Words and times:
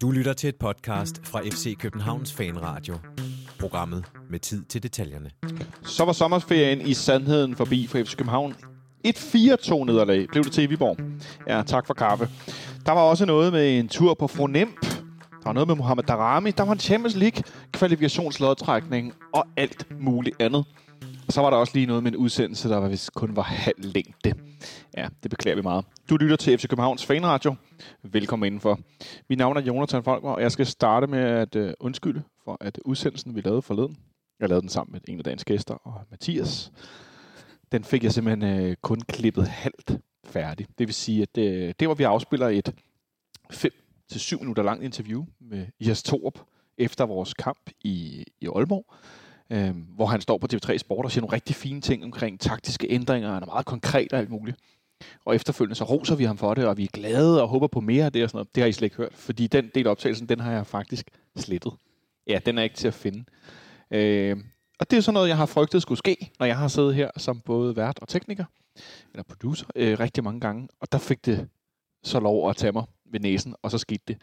Du 0.00 0.10
lytter 0.10 0.32
til 0.32 0.48
et 0.48 0.56
podcast 0.56 1.26
fra 1.26 1.40
FC 1.40 1.78
Københavns 1.78 2.32
Fanradio. 2.32 2.94
Programmet 3.60 4.04
med 4.30 4.38
tid 4.38 4.64
til 4.64 4.82
detaljerne. 4.82 5.30
Så 5.82 6.04
var 6.04 6.12
sommerferien 6.12 6.80
i 6.80 6.94
sandheden 6.94 7.56
forbi 7.56 7.86
for 7.86 7.98
FC 7.98 8.16
København. 8.16 8.54
Et 9.04 9.16
4-2 9.16 9.84
nederlag 9.84 10.26
blev 10.28 10.44
det 10.44 10.52
til 10.52 10.64
i 10.64 10.66
Viborg. 10.66 10.96
Ja, 11.48 11.62
tak 11.66 11.86
for 11.86 11.94
kaffe. 11.94 12.28
Der 12.86 12.92
var 12.92 13.00
også 13.00 13.26
noget 13.26 13.52
med 13.52 13.78
en 13.78 13.88
tur 13.88 14.14
på 14.14 14.26
Fronemp. 14.26 14.80
Der 14.80 15.44
var 15.44 15.52
noget 15.52 15.68
med 15.68 15.76
Mohamed 15.76 16.04
Darami. 16.04 16.50
Der 16.50 16.64
var 16.64 16.72
en 16.72 16.78
Champions 16.78 17.16
League 17.16 17.42
kvalifikationslodtrækning 17.72 19.12
og 19.34 19.46
alt 19.56 19.86
muligt 20.00 20.36
andet. 20.40 20.64
Og 21.26 21.32
så 21.32 21.40
var 21.40 21.50
der 21.50 21.56
også 21.56 21.72
lige 21.74 21.86
noget 21.86 22.02
med 22.02 22.12
en 22.12 22.16
udsendelse, 22.16 22.68
der 22.68 22.88
vist 22.88 23.12
kun 23.12 23.36
var 23.36 23.42
halv 23.42 23.76
længde. 23.78 24.32
Ja, 24.96 25.08
det 25.22 25.30
beklager 25.30 25.56
vi 25.56 25.62
meget. 25.62 25.84
Du 26.10 26.16
lytter 26.16 26.36
til 26.36 26.58
FC 26.58 26.68
Københavns 26.68 27.06
Fanradio. 27.06 27.54
Velkommen 28.02 28.46
indenfor. 28.46 28.80
Mit 29.28 29.38
navn 29.38 29.56
er 29.56 29.60
Jonathan 29.60 30.04
Folker, 30.04 30.28
og 30.28 30.42
jeg 30.42 30.52
skal 30.52 30.66
starte 30.66 31.06
med 31.06 31.18
at 31.18 31.56
øh, 31.56 31.72
undskylde 31.80 32.22
for, 32.44 32.56
at 32.60 32.78
udsendelsen, 32.84 33.34
vi 33.34 33.40
lavede 33.40 33.62
forleden, 33.62 33.96
jeg 34.40 34.48
lavede 34.48 34.60
den 34.60 34.68
sammen 34.68 34.92
med 34.92 35.00
en 35.08 35.18
af 35.18 35.24
dagens 35.24 35.44
gæster, 35.44 35.74
og 35.74 36.00
Mathias, 36.10 36.72
den 37.72 37.84
fik 37.84 38.04
jeg 38.04 38.12
simpelthen 38.12 38.60
øh, 38.60 38.76
kun 38.82 39.00
klippet 39.00 39.48
halvt 39.48 39.98
færdig. 40.24 40.66
Det 40.78 40.86
vil 40.86 40.94
sige, 40.94 41.22
at 41.22 41.34
det, 41.34 41.80
det 41.80 41.88
var, 41.88 41.94
vi 41.94 42.04
afspiller 42.04 42.48
et 42.48 42.74
5-7 43.52 44.38
minutter 44.38 44.62
langt 44.62 44.84
interview 44.84 45.24
med 45.40 45.66
Jes 45.80 46.02
Torup 46.02 46.38
efter 46.78 47.06
vores 47.06 47.34
kamp 47.34 47.70
i, 47.80 48.24
i 48.40 48.46
Aalborg 48.46 48.94
øh, 49.50 49.76
hvor 49.94 50.06
han 50.06 50.20
står 50.20 50.38
på 50.38 50.46
TV3 50.52 50.78
Sport 50.78 51.04
og 51.04 51.10
siger 51.10 51.22
nogle 51.22 51.34
rigtig 51.34 51.56
fine 51.56 51.80
ting 51.80 52.04
omkring 52.04 52.40
taktiske 52.40 52.86
ændringer, 52.90 53.32
han 53.32 53.42
er 53.42 53.46
meget 53.46 53.66
konkret 53.66 54.12
og 54.12 54.18
alt 54.18 54.30
muligt. 54.30 54.58
Og 55.24 55.34
efterfølgende 55.34 55.74
så 55.74 55.84
roser 55.84 56.16
vi 56.16 56.24
ham 56.24 56.38
for 56.38 56.54
det, 56.54 56.66
og 56.66 56.76
vi 56.76 56.84
er 56.84 56.88
glade 56.92 57.42
og 57.42 57.48
håber 57.48 57.66
på 57.66 57.80
mere 57.80 58.04
af 58.04 58.12
det 58.12 58.22
og 58.22 58.30
sådan 58.30 58.36
noget. 58.36 58.54
Det 58.54 58.62
har 58.62 58.68
I 58.68 58.72
slet 58.72 58.86
ikke 58.86 58.96
hørt, 58.96 59.14
fordi 59.14 59.46
den 59.46 59.70
del 59.74 59.86
af 59.86 59.90
optagelsen, 59.90 60.28
den 60.28 60.40
har 60.40 60.52
jeg 60.52 60.66
faktisk 60.66 61.10
slettet. 61.36 61.72
Ja, 62.26 62.38
den 62.46 62.58
er 62.58 62.62
ikke 62.62 62.76
til 62.76 62.88
at 62.88 62.94
finde. 62.94 63.24
Øh, 63.90 64.36
og 64.78 64.90
det 64.90 64.96
er 64.96 65.00
sådan 65.00 65.14
noget, 65.14 65.28
jeg 65.28 65.36
har 65.36 65.46
frygtet 65.46 65.82
skulle 65.82 65.98
ske, 65.98 66.30
når 66.38 66.46
jeg 66.46 66.58
har 66.58 66.68
siddet 66.68 66.94
her 66.94 67.10
som 67.16 67.40
både 67.40 67.76
vært 67.76 67.98
og 68.02 68.08
tekniker, 68.08 68.44
eller 69.12 69.22
producer, 69.22 69.66
øh, 69.76 70.00
rigtig 70.00 70.24
mange 70.24 70.40
gange. 70.40 70.68
Og 70.80 70.92
der 70.92 70.98
fik 70.98 71.26
det 71.26 71.48
så 72.02 72.20
lov 72.20 72.50
at 72.50 72.56
tage 72.56 72.72
mig 72.72 72.84
ved 73.04 73.20
næsen, 73.20 73.54
og 73.62 73.70
så 73.70 73.78
skete 73.78 74.02
det. 74.08 74.22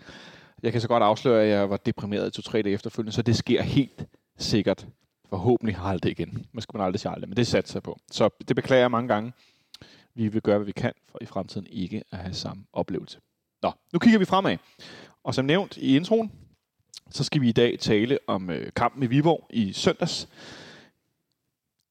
Jeg 0.63 0.71
kan 0.71 0.81
så 0.81 0.87
godt 0.87 1.03
afsløre, 1.03 1.43
at 1.43 1.49
jeg 1.49 1.69
var 1.69 1.77
deprimeret 1.77 2.27
i 2.27 2.31
to-tre 2.31 2.61
dage 2.61 2.73
efterfølgende, 2.73 3.11
så 3.11 3.21
det 3.21 3.35
sker 3.35 3.61
helt 3.61 4.05
sikkert 4.37 4.87
forhåbentlig 5.33 5.75
har 5.75 5.97
det 5.97 6.09
igen. 6.09 6.45
Man 6.51 6.61
skal 6.61 6.77
man 6.77 6.85
aldrig 6.85 6.99
sige 6.99 7.11
aldrig, 7.11 7.29
men 7.29 7.37
det 7.37 7.47
satser 7.47 7.71
sig 7.71 7.83
på. 7.83 7.99
Så 8.11 8.29
det 8.47 8.55
beklager 8.55 8.81
jeg 8.81 8.91
mange 8.91 9.07
gange. 9.07 9.33
Vi 10.15 10.27
vil 10.27 10.41
gøre, 10.41 10.57
hvad 10.57 10.65
vi 10.65 10.71
kan 10.71 10.93
for 11.11 11.17
i 11.21 11.25
fremtiden 11.25 11.67
ikke 11.69 12.03
at 12.11 12.17
have 12.17 12.33
samme 12.33 12.63
oplevelse. 12.73 13.19
Nå, 13.61 13.71
nu 13.93 13.99
kigger 13.99 14.19
vi 14.19 14.25
fremad. 14.25 14.57
Og 15.23 15.35
som 15.35 15.45
nævnt 15.45 15.77
i 15.77 15.95
introen, 15.95 16.31
så 17.09 17.23
skal 17.23 17.41
vi 17.41 17.49
i 17.49 17.51
dag 17.51 17.79
tale 17.79 18.17
om 18.27 18.49
øh, 18.49 18.71
kampen 18.75 19.03
i 19.03 19.05
Viborg 19.05 19.47
i 19.49 19.73
søndags. 19.73 20.29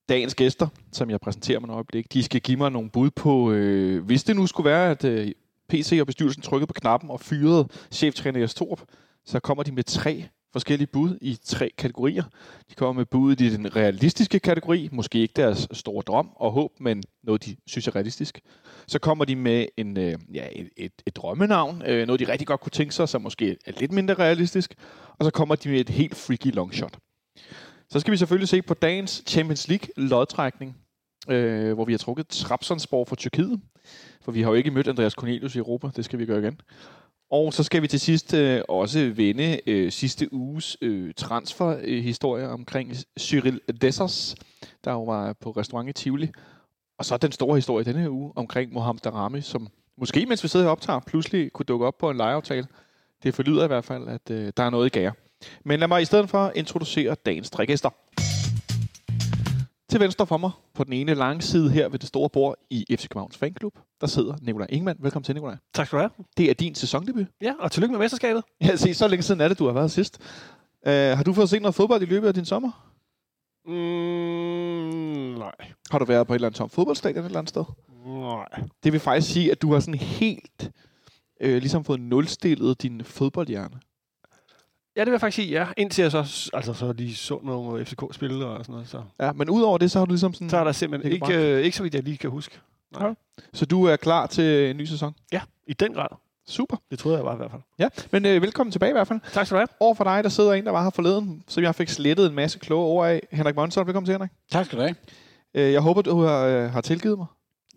Dagens 0.09 0.35
gæster, 0.35 0.69
som 0.93 1.11
jeg 1.11 1.21
præsenterer 1.21 1.61
mig 1.61 1.69
et 1.69 1.75
øjeblik, 1.75 2.13
de 2.13 2.23
skal 2.23 2.41
give 2.41 2.59
mig 2.59 2.71
nogle 2.73 2.91
bud 2.91 3.11
på, 3.11 3.53
øh, 3.53 4.05
hvis 4.05 4.25
det 4.25 4.37
nu 4.37 4.47
skulle 4.47 4.71
være, 4.71 4.91
at 4.91 5.05
øh, 5.05 5.33
PC 5.69 5.99
og 6.01 6.07
bestyrelsen 6.07 6.43
trykkede 6.43 6.67
på 6.67 6.73
knappen 6.73 7.11
og 7.11 7.21
fyrede 7.21 7.69
cheftræner 7.91 8.41
Jes 8.41 8.55
Torp, 8.55 8.81
så 9.25 9.41
kommer 9.41 9.63
de 9.63 9.73
med 9.73 9.85
tre 9.85 10.29
forskellige 10.53 10.87
bud 10.87 11.19
i 11.21 11.39
tre 11.45 11.71
kategorier. 11.79 12.25
De 12.71 12.75
kommer 12.75 12.93
med 12.93 13.07
bud 13.07 13.41
i 13.41 13.57
den 13.57 13.77
realistiske 13.77 14.39
kategori, 14.39 14.89
måske 14.93 15.19
ikke 15.19 15.33
deres 15.37 15.69
store 15.73 16.03
drøm 16.07 16.31
og 16.37 16.53
håb, 16.53 16.73
men 16.81 17.03
noget, 17.23 17.45
de 17.45 17.57
synes 17.67 17.89
er 17.89 17.97
realistisk. 17.97 18.41
Så 18.87 18.99
kommer 18.99 19.25
de 19.25 19.37
med 19.37 19.67
en, 19.77 19.99
øh, 19.99 20.19
ja, 20.35 20.47
et, 20.53 20.69
et, 20.77 20.93
et 21.07 21.17
drømmenavn, 21.17 21.83
øh, 21.87 22.07
noget, 22.07 22.21
de 22.21 22.33
rigtig 22.33 22.47
godt 22.47 22.61
kunne 22.61 22.71
tænke 22.71 22.95
sig, 22.95 23.09
som 23.09 23.23
måske 23.23 23.57
er 23.67 23.73
lidt 23.81 23.93
mindre 23.93 24.15
realistisk. 24.15 24.75
Og 25.19 25.25
så 25.25 25.31
kommer 25.31 25.55
de 25.55 25.69
med 25.69 25.81
et 25.81 25.89
helt 25.89 26.17
freaky 26.17 26.55
longshot. 26.55 26.99
Så 27.91 28.01
skal 28.01 28.13
vi 28.13 28.17
selvfølgelig 28.17 28.49
se 28.49 28.63
på 28.63 28.75
dagens 28.75 29.23
Champions 29.27 29.69
League 29.69 29.89
lodtrækning, 29.97 30.77
øh, 31.29 31.73
hvor 31.73 31.85
vi 31.85 31.93
har 31.93 31.99
trukket 31.99 32.29
Trabzonspor 32.29 33.05
fra 33.05 33.17
Tyrkiet. 33.17 33.61
For 34.23 34.33
vi 34.33 34.43
har 34.43 34.51
jo 34.51 34.55
ikke 34.55 34.71
mødt 34.71 34.89
Andreas 34.89 35.13
Cornelius 35.13 35.55
i 35.55 35.59
Europa, 35.59 35.91
det 35.97 36.05
skal 36.05 36.19
vi 36.19 36.27
gøre 36.27 36.39
igen. 36.39 36.61
Og 37.33 37.53
så 37.53 37.63
skal 37.63 37.83
vi 37.83 37.87
til 37.87 38.01
sidst 38.01 38.35
øh, 38.35 38.63
også 38.69 39.13
vende 39.15 39.61
øh, 39.67 39.93
sidste 39.93 40.33
uges 40.33 40.77
øh, 40.81 41.15
transferhistorie 41.17 42.45
øh, 42.45 42.53
omkring 42.53 42.93
Cyril 43.19 43.61
Dessers, 43.81 44.35
der 44.85 44.93
jo 44.93 45.05
var 45.05 45.33
på 45.33 45.51
restaurant 45.51 45.89
i 45.89 45.93
Tivoli. 45.93 46.31
Og 46.99 47.05
så 47.05 47.17
den 47.17 47.33
store 47.33 47.57
historie 47.57 47.85
denne 47.85 48.11
uge 48.11 48.33
omkring 48.37 48.73
Mohamed 48.73 49.01
Darami, 49.01 49.41
som 49.41 49.69
måske 49.97 50.27
mens 50.27 50.43
vi 50.43 50.49
sidder 50.49 50.67
og 50.67 50.73
optager, 50.73 51.01
pludselig 51.01 51.53
kunne 51.53 51.65
dukke 51.65 51.87
op 51.87 51.99
på 51.99 52.11
en 52.11 52.17
lejeaftale. 52.17 52.67
Det 53.23 53.35
forlyder 53.35 53.65
i 53.65 53.67
hvert 53.67 53.85
fald, 53.85 54.09
at 54.09 54.31
øh, 54.31 54.53
der 54.57 54.63
er 54.63 54.71
noget 54.71 54.87
i 54.87 54.99
gære. 54.99 55.13
Men 55.65 55.81
lad 55.81 55.89
mig 55.89 56.03
i 56.03 56.05
stedet 56.05 56.31
for 56.31 56.53
introducere 56.55 57.15
dagens 57.15 57.51
tre 57.51 57.67
gæster. 57.67 57.91
Til 59.93 60.01
venstre 60.01 60.27
for 60.27 60.37
mig, 60.37 60.51
på 60.75 60.85
den 60.85 60.93
ene 60.93 61.15
lange 61.15 61.43
side 61.43 61.71
her 61.71 61.89
ved 61.89 61.99
det 61.99 62.09
store 62.09 62.29
bord 62.31 62.57
i 62.71 62.85
FC 62.91 63.09
Københavns 63.09 63.37
Fanklub, 63.37 63.73
der 64.01 64.07
sidder 64.07 64.35
Nikolaj 64.43 64.67
Ingemann. 64.71 64.99
Velkommen 65.03 65.25
til, 65.25 65.35
Nikolaj. 65.35 65.57
Tak 65.75 65.87
skal 65.87 65.97
du 65.97 66.01
have. 66.01 66.11
Det 66.37 66.51
er 66.51 66.55
din 66.55 66.75
sæsondebut. 66.75 67.27
Ja, 67.43 67.53
og 67.59 67.73
tillykke 67.73 67.93
med 67.93 67.99
mesterskabet. 67.99 68.43
Ja, 68.61 68.77
se, 68.77 68.95
så 68.95 69.09
længe 69.09 69.23
siden 69.23 69.41
er 69.41 69.49
det, 69.49 69.59
du 69.59 69.67
har 69.67 69.73
været 69.73 69.91
sidst. 69.91 70.19
Uh, 70.87 70.93
har 70.93 71.23
du 71.23 71.33
fået 71.33 71.49
set 71.49 71.63
noget 71.63 71.75
fodbold 71.75 72.03
i 72.03 72.05
løbet 72.05 72.29
af 72.29 72.35
din 72.35 72.45
sommer? 72.45 72.93
Mm, 73.67 75.39
nej. 75.39 75.55
Har 75.91 75.99
du 75.99 76.05
været 76.05 76.27
på 76.27 76.33
et 76.33 76.35
eller 76.35 76.49
andet 76.49 76.59
tom 76.59 76.71
fodboldstadion 76.71 77.25
et 77.25 77.27
eller 77.27 77.39
andet 77.39 77.49
sted? 77.49 77.65
Nej. 78.07 78.63
Det 78.85 78.93
vil 78.93 79.01
faktisk 79.01 79.33
sige, 79.33 79.51
at 79.51 79.63
du 79.63 79.73
har 79.73 79.81
sådan 79.81 80.01
helt 80.01 80.71
øh, 81.41 81.57
ligesom 81.59 81.85
fået 81.85 82.01
nulstillet 82.01 82.83
din 82.83 83.05
fodboldhjerne. 83.05 83.81
Ja, 84.97 85.01
det 85.01 85.07
vil 85.07 85.13
jeg 85.13 85.21
faktisk 85.21 85.37
sige, 85.37 85.49
ja. 85.49 85.67
Indtil 85.77 86.03
jeg 86.03 86.11
så, 86.11 86.51
altså, 86.55 86.73
så 86.73 86.93
lige 86.93 87.15
så 87.15 87.41
nogle 87.43 87.85
FCK-spillere 87.85 88.49
og 88.49 88.65
sådan 88.65 88.73
noget. 88.73 88.89
Så. 88.89 89.03
Ja, 89.21 89.33
men 89.33 89.51
udover 89.51 89.79
det, 89.79 89.91
så 89.91 89.99
har 89.99 90.07
du 90.07 90.13
ligesom 90.13 90.35
sådan... 90.35 90.51
Så 90.51 90.57
er 90.57 90.65
der 90.65 90.73
simpelthen 90.73 91.13
ikke, 91.13 91.57
øh, 91.57 91.65
ikke 91.65 91.77
så 91.77 91.83
vidt, 91.83 91.95
jeg 91.95 92.03
lige 92.03 92.17
kan 92.17 92.31
huske. 92.31 92.59
Nej. 92.99 93.07
Ja. 93.09 93.15
Så 93.53 93.67
du 93.67 93.85
er 93.85 93.97
klar 93.97 94.27
til 94.27 94.71
en 94.71 94.77
ny 94.77 94.85
sæson? 94.85 95.15
Ja, 95.33 95.41
i 95.67 95.73
den 95.73 95.95
grad. 95.95 96.07
Super. 96.47 96.77
Det 96.91 96.99
troede 96.99 97.17
jeg 97.17 97.25
var 97.25 97.35
i 97.35 97.37
hvert 97.37 97.51
fald. 97.51 97.63
Ja, 97.79 97.89
men 98.11 98.27
øh, 98.27 98.43
velkommen 98.43 98.73
tilbage 98.73 98.91
i 98.91 98.93
hvert 98.93 99.09
fald. 99.09 99.21
Tak 99.33 99.47
skal 99.47 99.55
du 99.55 99.59
have. 99.59 99.69
Over 99.81 99.95
for 99.95 100.05
dig, 100.05 100.25
der 100.25 100.31
sidder 100.31 100.53
en, 100.53 100.65
der 100.67 100.71
var 100.71 100.83
her 100.83 100.91
forleden, 100.91 101.43
som 101.49 101.63
jeg 101.63 101.75
fik 101.75 101.89
slettet 101.89 102.27
en 102.27 102.35
masse 102.35 102.59
kloge 102.59 102.85
ord 102.87 103.09
af. 103.09 103.23
Henrik 103.33 103.57
Monson, 103.57 103.87
velkommen 103.87 104.07
til, 104.07 104.13
Henrik. 104.13 104.31
Tak 104.51 104.67
skal 104.67 104.79
du 104.79 104.83
have. 104.83 104.95
Øh, 105.55 105.73
jeg 105.73 105.81
håber, 105.81 106.03
du 106.03 106.21
har, 106.21 106.45
øh, 106.47 106.71
har 106.71 106.81
tilgivet 106.81 107.19
mig. 107.19 107.27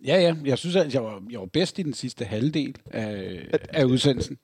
Ja, 0.06 0.22
ja. 0.22 0.36
Jeg 0.46 0.58
synes, 0.58 0.76
at 0.76 0.94
jeg 0.94 1.04
var, 1.04 1.22
jeg 1.32 1.40
var 1.40 1.46
bedst 1.46 1.80
i 1.80 1.84
den 1.84 1.94
sidste 1.94 2.26
halvdel 2.26 2.76
af, 2.92 3.46
af 3.70 3.84
udsendelsen. 3.84 4.38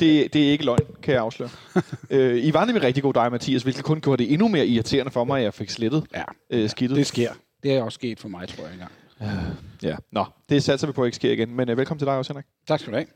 Det, 0.00 0.32
det 0.32 0.46
er 0.46 0.50
ikke 0.50 0.64
løgn, 0.64 0.86
kan 1.02 1.14
jeg 1.14 1.22
afsløre. 1.22 1.50
øh, 2.10 2.44
I 2.44 2.54
var 2.54 2.64
nemlig 2.64 2.82
rigtig 2.82 3.02
god 3.02 3.14
dig, 3.14 3.30
Mathias, 3.30 3.62
hvilket 3.62 3.84
kun 3.84 4.00
gjorde 4.00 4.24
det 4.24 4.32
endnu 4.32 4.48
mere 4.48 4.66
irriterende 4.66 5.12
for 5.12 5.24
mig, 5.24 5.38
at 5.38 5.44
jeg 5.44 5.54
fik 5.54 5.70
slettet 5.70 6.04
ja, 6.14 6.22
øh, 6.50 6.68
skidtet. 6.70 6.96
Det 6.98 7.06
sker. 7.06 7.32
Det 7.62 7.72
er 7.72 7.82
også 7.82 7.96
sket 7.96 8.20
for 8.20 8.28
mig, 8.28 8.48
tror 8.48 8.64
jeg 8.64 8.72
engang. 8.72 8.92
Uh, 9.20 9.54
ja, 9.82 9.96
nå, 10.12 10.24
det 10.48 10.62
satser 10.62 10.86
vi 10.86 10.92
på 10.92 11.02
at 11.02 11.06
ikke 11.06 11.16
sker 11.16 11.32
igen. 11.32 11.56
Men 11.56 11.70
uh, 11.70 11.76
velkommen 11.76 11.98
til 11.98 12.06
dig 12.06 12.16
også, 12.16 12.32
Henrik. 12.32 12.44
Tak 12.68 12.80
skal 12.80 12.92
du 12.92 12.96
have. 12.96 13.06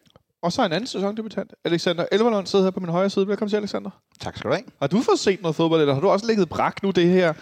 Og 0.43 0.53
så 0.53 0.65
en 0.65 0.73
anden 0.73 0.87
sæsondebutant, 0.87 1.55
Alexander 1.65 2.07
Elverlund, 2.13 2.47
sidder 2.47 2.65
her 2.65 2.71
på 2.71 2.81
min 2.81 2.91
højre 2.91 3.11
side. 3.11 3.29
Velkommen 3.29 3.51
til, 3.51 3.57
Alexander. 3.57 3.91
Tak 4.21 4.37
skal 4.37 4.51
du 4.51 4.55
have. 4.55 4.65
Har 4.81 4.87
du 4.87 5.01
fået 5.01 5.19
set 5.19 5.43
noget 5.43 5.57
fodbold, 5.57 5.81
eller 5.81 5.95
har 5.95 6.01
du 6.01 6.09
også 6.09 6.27
lægget 6.27 6.49
brak 6.49 6.83
nu, 6.83 6.91
det 6.91 7.09
her, 7.09 7.33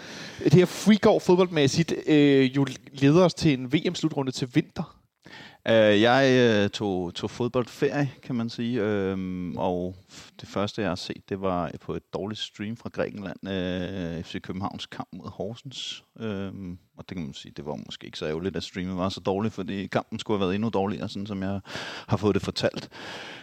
det 0.43 0.53
her 0.53 0.65
freak 0.65 1.21
fodboldmæssigt, 1.21 1.93
øh, 2.07 2.55
jo 2.55 2.65
leder 2.91 3.25
os 3.25 3.33
til 3.33 3.59
en 3.59 3.73
VM-slutrunde 3.73 4.31
til 4.31 4.49
vinter? 4.53 4.96
Uh, 5.69 6.01
jeg 6.01 6.63
uh, 6.63 6.69
tog, 6.69 7.13
tog 7.13 7.29
fodboldferie, 7.29 8.11
kan 8.23 8.35
man 8.35 8.49
sige, 8.49 8.81
uh, 8.81 9.19
og 9.55 9.95
det 10.41 10.49
første, 10.49 10.81
jeg 10.81 10.89
har 10.89 10.95
set, 10.95 11.29
det 11.29 11.41
var 11.41 11.71
på 11.81 11.93
et 11.93 12.13
dårligt 12.13 12.39
stream 12.39 12.77
fra 12.77 12.89
Grækenland, 12.89 13.49
øh, 13.49 14.17
uh, 14.17 14.23
FC 14.23 14.41
Københavns 14.41 14.85
kamp 14.85 15.07
mod 15.13 15.29
Horsens. 15.29 16.03
Uh, 16.15 16.25
og 16.97 17.09
det 17.09 17.17
kan 17.17 17.25
man 17.25 17.33
sige, 17.33 17.53
det 17.57 17.65
var 17.65 17.75
måske 17.85 18.05
ikke 18.05 18.17
så 18.17 18.25
ærgerligt, 18.25 18.55
at 18.55 18.63
streamet 18.63 18.97
var 18.97 19.09
så 19.09 19.19
dårligt, 19.19 19.53
fordi 19.53 19.87
kampen 19.87 20.19
skulle 20.19 20.37
have 20.37 20.45
været 20.45 20.55
endnu 20.55 20.69
dårligere, 20.69 21.09
sådan 21.09 21.27
som 21.27 21.43
jeg 21.43 21.59
har 22.07 22.17
fået 22.17 22.35
det 22.35 22.43
fortalt. 22.43 22.89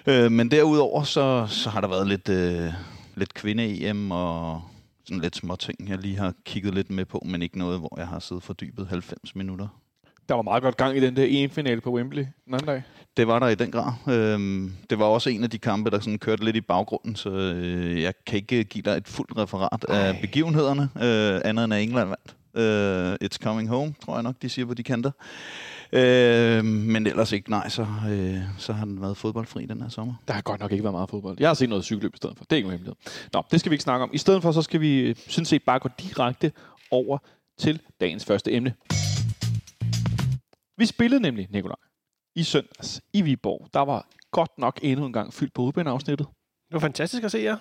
Uh, 0.08 0.32
men 0.32 0.50
derudover, 0.50 1.02
så, 1.02 1.46
så 1.48 1.70
har 1.70 1.80
der 1.80 1.88
været 1.88 2.08
lidt, 2.08 2.28
uh, 2.28 2.74
lidt 3.14 3.34
kvinde-EM 3.34 4.10
og 4.10 4.62
sådan 5.04 5.20
lidt 5.20 5.36
små 5.36 5.56
ting, 5.56 5.88
jeg 5.88 5.98
lige 5.98 6.16
har 6.16 6.34
kigget 6.44 6.74
lidt 6.74 6.90
med 6.90 7.04
på, 7.04 7.22
men 7.26 7.42
ikke 7.42 7.58
noget, 7.58 7.78
hvor 7.78 7.94
jeg 7.98 8.08
har 8.08 8.18
siddet 8.18 8.44
fordybet 8.44 8.88
90 8.88 9.34
minutter 9.34 9.83
der 10.28 10.34
var 10.34 10.42
meget 10.42 10.62
godt 10.62 10.76
gang 10.76 10.96
i 10.96 11.00
den 11.00 11.16
der 11.16 11.26
EM-finale 11.28 11.80
på 11.80 11.90
Wembley 11.90 12.26
den 12.46 12.54
anden 12.54 12.66
dag. 12.66 12.82
Det 13.16 13.26
var 13.26 13.38
der 13.38 13.48
i 13.48 13.54
den 13.54 13.70
grad. 13.70 13.92
Øhm, 14.08 14.72
det 14.90 14.98
var 14.98 15.04
også 15.04 15.30
en 15.30 15.44
af 15.44 15.50
de 15.50 15.58
kampe, 15.58 15.90
der 15.90 16.00
sådan 16.00 16.18
kørte 16.18 16.44
lidt 16.44 16.56
i 16.56 16.60
baggrunden, 16.60 17.16
så 17.16 17.30
øh, 17.30 18.02
jeg 18.02 18.14
kan 18.26 18.36
ikke 18.36 18.64
give 18.64 18.82
dig 18.82 18.96
et 18.96 19.08
fuldt 19.08 19.38
referat 19.38 19.84
Ej. 19.88 19.96
af 19.96 20.18
begivenhederne, 20.20 20.82
øh, 20.82 21.40
andet 21.44 21.64
end 21.64 21.74
at 21.74 21.82
England 21.82 22.08
vandt. 22.08 22.36
Uh, 22.56 23.26
it's 23.26 23.38
coming 23.42 23.68
home, 23.68 23.94
tror 24.04 24.14
jeg 24.14 24.22
nok, 24.22 24.34
de 24.42 24.48
siger 24.48 24.66
på 24.66 24.74
de 24.74 24.82
kanter. 24.82 25.10
Uh, 25.92 26.64
men 26.64 27.06
ellers 27.06 27.32
ikke, 27.32 27.50
nej, 27.50 27.68
så, 27.68 27.82
uh, 27.82 28.38
så 28.58 28.72
har 28.72 28.84
den 28.84 29.02
været 29.02 29.16
fodboldfri 29.16 29.66
den 29.66 29.82
her 29.82 29.88
sommer. 29.88 30.14
Der 30.28 30.34
har 30.34 30.42
godt 30.42 30.60
nok 30.60 30.72
ikke 30.72 30.84
været 30.84 30.94
meget 30.94 31.10
fodbold. 31.10 31.36
Jeg 31.40 31.48
har 31.48 31.54
set 31.54 31.68
noget 31.68 31.84
cykelløb 31.84 32.14
i 32.14 32.16
stedet 32.16 32.38
for. 32.38 32.44
Det 32.44 32.52
er 32.52 32.56
ikke 32.56 32.68
noget 32.68 32.94
Nå, 33.32 33.42
det 33.50 33.60
skal 33.60 33.70
vi 33.70 33.74
ikke 33.74 33.82
snakke 33.84 34.02
om. 34.02 34.10
I 34.12 34.18
stedet 34.18 34.42
for, 34.42 34.52
så 34.52 34.62
skal 34.62 34.80
vi 34.80 35.14
sådan 35.14 35.44
set 35.44 35.62
bare 35.62 35.78
gå 35.78 35.88
direkte 36.00 36.52
over 36.90 37.18
til 37.58 37.80
dagens 38.00 38.24
første 38.24 38.52
emne. 38.52 38.74
Vi 40.84 40.88
spillede 40.88 41.22
nemlig, 41.22 41.48
Nikolaj, 41.50 41.76
i 42.36 42.42
søndags 42.42 43.02
i 43.12 43.22
Viborg, 43.22 43.68
der 43.74 43.80
var 43.80 44.08
godt 44.30 44.58
nok 44.58 44.78
endnu 44.82 45.06
en 45.06 45.12
gang 45.12 45.34
fyldt 45.34 45.54
på 45.54 45.62
udbaneafsnittet. 45.62 46.26
Det 46.68 46.72
var 46.74 46.78
fantastisk 46.78 47.24
at 47.24 47.30
se 47.32 47.38
jer. 47.38 47.56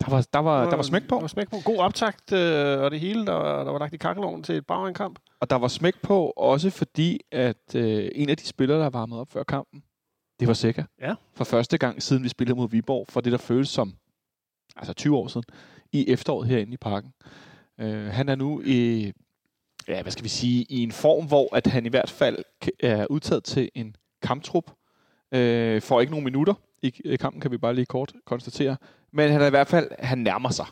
Der 0.00 0.10
var, 0.10 0.26
der 0.32 0.38
var, 0.38 0.70
der 0.70 0.76
var 0.76 0.82
smæk 0.82 1.08
på. 1.08 1.14
Der 1.14 1.20
var 1.20 1.26
smæk 1.28 1.50
på. 1.50 1.56
God 1.64 1.78
optakt 1.78 2.32
øh, 2.32 2.80
og 2.80 2.90
det 2.90 3.00
hele, 3.00 3.26
der, 3.26 3.32
var- 3.32 3.64
der 3.64 3.70
var 3.72 3.78
lagt 3.78 3.94
i 3.94 3.96
kakkeloven 3.96 4.42
til 4.42 4.54
et 4.54 4.66
bagrenkamp. 4.66 5.18
Og 5.40 5.50
der 5.50 5.56
var 5.56 5.68
smæk 5.68 5.94
på 6.02 6.32
også 6.36 6.70
fordi, 6.70 7.20
at 7.32 7.74
øh, 7.74 8.08
en 8.14 8.28
af 8.28 8.36
de 8.36 8.46
spillere, 8.46 8.78
der 8.80 8.90
varmede 8.90 9.20
op 9.20 9.30
før 9.30 9.42
kampen, 9.42 9.82
det 10.40 10.48
var 10.48 10.54
Sækker. 10.54 10.84
Ja. 11.00 11.14
For 11.34 11.44
første 11.44 11.78
gang 11.78 12.02
siden 12.02 12.22
vi 12.24 12.28
spillede 12.28 12.56
mod 12.56 12.68
Viborg, 12.68 13.06
for 13.08 13.20
det 13.20 13.32
der 13.32 13.38
føles 13.38 13.68
som, 13.68 13.94
altså 14.76 14.92
20 14.92 15.16
år 15.16 15.28
siden, 15.28 15.44
i 15.92 16.08
efteråret 16.08 16.48
herinde 16.48 16.72
i 16.72 16.76
parken. 16.76 17.12
Øh, 17.80 18.06
han 18.06 18.28
er 18.28 18.34
nu 18.34 18.62
i, 18.64 19.12
ja, 19.88 20.02
hvad 20.02 20.12
skal 20.12 20.24
vi 20.24 20.28
sige, 20.28 20.66
i 20.68 20.82
en 20.82 20.92
form, 20.92 21.26
hvor 21.26 21.56
at 21.56 21.66
han 21.66 21.86
i 21.86 21.88
hvert 21.88 22.10
fald 22.10 22.38
er 22.80 23.06
udtaget 23.10 23.44
til 23.44 23.70
en 23.74 23.96
kamptrup. 24.22 24.70
Øh, 25.32 25.82
får 25.82 26.00
ikke 26.00 26.10
nogen 26.10 26.24
minutter 26.24 26.54
i 26.82 26.92
i 27.04 27.16
kampen, 27.16 27.40
kan 27.40 27.50
vi 27.50 27.56
bare 27.56 27.74
lige 27.74 27.86
kort 27.86 28.12
konstatere. 28.26 28.76
Men 29.12 29.30
han 29.30 29.42
er 29.42 29.46
i 29.46 29.50
hvert 29.50 29.68
fald, 29.68 29.88
han 29.98 30.18
nærmer 30.18 30.50
sig. 30.50 30.66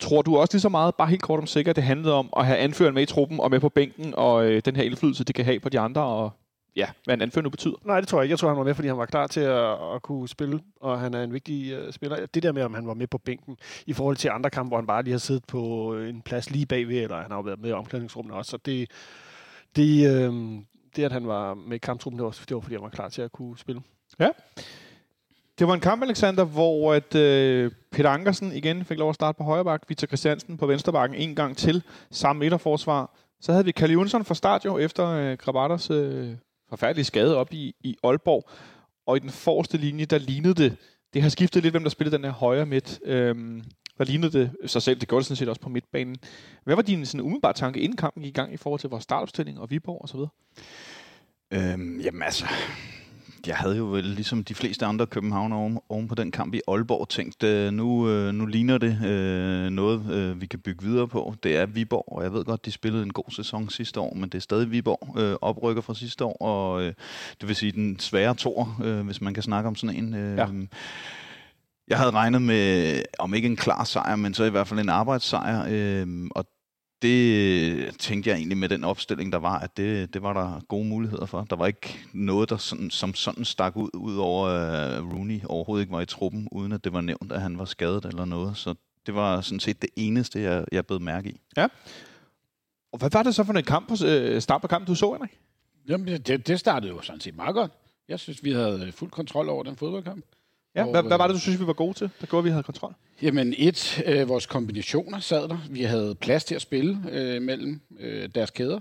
Tror 0.00 0.22
du 0.22 0.36
også 0.36 0.54
lige 0.54 0.60
så 0.60 0.68
meget, 0.68 0.94
bare 0.94 1.08
helt 1.08 1.22
kort 1.22 1.40
om 1.40 1.46
sikkert, 1.46 1.76
det 1.76 1.84
handlede 1.84 2.14
om 2.14 2.28
at 2.36 2.46
have 2.46 2.58
anføreren 2.58 2.94
med 2.94 3.02
i 3.02 3.06
truppen 3.06 3.40
og 3.40 3.50
med 3.50 3.60
på 3.60 3.68
bænken, 3.68 4.14
og 4.16 4.46
øh, 4.46 4.62
den 4.64 4.76
her 4.76 4.82
indflydelse, 4.82 5.24
det 5.24 5.34
kan 5.34 5.44
have 5.44 5.60
på 5.60 5.68
de 5.68 5.80
andre, 5.80 6.02
og 6.02 6.30
ja, 6.78 6.88
hvad 7.04 7.14
en 7.14 7.22
anfører 7.22 7.42
nu 7.42 7.50
betyder? 7.50 7.74
Nej, 7.84 8.00
det 8.00 8.08
tror 8.08 8.18
jeg 8.18 8.24
ikke. 8.24 8.32
Jeg 8.32 8.38
tror, 8.38 8.48
han 8.48 8.58
var 8.58 8.64
med, 8.64 8.74
fordi 8.74 8.88
han 8.88 8.98
var 8.98 9.06
klar 9.06 9.26
til 9.26 9.40
at, 9.40 9.94
at 9.94 10.02
kunne 10.02 10.28
spille, 10.28 10.60
og 10.80 11.00
han 11.00 11.14
er 11.14 11.22
en 11.22 11.32
vigtig 11.32 11.78
uh, 11.78 11.92
spiller. 11.92 12.26
Det 12.26 12.42
der 12.42 12.52
med, 12.52 12.62
om 12.62 12.74
han 12.74 12.86
var 12.86 12.94
med 12.94 13.06
på 13.06 13.18
bænken 13.18 13.56
i 13.86 13.92
forhold 13.92 14.16
til 14.16 14.28
andre 14.28 14.50
kampe, 14.50 14.68
hvor 14.68 14.76
han 14.76 14.86
bare 14.86 15.02
lige 15.02 15.12
har 15.12 15.18
siddet 15.18 15.44
på 15.44 15.94
en 15.98 16.22
plads 16.22 16.50
lige 16.50 16.66
bagved, 16.66 17.02
eller 17.02 17.22
han 17.22 17.30
har 17.30 17.38
jo 17.38 17.42
været 17.42 17.60
med 17.60 17.70
i 17.70 17.72
omklædningsrummet 17.72 18.34
også. 18.34 18.50
Så 18.50 18.56
det, 18.56 18.90
det, 19.76 20.10
øh, 20.10 20.32
det, 20.96 21.04
at 21.04 21.12
han 21.12 21.26
var 21.26 21.54
med 21.54 21.76
i 21.76 21.78
kamptruppen, 21.78 22.18
det 22.18 22.24
var, 22.24 22.30
det 22.48 22.54
var, 22.54 22.60
fordi 22.60 22.74
han 22.74 22.82
var 22.82 22.88
klar 22.88 23.08
til 23.08 23.22
at 23.22 23.32
kunne 23.32 23.58
spille. 23.58 23.82
Det 25.58 25.66
var 25.66 25.74
en 25.74 25.80
kamp, 25.80 26.02
Alexander, 26.02 26.44
hvor 26.44 26.94
at, 26.94 27.14
øh, 27.14 27.72
Peter 27.92 28.10
Ankersen 28.10 28.52
igen 28.52 28.84
fik 28.84 28.98
lov 28.98 29.08
at 29.08 29.14
starte 29.14 29.36
på 29.38 29.44
højre 29.44 29.64
bak, 29.64 29.82
Victor 29.88 30.06
Christiansen 30.06 30.56
på 30.56 30.66
venstre 30.66 30.92
bakken 30.92 31.18
en 31.18 31.34
gang 31.34 31.56
til, 31.56 31.82
samme 32.10 32.40
midterforsvar. 32.40 33.10
Så 33.40 33.52
havde 33.52 33.64
vi 33.64 33.70
Kalle 33.70 33.92
Jonsson 33.92 34.24
fra 34.24 34.34
start 34.34 34.64
jo, 34.64 34.78
efter 34.78 35.08
øh, 35.08 35.38
Krabatters 35.38 35.90
øh, 35.90 36.34
forfærdelig 36.68 37.06
skade 37.06 37.36
op 37.36 37.52
i, 37.52 37.74
i 37.80 37.96
Aalborg. 38.04 38.50
Og 39.06 39.16
i 39.16 39.20
den 39.20 39.30
forreste 39.30 39.76
linje, 39.78 40.04
der 40.04 40.18
lignede 40.18 40.54
det, 40.54 40.76
det 41.14 41.22
har 41.22 41.28
skiftet 41.28 41.62
lidt, 41.62 41.72
hvem 41.72 41.82
der 41.82 41.90
spillede 41.90 42.16
den 42.16 42.24
her 42.24 42.32
højre 42.32 42.66
midt. 42.66 43.00
Øhm, 43.04 43.62
der 43.98 44.04
lignede 44.04 44.38
det 44.38 44.70
sig 44.70 44.82
selv, 44.82 45.00
det 45.00 45.08
gjorde 45.08 45.20
det 45.20 45.26
sådan 45.26 45.36
set 45.36 45.48
også 45.48 45.60
på 45.60 45.68
midtbanen. 45.68 46.16
Hvad 46.64 46.74
var 46.74 46.82
din 46.82 47.06
sådan, 47.06 47.20
umiddelbare 47.20 47.52
tanke, 47.52 47.80
inden 47.80 47.96
kampen 47.96 48.22
gik 48.22 48.30
i 48.30 48.32
gang 48.32 48.52
i 48.52 48.56
forhold 48.56 48.80
til 48.80 48.90
vores 48.90 49.04
startopstilling 49.04 49.60
og 49.60 49.70
Viborg 49.70 50.04
osv.? 50.04 50.20
Øhm, 51.50 52.00
jamen 52.00 52.22
altså, 52.22 52.46
jeg 53.46 53.56
havde 53.56 53.76
jo 53.76 53.84
vel 53.84 54.04
ligesom 54.04 54.44
de 54.44 54.54
fleste 54.54 54.86
andre 54.86 55.06
København 55.06 55.52
oven, 55.52 55.78
oven 55.88 56.08
på 56.08 56.14
den 56.14 56.30
kamp 56.30 56.54
i 56.54 56.60
Aalborg 56.68 57.08
tænkt, 57.08 57.42
øh, 57.42 57.72
nu, 57.72 58.08
øh, 58.08 58.34
nu 58.34 58.46
ligner 58.46 58.78
det 58.78 59.04
øh, 59.04 59.70
noget, 59.70 60.12
øh, 60.12 60.40
vi 60.40 60.46
kan 60.46 60.58
bygge 60.60 60.84
videre 60.84 61.08
på. 61.08 61.34
Det 61.42 61.56
er 61.56 61.66
Viborg, 61.66 62.04
og 62.16 62.22
jeg 62.22 62.32
ved 62.32 62.44
godt, 62.44 62.64
de 62.64 62.70
spillede 62.70 63.02
en 63.02 63.12
god 63.12 63.30
sæson 63.30 63.68
sidste 63.68 64.00
år, 64.00 64.14
men 64.14 64.28
det 64.28 64.34
er 64.34 64.42
stadig 64.42 64.70
Viborg, 64.70 65.20
øh, 65.20 65.36
oprykker 65.40 65.82
fra 65.82 65.94
sidste 65.94 66.24
år, 66.24 66.36
og 66.40 66.82
øh, 66.82 66.92
det 67.40 67.48
vil 67.48 67.56
sige 67.56 67.72
den 67.72 67.98
svære 67.98 68.34
tor, 68.34 68.76
øh, 68.84 69.00
hvis 69.00 69.20
man 69.20 69.34
kan 69.34 69.42
snakke 69.42 69.68
om 69.68 69.74
sådan 69.76 69.96
en. 69.96 70.14
Øh, 70.14 70.38
Ja. 70.38 70.46
Jeg 71.88 71.98
havde 71.98 72.10
regnet 72.10 72.42
med, 72.42 73.02
om 73.18 73.34
ikke 73.34 73.48
en 73.48 73.56
klar 73.56 73.84
sejr, 73.84 74.16
men 74.16 74.34
så 74.34 74.44
i 74.44 74.50
hvert 74.50 74.68
fald 74.68 74.80
en 74.80 74.88
arbejdssejr, 74.88 75.66
øh, 75.70 76.26
og 76.30 76.44
det 77.02 77.98
tænkte 77.98 78.30
jeg 78.30 78.36
egentlig 78.36 78.58
med 78.58 78.68
den 78.68 78.84
opstilling, 78.84 79.32
der 79.32 79.38
var, 79.38 79.58
at 79.58 79.76
det, 79.76 80.14
det 80.14 80.22
var 80.22 80.32
der 80.32 80.60
gode 80.68 80.84
muligheder 80.84 81.26
for. 81.26 81.46
Der 81.50 81.56
var 81.56 81.66
ikke 81.66 81.98
noget, 82.12 82.50
der 82.50 82.56
sådan, 82.56 82.90
som 82.90 83.14
sådan 83.14 83.44
stak 83.44 83.76
ud, 83.76 83.90
ud 83.94 84.16
over 84.16 84.44
uh, 84.44 85.14
Rooney 85.14 85.40
overhovedet 85.44 85.82
ikke 85.82 85.92
var 85.92 86.00
i 86.00 86.06
truppen, 86.06 86.48
uden 86.52 86.72
at 86.72 86.84
det 86.84 86.92
var 86.92 87.00
nævnt, 87.00 87.32
at 87.32 87.40
han 87.40 87.58
var 87.58 87.64
skadet 87.64 88.04
eller 88.04 88.24
noget. 88.24 88.56
Så 88.56 88.74
det 89.06 89.14
var 89.14 89.40
sådan 89.40 89.60
set 89.60 89.82
det 89.82 89.90
eneste, 89.96 90.40
jeg, 90.40 90.64
jeg 90.72 90.86
blev 90.86 91.00
mærke 91.00 91.30
i. 91.30 91.40
Og 92.92 92.98
hvad 92.98 93.10
var 93.12 93.22
det 93.22 93.34
så 93.34 93.44
for 93.44 93.52
en 93.52 93.64
kamp 93.64 93.88
på, 93.88 93.94
øh, 94.06 94.40
start 94.40 94.60
på 94.60 94.66
kampen, 94.66 94.86
du 94.86 94.94
så, 94.94 95.12
Henrik? 95.12 95.38
Jamen, 95.88 96.22
det, 96.22 96.46
det 96.46 96.60
startede 96.60 96.92
jo 96.92 97.02
sådan 97.02 97.20
set 97.20 97.36
meget 97.36 97.54
godt. 97.54 97.72
Jeg 98.08 98.20
synes, 98.20 98.44
vi 98.44 98.52
havde 98.52 98.92
fuld 98.92 99.10
kontrol 99.10 99.48
over 99.48 99.62
den 99.62 99.76
fodboldkamp. 99.76 100.24
Ja, 100.74 100.84
Og, 100.84 100.90
hvad, 100.90 101.02
hvad 101.02 101.16
var 101.16 101.26
det, 101.26 101.34
du 101.34 101.40
synes, 101.40 101.60
vi 101.60 101.66
var 101.66 101.72
gode 101.72 101.94
til? 101.94 102.10
Der 102.20 102.26
gjorde, 102.26 102.40
at 102.40 102.44
vi 102.44 102.50
havde 102.50 102.62
kontrol. 102.62 102.94
Jamen 103.22 103.54
et, 103.58 104.02
øh, 104.06 104.28
vores 104.28 104.46
kombinationer 104.46 105.20
sad 105.20 105.48
der. 105.48 105.58
Vi 105.70 105.82
havde 105.82 106.14
plads 106.14 106.44
til 106.44 106.54
at 106.54 106.62
spille 106.62 106.98
øh, 107.10 107.42
mellem 107.42 107.80
øh, 107.98 108.28
deres 108.34 108.50
kæder. 108.50 108.80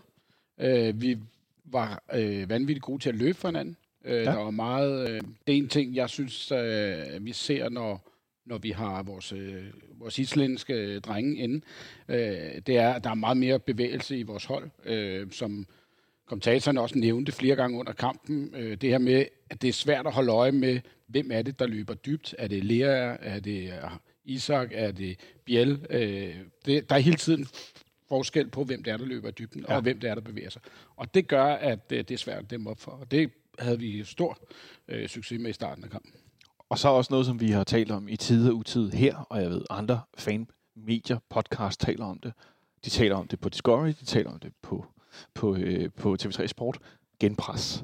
Øh, 0.60 1.01
vi 1.01 1.18
var 1.66 2.04
øh, 2.13 2.50
vanvittigt 2.50 2.84
gode 2.84 3.04
til 3.04 3.10
at 3.10 3.16
løbe 3.16 3.38
for 3.38 3.48
hinanden. 3.48 3.78
Øh, 4.06 4.16
ja. 4.16 4.24
Der 4.24 4.36
var 4.38 4.51
meget... 4.51 5.10
Øh, 5.10 5.22
det 5.48 5.54
er 5.54 5.57
en 5.57 5.68
ting, 5.68 5.95
jeg 5.95 6.10
synes, 6.10 6.51
øh, 6.51 7.04
vi 7.22 7.34
ser, 7.34 7.69
når, 7.69 8.10
når 8.45 8.57
vi 8.57 8.72
har 8.72 9.04
vores, 9.04 9.31
øh, 9.31 9.63
vores 10.00 10.19
islandske 10.19 11.00
drenge 11.00 11.36
inde. 11.36 11.62
Øh, 12.07 12.62
det 12.68 12.78
er, 12.78 12.94
at 12.94 13.04
der 13.04 13.10
er 13.10 13.13
meget 13.16 13.38
mere 13.38 13.60
bevægelse 13.60 14.18
i 14.18 14.24
vores 14.24 14.45
hold, 14.45 14.69
øh, 14.86 15.31
som 15.31 15.68
kommentatoren 16.25 16.78
også 16.78 16.98
nævnte 16.98 17.31
flere 17.31 17.56
gange 17.56 17.80
under 17.80 17.94
kampen. 17.94 18.54
Øh, 18.56 18.78
det 18.78 18.89
her 18.89 18.98
med, 18.98 19.25
at 19.50 19.62
det 19.62 19.68
er 19.68 19.74
svært 19.74 20.07
at 20.07 20.13
holde 20.13 20.31
øje 20.31 20.51
med, 20.51 20.80
hvem 21.07 21.31
er 21.31 21.42
det, 21.42 21.59
der 21.59 21.68
løber 21.68 21.94
dybt. 21.94 22.36
Er 22.38 22.48
det 22.48 22.63
Lea? 22.63 23.15
Er 23.19 23.39
det 23.39 23.68
øh, 23.68 23.92
Isak? 24.25 24.69
Er 24.71 24.92
det 24.92 25.19
Biel? 25.45 25.86
Øh, 25.89 26.36
det, 26.65 26.89
der 26.89 26.95
er 26.95 27.00
hele 27.00 27.18
tiden 27.18 27.48
forskel 28.09 28.50
på, 28.50 28.63
hvem 28.63 28.83
det 28.83 28.94
er, 28.94 28.98
der 28.98 29.06
løber 29.06 29.30
i 29.30 29.31
dybden, 29.31 29.65
ja. 29.69 29.75
og 29.75 29.81
hvem 29.81 30.00
det 30.00 30.09
er, 30.09 30.15
der 30.15 30.21
bevæger 30.21 30.50
sig. 30.50 30.62
Og 30.95 31.13
det 31.13 31.27
gør, 31.27 31.45
at 31.45 31.92
øh, 31.92 31.98
det 31.98 32.12
er 32.12 32.18
svært 32.18 32.44
at 32.44 32.50
dæmme 32.50 32.69
op 32.69 32.80
for. 32.80 32.92
Og 32.92 33.12
det 33.12 33.31
havde 33.59 33.80
vi 33.80 34.04
stor 34.04 34.38
øh, 34.88 35.09
succes 35.09 35.39
med 35.39 35.50
i 35.50 35.54
starten 35.54 35.83
af 35.83 35.89
kampen. 35.89 36.12
Og 36.69 36.80
så 36.80 36.89
også 36.89 37.13
noget, 37.13 37.25
som 37.25 37.39
vi 37.39 37.51
har 37.51 37.63
talt 37.63 37.92
om 37.92 38.07
i 38.07 38.15
tid 38.15 38.50
og 38.50 38.56
utid 38.56 38.92
her, 38.92 39.15
og 39.15 39.42
jeg 39.42 39.50
ved, 39.50 39.62
andre 39.69 40.01
fan-medier, 40.18 41.19
podcast 41.30 41.80
taler 41.80 42.06
om 42.06 42.19
det. 42.19 42.33
De 42.86 42.89
taler 42.89 43.15
om 43.15 43.27
det 43.27 43.39
på 43.39 43.50
Discovery, 43.50 43.88
de 43.88 44.06
taler 44.06 44.31
om 44.31 44.39
det 44.39 44.53
på, 44.62 44.86
på, 45.33 45.56
øh, 45.56 45.89
på 45.92 46.18
TV3 46.21 46.48
Sport. 46.48 46.80
Genpres. 47.19 47.83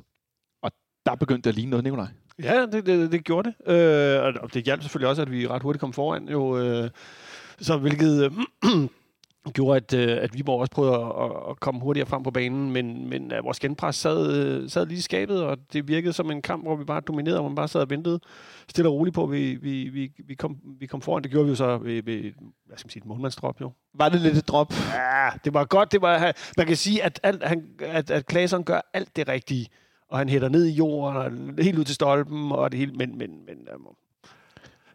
Og 0.61 0.71
der 1.05 1.15
begyndte 1.15 1.43
det 1.43 1.49
at 1.49 1.55
ligne 1.55 1.69
noget, 1.69 1.83
Nikolaj. 1.83 2.07
Ja, 2.43 2.65
det, 2.65 2.85
det, 2.85 3.11
det 3.11 3.23
gjorde 3.23 3.53
det. 3.65 3.73
Øh, 3.73 4.33
og 4.41 4.53
det 4.53 4.63
hjalp 4.63 4.81
selvfølgelig 4.81 5.09
også, 5.09 5.21
at 5.21 5.31
vi 5.31 5.47
ret 5.47 5.61
hurtigt 5.61 5.79
kom 5.79 5.93
foran. 5.93 6.29
Jo, 6.29 6.57
øh, 6.57 6.89
så 7.59 7.77
hvilket 7.77 8.23
øh, 8.23 8.31
gjorde, 9.53 9.77
at, 9.77 9.93
øh, 9.93 10.17
at 10.23 10.33
Viborg 10.33 10.59
også 10.59 10.71
prøvede 10.71 10.93
at, 10.95 11.49
at, 11.49 11.59
komme 11.59 11.81
hurtigere 11.81 12.07
frem 12.07 12.23
på 12.23 12.31
banen. 12.31 12.71
Men, 12.71 13.09
men 13.09 13.33
øh, 13.33 13.43
vores 13.43 13.59
genpres 13.59 13.95
sad, 13.95 14.33
øh, 14.33 14.69
sad 14.69 14.85
lige 14.85 14.97
i 14.97 15.01
skabet, 15.01 15.43
og 15.43 15.57
det 15.73 15.87
virkede 15.87 16.13
som 16.13 16.31
en 16.31 16.41
kamp, 16.41 16.63
hvor 16.63 16.75
vi 16.75 16.83
bare 16.83 17.01
dominerede, 17.01 17.39
hvor 17.39 17.49
man 17.49 17.55
bare 17.55 17.67
sad 17.67 17.81
og 17.81 17.89
ventede 17.89 18.19
stille 18.69 18.89
og 18.89 18.93
roligt 18.93 19.15
på, 19.15 19.23
at 19.23 19.31
vi, 19.31 19.55
vi, 19.55 19.89
vi, 19.89 20.11
vi, 20.27 20.35
kom, 20.35 20.57
vi 20.79 20.85
kom 20.85 21.01
foran. 21.01 21.23
Det 21.23 21.31
gjorde 21.31 21.45
vi 21.45 21.49
jo 21.49 21.55
så 21.55 21.77
ved, 21.77 22.03
ved 22.03 22.21
hvad 22.65 22.77
skal 22.77 22.87
man 22.87 22.91
sige, 22.91 23.01
et 23.01 23.05
målmandsdrop 23.05 23.61
jo. 23.61 23.71
Var 23.93 24.09
det 24.09 24.21
lidt 24.21 24.37
et 24.37 24.47
drop? 24.47 24.73
Ja, 24.93 25.29
det 25.43 25.53
var 25.53 25.65
godt. 25.65 25.91
Det 25.91 26.01
var, 26.01 26.33
man 26.57 26.67
kan 26.67 26.75
sige, 26.75 27.03
at, 27.03 27.19
alt, 27.23 27.43
han, 27.43 27.63
at, 27.79 28.11
at 28.11 28.29
Claesson 28.31 28.63
gør 28.63 28.81
alt 28.93 29.15
det 29.15 29.27
rigtige. 29.27 29.67
Og 30.13 30.19
han 30.19 30.29
hætter 30.29 30.49
ned 30.49 30.65
i 30.65 30.71
jorden, 30.71 31.17
og 31.17 31.63
helt 31.63 31.79
ud 31.79 31.83
til 31.83 31.95
stolpen, 31.95 32.51
og 32.51 32.71
det 32.71 32.79
hele. 32.79 32.91
Men, 32.91 33.17
men, 33.17 33.29
men 33.45 33.57
øh, 33.73 33.79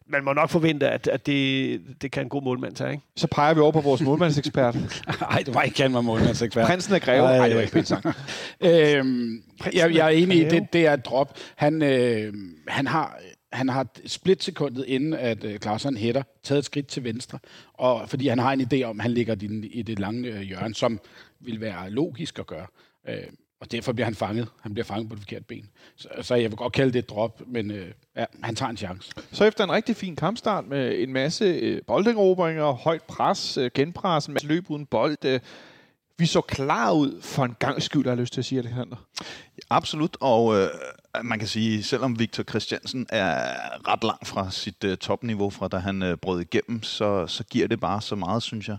man 0.07 0.25
må 0.25 0.33
nok 0.33 0.51
forvente, 0.51 0.89
at, 0.89 1.07
at 1.07 1.27
det, 1.27 1.81
det 2.03 2.11
kan 2.11 2.23
en 2.23 2.29
god 2.29 2.43
målmand 2.43 2.75
tage, 2.75 2.91
ikke? 2.91 3.03
Så 3.17 3.27
peger 3.27 3.55
vi 3.55 3.61
over 3.61 3.73
på 3.73 3.81
vores 3.81 4.01
målmandsekspert. 4.01 4.75
Nej, 5.21 5.43
det 5.47 5.55
var 5.55 5.63
ikke 5.63 5.83
han 5.83 5.95
var 5.95 6.01
målmandsekspert. 6.01 6.67
Prinsen 6.67 6.95
af 6.95 7.01
Greve. 7.01 7.25
Ej, 7.25 7.37
Nej, 7.37 7.47
det 7.47 7.57
var 7.57 7.63
ikke 7.63 7.73
pænt 7.73 7.89
sagt. 7.89 8.07
øhm, 8.61 9.43
jeg, 9.73 9.95
jeg 9.95 10.07
er 10.07 10.09
enig 10.09 10.39
i, 10.39 10.49
det, 10.49 10.73
det 10.73 10.87
er 10.87 10.93
et 10.93 11.05
drop. 11.05 11.39
Han, 11.57 11.83
øh, 11.83 12.35
han 12.69 12.87
har 12.87 13.21
han 13.53 13.69
har 13.69 13.81
et 13.81 14.03
splitsekundet 14.07 14.85
inden, 14.85 15.15
at 15.15 15.45
øh, 15.45 15.59
Klaarsson 15.59 15.97
hætter, 15.97 16.23
taget 16.43 16.59
et 16.59 16.65
skridt 16.65 16.87
til 16.87 17.05
venstre, 17.05 17.39
og 17.75 18.09
fordi 18.09 18.29
han 18.29 18.39
har 18.39 18.53
en 18.53 18.61
idé 18.61 18.83
om, 18.83 19.01
at 19.01 19.03
han 19.03 19.13
ligger 19.13 19.37
i 19.73 19.83
det 19.83 19.99
lange 19.99 20.29
øh, 20.29 20.41
hjørne, 20.41 20.75
som 20.75 21.01
vil 21.41 21.61
være 21.61 21.91
logisk 21.91 22.39
at 22.39 22.47
gøre. 22.47 22.67
Øh, 23.09 23.17
og 23.61 23.73
derfor 23.73 23.93
bliver 23.93 24.05
han 24.05 24.15
fanget. 24.15 24.49
Han 24.61 24.75
bliver 24.75 24.85
fanget 24.85 25.09
på 25.09 25.15
det 25.15 25.23
forkerte 25.23 25.45
ben. 25.45 25.69
Så, 25.97 26.09
så 26.23 26.35
jeg 26.35 26.51
vil 26.51 26.57
godt 26.57 26.73
kalde 26.73 26.93
det 26.93 26.99
et 26.99 27.09
drop, 27.11 27.43
men 27.47 27.71
øh, 27.71 27.91
ja, 28.17 28.25
han 28.43 28.55
tager 28.55 28.71
en 28.71 28.77
chance. 28.77 29.13
Så 29.33 29.45
efter 29.45 29.65
en 29.65 29.73
rigtig 29.73 29.97
fin 29.97 30.17
kampstart 30.17 30.67
med 30.67 30.99
en 30.99 31.13
masse 31.13 31.45
øh, 31.45 31.83
bolderobringer, 31.87 32.73
højt 32.73 33.03
pres, 33.03 33.57
øh, 33.57 33.71
genpres, 33.75 34.27
en 34.27 34.35
masse 34.35 34.49
løb 34.49 34.71
uden 34.71 34.87
bold. 34.87 35.25
Øh, 35.25 35.41
vi 36.19 36.27
så 36.27 36.41
klar 36.41 36.93
ud 36.93 37.23
for 37.23 37.45
en 37.45 37.57
gang 37.59 37.83
skyld, 37.83 38.05
har 38.05 38.11
jeg 38.11 38.19
lyst 38.19 38.33
til 38.33 38.41
at 38.41 38.45
sige, 38.45 38.59
Alexander. 38.59 38.97
Absolut, 39.71 40.17
og 40.21 40.57
øh, 40.57 40.69
man 41.25 41.39
kan 41.39 41.49
sige, 41.49 41.83
selvom 41.83 42.19
Victor 42.19 42.43
Christiansen 42.43 43.07
er 43.09 43.55
ret 43.89 44.05
langt 44.05 44.27
fra 44.27 44.51
sit 44.51 44.85
øh, 44.85 44.97
topniveau, 44.97 45.51
fra 45.51 45.69
da 45.69 45.77
han 45.77 46.03
øh, 46.03 46.17
brød 46.17 46.41
igennem, 46.41 46.83
så, 46.83 47.27
så 47.27 47.45
giver 47.45 47.69
det 47.69 47.81
bare 47.81 48.01
så 48.03 48.17
meget, 48.17 48.43
synes 48.43 48.69
jeg, 48.69 48.77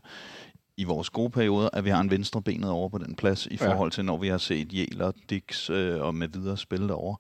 i 0.80 0.84
vores 0.84 1.10
gode 1.10 1.30
perioder, 1.30 1.70
at 1.74 1.86
vi 1.86 1.90
har 1.90 2.02
en 2.02 2.12
venstre 2.12 2.42
benet 2.42 2.70
over 2.70 2.90
på 2.90 2.98
den 2.98 3.16
plads, 3.16 3.46
i 3.46 3.58
forhold 3.58 3.92
til, 3.92 4.06
når 4.06 4.18
vi 4.18 4.28
har 4.28 4.38
set 4.38 4.74
Jæler, 4.74 5.12
Dix 5.30 5.70
øh, 5.70 6.02
og 6.02 6.16
med 6.16 6.28
videre 6.28 6.58
spille 6.58 6.88
derovre. 6.88 7.18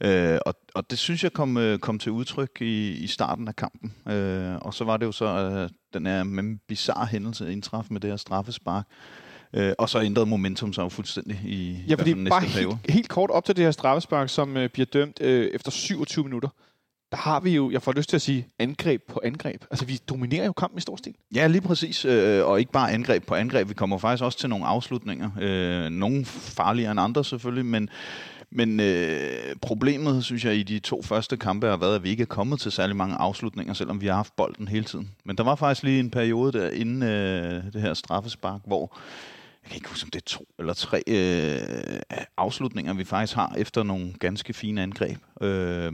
Øh, 0.00 0.38
og, 0.46 0.54
og 0.74 0.90
det 0.90 0.98
synes 0.98 1.24
jeg 1.24 1.32
kom, 1.32 1.56
øh, 1.56 1.78
kom 1.78 1.98
til 1.98 2.12
udtryk 2.12 2.50
i, 2.60 2.90
i 2.90 3.06
starten 3.06 3.48
af 3.48 3.56
kampen. 3.56 3.92
Øh, 4.08 4.56
og 4.56 4.74
så 4.74 4.84
var 4.84 4.96
det 4.96 5.06
jo 5.06 5.12
så, 5.12 5.24
øh, 5.26 5.70
den 5.94 6.06
her 6.06 6.56
bizarre 6.68 7.06
hændelse 7.06 7.52
indtraf 7.52 7.84
med 7.90 8.00
det 8.00 8.10
her 8.10 8.16
straffespark, 8.16 8.86
Øh, 9.56 9.72
og 9.78 9.88
så 9.88 10.02
ændrede 10.02 10.26
momentum 10.26 10.72
sig 10.72 10.82
jo 10.82 10.88
fuldstændig 10.88 11.40
i 11.44 11.72
Ja, 11.72 11.78
i 11.78 11.84
hvert 11.86 11.98
fordi 11.98 12.12
fald 12.12 12.28
bare 12.28 12.42
næste 12.42 12.54
periode. 12.56 12.78
helt, 12.84 12.90
helt 12.90 13.08
kort 13.08 13.30
op 13.30 13.44
til 13.44 13.56
det 13.56 13.64
her 13.64 13.70
straffespark, 13.70 14.28
som 14.28 14.56
øh, 14.56 14.68
bliver 14.68 14.86
dømt 14.86 15.20
øh, 15.20 15.46
efter 15.46 15.70
27 15.70 16.24
minutter, 16.24 16.48
der 17.12 17.18
har 17.18 17.40
vi 17.40 17.50
jo, 17.50 17.70
jeg 17.70 17.82
får 17.82 17.92
lyst 17.92 18.08
til 18.08 18.16
at 18.16 18.22
sige, 18.22 18.46
angreb 18.58 19.02
på 19.08 19.20
angreb. 19.24 19.64
Altså, 19.70 19.84
vi 19.84 20.00
dominerer 20.08 20.44
jo 20.46 20.52
kampen 20.52 20.78
i 20.78 20.80
stor 20.80 20.96
stil. 20.96 21.14
Ja, 21.34 21.46
lige 21.46 21.60
præcis. 21.60 22.04
Øh, 22.04 22.46
og 22.46 22.60
ikke 22.60 22.72
bare 22.72 22.92
angreb 22.92 23.26
på 23.26 23.34
angreb. 23.34 23.68
Vi 23.68 23.74
kommer 23.74 23.98
faktisk 23.98 24.24
også 24.24 24.38
til 24.38 24.48
nogle 24.48 24.66
afslutninger. 24.66 25.30
Øh, 25.40 25.90
nogle 25.90 26.24
farligere 26.24 26.90
end 26.90 27.00
andre 27.00 27.24
selvfølgelig, 27.24 27.66
men, 27.66 27.88
men 28.50 28.80
øh, 28.80 29.56
problemet, 29.62 30.24
synes 30.24 30.44
jeg, 30.44 30.54
i 30.56 30.62
de 30.62 30.78
to 30.78 31.02
første 31.02 31.36
kampe 31.36 31.66
har 31.66 31.76
været, 31.76 31.94
at 31.94 32.04
vi 32.04 32.08
ikke 32.08 32.22
er 32.22 32.26
kommet 32.26 32.60
til 32.60 32.72
særlig 32.72 32.96
mange 32.96 33.16
afslutninger, 33.16 33.74
selvom 33.74 34.00
vi 34.00 34.06
har 34.06 34.14
haft 34.14 34.36
bolden 34.36 34.68
hele 34.68 34.84
tiden. 34.84 35.10
Men 35.24 35.36
der 35.36 35.44
var 35.44 35.54
faktisk 35.54 35.82
lige 35.82 36.00
en 36.00 36.10
periode 36.10 36.52
der 36.52 36.70
inden 36.70 37.02
øh, 37.02 37.64
det 37.72 37.80
her 37.80 37.94
straffespark, 37.94 38.60
hvor 38.66 38.96
jeg 39.62 39.70
kan 39.70 39.76
ikke 39.76 39.88
huske, 39.88 40.06
om 40.06 40.10
det 40.10 40.18
er 40.18 40.24
to 40.26 40.46
eller 40.58 40.74
tre 40.74 41.02
øh, 41.06 42.20
afslutninger, 42.36 42.94
vi 42.94 43.04
faktisk 43.04 43.34
har 43.34 43.54
efter 43.58 43.82
nogle 43.82 44.12
ganske 44.20 44.52
fine 44.52 44.82
angreb. 44.82 45.18
Øh, 45.40 45.92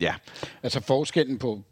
ja, 0.00 0.14
Altså 0.62 0.80
forskellen 0.80 1.38
på 1.38 1.62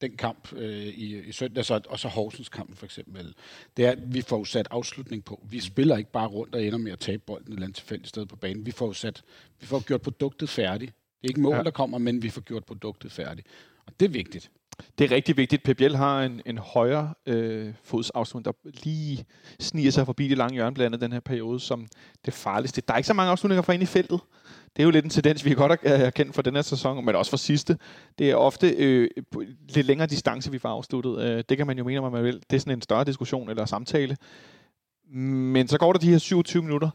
den 0.00 0.16
kamp 0.16 0.52
øh, 0.52 0.86
i, 0.86 1.18
i 1.18 1.32
søndags 1.32 1.70
og, 1.70 1.98
så 1.98 2.08
Horsens 2.08 2.48
kampen 2.48 2.76
for 2.76 2.84
eksempel, 2.84 3.34
det 3.76 3.86
er, 3.86 3.90
at 3.90 4.14
vi 4.14 4.22
får 4.22 4.44
sat 4.44 4.68
afslutning 4.70 5.24
på. 5.24 5.40
Vi 5.50 5.60
spiller 5.60 5.96
ikke 5.96 6.12
bare 6.12 6.28
rundt 6.28 6.54
og 6.54 6.64
ender 6.64 6.78
med 6.78 6.92
at 6.92 6.98
tabe 6.98 7.22
bolden 7.26 7.48
et 7.48 7.52
eller 7.52 7.66
andet 7.66 7.76
tilfældigt 7.76 8.08
sted 8.08 8.26
på 8.26 8.36
banen. 8.36 8.66
Vi 8.66 8.70
får 8.70 8.92
sat, 8.92 9.22
vi 9.60 9.66
får 9.66 9.80
gjort 9.80 10.02
produktet 10.02 10.48
færdigt. 10.48 10.92
Det 11.22 11.26
er 11.26 11.30
ikke 11.30 11.40
mål, 11.40 11.56
ja. 11.56 11.62
der 11.62 11.70
kommer, 11.70 11.98
men 11.98 12.22
vi 12.22 12.30
får 12.30 12.40
gjort 12.40 12.64
produktet 12.64 13.12
færdigt. 13.12 13.46
Og 13.86 13.92
det 14.00 14.06
er 14.06 14.10
vigtigt. 14.10 14.50
Det 14.98 15.04
er 15.04 15.14
rigtig 15.14 15.36
vigtigt. 15.36 15.62
Pep 15.62 15.76
Biel 15.76 15.96
har 15.96 16.22
en, 16.22 16.42
en 16.46 16.58
højre 16.58 17.14
øh, 17.26 17.74
fodsafslutning, 17.82 18.44
der 18.44 18.70
lige 18.84 19.24
sniger 19.60 19.90
sig 19.90 20.06
forbi 20.06 20.28
det 20.28 20.38
lange 20.38 20.54
hjørne, 20.54 20.74
blandt 20.74 20.86
andet 20.94 21.00
den 21.00 21.12
her 21.12 21.20
periode, 21.20 21.60
som 21.60 21.86
det 22.24 22.34
farligste. 22.34 22.80
Der 22.80 22.94
er 22.94 22.98
ikke 22.98 23.06
så 23.06 23.14
mange 23.14 23.30
afslutninger 23.30 23.62
fra 23.62 23.72
ind 23.72 23.82
i 23.82 23.86
feltet. 23.86 24.20
Det 24.76 24.82
er 24.82 24.84
jo 24.84 24.90
lidt 24.90 25.04
en 25.04 25.10
tendens, 25.10 25.44
vi 25.44 25.54
godt 25.54 25.80
har 25.86 25.96
har 25.96 26.10
kendt 26.10 26.34
for 26.34 26.42
den 26.42 26.54
her 26.54 26.62
sæson, 26.62 27.04
men 27.04 27.16
også 27.16 27.30
for 27.30 27.36
sidste. 27.36 27.78
Det 28.18 28.30
er 28.30 28.34
ofte 28.34 28.70
øh, 28.70 29.08
lidt 29.68 29.86
længere 29.86 30.06
distance, 30.06 30.50
vi 30.50 30.58
får 30.58 30.68
afsluttet. 30.68 31.18
Øh, 31.18 31.44
det 31.48 31.56
kan 31.56 31.66
man 31.66 31.78
jo 31.78 31.84
mene, 31.84 32.00
om 32.00 32.12
man 32.12 32.24
vil. 32.24 32.42
Det 32.50 32.56
er 32.56 32.60
sådan 32.60 32.72
en 32.72 32.82
større 32.82 33.04
diskussion 33.04 33.50
eller 33.50 33.64
samtale. 33.64 34.16
Men 35.12 35.68
så 35.68 35.78
går 35.78 35.92
der 35.92 36.00
de 36.00 36.10
her 36.10 36.18
27 36.18 36.62
minutter, 36.62 36.90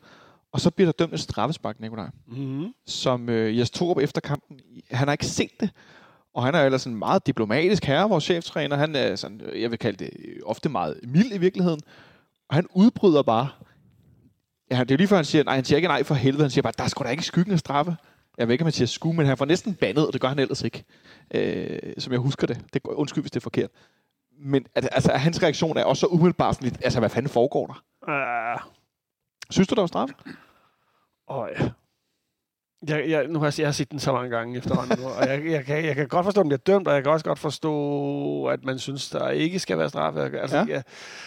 og 0.52 0.62
så 0.62 0.72
bliver 0.72 0.86
der 0.88 0.92
dømt 0.92 1.14
et 1.14 1.20
straffespark, 1.20 1.80
Nikolaj 1.80 2.10
Mm-hmm. 2.28 2.74
som 2.86 3.30
øh, 3.30 3.58
Jes 3.58 3.72
Torup 3.72 3.98
efter 3.98 4.22
kampen, 4.22 4.60
han 4.92 5.08
har 5.08 5.14
ikke 5.14 5.26
set 5.26 5.52
det. 5.60 5.70
Og 6.36 6.44
han 6.44 6.56
er 6.56 6.64
ellers 6.64 6.86
en 6.86 6.96
meget 6.96 7.28
diplomatisk 7.28 7.86
herre, 7.86 8.10
vores 8.10 8.24
cheftræner. 8.24 8.76
Han 8.76 8.96
er 8.96 9.16
sådan, 9.16 9.42
øh, 9.42 9.62
jeg 9.62 9.72
vil 9.72 9.80
kalde 9.80 10.06
det, 10.06 10.10
øh, 10.26 10.36
ofte 10.46 10.70
meget 10.70 11.00
mild 11.04 11.32
i 11.34 11.38
virkeligheden. 11.38 11.82
Og 12.50 12.56
han 12.56 12.68
udbryder 12.74 13.24
bare. 13.24 13.50
Ja, 14.72 14.80
det 14.80 14.92
er 14.92 14.98
lige 14.98 15.08
før, 15.08 15.16
han 15.16 15.26
siger, 15.26 15.44
nej, 15.44 15.56
han 15.56 15.66
siger 15.66 15.78
ikke 15.78 15.88
nej 15.88 16.04
for 16.04 16.16
helvede. 16.16 16.44
Han 16.44 16.50
siger 16.50 16.62
bare, 16.62 16.74
der 16.78 16.84
er 16.84 16.88
sgu 16.88 17.04
da 17.04 17.10
ikke 17.10 17.24
skyggen 17.24 17.54
af 17.54 17.60
straffe. 17.60 17.98
Jeg 18.38 18.48
ved 18.48 18.54
ikke, 18.54 18.62
om 18.62 18.66
han 18.66 18.72
siger 18.74 18.88
sku, 18.88 19.12
men 19.12 19.26
han 19.26 19.38
får 19.38 19.46
næsten 19.46 19.74
bandet, 19.74 20.08
og 20.08 20.14
det 20.14 20.22
gør 20.22 20.28
han 20.28 20.40
ellers 20.40 20.64
ikke. 20.64 20.84
Øh, 21.34 21.94
som 21.98 22.14
jeg 22.14 22.20
husker 22.20 22.48
det. 22.48 22.62
det. 22.74 22.82
Undskyld, 22.86 23.24
hvis 23.24 23.32
det 23.32 23.40
er 23.40 23.44
forkert. 23.44 23.70
Men 24.40 24.66
at, 24.76 24.90
altså, 24.92 25.12
hans 25.12 25.44
reaktion 25.44 25.78
er 25.78 25.84
også 25.84 26.00
så 26.00 26.08
umiddelbart 26.08 26.56
sådan 26.56 26.70
lidt, 26.70 26.82
altså, 26.84 27.00
hvad 27.00 27.10
fanden 27.10 27.30
foregår 27.30 27.68
der? 27.68 27.84
Uh, 28.56 28.72
Synes 29.50 29.68
du, 29.68 29.76
der 29.76 29.82
var 29.82 29.88
straffe? 29.88 30.16
og 31.28 31.50
ja. 31.60 31.70
Jeg, 32.90 33.10
jeg, 33.10 33.28
nu 33.28 33.40
har 33.40 33.46
jeg, 33.46 33.60
jeg 33.60 33.68
har 33.68 33.72
set 33.72 33.92
den 33.92 34.00
så 34.00 34.12
mange 34.14 34.30
gange 34.30 34.58
efterhånden, 34.58 35.00
nu, 35.00 35.06
og 35.06 35.28
jeg, 35.28 35.46
jeg, 35.46 35.66
kan, 35.66 35.86
jeg 35.86 35.96
kan 35.96 36.08
godt 36.08 36.24
forstå, 36.24 36.42
at 36.42 36.44
den 36.44 36.50
bliver 36.50 36.76
dømt, 36.76 36.88
og 36.88 36.94
jeg 36.94 37.04
kan 37.04 37.12
også 37.12 37.26
godt 37.26 37.40
forstå, 37.40 38.46
at 38.46 38.66
man 38.66 38.80
synes, 38.80 39.10
der 39.10 39.30
ikke 39.30 39.60
skal 39.60 39.78
være 39.78 39.90
straffe. 39.90 40.40
Altså, 40.40 40.58
Ja. 40.58 40.66
ja. 40.68 40.82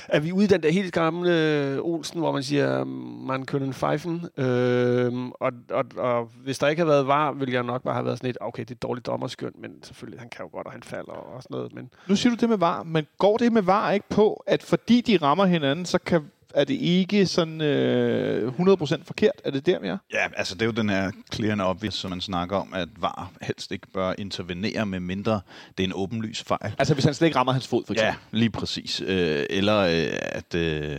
er 0.09 0.21
vi 0.21 0.33
ude 0.33 0.45
i 0.45 0.49
den 0.49 0.63
der 0.63 0.71
helt 0.71 0.93
gamle 0.95 1.79
Olsen, 1.83 2.21
hvor 2.21 2.33
man 2.33 2.43
siger, 2.43 2.85
man 3.27 3.47
kønner 3.47 3.73
fejfen, 3.73 4.27
øhm, 4.37 5.31
og, 5.31 5.53
og, 5.71 5.85
og, 5.97 6.29
hvis 6.45 6.59
der 6.59 6.69
ikke 6.69 6.81
havde 6.81 6.91
været 6.91 7.07
var, 7.07 7.33
ville 7.33 7.55
jeg 7.55 7.63
nok 7.63 7.83
bare 7.83 7.95
have 7.95 8.05
været 8.05 8.19
sådan 8.19 8.29
lidt, 8.29 8.39
okay, 8.41 8.63
det 8.63 8.71
er 8.71 8.75
et 8.75 8.83
dårligt 8.83 9.07
dommerskøn, 9.07 9.53
men 9.63 9.71
selvfølgelig, 9.83 10.21
han 10.21 10.29
kan 10.29 10.45
jo 10.45 10.51
godt, 10.53 10.67
og 10.67 10.73
han 10.73 10.83
falder 10.83 11.13
og 11.13 11.43
sådan 11.43 11.55
noget, 11.55 11.75
men 11.75 11.91
Nu 12.09 12.17
siger 12.17 12.31
du 12.31 12.37
det 12.41 12.49
med 12.49 12.59
var, 12.59 12.83
men 12.83 13.07
går 13.19 13.37
det 13.37 13.53
med 13.53 13.63
var 13.63 13.91
ikke 13.91 14.09
på, 14.09 14.43
at 14.47 14.63
fordi 14.63 15.01
de 15.01 15.17
rammer 15.17 15.45
hinanden, 15.47 15.87
så 15.87 15.99
kan, 15.99 16.31
er 16.55 16.65
det 16.65 16.75
ikke 16.75 17.27
sådan 17.27 17.61
øh, 17.61 18.49
100% 18.49 19.05
forkert? 19.05 19.33
Er 19.45 19.51
det 19.51 19.67
der, 19.67 19.81
vi 19.81 19.89
er? 19.89 19.99
Ja, 20.13 20.27
altså 20.37 20.55
det 20.55 20.63
er 20.63 20.67
jo 20.67 20.73
den 20.73 20.89
her 20.91 21.11
clear 21.35 21.65
obvious, 21.65 21.95
som 21.95 22.11
man 22.11 22.21
snakker 22.21 22.57
om, 22.57 22.75
at 22.75 22.89
VAR 23.01 23.31
helst 23.43 23.73
ikke 23.73 23.87
bør 23.95 24.15
intervenere, 24.19 24.87
med 24.87 25.01
mindre 25.01 25.41
det 25.79 25.85
er 25.85 25.89
en 25.89 25.93
åbenlys 25.95 26.43
fejl. 26.43 26.75
Altså 26.79 26.95
hvis 26.95 27.05
han 27.05 27.15
slet 27.15 27.27
ikke 27.27 27.39
rammer 27.39 27.53
hans 27.53 27.69
fod, 27.69 27.83
for 27.87 27.95
Ja, 27.95 28.09
eksempel. 28.09 28.39
lige 28.39 28.51
præcis. 28.51 29.01
Øh, 29.07 29.47
eller 29.51 29.79
øh, 29.79 30.19
at, 30.23 30.55
øh, 30.55 30.97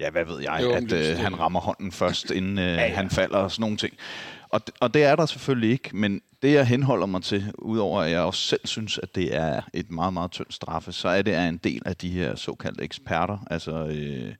ja, 0.00 0.10
hvad 0.10 0.24
ved 0.24 0.40
jeg, 0.42 0.72
at 0.74 0.92
øh, 0.92 1.18
han 1.18 1.38
rammer 1.40 1.60
hånden 1.60 1.92
først, 1.92 2.30
inden 2.30 2.58
øh, 2.58 2.64
ja, 2.64 2.74
ja. 2.74 2.82
ja. 2.86 2.94
han 2.94 3.10
falder 3.10 3.36
og 3.38 3.50
sådan 3.52 3.60
nogle 3.60 3.76
ting. 3.76 3.94
Og, 4.50 4.60
og 4.80 4.94
det 4.94 5.04
er 5.04 5.16
der 5.16 5.26
selvfølgelig 5.26 5.70
ikke, 5.70 5.96
men 5.96 6.20
det 6.42 6.52
jeg 6.52 6.66
henholder 6.66 7.06
mig 7.06 7.22
til, 7.22 7.52
udover 7.58 8.02
at 8.02 8.10
jeg 8.10 8.20
også 8.20 8.42
selv 8.42 8.60
synes, 8.64 8.98
at 8.98 9.14
det 9.14 9.36
er 9.36 9.60
et 9.74 9.90
meget, 9.90 10.12
meget 10.12 10.30
tyndt 10.30 10.54
straffe, 10.54 10.92
så 10.92 11.08
er 11.08 11.22
det 11.22 11.34
er 11.34 11.48
en 11.48 11.56
del 11.56 11.82
af 11.86 11.96
de 11.96 12.08
her 12.08 12.36
såkaldte 12.36 12.84
eksperter, 12.84 13.38
altså 13.50 13.86
øh, 13.86 14.34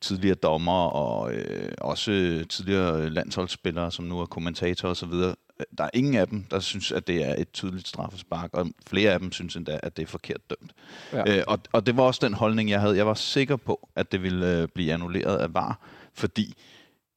tidligere 0.00 0.34
dommer 0.34 0.82
og 0.88 1.32
øh, 1.32 1.72
også 1.80 2.10
tidligere 2.48 3.10
landsholdsspillere, 3.10 3.92
som 3.92 4.04
nu 4.04 4.20
er 4.20 4.26
kommentatorer 4.26 4.90
osv., 4.90 5.12
der 5.78 5.84
er 5.84 5.90
ingen 5.94 6.14
af 6.14 6.28
dem, 6.28 6.44
der 6.50 6.60
synes, 6.60 6.92
at 6.92 7.06
det 7.06 7.24
er 7.24 7.34
et 7.38 7.52
tydeligt 7.52 7.88
straffespark, 7.88 8.50
og 8.52 8.66
flere 8.86 9.12
af 9.12 9.20
dem 9.20 9.32
synes 9.32 9.56
endda, 9.56 9.80
at 9.82 9.96
det 9.96 10.02
er 10.02 10.06
forkert 10.06 10.40
dømt. 10.50 10.72
Ja. 11.12 11.38
Øh, 11.38 11.44
og, 11.46 11.58
og 11.72 11.86
det 11.86 11.96
var 11.96 12.02
også 12.02 12.20
den 12.22 12.34
holdning, 12.34 12.70
jeg 12.70 12.80
havde. 12.80 12.96
Jeg 12.96 13.06
var 13.06 13.14
sikker 13.14 13.56
på, 13.56 13.88
at 13.96 14.12
det 14.12 14.22
ville 14.22 14.62
øh, 14.62 14.68
blive 14.74 14.92
annulleret 14.92 15.36
af 15.36 15.54
VAR, 15.54 15.80
fordi 16.14 16.54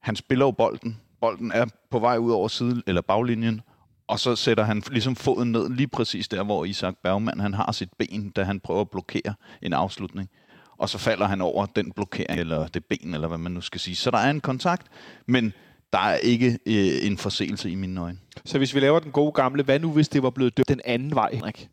han 0.00 0.16
spiller 0.16 0.44
jo 0.44 0.50
bolden. 0.50 1.00
Bolden 1.22 1.52
er 1.52 1.66
på 1.90 1.98
vej 1.98 2.16
ud 2.16 2.32
over 2.32 2.48
side 2.48 2.82
eller 2.86 3.00
baglinjen, 3.00 3.60
og 4.06 4.20
så 4.20 4.36
sætter 4.36 4.64
han 4.64 4.82
ligesom 4.90 5.16
foden 5.16 5.52
ned 5.52 5.70
lige 5.70 5.88
præcis 5.88 6.28
der, 6.28 6.44
hvor 6.44 6.64
Isak 6.64 6.94
Bergman 7.02 7.40
han 7.40 7.54
har 7.54 7.72
sit 7.72 7.88
ben, 7.98 8.30
da 8.30 8.42
han 8.42 8.60
prøver 8.60 8.80
at 8.80 8.90
blokere 8.90 9.34
en 9.62 9.72
afslutning. 9.72 10.28
Og 10.76 10.88
så 10.88 10.98
falder 10.98 11.26
han 11.26 11.40
over 11.40 11.66
den 11.66 11.92
blokering, 11.92 12.40
eller 12.40 12.66
det 12.66 12.84
ben, 12.84 13.14
eller 13.14 13.28
hvad 13.28 13.38
man 13.38 13.52
nu 13.52 13.60
skal 13.60 13.80
sige. 13.80 13.96
Så 13.96 14.10
der 14.10 14.18
er 14.18 14.30
en 14.30 14.40
kontakt, 14.40 14.86
men 15.26 15.52
der 15.92 15.98
er 15.98 16.16
ikke 16.16 16.58
øh, 16.66 17.06
en 17.06 17.18
forseelse 17.18 17.70
i 17.70 17.74
mine 17.74 18.00
øjne. 18.00 18.18
Så 18.44 18.58
hvis 18.58 18.74
vi 18.74 18.80
laver 18.80 18.98
den 18.98 19.12
gode 19.12 19.32
gamle, 19.32 19.62
hvad 19.62 19.78
nu 19.78 19.92
hvis 19.92 20.08
det 20.08 20.22
var 20.22 20.30
blevet 20.30 20.56
dømt 20.56 20.68
den 20.68 20.80
anden 20.84 21.14
vej, 21.14 21.30
Henrik? 21.32 21.68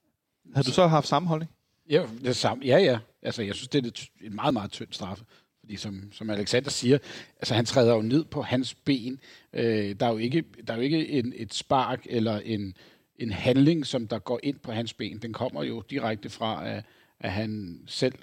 Har 0.56 0.64
du 0.64 0.72
så 0.72 0.88
haft 0.88 1.08
samme 1.08 1.28
holdning? 1.28 1.52
Ja, 1.90 2.04
det 2.24 2.36
samme. 2.36 2.66
Ja, 2.66 2.78
ja. 2.78 3.00
Altså, 3.24 3.44
jeg 3.44 3.56
synes, 3.56 3.68
det 3.68 3.86
er 3.86 3.88
et, 3.88 4.08
et 4.22 4.34
meget, 4.34 4.54
meget 4.54 4.72
tyndt 4.72 4.96
straffe. 4.96 5.24
Fordi 5.70 6.12
som, 6.12 6.30
Alexander 6.30 6.70
siger, 6.70 6.98
altså 7.38 7.54
han 7.54 7.66
træder 7.66 7.96
jo 7.96 8.02
ned 8.02 8.26
på 8.26 8.42
hans 8.42 8.74
ben. 8.74 9.20
Øh, 9.54 9.96
der 10.00 10.06
er 10.06 10.12
jo 10.12 10.18
ikke, 10.18 10.44
der 10.68 10.74
er 10.74 10.78
jo 10.78 10.84
ikke 10.84 11.10
en, 11.10 11.34
et 11.36 11.54
spark 11.54 12.06
eller 12.10 12.40
en, 12.40 12.74
en 13.16 13.32
handling, 13.32 13.86
som 13.86 14.08
der 14.08 14.20
går 14.20 14.40
ind 14.44 14.60
på 14.60 14.72
hans 14.72 14.94
ben. 14.94 15.18
Den 15.22 15.34
kommer 15.34 15.64
jo 15.64 15.84
direkte 15.90 16.30
fra, 16.30 16.70
at, 16.70 16.84
at 17.20 17.32
han 17.32 17.80
selv 17.88 18.14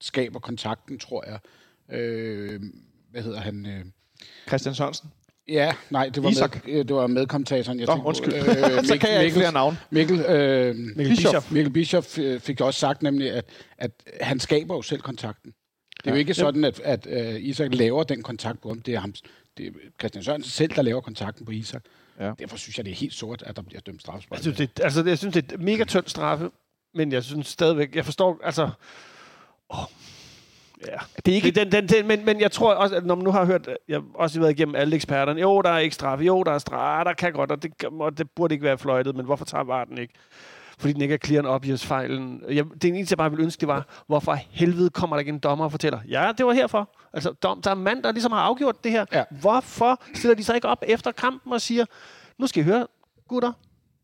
skaber 0.00 0.38
kontakten, 0.38 0.98
tror 0.98 1.24
jeg. 1.26 1.38
Øh, 1.98 2.60
hvad 3.10 3.22
hedder 3.22 3.40
han? 3.40 3.66
Øh, 3.66 3.84
Christian 4.48 4.74
Sørensen? 4.74 5.08
ja, 5.48 5.74
nej, 5.90 6.08
det 6.08 6.22
var, 6.22 6.30
Isak. 6.30 6.66
med, 6.66 6.74
øh, 6.74 6.88
det 6.88 6.96
var 6.96 7.06
medkommentatoren. 7.06 7.80
Jeg 7.80 7.86
Nå, 7.86 7.92
tænkte 7.92 8.06
undskyld. 8.08 8.34
Øh, 8.34 8.84
så 8.90 8.98
kan 9.00 9.12
jeg 9.12 9.24
ikke 9.24 9.36
flere 9.36 9.52
navne. 9.52 9.78
Mikkel, 9.90 10.20
øh, 10.20 10.76
Mikkel 10.76 11.16
Bischoff. 11.16 11.52
Mikkel 11.52 11.72
Bischoff 11.72 12.18
øh, 12.18 12.40
fik 12.40 12.60
også 12.60 12.80
sagt 12.80 13.02
nemlig, 13.02 13.32
at, 13.32 13.44
at 13.78 13.90
han 14.20 14.40
skaber 14.40 14.74
jo 14.74 14.82
selv 14.82 15.00
kontakten. 15.00 15.54
Det 16.04 16.10
er 16.10 16.14
jo 16.14 16.18
ikke 16.18 16.34
sådan, 16.34 16.64
at, 16.64 16.80
at 16.80 17.06
uh, 17.06 17.44
Isak 17.44 17.74
laver 17.74 18.04
den 18.04 18.22
kontakt 18.22 18.60
på 18.60 18.68
ham. 18.68 18.80
Det 18.80 18.94
er, 18.94 19.00
ham, 19.00 19.14
det 19.58 19.66
er 19.66 19.70
Christian 20.00 20.24
Sørensen 20.24 20.50
selv, 20.50 20.72
der 20.74 20.82
laver 20.82 21.00
kontakten 21.00 21.46
på 21.46 21.52
Isak. 21.52 21.84
Ja. 22.20 22.32
Derfor 22.38 22.56
synes 22.56 22.76
jeg, 22.78 22.84
det 22.84 22.90
er 22.90 22.96
helt 22.96 23.14
sort, 23.14 23.42
at 23.42 23.56
der 23.56 23.62
bliver 23.62 23.80
dømt 23.80 24.00
straffespark. 24.00 24.40
Synes, 24.40 24.56
det, 24.56 24.80
altså, 24.82 25.04
jeg 25.04 25.18
synes, 25.18 25.34
det 25.34 25.52
er 25.52 25.58
mega 25.58 25.84
tyndt 25.84 26.10
straffe, 26.10 26.50
men 26.94 27.12
jeg 27.12 27.24
synes 27.24 27.46
stadigvæk, 27.46 27.96
jeg 27.96 28.04
forstår, 28.04 28.40
altså... 28.44 28.70
Åh, 29.70 29.78
ja. 30.86 30.96
Det 31.26 31.32
er 31.32 31.36
ikke 31.36 31.50
den, 31.50 31.72
den, 31.72 31.88
den, 31.88 32.06
men, 32.06 32.24
men 32.24 32.40
jeg 32.40 32.52
tror 32.52 32.74
også, 32.74 32.96
at 32.96 33.06
når 33.06 33.14
man 33.14 33.24
nu 33.24 33.30
har 33.30 33.44
hørt, 33.44 33.68
jeg 33.88 34.00
har 34.00 34.04
også 34.14 34.40
været 34.40 34.50
igennem 34.50 34.74
alle 34.74 34.96
eksperterne, 34.96 35.40
jo, 35.40 35.62
der 35.62 35.70
er 35.70 35.78
ikke 35.78 35.94
straffe, 35.94 36.24
jo, 36.24 36.42
der 36.42 36.52
er 36.52 36.58
straffe, 36.58 37.00
ah, 37.00 37.06
der 37.06 37.12
kan 37.12 37.32
godt, 37.32 37.50
og 37.50 37.62
det, 37.62 37.84
og 37.84 38.18
det 38.18 38.30
burde 38.30 38.54
ikke 38.54 38.64
være 38.64 38.78
fløjtet, 38.78 39.16
men 39.16 39.24
hvorfor 39.24 39.44
tager 39.44 39.64
VAR 39.64 39.84
den 39.84 39.98
ikke? 39.98 40.14
Fordi 40.78 40.92
den 40.92 41.02
ikke 41.02 41.14
er 41.14 41.18
clear 41.24 41.38
and 41.38 41.46
obvious 41.48 41.86
fejlen. 41.86 42.42
Jeg, 42.48 42.64
det 42.82 42.84
eneste, 42.84 43.12
jeg 43.12 43.18
bare 43.18 43.30
ville 43.30 43.44
ønske, 43.44 43.60
det 43.60 43.68
var, 43.68 43.86
hvorfor 44.06 44.38
helvede 44.50 44.90
kommer 44.90 45.16
der 45.16 45.18
ikke 45.18 45.28
en 45.32 45.38
dommer 45.38 45.64
og 45.64 45.70
fortæller, 45.70 45.98
ja, 46.08 46.32
det 46.38 46.46
var 46.46 46.52
herfor. 46.52 46.90
Altså, 47.12 47.32
dom, 47.32 47.62
der 47.62 47.70
er 47.70 47.74
mand, 47.74 48.02
der 48.02 48.12
ligesom 48.12 48.32
har 48.32 48.40
afgjort 48.40 48.84
det 48.84 48.92
her. 48.92 49.04
Ja. 49.12 49.24
Hvorfor 49.30 50.02
stiller 50.14 50.34
de 50.34 50.44
sig 50.44 50.54
ikke 50.54 50.68
op 50.68 50.84
efter 50.88 51.12
kampen 51.12 51.52
og 51.52 51.60
siger, 51.60 51.84
nu 52.38 52.46
skal 52.46 52.62
I 52.62 52.64
høre, 52.64 52.86
gutter, 53.28 53.52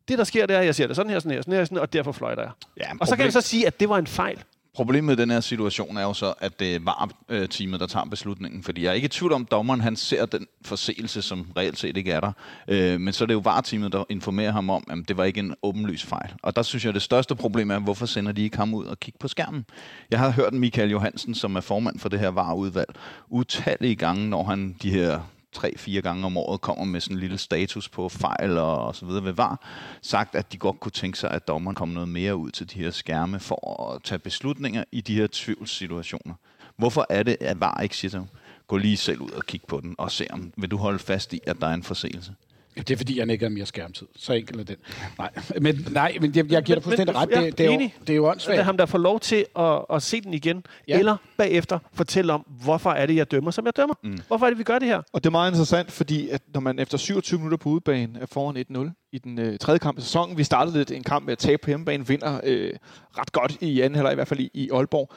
det 0.09 0.19
der 0.19 0.25
sker, 0.25 0.47
det 0.47 0.57
er, 0.57 0.61
at 0.61 0.67
jeg 0.67 0.75
siger 0.75 0.87
det 0.87 0.97
sådan 0.97 1.11
her, 1.11 1.19
sådan 1.19 1.33
her, 1.33 1.43
sådan 1.43 1.55
her, 1.55 1.65
sådan 1.65 1.77
her 1.77 1.83
og 1.83 1.93
derfor 1.93 2.12
fløjter 2.12 2.43
jeg. 2.43 2.53
Ja, 2.77 2.87
Og 3.00 3.07
så 3.07 3.17
kan 3.17 3.25
jeg 3.25 3.33
så 3.33 3.41
sige, 3.41 3.67
at 3.67 3.81
det 3.81 3.89
var 3.89 3.99
en 3.99 4.07
fejl. 4.07 4.45
Problemet 4.75 5.05
med 5.05 5.17
den 5.17 5.31
her 5.31 5.41
situation 5.41 5.97
er 5.97 6.03
jo 6.03 6.12
så, 6.12 6.35
at 6.39 6.61
det 6.61 6.87
var 6.87 7.11
teamet 7.50 7.81
der 7.81 7.87
tager 7.87 8.05
beslutningen. 8.05 8.62
Fordi 8.62 8.83
jeg 8.83 8.91
er 8.91 8.95
ikke 8.95 9.05
i 9.05 9.09
tvivl 9.09 9.33
om, 9.33 9.43
at 9.43 9.50
dommeren 9.50 9.81
han 9.81 9.97
ser 9.97 10.27
den 10.27 10.47
forseelse, 10.65 11.23
som 11.23 11.47
reelt 11.57 11.79
set 11.79 11.97
ikke 11.97 12.12
er 12.12 12.21
der. 12.21 12.33
Øh, 12.69 13.00
men 13.00 13.12
så 13.12 13.25
er 13.25 13.27
det 13.27 13.35
jo 13.35 13.39
var-teamet, 13.39 13.93
der 13.93 14.05
informerer 14.09 14.53
ham 14.53 14.71
om, 14.71 14.85
at 14.91 14.99
det 15.09 15.17
var 15.17 15.25
ikke 15.25 15.41
en 15.41 15.55
åbenlys 15.62 16.05
fejl. 16.05 16.33
Og 16.43 16.57
der 16.57 16.62
synes 16.62 16.85
jeg, 16.85 16.89
at 16.89 16.95
det 16.95 17.03
største 17.03 17.35
problem 17.35 17.71
er, 17.71 17.79
hvorfor 17.79 18.07
sender 18.07 18.33
de 18.33 18.43
ikke 18.43 18.57
ham 18.57 18.75
ud 18.75 18.85
og 18.85 19.00
kigge 19.00 19.19
på 19.19 19.29
skærmen? 19.29 19.65
Jeg 20.11 20.19
har 20.19 20.31
hørt 20.31 20.53
Michael 20.55 20.91
Johansen, 20.91 21.35
som 21.35 21.57
er 21.57 21.61
formand 21.61 21.99
for 21.99 22.09
det 22.09 22.21
her 22.21 22.29
var-udvalg, 22.29 22.89
utallige 23.29 23.95
gange, 23.95 24.29
når 24.29 24.45
han 24.45 24.77
de 24.83 24.91
her 24.91 25.21
tre-fire 25.52 26.02
gange 26.02 26.26
om 26.26 26.37
året 26.37 26.61
kommer 26.61 26.85
med 26.85 27.00
sådan 27.00 27.16
en 27.16 27.21
lille 27.21 27.38
status 27.38 27.88
på 27.88 28.09
fejl 28.09 28.59
og, 28.59 28.87
og 28.87 28.97
så 28.97 29.07
videre 29.07 29.25
ved 29.25 29.33
VAR, 29.33 29.69
sagt, 30.02 30.35
at 30.35 30.52
de 30.52 30.59
godt 30.59 30.80
kunne 30.80 30.92
tænke 30.92 31.19
sig, 31.19 31.30
at 31.30 31.49
dommeren 31.49 31.75
kom 31.75 31.88
noget 31.88 32.09
mere 32.09 32.37
ud 32.37 32.50
til 32.50 32.71
de 32.71 32.78
her 32.78 32.90
skærme 32.90 33.40
for 33.40 33.90
at 33.92 34.02
tage 34.02 34.19
beslutninger 34.19 34.85
i 34.92 35.00
de 35.00 35.14
her 35.14 35.26
tvivlssituationer. 35.33 36.35
Hvorfor 36.76 37.07
er 37.09 37.23
det, 37.23 37.37
at 37.40 37.61
VAR 37.61 37.80
ikke 37.80 37.97
siger 37.97 38.11
til 38.11 38.26
gå 38.71 38.76
lige 38.76 38.97
selv 38.97 39.21
ud 39.21 39.30
og 39.30 39.42
kig 39.42 39.61
på 39.69 39.80
den 39.80 39.95
og 39.99 40.11
se, 40.11 40.26
om 40.30 40.52
vil 40.57 40.71
du 40.71 40.76
holde 40.76 40.99
fast 40.99 41.33
i, 41.33 41.40
at 41.47 41.61
der 41.61 41.66
er 41.66 41.75
en 41.75 41.83
forseelse? 41.83 42.35
Det 42.77 42.91
er 42.91 42.97
fordi, 42.97 43.19
jeg 43.19 43.31
ikke 43.31 43.45
har 43.45 43.50
mere 43.50 43.67
skærmtid. 43.67 44.07
Så 44.17 44.33
enkelt 44.33 44.61
er 44.61 44.65
den. 44.65 44.77
Nej, 45.19 45.31
men, 45.61 45.87
nej, 45.91 46.17
men 46.21 46.37
jeg, 46.37 46.53
jeg 46.53 46.62
giver 46.62 46.77
dig 46.77 46.83
fuldstændig 46.83 47.17
ret. 47.17 47.29
Det, 47.29 47.59
det, 47.59 47.67
er 47.67 47.73
jo, 47.73 47.81
det 47.81 48.11
er 48.11 48.15
jo 48.15 48.29
åndssvagt. 48.29 48.57
Det 48.57 48.61
er 48.61 48.65
ham, 48.65 48.77
der 48.77 48.87
får 48.87 48.99
lov 48.99 49.21
til 49.21 49.47
at, 49.59 49.85
at 49.93 50.03
se 50.03 50.21
den 50.21 50.35
igen, 50.35 50.65
ja. 50.89 50.99
eller 50.99 51.17
bagefter 51.37 51.79
fortælle 51.93 52.33
om, 52.33 52.41
hvorfor 52.41 52.91
er 52.91 53.07
det, 53.07 53.17
jeg 53.17 53.31
dømmer, 53.31 53.50
som 53.50 53.67
jeg 53.67 53.77
dømmer. 53.77 53.95
Mm. 54.03 54.19
Hvorfor 54.27 54.47
er 54.47 54.50
det, 54.50 54.59
vi 54.59 54.62
gør 54.62 54.79
det 54.79 54.89
her? 54.89 55.03
Og 55.12 55.25
det 55.25 55.27
er 55.27 55.31
meget 55.31 55.50
interessant, 55.50 55.93
fordi 55.93 56.29
at 56.29 56.43
når 56.55 56.61
man 56.61 56.79
efter 56.79 56.99
27 56.99 57.39
minutter 57.39 57.57
på 57.59 57.69
udebane 57.69 58.19
er 58.21 58.27
foran 58.27 58.91
1-0 58.91 59.09
i 59.12 59.19
den 59.19 59.39
øh, 59.39 59.59
tredje 59.59 59.79
kamp 59.79 59.99
i 59.99 60.00
sæsonen, 60.00 60.39
vi 60.39 60.45
startede 60.45 60.79
lidt 60.79 60.91
en 60.91 61.03
kamp 61.03 61.25
med 61.25 61.33
at 61.33 61.39
tabe 61.39 61.62
på 61.62 61.71
hjemmebane, 61.71 62.07
vinder 62.07 62.41
øh, 62.45 62.73
ret 63.19 63.33
godt 63.33 63.57
i 63.61 63.81
anden 63.81 63.99
eller 63.99 64.11
i 64.11 64.15
hvert 64.15 64.29
fald 64.29 64.41
i, 64.41 64.50
i 64.55 64.71
Aalborg. 64.73 65.12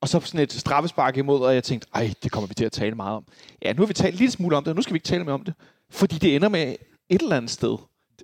Og 0.00 0.08
så 0.08 0.20
sådan 0.20 0.40
et 0.40 0.52
straffespark 0.52 1.16
imod, 1.16 1.40
og 1.40 1.54
jeg 1.54 1.64
tænkte, 1.64 1.88
ej, 1.94 2.10
det 2.22 2.32
kommer 2.32 2.48
vi 2.48 2.54
til 2.54 2.64
at 2.64 2.72
tale 2.72 2.94
meget 2.94 3.16
om. 3.16 3.24
Ja, 3.62 3.72
nu 3.72 3.82
har 3.82 3.86
vi 3.86 3.94
talt 3.94 4.16
lidt 4.16 4.32
smule 4.32 4.56
om 4.56 4.64
det, 4.64 4.70
og 4.70 4.76
nu 4.76 4.82
skal 4.82 4.92
vi 4.92 4.96
ikke 4.96 5.06
tale 5.06 5.24
mere 5.24 5.34
om 5.34 5.44
det. 5.44 5.54
Fordi 5.90 6.18
det 6.18 6.36
ender 6.36 6.48
med 6.48 6.74
et 7.14 7.22
eller 7.22 7.36
andet 7.36 7.50
sted. 7.50 7.76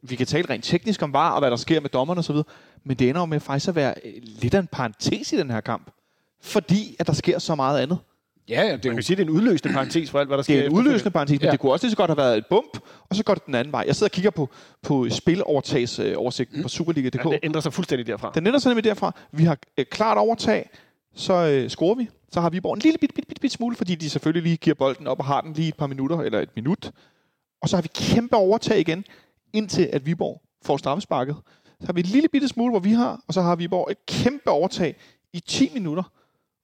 Vi 0.02 0.16
kan 0.16 0.26
tale 0.26 0.50
rent 0.50 0.64
teknisk 0.64 1.02
om 1.02 1.12
var 1.12 1.30
og 1.30 1.38
hvad 1.38 1.50
der 1.50 1.56
sker 1.56 1.80
med 1.80 1.90
dommerne 1.90 2.18
osv., 2.18 2.36
men 2.84 2.96
det 2.96 3.08
ender 3.08 3.20
jo 3.20 3.26
med 3.26 3.40
faktisk 3.40 3.68
at 3.68 3.74
være 3.74 3.94
øh, 4.04 4.12
lidt 4.22 4.54
af 4.54 4.58
en 4.58 4.66
parentes 4.66 5.32
i 5.32 5.36
den 5.36 5.50
her 5.50 5.60
kamp. 5.60 5.90
Fordi 6.42 6.96
at 6.98 7.06
der 7.06 7.12
sker 7.12 7.38
så 7.38 7.54
meget 7.54 7.80
andet. 7.80 7.98
Ja, 8.48 8.62
det 8.62 8.84
er 8.84 8.88
Man 8.88 8.96
kan 8.96 9.02
sige, 9.02 9.14
at 9.14 9.18
det 9.18 9.24
er 9.24 9.28
en 9.28 9.36
udløsende 9.36 9.74
parentes 9.74 10.10
for 10.10 10.18
alt, 10.18 10.28
hvad 10.28 10.36
der 10.36 10.42
sker. 10.42 10.54
Det 10.54 10.64
er 10.64 10.68
en 10.68 10.76
udløsende 10.76 11.10
parentes, 11.10 11.40
men 11.40 11.44
ja. 11.44 11.50
det 11.50 11.60
kunne 11.60 11.72
også 11.72 11.86
lige 11.86 11.90
så 11.90 11.96
godt 11.96 12.10
have 12.10 12.16
været 12.16 12.38
et 12.38 12.46
bump, 12.46 12.80
og 13.10 13.16
så 13.16 13.24
går 13.24 13.34
det 13.34 13.46
den 13.46 13.54
anden 13.54 13.72
vej. 13.72 13.84
Jeg 13.86 13.96
sidder 13.96 14.08
og 14.08 14.12
kigger 14.12 14.30
på, 14.30 14.48
på 14.82 15.08
spilovertagsoversigten 15.10 16.56
mm. 16.56 16.62
på 16.62 16.68
Superliga.dk. 16.68 17.24
Ja, 17.24 17.30
det 17.30 17.38
ændrer 17.42 17.60
sig 17.60 17.72
fuldstændig 17.72 18.06
derfra. 18.06 18.32
Den 18.34 18.46
ændrer 18.46 18.60
sig 18.60 18.70
nemlig 18.70 18.84
derfra. 18.84 19.14
Vi 19.32 19.44
har 19.44 19.58
et 19.76 19.90
klart 19.90 20.18
overtag, 20.18 20.70
så 21.14 21.34
øh, 21.34 21.70
scorer 21.70 21.94
vi. 21.94 22.08
Så 22.32 22.40
har 22.40 22.50
vi 22.50 22.56
Viborg 22.56 22.74
en 22.74 22.80
lille 22.80 22.98
bit, 22.98 23.14
bit, 23.14 23.28
bit, 23.28 23.40
bit 23.40 23.52
smule, 23.52 23.76
fordi 23.76 23.94
de 23.94 24.10
selvfølgelig 24.10 24.42
lige 24.42 24.56
giver 24.56 24.74
bolden 24.74 25.06
op 25.06 25.18
og 25.18 25.24
har 25.24 25.40
den 25.40 25.52
lige 25.52 25.68
et 25.68 25.76
par 25.76 25.86
minutter, 25.86 26.20
eller 26.20 26.40
et 26.40 26.50
minut. 26.56 26.90
Og 27.62 27.68
så 27.68 27.76
har 27.76 27.82
vi 27.82 27.88
kæmpe 27.94 28.36
overtag 28.36 28.80
igen, 28.80 29.04
indtil 29.52 29.90
at 29.92 30.06
Viborg 30.06 30.42
får 30.62 30.76
straffesparket. 30.76 31.36
Så 31.80 31.86
har 31.86 31.92
vi 31.92 32.00
et 32.00 32.06
lille 32.06 32.28
bitte 32.28 32.48
smule, 32.48 32.70
hvor 32.70 32.80
vi 32.80 32.92
har, 32.92 33.20
og 33.28 33.34
så 33.34 33.42
har 33.42 33.56
Viborg 33.56 33.90
et 33.90 34.06
kæmpe 34.06 34.50
overtag 34.50 34.96
i 35.32 35.40
10 35.40 35.70
minutter, 35.74 36.02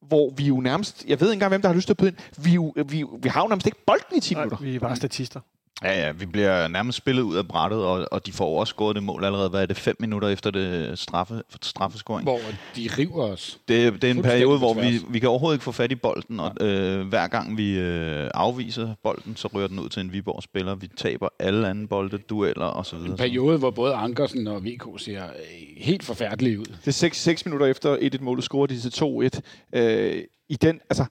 hvor 0.03 0.31
vi 0.37 0.45
jo 0.45 0.61
nærmest, 0.61 1.05
jeg 1.09 1.21
ved 1.21 1.29
ikke 1.29 1.33
engang, 1.37 1.51
hvem 1.51 1.63
der 1.63 1.69
har 1.69 1.75
lyst 1.75 1.87
til 1.87 1.93
at 1.93 1.97
byde 1.97 2.09
ind, 2.09 2.17
vi, 2.45 2.51
jo, 2.53 2.75
vi, 2.89 3.05
vi 3.23 3.29
har 3.29 3.43
jo 3.43 3.49
nærmest 3.49 3.67
ikke 3.67 3.85
bolden 3.87 4.17
i 4.17 4.21
10 4.21 4.35
minutter. 4.35 4.57
vi 4.57 4.75
er 4.75 4.81
bare 4.81 4.97
statister. 4.97 5.41
Ja, 5.85 6.07
ja, 6.07 6.13
vi 6.13 6.27
bliver 6.27 6.69
nærmest 6.69 6.99
spillet 6.99 7.23
ud 7.23 7.37
af 7.37 7.49
brættet, 7.49 7.79
og, 7.79 8.09
og 8.11 8.27
de 8.27 8.33
får 8.33 8.61
også 8.61 8.71
scoret 8.71 8.95
det 8.97 9.03
mål 9.03 9.25
allerede, 9.25 9.49
hvad 9.49 9.63
er 9.63 9.67
det, 9.67 9.77
fem 9.77 9.97
minutter 10.01 10.29
efter 10.29 10.51
det 10.51 10.99
straffe, 10.99 11.43
straffescoring. 11.63 12.25
Hvor 12.25 12.41
de 12.77 12.91
river 12.99 13.23
os. 13.23 13.59
Det, 13.69 14.03
det 14.03 14.11
er 14.11 14.15
en 14.15 14.23
periode, 14.23 14.59
hvor 14.59 14.75
vi, 14.75 15.01
vi 15.09 15.19
kan 15.19 15.29
overhovedet 15.29 15.57
ikke 15.57 15.65
få 15.65 15.73
fat 15.73 15.93
i 15.93 15.95
bolden, 15.95 16.41
og 16.41 16.53
øh, 16.61 17.09
hver 17.09 17.27
gang 17.27 17.57
vi 17.57 17.79
øh, 17.79 18.31
afviser 18.35 18.95
bolden, 19.03 19.37
så 19.37 19.49
rører 19.49 19.69
den 19.69 19.79
ud 19.79 19.89
til 19.89 20.01
en 20.01 20.13
Viborg-spiller. 20.13 20.75
Vi 20.75 20.89
taber 20.97 21.29
alle 21.39 21.69
andre 21.69 21.87
bolde, 21.87 22.19
dueller 22.19 22.67
og 22.67 22.87
så 22.87 22.97
videre. 22.97 23.11
En 23.11 23.17
periode, 23.17 23.59
hvor 23.59 23.71
både 23.71 23.95
Ankersen 23.95 24.47
og 24.47 24.65
VK 24.65 24.85
ser 24.99 25.25
øh, 25.25 25.31
helt 25.77 26.03
forfærdelige 26.03 26.61
ud. 26.61 26.65
Det 26.65 26.87
er 26.87 26.91
6, 26.91 27.23
6 27.23 27.47
minutter 27.47 27.67
efter 27.67 27.97
1-1-målet 27.97 28.45
scorer 28.45 28.67
de 28.67 28.81
til 28.81 29.05
2-1. 29.75 29.79
Øh, 29.79 30.23
I 30.49 30.57
den, 30.57 30.81
altså, 30.91 31.05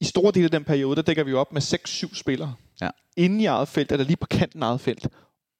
i 0.00 0.04
store 0.04 0.32
dele 0.32 0.44
af 0.44 0.50
den 0.50 0.64
periode, 0.64 0.96
der 0.96 1.02
dækker 1.02 1.24
vi 1.24 1.32
op 1.32 1.52
med 1.52 1.62
6-7 1.62 2.20
spillere. 2.20 2.54
Ja. 2.80 2.90
Inden 3.16 3.40
i 3.40 3.46
eget 3.46 3.68
felt, 3.68 3.92
eller 3.92 4.04
lige 4.04 4.16
på 4.16 4.26
kanten 4.26 4.62
af 4.62 4.66
eget 4.66 4.80
felt. 4.80 5.06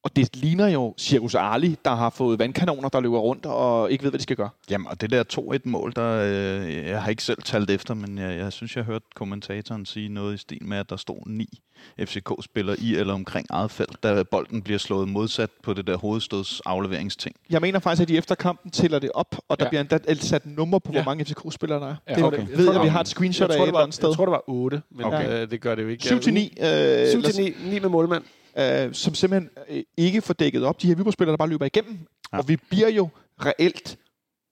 Og 0.07 0.17
det 0.17 0.37
ligner 0.37 0.69
jo 0.69 0.95
Circus 0.99 1.35
Ali, 1.35 1.77
der 1.85 1.95
har 1.95 2.11
fået 2.11 2.39
vandkanoner, 2.39 2.89
der 2.89 3.01
løber 3.01 3.19
rundt 3.19 3.47
og 3.47 3.93
ikke 3.93 4.05
ved, 4.05 4.11
hvad 4.11 4.19
de 4.19 4.23
skal 4.23 4.37
gøre. 4.37 4.49
Jamen, 4.71 4.87
og 4.87 5.01
det 5.01 5.11
der 5.11 5.25
2-1-mål, 5.33 5.93
der, 5.97 6.23
øh, 6.25 6.87
jeg 6.87 7.03
har 7.03 7.11
ikke 7.11 7.23
selv 7.23 7.43
talt 7.43 7.71
efter, 7.71 7.95
men 7.95 8.19
jeg, 8.19 8.39
jeg 8.39 8.53
synes, 8.53 8.77
jeg 8.77 8.85
har 8.85 8.93
hørt 8.93 9.03
kommentatoren 9.15 9.87
sige 9.87 10.09
noget 10.09 10.35
i 10.35 10.39
stil 10.39 10.65
med, 10.65 10.79
at 10.79 10.91
der 10.91 10.97
stod 10.97 11.27
ni 11.27 11.61
FCK-spillere 12.01 12.81
i 12.81 12.95
eller 12.95 13.15
omkring 13.15 13.47
eget 13.51 13.71
felt, 13.71 14.03
da 14.03 14.23
bolden 14.23 14.63
bliver 14.63 14.79
slået 14.79 15.09
modsat 15.09 15.51
på 15.63 15.75
det 15.75 15.87
der 15.87 15.97
hovedstøds 15.97 16.61
afleveringsting. 16.61 17.37
Jeg 17.51 17.61
mener 17.61 17.79
faktisk, 17.79 18.03
at 18.03 18.09
de 18.09 18.17
efter 18.17 18.35
kampen 18.35 18.71
tæller 18.71 18.99
det 18.99 19.11
op, 19.15 19.37
og 19.49 19.59
der 19.59 19.65
ja. 19.65 19.69
bliver 19.69 19.81
endda 19.81 20.15
sat 20.15 20.47
nummer 20.47 20.79
på, 20.79 20.93
ja. 20.93 21.03
hvor 21.03 21.11
mange 21.11 21.25
FCK-spillere 21.25 21.81
der 21.81 21.87
er. 21.87 21.95
Ja, 22.09 22.15
det 22.15 22.25
okay. 22.25 22.39
jeg 22.39 22.59
ved 22.59 22.67
jeg, 22.67 22.75
at 22.75 22.83
vi 22.83 22.89
har 22.89 23.01
et 23.01 23.09
screenshot 23.09 23.51
af 23.51 23.63
et 23.63 23.67
eller 23.67 23.81
andet 23.81 23.95
sted. 23.95 24.09
Jeg 24.09 24.17
tror, 24.17 24.25
det 24.25 24.33
var 24.33 24.43
8, 24.47 24.83
men 24.91 25.05
okay. 25.05 25.43
øh, 25.43 25.51
det 25.51 25.61
gør 25.61 25.75
det 25.75 25.83
jo 25.83 25.89
ikke. 25.89 26.05
7 26.05 26.21
til 26.21 26.35
9. 26.35 26.59
Øh, 26.61 27.09
7 27.09 27.23
til 27.23 27.45
9, 27.45 27.55
9 27.71 27.79
med 27.79 27.89
målmand 27.89 28.23
øh, 28.59 28.95
som 28.95 29.15
simpelthen 29.15 29.51
øh, 29.69 29.83
ikke 29.97 30.23
får 30.23 30.35
dækket 30.35 30.65
op 30.65 30.83
de 30.83 30.87
her 30.87 30.95
Viborg-spillere, 30.95 31.33
der 31.33 31.37
bare 31.37 31.49
løber 31.49 31.67
igennem. 31.67 31.99
Ja. 32.33 32.39
Og 32.39 32.49
vi 32.49 32.57
bliver 32.71 32.89
jo 32.89 33.09
reelt 33.45 33.99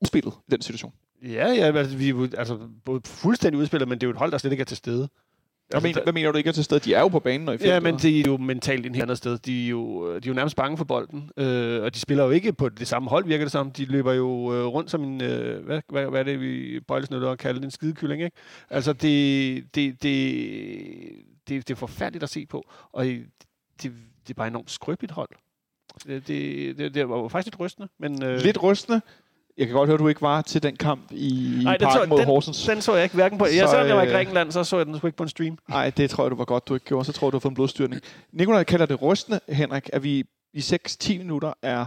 udspillet 0.03 0.35
i 0.49 0.51
den 0.51 0.63
situation. 0.63 0.93
Ja, 1.23 1.53
ja, 1.53 1.79
altså, 1.79 1.97
vi 1.97 2.09
er 2.09 2.29
altså, 2.39 2.59
både 2.85 3.01
fuldstændig 3.05 3.61
udspillet, 3.61 3.89
men 3.89 3.99
det 3.99 4.03
er 4.03 4.09
jo 4.09 4.13
et 4.13 4.19
hold, 4.19 4.33
der 4.33 4.39
slet 4.39 4.53
ikke 4.53 4.61
er 4.61 4.65
til 4.65 4.77
stede. 4.77 5.09
Hvad, 5.69 5.77
altså, 5.77 5.89
mener, 5.89 6.03
hvad 6.03 6.13
mener 6.13 6.33
du 6.33 6.39
ikke 6.39 6.49
er 6.49 6.53
til 6.53 6.65
stede? 6.65 6.81
De 6.81 6.95
er 6.95 7.01
jo 7.01 7.09
på 7.09 7.21
banen. 7.21 7.49
Og 7.49 7.55
i 7.55 7.59
ja, 7.65 7.81
men 7.81 7.99
de 7.99 8.21
er 8.21 8.25
jo 8.27 8.37
mentalt 8.37 8.87
et 8.87 9.03
andet 9.03 9.19
sted. 9.19 9.39
De 9.39 9.65
er 9.65 9.69
jo, 9.69 10.11
de 10.11 10.17
er 10.17 10.21
jo 10.27 10.35
nærmest 10.35 10.57
bange 10.57 10.77
for 10.77 10.85
bolden, 10.85 11.31
øh, 11.37 11.83
og 11.83 11.95
de 11.95 12.01
spiller 12.01 12.25
jo 12.25 12.31
ikke 12.31 12.53
på 12.53 12.69
det 12.69 12.89
samme 12.89 13.11
hold, 13.11 13.25
virker 13.25 13.45
det 13.45 13.53
som. 13.53 13.71
De 13.71 13.85
løber 13.85 14.13
jo 14.13 14.55
øh, 14.55 14.67
rundt 14.67 14.91
som 14.91 15.05
en, 15.05 15.23
øh, 15.23 15.65
hvad, 15.65 15.81
hvad, 15.89 16.07
hvad 16.07 16.21
er 16.21 16.25
det, 16.25 16.41
vi 16.41 16.81
bøjlesnødder 16.81 17.29
og 17.29 17.39
kalder 17.39 17.61
det, 17.61 17.65
en 17.65 17.71
skidekylling, 17.71 18.23
ikke? 18.23 18.37
Altså, 18.71 18.93
det, 18.93 19.65
det, 19.75 20.03
det, 20.03 20.37
det, 21.49 21.69
det 21.69 21.71
er 21.71 21.75
forfærdeligt 21.75 22.23
at 22.23 22.31
se 22.31 22.47
på, 22.47 22.65
og 22.93 23.07
det, 23.83 23.93
det 24.23 24.31
er 24.31 24.35
bare 24.35 24.49
enormt 24.49 24.71
skrøbeligt 24.71 25.13
hold. 25.13 25.29
Det, 26.07 26.29
det, 26.29 26.79
det, 26.79 26.95
det 26.95 27.09
var 27.09 27.29
faktisk 27.29 27.47
lidt 27.47 27.61
rystende. 27.61 27.89
Men, 27.99 28.23
øh... 28.23 28.39
Lidt 28.41 28.63
rystende? 28.63 29.01
Jeg 29.59 29.67
kan 29.67 29.75
godt 29.75 29.89
høre, 29.89 29.95
at 29.95 30.01
du 30.01 30.09
ikke 30.09 30.23
var 30.23 30.43
til 30.43 30.63
den 30.63 30.77
kamp 30.77 31.13
i 31.13 31.61
Nej, 31.63 31.79
parken 31.79 32.09
mod 32.09 32.19
den, 32.19 32.27
Horsens. 32.27 32.65
den 32.65 32.83
så 32.83 32.95
jeg 32.95 33.03
ikke 33.03 33.15
hverken 33.15 33.39
på. 33.39 33.45
Så, 33.45 33.53
jeg 33.55 33.69
så, 33.69 33.77
jeg 33.77 33.97
var 33.97 34.03
i 34.03 34.07
øh, 34.07 34.13
Grækenland, 34.13 34.53
så 34.53 34.65
så 34.65 34.77
jeg 34.77 34.87
den 34.87 34.95
ikke 34.95 35.11
på 35.11 35.23
en 35.23 35.29
stream. 35.29 35.59
Nej, 35.69 35.91
det 35.91 36.11
tror 36.11 36.25
jeg, 36.25 36.31
du 36.31 36.37
var 36.37 36.45
godt, 36.45 36.69
du 36.69 36.75
ikke 36.75 36.87
gjorde. 36.87 37.05
Så 37.05 37.13
tror 37.13 37.27
jeg, 37.27 37.33
du 37.33 37.37
har 37.37 37.41
fået 37.41 37.51
en 37.51 37.55
blodstyrning. 37.55 38.03
Nikolaj 38.33 38.65
kalder 38.65 38.87
det 38.87 39.03
rystende, 39.03 39.41
Henrik, 39.49 39.91
at 39.93 40.03
vi 40.03 40.25
i 40.53 40.59
6-10 40.59 41.19
minutter 41.19 41.53
er 41.63 41.87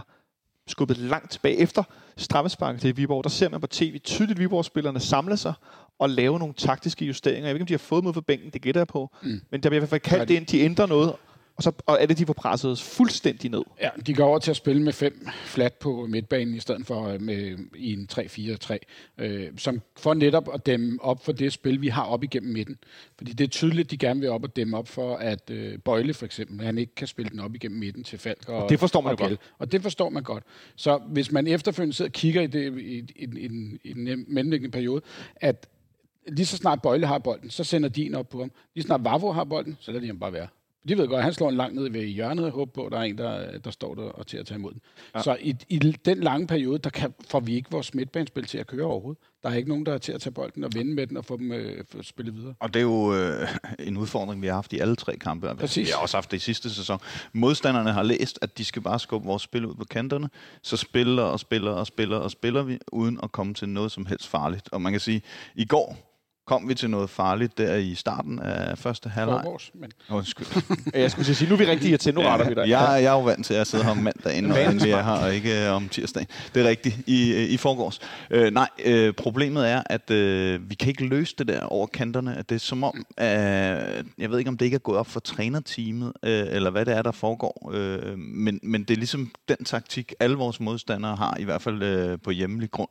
skubbet 0.66 0.98
langt 0.98 1.30
tilbage 1.30 1.56
efter 1.56 1.82
straffesparket 2.16 2.80
til 2.80 2.96
Viborg. 2.96 3.24
Der 3.24 3.30
ser 3.30 3.48
man 3.48 3.60
på 3.60 3.66
tv 3.66 3.98
tydeligt, 3.98 4.38
Viborg-spillerne 4.38 5.00
samle 5.00 5.36
sig 5.36 5.52
og 5.98 6.10
lave 6.10 6.38
nogle 6.38 6.54
taktiske 6.54 7.04
justeringer. 7.04 7.48
Jeg 7.48 7.54
ved 7.54 7.60
ikke, 7.60 7.62
om 7.62 7.66
de 7.66 7.74
har 7.74 7.78
fået 7.78 8.04
mod 8.04 8.14
for 8.14 8.20
bænken, 8.20 8.50
det 8.50 8.62
gætter 8.62 8.80
jeg 8.80 8.88
på. 8.88 9.10
Mm. 9.22 9.40
Men 9.50 9.62
der 9.62 9.68
bliver 9.68 9.78
i 9.78 9.78
hvert 9.78 9.90
fald 9.90 10.00
kaldt 10.00 10.28
det 10.28 10.34
ind, 10.34 10.46
de 10.46 10.60
ændrer 10.60 10.86
noget, 10.86 11.12
og 11.58 11.64
så 11.64 11.72
og 11.86 11.98
er 12.00 12.06
det, 12.06 12.18
de 12.18 12.26
får 12.26 12.32
presset 12.32 12.78
fuldstændig 12.78 13.50
ned. 13.50 13.62
Ja, 13.80 13.90
de 14.06 14.14
går 14.14 14.26
over 14.26 14.38
til 14.38 14.50
at 14.50 14.56
spille 14.56 14.82
med 14.82 14.92
fem 14.92 15.28
flat 15.44 15.72
på 15.72 16.06
midtbanen, 16.06 16.54
i 16.54 16.60
stedet 16.60 16.86
for 16.86 17.08
øh, 17.08 17.22
med, 17.22 17.58
i 17.76 17.92
en 17.92 18.08
3-4-3, 18.12 18.78
øh, 19.18 19.48
som 19.56 19.80
for 19.96 20.14
netop 20.14 20.48
at 20.54 20.66
dæmme 20.66 20.98
op 21.02 21.24
for 21.24 21.32
det 21.32 21.52
spil, 21.52 21.80
vi 21.80 21.88
har 21.88 22.04
op 22.04 22.24
igennem 22.24 22.52
midten. 22.52 22.76
Fordi 23.16 23.32
det 23.32 23.44
er 23.44 23.48
tydeligt, 23.48 23.90
de 23.90 23.96
gerne 23.96 24.20
vil 24.20 24.28
op 24.28 24.44
og 24.44 24.56
dæmme 24.56 24.76
op 24.76 24.88
for, 24.88 25.16
at 25.16 25.50
øh, 25.50 25.78
Bøjle 25.78 26.14
for 26.14 26.26
eksempel, 26.26 26.66
han 26.66 26.78
ikke 26.78 26.94
kan 26.94 27.06
spille 27.06 27.30
den 27.30 27.40
op 27.40 27.54
igennem 27.54 27.78
midten 27.80 28.04
til 28.04 28.18
Falk 28.18 28.48
og, 28.48 28.62
og 28.62 28.70
det 28.70 28.80
forstår 28.80 29.00
man 29.00 29.12
og 29.12 29.18
godt. 29.18 29.40
Og 29.58 29.72
det 29.72 29.82
forstår 29.82 30.08
man 30.08 30.22
godt. 30.22 30.44
Så 30.76 30.98
hvis 30.98 31.32
man 31.32 31.46
efterfølgende 31.46 31.96
sidder 31.96 32.08
og 32.08 32.12
kigger 32.12 32.42
i, 32.42 32.46
det, 32.46 32.78
i, 32.78 32.98
i, 33.16 33.24
i, 33.24 33.78
i 33.84 33.90
en 33.90 34.24
mellemliggende 34.28 34.72
periode, 34.72 35.02
at 35.36 35.68
lige 36.26 36.46
så 36.46 36.56
snart 36.56 36.82
Bøjle 36.82 37.06
har 37.06 37.18
bolden, 37.18 37.50
så 37.50 37.64
sender 37.64 37.88
de 37.88 38.06
en 38.06 38.14
op 38.14 38.28
på 38.28 38.38
ham. 38.38 38.50
Lige 38.74 38.82
så 38.82 38.86
snart 38.86 39.04
Vavo 39.04 39.32
har 39.32 39.44
bolden, 39.44 39.76
så 39.80 39.90
lader 39.90 40.00
de 40.00 40.06
ham 40.06 40.18
bare 40.18 40.32
være. 40.32 40.48
De 40.88 40.98
ved 40.98 41.08
godt, 41.08 41.22
han 41.22 41.32
slår 41.32 41.48
en 41.48 41.56
lang 41.56 41.74
ned 41.74 41.90
ved 41.90 42.04
hjørnet 42.04 42.44
og 42.44 42.50
håber 42.50 42.72
på, 42.72 42.86
at 42.86 42.92
der 42.92 42.98
er 42.98 43.02
en, 43.02 43.18
der, 43.18 43.58
der 43.58 43.70
står 43.70 43.94
der 43.94 44.02
og 44.02 44.26
til 44.26 44.36
at 44.36 44.46
tage 44.46 44.58
imod 44.58 44.72
den. 44.72 44.80
Ja. 45.14 45.22
Så 45.22 45.36
i, 45.40 45.56
i 45.68 45.78
den 45.78 46.20
lange 46.20 46.46
periode, 46.46 46.78
der 46.78 46.90
kan, 46.90 47.14
får 47.28 47.40
vi 47.40 47.54
ikke 47.54 47.70
vores 47.70 47.94
midtbanespil 47.94 48.44
til 48.44 48.58
at 48.58 48.66
køre 48.66 48.86
overhovedet. 48.86 49.22
Der 49.42 49.48
er 49.48 49.54
ikke 49.54 49.68
nogen, 49.68 49.86
der 49.86 49.94
er 49.94 49.98
til 49.98 50.12
at 50.12 50.20
tage 50.20 50.32
bolden 50.32 50.64
og 50.64 50.70
vende 50.74 50.94
med 50.94 51.06
den 51.06 51.16
og 51.16 51.24
få 51.24 51.36
dem 51.36 51.52
øh, 51.52 51.84
for 51.90 51.98
at 51.98 52.04
spille 52.04 52.32
videre. 52.32 52.54
Og 52.60 52.74
det 52.74 52.80
er 52.80 52.84
jo 52.84 53.14
øh, 53.14 53.48
en 53.78 53.96
udfordring, 53.96 54.42
vi 54.42 54.46
har 54.46 54.54
haft 54.54 54.72
i 54.72 54.78
alle 54.78 54.96
tre 54.96 55.16
kampe. 55.16 55.54
Præcis. 55.54 55.86
Vi 55.86 55.92
har 55.94 56.02
også 56.02 56.16
haft 56.16 56.30
det 56.30 56.36
i 56.36 56.40
sidste 56.40 56.70
sæson. 56.74 57.00
Modstanderne 57.32 57.92
har 57.92 58.02
læst, 58.02 58.38
at 58.42 58.58
de 58.58 58.64
skal 58.64 58.82
bare 58.82 58.98
skubbe 58.98 59.26
vores 59.26 59.42
spil 59.42 59.66
ud 59.66 59.74
på 59.74 59.84
kanterne. 59.84 60.30
Så 60.62 60.76
spiller 60.76 61.22
og 61.22 61.40
spiller 61.40 61.70
og 61.70 61.86
spiller 61.86 62.16
og 62.16 62.30
spiller 62.30 62.62
vi, 62.62 62.78
uden 62.92 63.20
at 63.22 63.32
komme 63.32 63.54
til 63.54 63.68
noget 63.68 63.92
som 63.92 64.06
helst 64.06 64.26
farligt. 64.26 64.68
Og 64.72 64.82
man 64.82 64.92
kan 64.92 65.00
sige, 65.00 65.22
i 65.54 65.64
går 65.64 66.07
kom 66.48 66.68
vi 66.68 66.74
til 66.74 66.90
noget 66.90 67.10
farligt 67.10 67.58
der 67.58 67.74
i 67.74 67.94
starten 67.94 68.38
af 68.38 68.78
første 68.78 69.08
halvleg. 69.08 69.40
Forgårs, 69.42 69.70
men 69.74 69.90
Undskyld. 70.10 70.46
Jeg 70.94 71.10
skulle 71.10 71.34
sige, 71.34 71.48
nu 71.48 71.54
er 71.54 71.58
vi 71.58 71.66
rigtig 71.66 71.90
irriterende. 71.90 72.22
Nu 72.22 72.28
retter 72.28 72.48
vi 72.48 72.54
dig. 72.54 72.68
jeg, 72.68 73.02
jeg 73.02 73.04
er 73.04 73.12
jo 73.12 73.22
vant 73.22 73.46
til 73.46 73.54
at 73.54 73.66
sidde 73.66 73.84
her 73.84 73.90
om 73.90 73.96
mandagen, 73.96 74.50
og 74.50 74.56
vi 74.56 74.90
er 74.90 75.02
her, 75.02 75.10
og 75.10 75.34
ikke 75.34 75.66
øh, 75.66 75.72
om 75.72 75.88
tirsdagen. 75.88 76.28
Det 76.54 76.64
er 76.64 76.68
rigtigt, 76.68 76.98
i, 77.06 77.32
øh, 77.32 77.42
i 77.42 77.56
forgårs. 77.56 78.00
Øh, 78.30 78.52
nej, 78.52 78.68
øh, 78.84 79.14
problemet 79.14 79.70
er, 79.70 79.82
at 79.86 80.10
øh, 80.10 80.70
vi 80.70 80.74
kan 80.74 80.88
ikke 80.88 81.06
løse 81.06 81.34
det 81.38 81.48
der 81.48 81.60
over 81.60 81.86
kanterne. 81.86 82.36
At 82.36 82.48
det 82.48 82.54
er 82.54 82.60
som 82.60 82.84
om, 82.84 83.06
øh, 83.20 83.26
jeg 84.18 84.30
ved 84.30 84.38
ikke, 84.38 84.48
om 84.48 84.56
det 84.56 84.64
ikke 84.64 84.74
er 84.74 84.78
gået 84.78 84.98
op 84.98 85.06
for 85.06 85.20
trænerteamet, 85.20 86.12
øh, 86.22 86.46
eller 86.50 86.70
hvad 86.70 86.84
det 86.84 86.96
er, 86.96 87.02
der 87.02 87.12
foregår. 87.12 87.70
Øh, 87.74 88.18
men, 88.18 88.60
men 88.62 88.82
det 88.82 88.90
er 88.90 88.98
ligesom 88.98 89.30
den 89.48 89.64
taktik, 89.64 90.12
alle 90.20 90.36
vores 90.36 90.60
modstandere 90.60 91.16
har, 91.16 91.36
i 91.40 91.44
hvert 91.44 91.62
fald 91.62 91.82
øh, 91.82 92.18
på 92.24 92.30
hjemmelig 92.30 92.70
grund. 92.70 92.90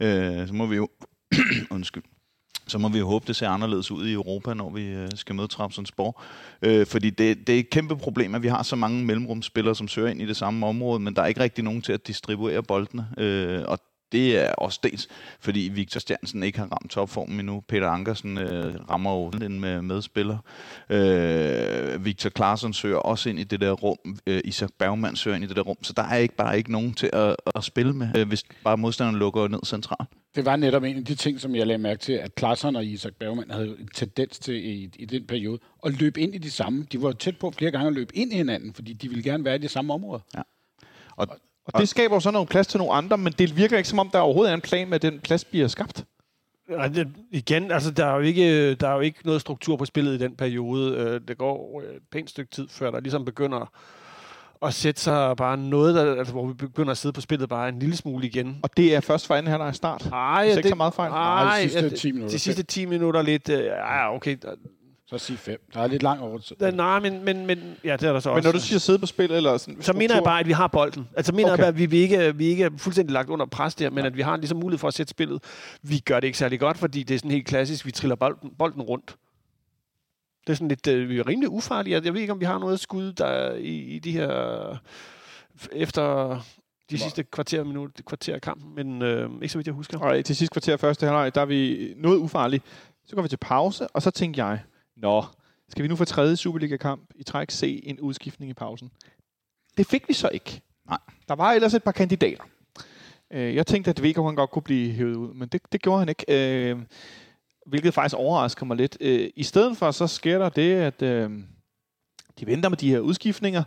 Øh, 0.00 0.46
så 0.48 0.54
må 0.54 0.66
vi 0.66 0.76
jo... 0.76 0.88
undskyld 1.70 2.02
så 2.68 2.78
må 2.78 2.88
vi 2.88 2.98
jo 2.98 3.06
håbe, 3.06 3.24
det 3.26 3.36
ser 3.36 3.48
anderledes 3.48 3.90
ud 3.90 4.06
i 4.06 4.12
Europa, 4.12 4.54
når 4.54 4.70
vi 4.70 4.86
øh, 4.86 5.08
skal 5.14 5.34
møde 5.34 5.48
Trabzonsborg. 5.48 6.20
Øh, 6.62 6.86
fordi 6.86 7.10
det, 7.10 7.46
det 7.46 7.54
er 7.54 7.58
et 7.58 7.70
kæmpe 7.70 7.96
problem, 7.96 8.34
at 8.34 8.42
vi 8.42 8.48
har 8.48 8.62
så 8.62 8.76
mange 8.76 9.04
mellemrumsspillere, 9.04 9.74
som 9.74 9.88
søger 9.88 10.08
ind 10.08 10.22
i 10.22 10.26
det 10.26 10.36
samme 10.36 10.66
område, 10.66 11.00
men 11.00 11.16
der 11.16 11.22
er 11.22 11.26
ikke 11.26 11.40
rigtig 11.40 11.64
nogen 11.64 11.82
til 11.82 11.92
at 11.92 12.06
distribuere 12.06 12.62
boldene. 12.62 13.08
Øh, 13.18 13.62
og 13.68 13.78
det 14.12 14.38
er 14.38 14.52
også 14.52 14.80
dels, 14.82 15.08
fordi 15.40 15.60
Victor 15.60 16.00
Stjernsen 16.00 16.42
ikke 16.42 16.58
har 16.58 16.66
ramt 16.66 16.90
topformen 16.90 17.40
endnu. 17.40 17.62
Peter 17.68 17.88
Ankersen 17.88 18.38
øh, 18.38 18.74
rammer 18.90 19.14
jo 19.14 19.46
en 19.46 19.60
med 19.60 19.82
medspiller. 19.82 20.38
Øh, 20.90 22.04
Victor 22.04 22.30
Klaarsson 22.30 22.72
søger 22.72 22.96
også 22.96 23.28
ind 23.28 23.38
i 23.38 23.44
det 23.44 23.60
der 23.60 23.72
rum. 23.72 24.18
Øh, 24.26 24.40
Isak 24.44 24.70
Bergman 24.78 25.16
søger 25.16 25.34
ind 25.34 25.44
i 25.44 25.48
det 25.48 25.56
der 25.56 25.62
rum. 25.62 25.76
Så 25.82 25.92
der 25.92 26.02
er 26.02 26.16
ikke 26.16 26.36
bare 26.36 26.58
ikke 26.58 26.72
nogen 26.72 26.94
til 26.94 27.10
at, 27.12 27.36
at 27.54 27.64
spille 27.64 27.92
med, 27.92 28.08
øh, 28.16 28.28
hvis 28.28 28.44
bare 28.64 28.76
modstanderen 28.76 29.18
lukker 29.18 29.48
ned 29.48 29.60
centralt. 29.64 30.10
det 30.34 30.44
var 30.44 30.56
netop 30.56 30.82
en 30.82 30.96
af 30.96 31.04
de 31.04 31.14
ting, 31.14 31.40
som 31.40 31.54
jeg 31.54 31.66
lagde 31.66 31.78
mærke 31.82 32.00
til, 32.00 32.12
at 32.12 32.34
Klaassen 32.34 32.76
og 32.76 32.84
Isak 32.84 33.12
Bergman 33.14 33.50
havde 33.50 33.76
en 33.80 33.88
tendens 33.94 34.38
til 34.38 34.54
i, 34.54 34.90
i 34.98 35.04
den 35.04 35.26
periode 35.26 35.58
at 35.86 36.00
løbe 36.00 36.20
ind 36.20 36.34
i 36.34 36.38
de 36.38 36.50
samme. 36.50 36.86
De 36.92 37.02
var 37.02 37.12
tæt 37.12 37.38
på 37.38 37.50
flere 37.50 37.70
gange 37.70 37.86
at 37.86 37.92
løbe 37.92 38.16
ind 38.16 38.32
i 38.32 38.36
hinanden, 38.36 38.74
fordi 38.74 38.92
de 38.92 39.08
ville 39.08 39.22
gerne 39.22 39.44
være 39.44 39.54
i 39.54 39.58
det 39.58 39.70
samme 39.70 39.94
område. 39.94 40.22
Og, 41.16 41.28
Og 41.66 41.80
det 41.80 41.88
skaber 41.88 42.16
jo 42.16 42.20
så 42.20 42.30
noget 42.30 42.48
plads 42.48 42.66
til 42.66 42.78
nogle 42.78 42.92
andre, 42.92 43.18
men 43.18 43.32
det 43.32 43.56
virker 43.56 43.76
ikke 43.76 43.88
som 43.88 43.98
om, 43.98 44.10
der 44.12 44.18
overhovedet 44.18 44.50
er 44.50 44.54
en 44.54 44.60
plan 44.60 44.88
med, 44.88 44.94
at 44.94 45.02
den 45.02 45.20
plads 45.20 45.44
bliver 45.44 45.68
skabt. 45.68 46.04
Ja, 46.70 46.88
det, 46.88 47.08
igen, 47.30 47.70
altså 47.72 47.90
der 47.90 48.06
er, 48.06 48.14
jo 48.14 48.20
ikke, 48.20 48.74
der 48.74 48.88
er 48.88 48.94
jo 48.94 49.00
ikke 49.00 49.18
noget 49.24 49.40
struktur 49.40 49.76
på 49.76 49.84
spillet 49.84 50.14
i 50.14 50.18
den 50.18 50.36
periode. 50.36 50.96
Øh, 50.96 51.20
Det 51.28 51.38
går 51.38 51.82
øh, 51.84 51.96
et 51.96 52.02
pænt 52.12 52.30
stykke 52.30 52.50
tid, 52.50 52.68
før 52.70 52.90
der 52.90 53.00
ligesom 53.00 53.24
begynder 53.24 53.70
at 54.62 54.74
sætte 54.74 55.00
sig 55.00 55.36
bare 55.36 55.56
noget, 55.56 55.94
der, 55.94 56.14
altså, 56.18 56.32
hvor 56.32 56.46
vi 56.46 56.54
begynder 56.54 56.90
at 56.90 56.98
sidde 56.98 57.12
på 57.12 57.20
spillet 57.20 57.48
bare 57.48 57.68
en 57.68 57.78
lille 57.78 57.96
smule 57.96 58.26
igen. 58.26 58.58
Og 58.62 58.70
det 58.76 58.94
er 58.94 59.00
først 59.00 59.26
for 59.26 59.34
anden 59.34 59.50
halvleg 59.50 59.74
start. 59.74 60.08
Ej, 60.12 60.44
Hvis 60.44 60.50
jeg 60.50 60.58
ikke 60.58 60.68
tager 60.68 60.76
meget 60.76 60.94
fejl. 60.94 61.10
Nej, 61.10 61.60
de 61.62 61.68
sidste 61.70 61.80
ja, 61.88 61.96
10 61.96 62.12
minutter. 62.12 62.32
De 62.34 62.38
sidste 62.38 62.62
10 62.62 62.84
minutter 62.86 63.22
lidt, 63.22 63.48
øh, 63.48 63.64
ja, 63.64 64.14
okay. 64.14 64.36
Så 65.08 65.18
sig 65.18 65.38
fem. 65.38 65.60
Der 65.74 65.80
er 65.80 65.86
lidt 65.86 66.02
lang 66.02 66.20
over 66.20 66.38
tid. 66.38 66.56
der, 66.60 66.70
nej, 66.70 67.00
men, 67.00 67.24
men, 67.24 67.46
men, 67.46 67.76
ja, 67.84 67.92
det 67.96 68.08
er 68.08 68.12
der 68.12 68.20
så 68.20 68.28
Men 68.28 68.36
også. 68.36 68.48
når 68.48 68.52
du 68.52 68.60
siger 68.60 68.78
sidde 68.78 68.98
på 68.98 69.06
spil, 69.06 69.30
eller 69.30 69.56
sådan... 69.56 69.82
så 69.82 69.92
mener 69.92 70.14
jeg 70.14 70.24
bare, 70.24 70.40
at 70.40 70.46
vi 70.46 70.52
har 70.52 70.66
bolden. 70.66 71.08
Altså 71.16 71.32
mener 71.32 71.44
Okay. 71.44 71.50
jeg 71.50 71.58
bare, 71.58 71.68
at 71.68 71.78
vi, 71.78 71.86
vi, 71.86 71.96
ikke, 71.96 72.36
vi 72.36 72.44
ikke 72.44 72.64
er 72.64 72.70
fuldstændig 72.76 73.12
lagt 73.12 73.28
under 73.30 73.46
pres 73.46 73.74
der, 73.74 73.90
men 73.90 74.06
at 74.06 74.16
vi 74.16 74.22
har 74.22 74.36
ligesom 74.36 74.58
mulighed 74.58 74.78
for 74.78 74.88
at 74.88 74.94
sætte 74.94 75.10
spillet. 75.10 75.42
Vi 75.82 75.98
gør 75.98 76.20
det 76.20 76.26
ikke 76.26 76.38
særlig 76.38 76.60
godt, 76.60 76.78
fordi 76.78 77.02
det 77.02 77.14
er 77.14 77.18
sådan 77.18 77.30
helt 77.30 77.46
klassisk, 77.46 77.86
vi 77.86 77.90
triller 77.90 78.16
bolden, 78.16 78.50
bolden 78.58 78.82
rundt. 78.82 79.16
Det 80.46 80.52
er 80.52 80.56
sådan 80.56 80.68
lidt, 80.68 80.86
øh, 80.86 81.08
vi 81.08 81.18
er 81.18 81.28
rimelig 81.28 81.48
ufarlige. 81.48 82.00
Jeg 82.04 82.14
ved 82.14 82.20
ikke, 82.20 82.32
om 82.32 82.40
vi 82.40 82.44
har 82.44 82.58
noget 82.58 82.80
skud 82.80 83.12
der 83.12 83.52
i, 83.54 83.74
i 83.76 83.98
de 83.98 84.12
her, 84.12 84.80
efter 85.72 86.38
de 86.90 86.98
sidste 86.98 87.22
kvarter, 87.22 87.64
minut, 87.64 87.90
kvarter 88.06 88.34
af 88.34 88.40
kampen, 88.40 88.74
men 88.74 89.02
øh, 89.02 89.30
ikke 89.42 89.48
så 89.48 89.58
vidt 89.58 89.66
jeg 89.66 89.74
husker. 89.74 89.98
Og 89.98 90.24
til 90.24 90.36
sidste 90.36 90.52
kvarter 90.52 90.76
første 90.76 91.06
halvleg, 91.06 91.34
der 91.34 91.40
er 91.40 91.44
vi 91.46 91.88
noget 91.96 92.18
ufarlige. 92.18 92.60
Så 93.06 93.14
går 93.16 93.22
vi 93.22 93.28
til 93.28 93.36
pause, 93.36 93.86
og 93.88 94.02
så 94.02 94.10
tænker 94.10 94.46
jeg, 94.46 94.58
nå, 94.96 95.24
skal 95.68 95.82
vi 95.82 95.88
nu 95.88 95.96
for 95.96 96.04
tredje 96.04 96.36
Superliga-kamp 96.36 97.10
i 97.14 97.22
træk 97.22 97.50
se 97.50 97.86
en 97.86 98.00
udskiftning 98.00 98.50
i 98.50 98.54
pausen? 98.54 98.90
Det 99.76 99.86
fik 99.86 100.08
vi 100.08 100.12
så 100.14 100.28
ikke. 100.32 100.60
Nej. 100.88 100.98
Der 101.28 101.34
var 101.34 101.52
ellers 101.52 101.74
et 101.74 101.82
par 101.84 101.92
kandidater. 101.92 102.44
Øh, 103.30 103.54
Jeg 103.54 103.66
tænkte, 103.66 103.90
at 103.90 104.16
han 104.16 104.34
godt 104.34 104.50
kunne 104.50 104.62
blive 104.62 104.92
hævet 104.92 105.16
ud, 105.16 105.34
men 105.34 105.48
det, 105.48 105.60
det 105.72 105.82
gjorde 105.82 105.98
han 105.98 106.08
ikke. 106.08 106.24
Øh, 106.28 106.78
Hvilket 107.66 107.94
faktisk 107.94 108.16
overrasker 108.16 108.66
mig 108.66 108.76
lidt. 108.76 108.96
Øh, 109.00 109.30
I 109.36 109.42
stedet 109.42 109.76
for, 109.76 109.90
så 109.90 110.06
sker 110.06 110.38
der 110.38 110.48
det, 110.48 110.74
at 110.74 111.00
de 112.40 112.46
venter 112.46 112.68
med 112.68 112.76
de 112.78 112.90
her 112.90 112.98
udskiftninger, 112.98 113.62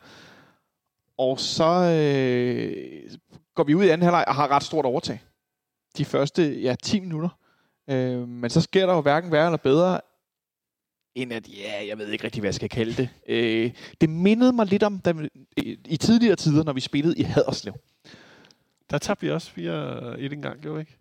og 1.17 1.39
så 1.39 1.65
går 3.55 3.63
vi 3.63 3.75
ud 3.75 3.83
i 3.83 3.89
anden 3.89 4.03
halvleg 4.05 4.25
og 4.27 4.35
har 4.35 4.47
ret 4.47 4.63
stort 4.63 4.85
overtag. 4.85 5.21
De 5.97 6.05
første 6.05 6.61
ja, 6.61 6.75
10 6.83 6.99
minutter. 6.99 7.29
Øh, 7.89 8.27
men 8.27 8.49
så 8.49 8.61
sker 8.61 8.85
der 8.85 8.93
jo 8.93 9.01
hverken 9.01 9.31
værre 9.31 9.45
eller 9.45 9.57
bedre, 9.57 10.01
end 11.15 11.33
at, 11.33 11.49
ja, 11.49 11.87
jeg 11.87 11.97
ved 11.97 12.07
ikke 12.07 12.23
rigtig, 12.23 12.39
hvad 12.39 12.47
jeg 12.47 12.55
skal 12.55 12.69
kalde 12.69 12.93
det. 12.93 13.09
Øh, 13.27 13.71
det 14.01 14.09
mindede 14.09 14.51
mig 14.53 14.65
lidt 14.65 14.83
om, 14.83 14.99
da 14.99 15.11
vi, 15.11 15.29
i, 15.87 15.97
tidligere 15.97 16.35
tider, 16.35 16.63
når 16.63 16.73
vi 16.73 16.79
spillede 16.81 17.15
i 17.17 17.23
Haderslev. 17.23 17.73
Der 18.89 18.97
tabte 18.97 19.25
vi 19.25 19.31
også 19.31 19.51
4-1 20.17 20.33
engang, 20.33 20.61
gjorde 20.61 20.75
vi 20.75 20.81
ikke? 20.81 20.95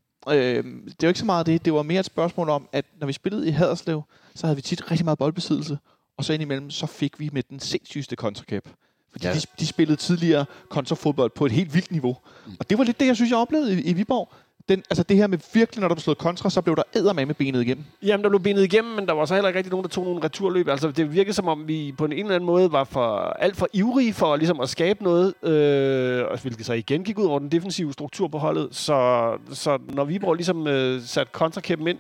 Øh, 0.59 0.65
det 0.65 1.03
var 1.03 1.09
ikke 1.09 1.21
så 1.21 1.27
meget 1.27 1.47
det. 1.47 1.65
Det 1.65 1.73
var 1.73 1.83
mere 1.83 2.01
et 2.01 2.07
spørgsmål 2.07 2.49
om, 2.49 2.69
at 2.73 2.85
når 3.01 3.07
vi 3.07 3.13
spillede 3.13 3.49
i 3.49 3.51
Haderslev, 3.51 4.03
så 4.35 4.47
havde 4.47 4.57
vi 4.57 4.63
tit 4.63 4.91
rigtig 4.91 5.05
meget 5.05 5.19
boldbesiddelse. 5.19 5.79
Og 6.17 6.25
så 6.25 6.33
indimellem, 6.33 6.71
så 6.71 6.87
fik 6.87 7.21
vi 7.21 7.31
med 7.33 7.43
den 7.43 7.61
sindssygste 7.61 8.17
kontrakap. 8.17 8.69
Fordi 9.13 9.27
Ja. 9.27 9.35
de, 9.35 9.41
de 9.61 9.67
spillede 9.67 9.97
tidligere 9.97 10.47
kontrafodbold 10.69 11.31
på 11.31 11.47
et 11.47 11.53
helt 11.53 11.75
vildt 11.75 11.91
niveau. 11.91 12.17
Og 12.61 12.71
det 12.71 12.79
var 12.79 12.85
lidt 12.85 13.01
det, 13.01 13.07
jeg 13.07 13.17
synes, 13.17 13.31
jeg 13.31 13.39
oplevede 13.39 13.81
i, 13.83 13.85
i 13.85 13.93
Viborg. 13.93 14.33
Den, 14.69 14.83
altså 14.91 15.03
det 15.03 15.17
her 15.17 15.27
med 15.27 15.39
virkelig, 15.55 15.81
når 15.81 15.89
der 15.89 15.95
blev 15.95 16.03
slået 16.03 16.19
kontra, 16.19 16.51
så 16.51 16.61
blev 16.61 16.77
der 16.77 17.13
med 17.13 17.35
benet 17.35 17.63
igennem. 17.63 17.85
Jamen, 18.03 18.25
der 18.25 18.29
blev 18.29 18.41
benet 18.41 18.65
igennem, 18.65 18.95
men 18.95 19.07
der 19.07 19.13
var 19.13 19.25
så 19.25 19.35
heller 19.35 19.49
ikke 19.49 19.59
rigtig 19.59 19.71
nogen, 19.71 19.85
der 19.85 19.89
tog 19.89 20.05
nogle 20.05 20.25
returløb. 20.25 20.69
Altså, 20.69 20.91
det 20.91 21.13
virkede 21.13 21.33
som 21.33 21.49
om, 21.49 21.69
vi 21.69 21.95
på 21.99 22.05
en 22.05 22.13
eller 22.13 22.35
anden 22.35 22.47
måde 22.47 22.73
var 22.73 22.85
for, 22.85 23.17
alt 23.17 23.57
for 23.57 23.69
ivrige 23.73 24.13
for 24.13 24.37
ligesom 24.37 24.61
at 24.61 24.69
skabe 24.69 25.05
noget, 25.05 25.35
øh, 25.43 26.25
og 26.31 26.39
hvilket 26.39 26.67
så 26.67 26.73
igen 26.73 27.05
gik 27.05 27.19
ud 27.19 27.25
over 27.25 27.39
den 27.39 27.49
defensive 27.49 27.93
struktur 27.93 28.29
på 28.29 28.39
holdet. 28.39 28.69
Så, 28.71 29.31
så 29.53 29.79
når 29.89 30.05
Viborg 30.05 30.35
ligesom 30.35 30.67
øh, 30.67 31.03
satte 31.03 31.33
kontrakæppen 31.33 31.89
ind, 31.89 31.99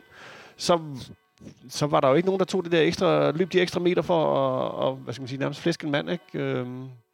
så, 0.57 0.78
så 1.68 1.87
var 1.87 2.00
der 2.00 2.09
jo 2.09 2.14
ikke 2.14 2.26
nogen, 2.26 2.38
der 2.38 2.44
tog 2.44 2.64
det 2.64 2.72
der 2.72 2.81
ekstra, 2.81 3.31
løb 3.31 3.52
de 3.52 3.61
ekstra 3.61 3.81
meter 3.81 4.02
for 4.02 4.24
at, 4.24 4.74
og, 4.74 4.96
hvad 4.96 5.14
skal 5.14 5.22
man 5.22 5.28
sige, 5.28 5.38
nærmest 5.38 5.61
flæske 5.61 5.85
en 5.85 5.90
mand, 5.90 6.11
ikke? 6.11 6.24
Øh, 6.35 6.66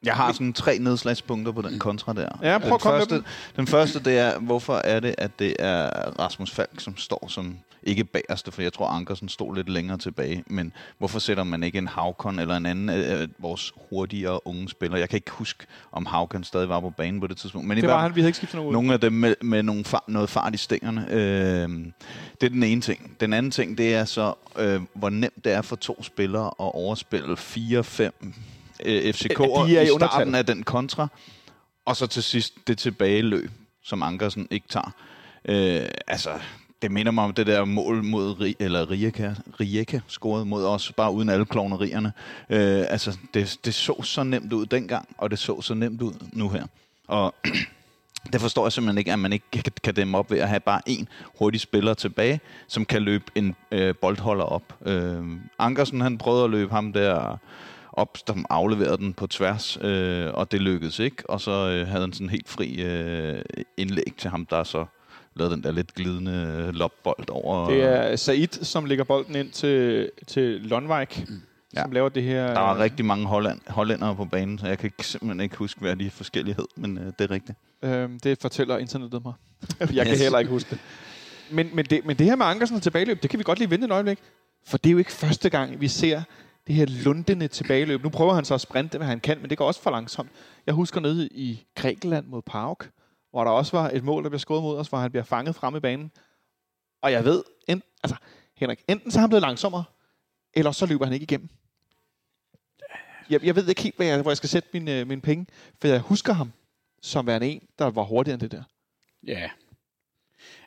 jeg 0.04 0.14
har 0.14 0.32
sådan 0.32 0.52
tre 0.52 0.78
nedslagspunkter 0.78 1.52
på 1.52 1.62
den 1.62 1.78
kontra 1.78 2.12
der. 2.12 2.28
Ja, 2.42 2.58
prøv 2.58 2.66
den 2.66 2.74
at 2.74 2.80
komme 2.80 2.98
med 2.98 3.00
første, 3.00 3.14
dem. 3.14 3.24
Den 3.56 3.66
første, 3.66 4.00
det 4.04 4.18
er, 4.18 4.38
hvorfor 4.38 4.76
er 4.76 5.00
det, 5.00 5.14
at 5.18 5.38
det 5.38 5.56
er 5.58 5.90
Rasmus 6.18 6.50
Falk, 6.50 6.80
som 6.80 6.96
står 6.96 7.26
som, 7.28 7.58
ikke 7.86 8.04
bagerste, 8.04 8.52
for 8.52 8.62
jeg 8.62 8.72
tror, 8.72 8.86
Ankersen 8.86 9.28
stod 9.28 9.56
lidt 9.56 9.68
længere 9.68 9.98
tilbage, 9.98 10.44
men 10.46 10.72
hvorfor 10.98 11.18
sætter 11.18 11.44
man 11.44 11.62
ikke 11.62 11.78
en 11.78 11.88
Havkon 11.88 12.38
eller 12.38 12.56
en 12.56 12.66
anden 12.66 12.88
af 12.88 13.22
øh, 13.22 13.28
vores 13.38 13.72
hurtigere 13.90 14.46
unge 14.46 14.68
spillere? 14.68 15.00
Jeg 15.00 15.08
kan 15.08 15.16
ikke 15.16 15.30
huske, 15.30 15.66
om 15.92 16.06
Havkon 16.06 16.44
stadig 16.44 16.68
var 16.68 16.80
på 16.80 16.90
banen 16.90 17.20
på 17.20 17.26
det 17.26 17.36
tidspunkt. 17.36 17.68
Men 17.68 17.76
Det 17.76 17.88
var 17.88 18.00
han, 18.00 18.14
vi 18.14 18.20
havde 18.20 18.28
ikke 18.28 18.36
skiftet 18.36 18.54
noget 18.56 18.68
ud. 18.68 18.72
nogle 18.72 18.92
af 18.92 19.00
dem 19.00 19.12
med, 19.12 19.34
med 19.42 19.62
nogle 19.62 19.84
far, 19.84 20.04
noget 20.08 20.30
fart 20.30 20.54
i 20.54 20.56
stængerne. 20.56 21.06
Øh, 21.10 21.68
det 22.40 22.46
er 22.46 22.50
den 22.50 22.62
ene 22.62 22.80
ting. 22.80 23.16
Den 23.20 23.32
anden 23.32 23.52
ting, 23.52 23.78
det 23.78 23.94
er 23.94 24.04
så, 24.04 24.34
øh, 24.58 24.80
hvor 24.94 25.10
nemt 25.10 25.44
det 25.44 25.52
er 25.52 25.62
for 25.62 25.76
to 25.76 26.02
spillere 26.02 26.46
at 26.46 26.54
overspille 26.58 27.36
4-5 27.36 28.10
øh, 28.84 29.14
FCK'er 29.14 29.60
er 29.60 29.80
i 29.80 29.84
i 29.84 29.88
starten 29.98 30.34
af 30.34 30.46
den 30.46 30.62
kontra, 30.62 31.08
og 31.86 31.96
så 31.96 32.06
til 32.06 32.22
sidst 32.22 32.54
det 32.66 32.78
tilbageløb, 32.78 33.50
som 33.84 34.02
Ankersen 34.02 34.48
ikke 34.50 34.66
tager. 34.68 34.90
Øh, 35.44 35.88
altså, 36.06 36.30
det 36.82 36.90
minder 36.92 37.12
mig 37.12 37.24
om 37.24 37.34
det 37.34 37.46
der 37.46 37.64
mål 37.64 38.04
mod 38.04 38.54
eller 38.58 38.90
Rijeka, 38.90 39.34
Rijeka 39.60 40.00
scorede 40.08 40.44
mod 40.44 40.64
os, 40.66 40.92
bare 40.92 41.12
uden 41.12 41.28
alle 41.28 41.44
klovnerierne. 41.44 42.12
Øh, 42.50 42.84
altså, 42.88 43.18
det, 43.34 43.58
det 43.64 43.74
så 43.74 44.02
så 44.02 44.22
nemt 44.22 44.52
ud 44.52 44.66
dengang, 44.66 45.08
og 45.18 45.30
det 45.30 45.38
så 45.38 45.60
så 45.60 45.74
nemt 45.74 46.02
ud 46.02 46.12
nu 46.32 46.48
her. 46.48 46.66
Og 47.08 47.34
det 48.32 48.40
forstår 48.40 48.64
jeg 48.64 48.72
simpelthen 48.72 48.98
ikke, 48.98 49.12
at 49.12 49.18
man 49.18 49.32
ikke 49.32 49.44
kan- 49.52 49.62
kan 49.82 49.94
dæmme 49.94 50.18
op 50.18 50.30
ved 50.30 50.38
at 50.38 50.48
have 50.48 50.60
bare 50.60 50.80
en 50.86 51.08
hurtig 51.38 51.60
spiller 51.60 51.94
tilbage, 51.94 52.40
som 52.68 52.84
kan 52.84 53.02
løbe 53.02 53.24
en 53.34 53.54
øh, 53.70 53.94
boldholder 54.00 54.44
op. 54.44 54.62
Øh, 54.86 55.22
Ankersen, 55.58 56.00
han 56.00 56.18
prøvede 56.18 56.44
at 56.44 56.50
løbe 56.50 56.70
ham 56.72 56.92
der 56.92 57.36
op, 57.96 58.18
som 58.26 58.46
afleverede 58.50 58.96
den 58.96 59.12
på 59.12 59.26
tværs, 59.26 59.78
øh, 59.80 60.30
og 60.34 60.52
det 60.52 60.60
lykkedes 60.62 60.98
ikke. 60.98 61.30
Og 61.30 61.40
så 61.40 61.50
øh, 61.50 61.86
havde 61.88 62.00
han 62.00 62.12
sådan 62.12 62.26
en 62.26 62.30
helt 62.30 62.48
fri 62.48 62.82
øh, 62.82 63.42
indlæg 63.76 64.14
til 64.18 64.30
ham, 64.30 64.46
der 64.46 64.64
så 64.64 64.84
lavede 65.36 65.54
den 65.54 65.62
der 65.62 65.72
lidt 65.72 65.94
glidende 65.94 66.70
lopbold 66.72 67.30
over. 67.30 67.68
Det 67.68 67.82
er 67.82 68.16
Said, 68.16 68.48
som 68.64 68.84
lægger 68.84 69.04
bolden 69.04 69.36
ind 69.36 69.50
til, 69.50 70.10
til 70.26 70.60
Lundvik, 70.60 71.18
Ja. 71.18 71.78
ja. 71.80 71.82
som 71.82 71.92
laver 71.92 72.08
det 72.08 72.22
her... 72.22 72.46
Der 72.46 72.60
var 72.60 72.78
rigtig 72.78 73.04
mange 73.04 73.26
holland, 73.26 73.60
hollændere 73.66 74.16
på 74.16 74.24
banen, 74.24 74.58
så 74.58 74.66
jeg 74.66 74.78
kan 74.78 74.86
ikke, 74.86 75.06
simpelthen 75.06 75.40
ikke 75.40 75.56
huske, 75.56 75.80
hvad 75.80 75.96
de 75.96 76.10
forskellige 76.10 76.54
hed, 76.54 76.66
men 76.76 76.98
øh, 76.98 77.04
det 77.06 77.20
er 77.20 77.30
rigtigt. 77.30 77.58
Øhm, 77.82 78.20
det 78.20 78.38
fortæller 78.40 78.78
internettet 78.78 79.24
mig. 79.24 79.32
jeg 79.80 79.88
kan 80.06 80.12
Yes. 80.14 80.20
heller 80.20 80.38
ikke 80.38 80.50
huske 80.50 80.70
det. 80.70 80.78
Men, 81.50 81.70
men 81.74 81.84
det. 81.84 82.00
men 82.06 82.16
det 82.16 82.26
her 82.26 82.36
med 82.36 82.46
Ankersen 82.46 82.76
og 82.76 82.82
tilbageløb, 82.82 83.22
det 83.22 83.30
kan 83.30 83.38
vi 83.38 83.44
godt 83.44 83.58
lige 83.58 83.70
vente 83.70 83.84
et 83.86 83.90
øjeblik. 83.92 84.18
For 84.66 84.78
det 84.78 84.90
er 84.90 84.92
jo 84.92 84.98
ikke 84.98 85.12
første 85.12 85.48
gang, 85.50 85.80
vi 85.80 85.88
ser 85.88 86.22
det 86.66 86.74
her 86.74 86.86
lundende 86.86 87.48
tilbageløb. 87.48 88.02
Nu 88.02 88.08
prøver 88.08 88.34
han 88.34 88.44
så 88.44 88.54
at 88.54 88.60
sprinte, 88.60 88.98
hvad 88.98 89.06
han 89.06 89.20
kan, 89.20 89.40
men 89.40 89.50
det 89.50 89.58
går 89.58 89.66
også 89.66 89.80
for 89.80 89.90
langsomt. 89.90 90.30
Jeg 90.66 90.74
husker 90.74 91.00
nede 91.00 91.28
i 91.28 91.66
Grækenland 91.74 92.26
mod 92.26 92.42
Park, 92.42 92.90
hvor 93.30 93.44
der 93.44 93.50
også 93.50 93.76
var 93.76 93.90
et 93.90 94.04
mål, 94.04 94.22
der 94.22 94.28
bliver 94.28 94.38
skåret 94.38 94.62
mod 94.62 94.78
os, 94.78 94.88
hvor 94.88 94.98
han 94.98 95.10
bliver 95.10 95.24
fanget 95.24 95.54
frem 95.54 95.76
i 95.76 95.80
banen. 95.80 96.10
Og 97.02 97.12
jeg 97.12 97.24
ved, 97.24 97.44
en, 97.68 97.82
altså, 98.04 98.16
Henrik, 98.56 98.84
enten 98.88 99.10
så 99.10 99.18
er 99.18 99.20
han 99.20 99.28
blevet 99.28 99.42
langsommere, 99.42 99.84
eller 100.54 100.72
så 100.72 100.86
løber 100.86 101.04
han 101.04 101.12
ikke 101.12 101.24
igennem. 101.24 101.48
Jeg, 103.30 103.44
jeg 103.44 103.56
ved 103.56 103.68
ikke 103.68 103.82
helt, 103.82 103.96
hvad 103.96 104.06
jeg, 104.06 104.22
hvor 104.22 104.30
jeg 104.30 104.36
skal 104.36 104.48
sætte 104.48 104.68
mine, 104.72 105.00
øh, 105.00 105.06
mine 105.06 105.20
penge, 105.20 105.46
for 105.80 105.88
jeg 105.88 106.00
husker 106.00 106.32
ham 106.32 106.52
som 107.02 107.26
værende 107.26 107.46
en, 107.46 107.62
der 107.78 107.90
var 107.90 108.02
hurtigere 108.02 108.34
end 108.34 108.40
det 108.40 108.52
der. 108.52 108.62
Ja. 109.26 109.50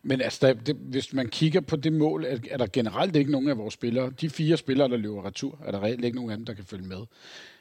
Men 0.04 0.22
altså, 0.22 0.48
der, 0.48 0.54
det, 0.54 0.76
hvis 0.76 1.14
man 1.14 1.28
kigger 1.28 1.62
på 1.62 1.76
det 1.76 1.94
mål, 1.94 2.26
er, 2.26 2.38
er 2.52 2.58
der 2.58 2.68
generelt 2.74 3.16
ikke 3.16 3.32
nogen 3.32 3.50
af 3.50 3.58
vores 3.58 3.74
spillere. 3.74 4.12
De 4.22 4.30
fire 4.30 4.58
spillere, 4.58 4.90
der 4.90 4.98
løber 4.98 5.26
retur, 5.26 5.60
er 5.66 5.72
der 5.72 5.84
reelt 5.84 6.06
ikke 6.06 6.16
nogen 6.16 6.32
af 6.32 6.38
dem, 6.38 6.46
der 6.46 6.54
kan 6.54 6.66
følge 6.66 6.88
med. 6.88 7.00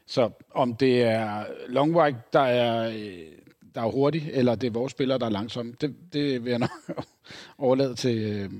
Så 0.07 0.31
om 0.55 0.77
det 0.77 1.03
er 1.03 1.45
Longwijk, 1.69 2.15
der 2.33 2.41
er, 2.41 2.89
øh, 2.89 3.25
der 3.75 3.81
er 3.83 3.91
hurtig, 3.91 4.31
eller 4.33 4.55
det 4.55 4.67
er 4.67 4.71
vores 4.71 4.93
spillere, 4.93 5.19
der 5.19 5.27
er 5.27 5.31
langsomme, 5.31 5.75
det, 5.81 5.95
det 6.13 6.45
vil 6.45 6.51
jeg 6.51 6.59
nok 6.59 6.71
overlade 7.59 7.95
til... 7.95 8.19
Øh, 8.19 8.51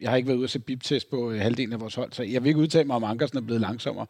jeg 0.00 0.10
har 0.10 0.16
ikke 0.16 0.26
været 0.26 0.36
ude 0.36 0.44
at 0.44 0.50
se 0.50 0.58
bip-test 0.58 1.10
på 1.10 1.30
øh, 1.30 1.40
halvdelen 1.40 1.72
af 1.72 1.80
vores 1.80 1.94
hold, 1.94 2.12
så 2.12 2.22
jeg 2.22 2.42
vil 2.42 2.48
ikke 2.48 2.60
udtale 2.60 2.86
mig, 2.86 2.96
om 2.96 3.04
Ankersen 3.04 3.38
er 3.38 3.42
blevet 3.42 3.60
langsommere, 3.60 4.06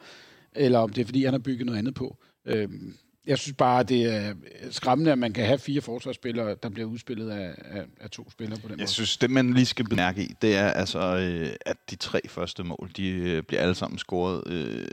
eller 0.53 0.79
om 0.79 0.91
det 0.91 1.01
er, 1.01 1.05
fordi 1.05 1.25
han 1.25 1.35
har 1.35 1.39
bygget 1.39 1.67
noget 1.67 1.79
andet 1.79 1.95
på. 1.95 2.17
Øhm, 2.47 2.95
jeg 3.27 3.39
synes 3.39 3.57
bare, 3.57 3.83
det 3.83 4.15
er 4.15 4.35
skræmmende, 4.71 5.13
at 5.13 5.19
man 5.19 5.33
kan 5.33 5.47
have 5.47 5.59
fire 5.59 5.81
forsvarsspillere, 5.81 6.57
der 6.63 6.69
bliver 6.69 6.89
udspillet 6.89 7.31
af, 7.31 7.55
af, 7.65 7.85
af 8.01 8.11
to 8.11 8.31
spillere 8.31 8.59
på 8.61 8.69
den 8.69 8.71
Jeg 8.71 8.83
måde. 8.83 8.89
synes, 8.91 9.17
det 9.17 9.31
man 9.31 9.53
lige 9.55 9.67
skal 9.67 9.89
bemærke 9.89 10.23
i, 10.23 10.35
det 10.43 10.57
er 10.57 10.71
altså, 10.71 10.99
øh, 11.17 11.51
at 11.67 11.77
de 11.91 11.97
tre 11.97 12.21
første 12.29 12.65
mål, 12.65 12.91
de 12.97 13.09
øh, 13.09 13.43
bliver 13.43 13.63
alle 13.63 13.75
sammen 13.75 13.99
scoret 13.99 14.43
øh, 14.47 14.85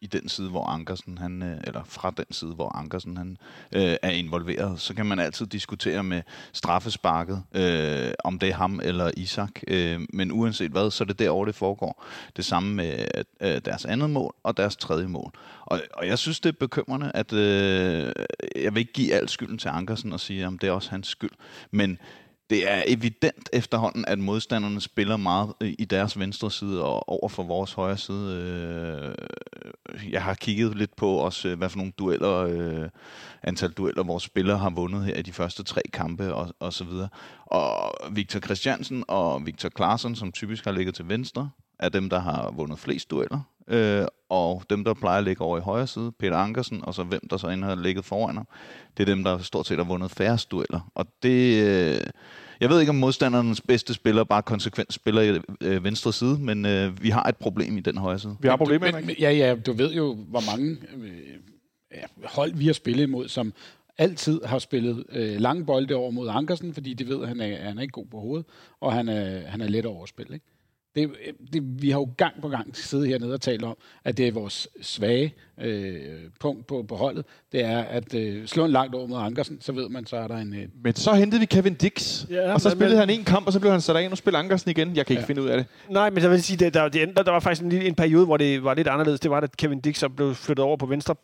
i 0.00 0.06
den 0.06 0.28
side, 0.28 0.48
hvor 0.48 0.64
Ankersen, 0.66 1.18
han, 1.18 1.42
øh, 1.42 1.60
eller 1.64 1.84
fra 1.84 2.12
den 2.16 2.24
side, 2.30 2.54
hvor 2.54 2.76
Ankersen 2.76 3.16
han, 3.16 3.36
øh, 3.72 3.96
er 4.02 4.10
involveret. 4.10 4.80
Så 4.80 4.94
kan 4.94 5.06
man 5.06 5.18
altid 5.18 5.46
diskutere 5.46 6.02
med 6.02 6.22
straffesparket, 6.52 7.42
øh, 7.54 8.12
om 8.24 8.38
det 8.38 8.48
er 8.48 8.54
ham 8.54 8.80
eller 8.84 9.10
Isak. 9.16 9.50
Øh, 9.68 10.00
men 10.12 10.32
uanset 10.32 10.70
hvad, 10.70 10.90
så 10.90 11.04
er 11.04 11.06
det 11.06 11.18
derovre, 11.18 11.46
det 11.46 11.54
foregår. 11.54 12.04
Det 12.36 12.44
samme 12.44 12.74
med 12.74 13.06
øh, 13.40 13.60
deres 13.64 13.84
andet 13.84 14.10
mål 14.10 14.34
og 14.42 14.56
deres 14.56 14.76
tredje 14.76 15.06
mål. 15.06 15.32
Og, 15.60 15.80
og 15.94 16.06
jeg 16.06 16.18
synes, 16.18 16.40
det 16.40 16.48
er 16.48 16.56
bekymrende, 16.60 17.12
at 17.14 17.32
øh, 17.32 18.12
jeg 18.56 18.74
vil 18.74 18.80
ikke 18.80 18.92
give 18.92 19.14
al 19.14 19.28
skylden 19.28 19.58
til 19.58 19.68
Ankersen 19.68 20.12
og 20.12 20.20
sige, 20.20 20.46
om 20.46 20.58
det 20.58 20.68
er 20.68 20.72
også 20.72 20.90
hans 20.90 21.08
skyld. 21.08 21.30
Men 21.70 21.98
det 22.50 22.70
er 22.70 22.82
evident 22.86 23.48
efterhånden, 23.52 24.04
at 24.08 24.18
modstanderne 24.18 24.80
spiller 24.80 25.16
meget 25.16 25.52
i 25.60 25.84
deres 25.84 26.18
venstre 26.18 26.50
side 26.50 26.84
og 26.84 27.08
over 27.08 27.28
for 27.28 27.42
vores 27.42 27.72
højre 27.72 27.96
side. 27.96 28.34
Øh, 28.34 30.12
jeg 30.12 30.22
har 30.22 30.34
kigget 30.34 30.76
lidt 30.76 30.96
på 30.96 31.10
også, 31.10 31.48
øh, 31.48 31.58
hvad 31.58 31.68
for 31.68 31.76
nogle 31.76 31.92
dueller, 31.98 32.36
øh, 32.36 32.88
antal 33.42 33.70
dueller 33.70 34.02
vores 34.02 34.22
spillere 34.22 34.58
har 34.58 34.70
vundet 34.70 35.04
her 35.04 35.14
i 35.14 35.22
de 35.22 35.32
første 35.32 35.62
tre 35.62 35.80
kampe 35.92 36.34
og, 36.34 36.54
og 36.60 36.72
så 36.72 36.84
videre. 36.84 37.08
Og 37.46 37.94
Victor 38.12 38.40
Christiansen 38.40 39.04
og 39.08 39.46
Victor 39.46 39.68
Klaassen, 39.68 40.16
som 40.16 40.32
typisk 40.32 40.64
har 40.64 40.72
ligget 40.72 40.94
til 40.94 41.08
venstre, 41.08 41.50
er 41.78 41.88
dem, 41.88 42.10
der 42.10 42.18
har 42.18 42.50
vundet 42.50 42.78
flest 42.78 43.10
dueller. 43.10 43.40
Øh, 43.68 44.06
og 44.28 44.62
dem, 44.70 44.84
der 44.84 44.94
plejer 44.94 45.18
at 45.18 45.24
ligge 45.24 45.44
over 45.44 45.58
i 45.58 45.60
højre 45.60 45.86
side, 45.86 46.12
Peter 46.18 46.36
Ankersen, 46.36 46.80
og 46.84 46.94
så 46.94 47.02
hvem 47.02 47.28
der 47.30 47.36
så 47.36 47.48
inde 47.48 47.64
har 47.64 47.74
ligget 47.74 48.04
foran 48.04 48.36
ham, 48.36 48.48
det 48.96 49.08
er 49.08 49.14
dem, 49.14 49.24
der 49.24 49.38
stort 49.38 49.66
set 49.66 49.76
har 49.76 49.84
vundet 49.84 50.10
færrest 50.10 50.50
dueller. 50.50 50.90
Og 50.94 51.06
det... 51.22 51.64
Øh, 51.64 52.00
jeg 52.60 52.70
ved 52.70 52.80
ikke, 52.80 52.90
om 52.90 52.96
modstandernes 52.96 53.60
bedste 53.60 53.94
spiller 53.94 54.24
bare 54.24 54.42
konsekvent 54.42 54.92
spiller 54.92 55.22
i 55.22 55.40
øh, 55.60 55.84
venstre 55.84 56.12
side, 56.12 56.38
men 56.38 56.66
øh, 56.66 57.02
vi 57.02 57.10
har 57.10 57.22
et 57.22 57.36
problem 57.36 57.78
i 57.78 57.80
den 57.80 57.98
højre 57.98 58.18
side. 58.18 58.36
Vi 58.40 58.48
har 58.48 58.56
problemer, 58.56 58.92
men, 58.92 59.06
men, 59.06 59.16
ja, 59.18 59.30
ja, 59.30 59.54
du 59.54 59.72
ved 59.72 59.92
jo, 59.92 60.14
hvor 60.14 60.56
mange 60.56 60.76
øh, 60.96 61.10
ja, 61.94 62.24
hold 62.24 62.54
vi 62.54 62.66
har 62.66 62.72
spillet 62.72 63.02
imod, 63.02 63.28
som 63.28 63.52
altid 63.98 64.40
har 64.44 64.58
spillet 64.58 65.04
øh, 65.12 65.40
lange 65.40 65.64
bolde 65.64 65.94
over 65.94 66.10
mod 66.10 66.28
Ankersen, 66.28 66.74
fordi 66.74 66.94
de 66.94 67.08
ved, 67.08 67.22
at 67.22 67.28
han 67.28 67.40
er, 67.40 67.56
han 67.56 67.78
er 67.78 67.82
ikke 67.82 67.92
god 67.92 68.06
på 68.06 68.20
hovedet, 68.20 68.46
og 68.80 68.92
han 68.92 69.08
er, 69.08 69.46
han 69.46 69.60
er 69.60 69.68
let 69.68 69.86
overspil. 69.86 70.32
Ikke? 70.32 70.46
Det, 70.98 71.10
det, 71.52 71.82
vi 71.82 71.90
har 71.90 71.98
jo 71.98 72.08
gang 72.16 72.34
på 72.42 72.48
gang 72.48 72.76
siddet 72.76 73.08
hernede 73.08 73.34
og 73.34 73.40
talt 73.40 73.64
om, 73.64 73.76
at 74.04 74.16
det 74.16 74.28
er 74.28 74.32
vores 74.32 74.68
svage 74.82 75.34
øh, 75.60 75.94
punkt 76.40 76.66
på, 76.66 76.84
på 76.88 76.96
holdet. 76.96 77.24
Det 77.52 77.64
er 77.64 77.78
at 77.78 78.14
øh, 78.14 78.46
slå 78.46 78.64
en 78.64 78.70
langt 78.70 78.94
over 78.94 79.06
mod 79.06 79.18
Ankersen, 79.18 79.58
så 79.60 79.72
ved 79.72 79.88
man, 79.88 80.06
så 80.06 80.16
er 80.16 80.28
der 80.28 80.36
en... 80.36 80.54
Øh, 80.54 80.66
Men 80.84 80.94
så 80.94 81.12
hentede 81.12 81.40
vi 81.40 81.46
Kevin 81.46 81.74
Dix, 81.74 82.24
Ja, 82.30 82.52
og 82.52 82.60
så 82.60 82.68
men- 82.68 82.76
spillede 82.76 83.00
men- 83.00 83.08
han 83.08 83.18
en 83.18 83.24
kamp, 83.24 83.46
og 83.46 83.52
så 83.52 83.60
blev 83.60 83.72
han 83.72 83.80
sat 83.80 83.96
af. 83.96 84.10
Nu 84.10 84.16
spiller 84.16 84.38
Ankersen 84.38 84.70
igen. 84.70 84.96
Jeg 84.96 85.06
kan 85.06 85.12
ikke 85.14 85.20
Ja. 85.20 85.26
finde 85.26 85.42
ud 85.42 85.48
af 85.48 85.56
det. 85.56 85.66
Nej, 85.90 86.10
men 86.10 86.22
jeg 86.22 86.30
vil 86.30 86.42
sige, 86.42 86.66
at 86.66 86.74
der, 86.74 86.88
det, 86.88 87.08
der, 87.16 87.22
der 87.22 87.32
var 87.32 87.40
faktisk 87.40 87.62
en, 87.62 87.72
en 87.72 87.94
periode, 87.94 88.24
hvor 88.26 88.36
det 88.36 88.64
var 88.64 88.74
lidt 88.74 88.88
anderledes. 88.88 89.20
Det 89.20 89.30
var, 89.30 89.40
at 89.40 89.56
Kevin 89.56 89.80
Dix 89.80 89.98
så 89.98 90.08
blev 90.08 90.34
flyttet 90.34 90.64
over 90.64 90.76
på 90.76 90.86
venstre 90.86 91.14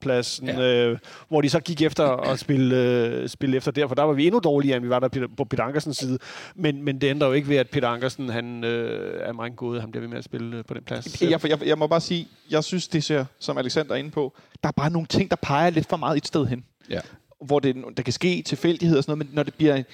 pladsen, 0.00 0.48
Ja. 0.48 0.86
øh, 0.88 0.98
hvor 1.28 1.40
de 1.40 1.48
så 1.50 1.60
gik 1.60 1.82
efter 1.82 2.04
at 2.06 2.38
spille, 2.38 2.76
øh, 2.76 3.28
spille 3.28 3.56
efter 3.56 3.70
der, 3.70 3.86
for 3.88 3.94
der 3.94 4.02
var 4.02 4.12
vi 4.12 4.26
endnu 4.26 4.40
dårligere, 4.44 4.76
end 4.76 4.84
vi 4.84 4.90
var 4.90 4.98
der 4.98 5.26
på 5.36 5.44
Peter 5.44 5.64
Ankersens 5.64 5.96
side. 5.96 6.18
Men, 6.54 6.82
men 6.82 7.00
det 7.00 7.06
ændrer 7.10 7.26
jo 7.28 7.32
ikke 7.34 7.48
ved, 7.48 7.56
at 7.56 7.70
Peter 7.70 7.88
Ankersen, 7.88 8.28
han 8.28 8.64
øh, 8.64 9.20
er 9.28 9.32
meget 9.32 9.56
god, 9.56 9.80
han 9.80 9.90
bliver 9.90 10.00
ved 10.00 10.08
med 10.08 10.18
at 10.18 10.24
spille 10.24 10.56
øh, 10.56 10.64
på 10.64 10.74
den 10.74 10.84
plads. 10.84 11.22
Jeg, 11.22 11.48
jeg, 11.48 11.66
jeg 11.66 11.78
må 11.78 11.86
bare 11.86 12.00
sige, 12.00 12.28
jeg 12.50 12.64
synes, 12.64 12.88
det 12.88 13.04
ser, 13.04 13.24
som 13.38 13.58
Alexander 13.58 13.92
er 13.92 13.98
inde 13.98 14.10
på, 14.10 14.36
der 14.62 14.68
er 14.68 14.72
bare 14.72 14.90
nogle 14.90 15.06
ting, 15.06 15.30
der 15.30 15.36
peger 15.36 15.70
lidt 15.70 15.88
for 15.88 15.96
meget 15.96 16.16
et 16.16 16.26
sted 16.26 16.46
hen. 16.46 16.64
ja. 16.90 17.00
Hvor 17.46 17.58
det, 17.58 17.76
der 17.96 18.02
kan 18.02 18.12
ske 18.12 18.42
tilfældighed 18.42 18.96
og 18.98 19.04
sådan 19.04 19.18
noget, 19.18 19.26
men 19.28 19.34
når 19.36 19.42
det 19.42 19.54
bliver... 19.54 19.74
Jeg, 19.74 19.84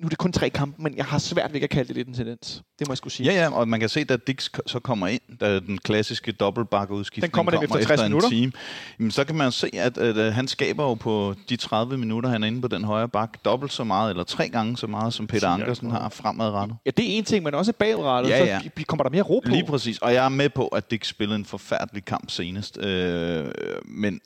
nu 0.00 0.06
er 0.06 0.08
det 0.08 0.18
kun 0.18 0.32
tre 0.32 0.50
kampe, 0.50 0.82
men 0.82 0.96
jeg 0.96 1.04
har 1.04 1.18
svært 1.18 1.52
ved 1.52 1.60
at 1.62 1.70
kalde 1.70 1.88
det 1.88 1.96
lidt 1.96 2.08
en 2.08 2.14
tendens. 2.14 2.62
Det 2.78 2.88
må 2.88 2.92
jeg 2.92 2.96
skulle 2.98 3.12
sige. 3.14 3.32
Ja, 3.32 3.42
ja, 3.42 3.52
og 3.52 3.68
man 3.68 3.80
kan 3.80 3.88
se, 3.88 4.04
da 4.04 4.16
Dix 4.16 4.48
så 4.66 4.78
kommer 4.78 5.06
ind, 5.06 5.20
da 5.40 5.60
den 5.60 5.78
klassiske 5.78 6.32
dobbeltbakke-udskiftning 6.32 7.22
Den 7.22 7.30
kommer 7.30 7.52
dem 7.52 7.62
efter 7.62 7.82
60 7.82 8.00
en 8.00 8.04
minutter. 8.06 8.28
time, 8.28 8.52
jamen, 8.98 9.10
så 9.10 9.24
kan 9.24 9.34
man 9.36 9.52
se, 9.52 9.70
at, 9.72 9.98
at, 9.98 10.18
at 10.18 10.34
han 10.34 10.48
skaber 10.48 10.84
jo 10.84 10.94
på 10.94 11.34
de 11.48 11.56
30 11.56 11.98
minutter, 11.98 12.30
han 12.30 12.42
er 12.42 12.46
inde 12.46 12.60
på 12.60 12.68
den 12.68 12.84
højre 12.84 13.08
bak, 13.08 13.44
dobbelt 13.44 13.72
så 13.72 13.84
meget, 13.84 14.10
eller 14.10 14.24
tre 14.24 14.48
gange 14.48 14.76
så 14.76 14.86
meget, 14.86 15.14
som 15.14 15.26
Peter 15.26 15.48
Ankersen 15.48 15.90
har 15.90 16.08
fremadrettet. 16.08 16.76
Ja, 16.86 16.90
det 16.90 17.14
er 17.14 17.18
en 17.18 17.24
ting, 17.24 17.44
men 17.44 17.54
også 17.54 17.72
bagrettet, 17.72 18.30
Ja, 18.30 18.44
ja. 18.44 18.60
så 18.78 18.84
kommer 18.86 19.02
der 19.02 19.10
mere 19.10 19.22
ro 19.22 19.40
på. 19.44 19.50
Lige 19.50 19.66
præcis. 19.66 19.98
Og 19.98 20.14
jeg 20.14 20.24
er 20.24 20.28
med 20.28 20.48
på, 20.48 20.66
at 20.66 20.90
Dix 20.90 21.06
spillede 21.06 21.38
en 21.38 21.44
forfærdelig 21.44 22.04
kamp 22.04 22.30
senest. 22.30 22.78
Øh, 22.84 23.44
men 23.84 24.20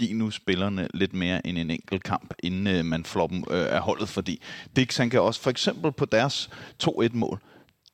giv 0.00 0.16
nu 0.16 0.30
spillerne 0.30 0.88
lidt 0.94 1.12
mere 1.12 1.46
end 1.46 1.58
en 1.58 1.70
enkelt 1.70 2.02
kamp, 2.02 2.34
inden 2.38 2.66
øh, 2.66 2.84
man 2.84 3.04
flår 3.04 3.26
dem 3.26 3.44
øh, 3.50 3.74
af 3.74 3.80
holdet. 3.80 4.08
Fordi 4.08 4.42
Dix, 4.76 4.96
han 4.96 5.10
kan 5.10 5.20
også, 5.20 5.40
for 5.40 5.50
eksempel 5.50 5.92
på 5.92 6.04
deres 6.04 6.50
2-1-mål, 6.82 7.40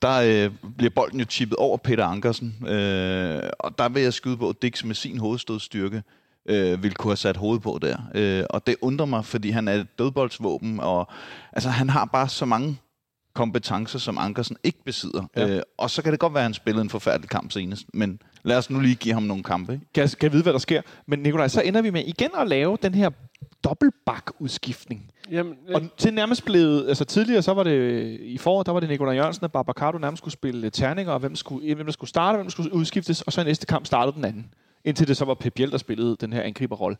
der 0.03 0.45
øh, 0.47 0.51
bliver 0.79 0.91
bolden 0.91 1.21
jo 1.21 1.27
chippet 1.31 1.57
over 1.57 1.77
Peter 1.77 2.05
Ankersen. 2.05 2.67
Øh, 2.67 3.43
og 3.59 3.79
der 3.79 3.89
vil 3.89 4.03
jeg 4.03 4.13
skyde 4.13 4.37
på, 4.37 4.49
at 4.49 4.63
Dix 4.63 4.85
med 4.85 4.95
sin 4.95 5.19
hovedstødstyrke 5.19 6.03
øh, 6.49 6.83
ville 6.83 6.95
kunne 6.95 7.11
have 7.11 7.17
sat 7.17 7.37
hovedet 7.37 7.63
på 7.63 7.79
der. 7.83 7.97
Øh, 8.15 8.45
og 8.51 8.67
det 8.67 8.77
undrer 8.81 9.07
mig, 9.07 9.25
fordi 9.25 9.51
han 9.51 9.69
er 9.69 9.73
et 9.73 9.99
dødboldsvåben, 9.99 10.81
og 10.81 11.09
altså, 11.53 11.69
han 11.69 11.91
har 11.91 12.05
bare 12.05 12.29
så 12.29 12.45
mange 12.45 12.79
kompetencer, 13.35 13.99
som 13.99 14.19
Ankersen 14.19 14.57
ikke 14.65 14.85
besidder. 14.85 15.25
Ja. 15.37 15.49
Øh, 15.49 15.63
og 15.79 15.91
så 15.91 16.03
kan 16.03 16.13
det 16.13 16.21
godt 16.21 16.35
være, 16.35 16.41
at 16.41 16.45
han 16.45 16.55
spillede 16.55 16.83
en 16.83 16.91
forfærdelig 16.91 17.31
kamp 17.31 17.53
senest, 17.53 17.87
men 17.95 18.21
lad 18.47 18.57
os 18.57 18.71
nu 18.71 18.81
lige 18.81 18.95
give 18.95 19.15
ham 19.15 19.23
nogle 19.23 19.43
kampe. 19.43 19.73
Ikke? 19.73 19.87
kan, 19.95 20.09
kan 20.21 20.33
vide, 20.33 20.43
hvad 20.43 20.53
der 20.53 20.59
sker. 20.59 20.83
Men 21.07 21.19
Nikolaj, 21.19 21.49
så 21.49 21.61
ender 21.63 21.83
vi 21.83 21.91
med 21.91 22.05
igen 22.07 22.31
at 22.39 22.49
lave 22.49 22.79
den 22.83 22.95
her 22.95 23.11
dobbeltbak-udskiftning. 23.65 25.11
Jamen, 25.31 25.55
øh, 25.69 25.75
Og 25.75 25.83
til 25.97 26.15
nærmest 26.15 26.45
blevet, 26.45 26.89
altså 26.89 27.05
tidligere, 27.05 27.43
så 27.43 27.55
var 27.55 27.63
det 27.63 28.19
i 28.21 28.39
foråret, 28.39 28.67
der 28.67 28.73
var 28.73 28.81
det 28.81 28.89
Nikolaj 28.89 29.15
Jørgensen 29.15 29.45
og 29.45 29.53
Babacar, 29.53 29.93
du 29.93 29.99
nærmest 29.99 30.21
skulle 30.21 30.33
spille 30.33 30.71
terninger, 30.71 31.13
og 31.13 31.21
hvem, 31.21 31.37
skulle, 31.37 31.75
hvem 31.75 31.87
der 31.87 31.93
skulle 31.93 32.09
starte, 32.09 32.37
hvem 32.37 32.47
der 32.47 32.51
skulle 32.51 32.75
udskiftes, 32.75 33.23
og 33.23 33.33
så 33.33 33.41
i 33.41 33.45
næste 33.45 33.67
kamp 33.67 33.87
startede 33.87 34.17
den 34.17 34.25
anden. 34.25 34.55
Indtil 34.85 35.09
det 35.09 35.17
så 35.17 35.25
var 35.25 35.35
Pep 35.35 35.55
Biel, 35.55 35.71
der 35.71 35.79
spillede 35.79 36.17
den 36.21 36.33
her 36.33 36.43
angriberrolle. 36.43 36.97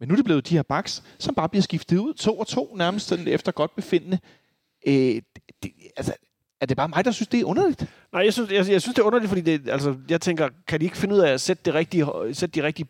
Men 0.00 0.08
nu 0.08 0.12
er 0.12 0.16
det 0.16 0.24
blevet 0.24 0.48
de 0.48 0.54
her 0.54 0.62
backs, 0.62 1.02
som 1.18 1.34
bare 1.34 1.48
bliver 1.48 1.62
skiftet 1.62 1.98
ud, 1.98 2.14
to 2.14 2.38
og 2.38 2.46
to, 2.46 2.74
nærmest 2.76 3.06
sådan 3.06 3.28
efter 3.28 3.52
godt 3.52 3.76
befindende. 3.76 4.18
Øh, 4.86 5.22
det, 5.62 5.72
altså, 5.96 6.12
er 6.60 6.66
det 6.66 6.76
bare 6.76 6.88
mig, 6.88 7.04
der 7.04 7.10
synes, 7.10 7.28
det 7.28 7.40
er 7.40 7.44
underligt? 7.44 7.86
Nej, 8.12 8.22
jeg 8.24 8.32
synes, 8.32 8.50
jeg, 8.50 8.68
jeg 8.68 8.82
synes, 8.82 8.94
det 8.94 8.98
er 8.98 9.06
underligt, 9.06 9.28
fordi 9.28 9.40
det, 9.40 9.68
altså, 9.68 9.96
jeg 10.08 10.20
tænker, 10.20 10.48
kan 10.66 10.80
de 10.80 10.84
ikke 10.84 10.96
finde 10.96 11.14
ud 11.14 11.20
af 11.20 11.32
at 11.32 11.40
sætte, 11.40 11.62
det 11.64 11.74
rigtige, 11.74 12.06
sætte 12.32 12.60
de 12.60 12.66
rigtige 12.66 12.88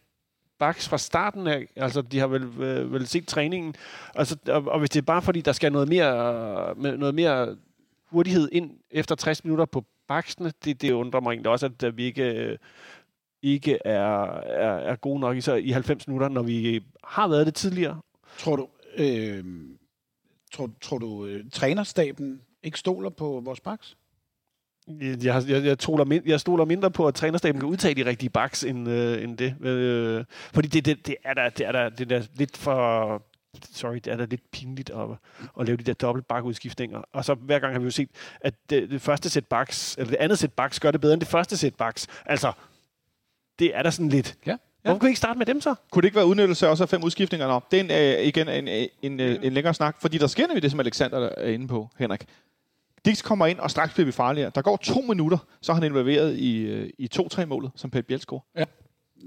backs 0.58 0.88
fra 0.88 0.98
starten 0.98 1.46
af? 1.46 1.66
Altså, 1.76 2.02
de 2.02 2.18
har 2.18 2.26
vel, 2.26 2.42
øh, 2.42 2.92
vel 2.92 3.06
set 3.06 3.26
træningen. 3.26 3.74
Altså, 4.14 4.36
og, 4.48 4.64
og, 4.66 4.78
hvis 4.78 4.90
det 4.90 5.00
er 5.00 5.04
bare 5.04 5.22
fordi, 5.22 5.40
der 5.40 5.52
skal 5.52 5.72
noget 5.72 5.88
mere, 5.88 6.74
noget 6.98 7.14
mere 7.14 7.56
hurtighed 8.06 8.48
ind 8.52 8.70
efter 8.90 9.14
60 9.14 9.44
minutter 9.44 9.64
på 9.64 9.84
baksene, 10.08 10.52
det, 10.64 10.82
det 10.82 10.92
undrer 10.92 11.20
mig 11.20 11.30
egentlig 11.30 11.50
også, 11.50 11.66
at, 11.66 11.82
at 11.82 11.96
vi 11.96 12.04
ikke, 12.04 12.24
øh, 12.24 12.58
ikke 13.42 13.78
er, 13.84 14.24
er, 14.40 14.76
er 14.76 14.96
gode 14.96 15.20
nok 15.20 15.36
i, 15.36 15.40
så 15.40 15.54
i 15.54 15.70
90 15.70 16.08
minutter, 16.08 16.28
når 16.28 16.42
vi 16.42 16.82
har 17.04 17.28
været 17.28 17.46
det 17.46 17.54
tidligere. 17.54 18.00
Tror 18.38 18.56
du, 18.56 18.68
øh, 18.96 19.44
tror, 20.52 20.70
tror 20.80 20.98
du 20.98 21.26
øh, 21.26 21.44
trænerstaben 21.52 22.40
ikke 22.66 22.78
stoler 22.78 23.10
på 23.10 23.40
vores 23.44 23.60
backs? 23.60 23.96
Jeg, 24.88 25.24
jeg, 25.24 25.42
jeg, 25.48 25.64
jeg, 25.64 25.76
stoler 25.80 26.04
mind, 26.04 26.22
jeg 26.26 26.40
stoler 26.40 26.64
mindre 26.64 26.90
på, 26.90 27.06
at 27.06 27.14
trænerstaben 27.14 27.60
kan 27.60 27.68
udtage 27.68 27.94
de 27.94 28.04
rigtige 28.04 28.30
backs, 28.30 28.64
end, 28.64 28.88
øh, 28.88 29.22
end 29.22 29.38
det. 29.38 29.66
Øh, 29.66 30.24
fordi 30.54 30.68
det, 30.68 30.84
det, 30.84 31.06
det, 31.06 31.16
er 31.24 31.34
der, 31.34 31.48
det 31.48 31.66
er 31.66 31.72
der, 31.72 31.88
det 31.88 32.00
er 32.12 32.18
der 32.18 32.26
lidt 32.34 32.56
for... 32.56 33.22
Sorry, 33.72 33.94
det 33.94 34.06
er 34.06 34.16
da 34.16 34.24
lidt 34.24 34.50
pinligt 34.50 34.90
at, 34.90 35.06
at 35.60 35.66
lave 35.66 35.76
de 35.76 35.82
der 35.82 35.92
dobbelt 35.92 36.28
bakudskiftninger. 36.28 37.02
Og 37.12 37.24
så 37.24 37.34
hver 37.34 37.58
gang 37.58 37.72
har 37.74 37.80
vi 37.80 37.84
jo 37.84 37.90
set, 37.90 38.08
at 38.40 38.54
det, 38.70 38.90
det 38.90 39.02
første 39.02 39.28
sæt 39.30 39.46
backs, 39.46 39.96
eller 39.98 40.10
det 40.10 40.16
andet 40.16 40.38
sæt 40.38 40.52
backs, 40.52 40.80
gør 40.80 40.90
det 40.90 41.00
bedre 41.00 41.12
end 41.14 41.20
det 41.20 41.28
første 41.28 41.56
sæt 41.56 41.74
backs. 41.74 42.06
Altså, 42.26 42.52
det 43.58 43.76
er 43.76 43.82
der 43.82 43.90
sådan 43.90 44.08
lidt. 44.08 44.36
Ja. 44.46 44.56
Hvorfor 44.82 44.98
kan 44.98 45.06
vi 45.06 45.10
ikke 45.10 45.18
starte 45.18 45.38
med 45.38 45.46
dem 45.46 45.60
så? 45.60 45.74
Kunne 45.90 46.02
det 46.02 46.06
ikke 46.06 46.16
være 46.16 46.26
udnyttelse 46.26 46.68
også 46.68 46.84
af 46.84 46.88
fem 46.88 47.04
udskiftninger? 47.04 47.46
Nå, 47.46 47.60
det 47.70 47.80
er 47.80 47.84
en, 47.84 48.20
øh, 48.20 48.26
igen 48.26 48.48
en, 48.48 48.68
en, 48.68 48.88
en, 49.02 49.20
øh, 49.20 49.38
en 49.42 49.52
længere 49.52 49.74
snak, 49.74 49.96
fordi 50.00 50.18
der 50.18 50.26
sker 50.26 50.46
nemlig 50.46 50.62
det, 50.62 50.70
som 50.70 50.80
Alexander 50.80 51.18
er 51.36 51.48
inde 51.48 51.68
på, 51.68 51.88
Henrik. 51.98 52.24
Dix 53.06 53.22
kommer 53.22 53.46
ind, 53.46 53.58
og 53.58 53.70
straks 53.70 53.94
bliver 53.94 54.06
vi 54.06 54.12
farligere. 54.12 54.50
Der 54.54 54.62
går 54.62 54.76
to 54.76 55.00
minutter, 55.00 55.38
så 55.62 55.72
er 55.72 55.74
han 55.74 55.84
involveret 55.84 56.36
i, 56.36 56.58
øh, 56.58 56.90
i 56.98 57.08
2-3-målet, 57.14 57.70
som 57.76 57.90
Pep 57.90 58.06
Biel 58.06 58.20
scorer. 58.20 58.40
Ja. 58.56 58.64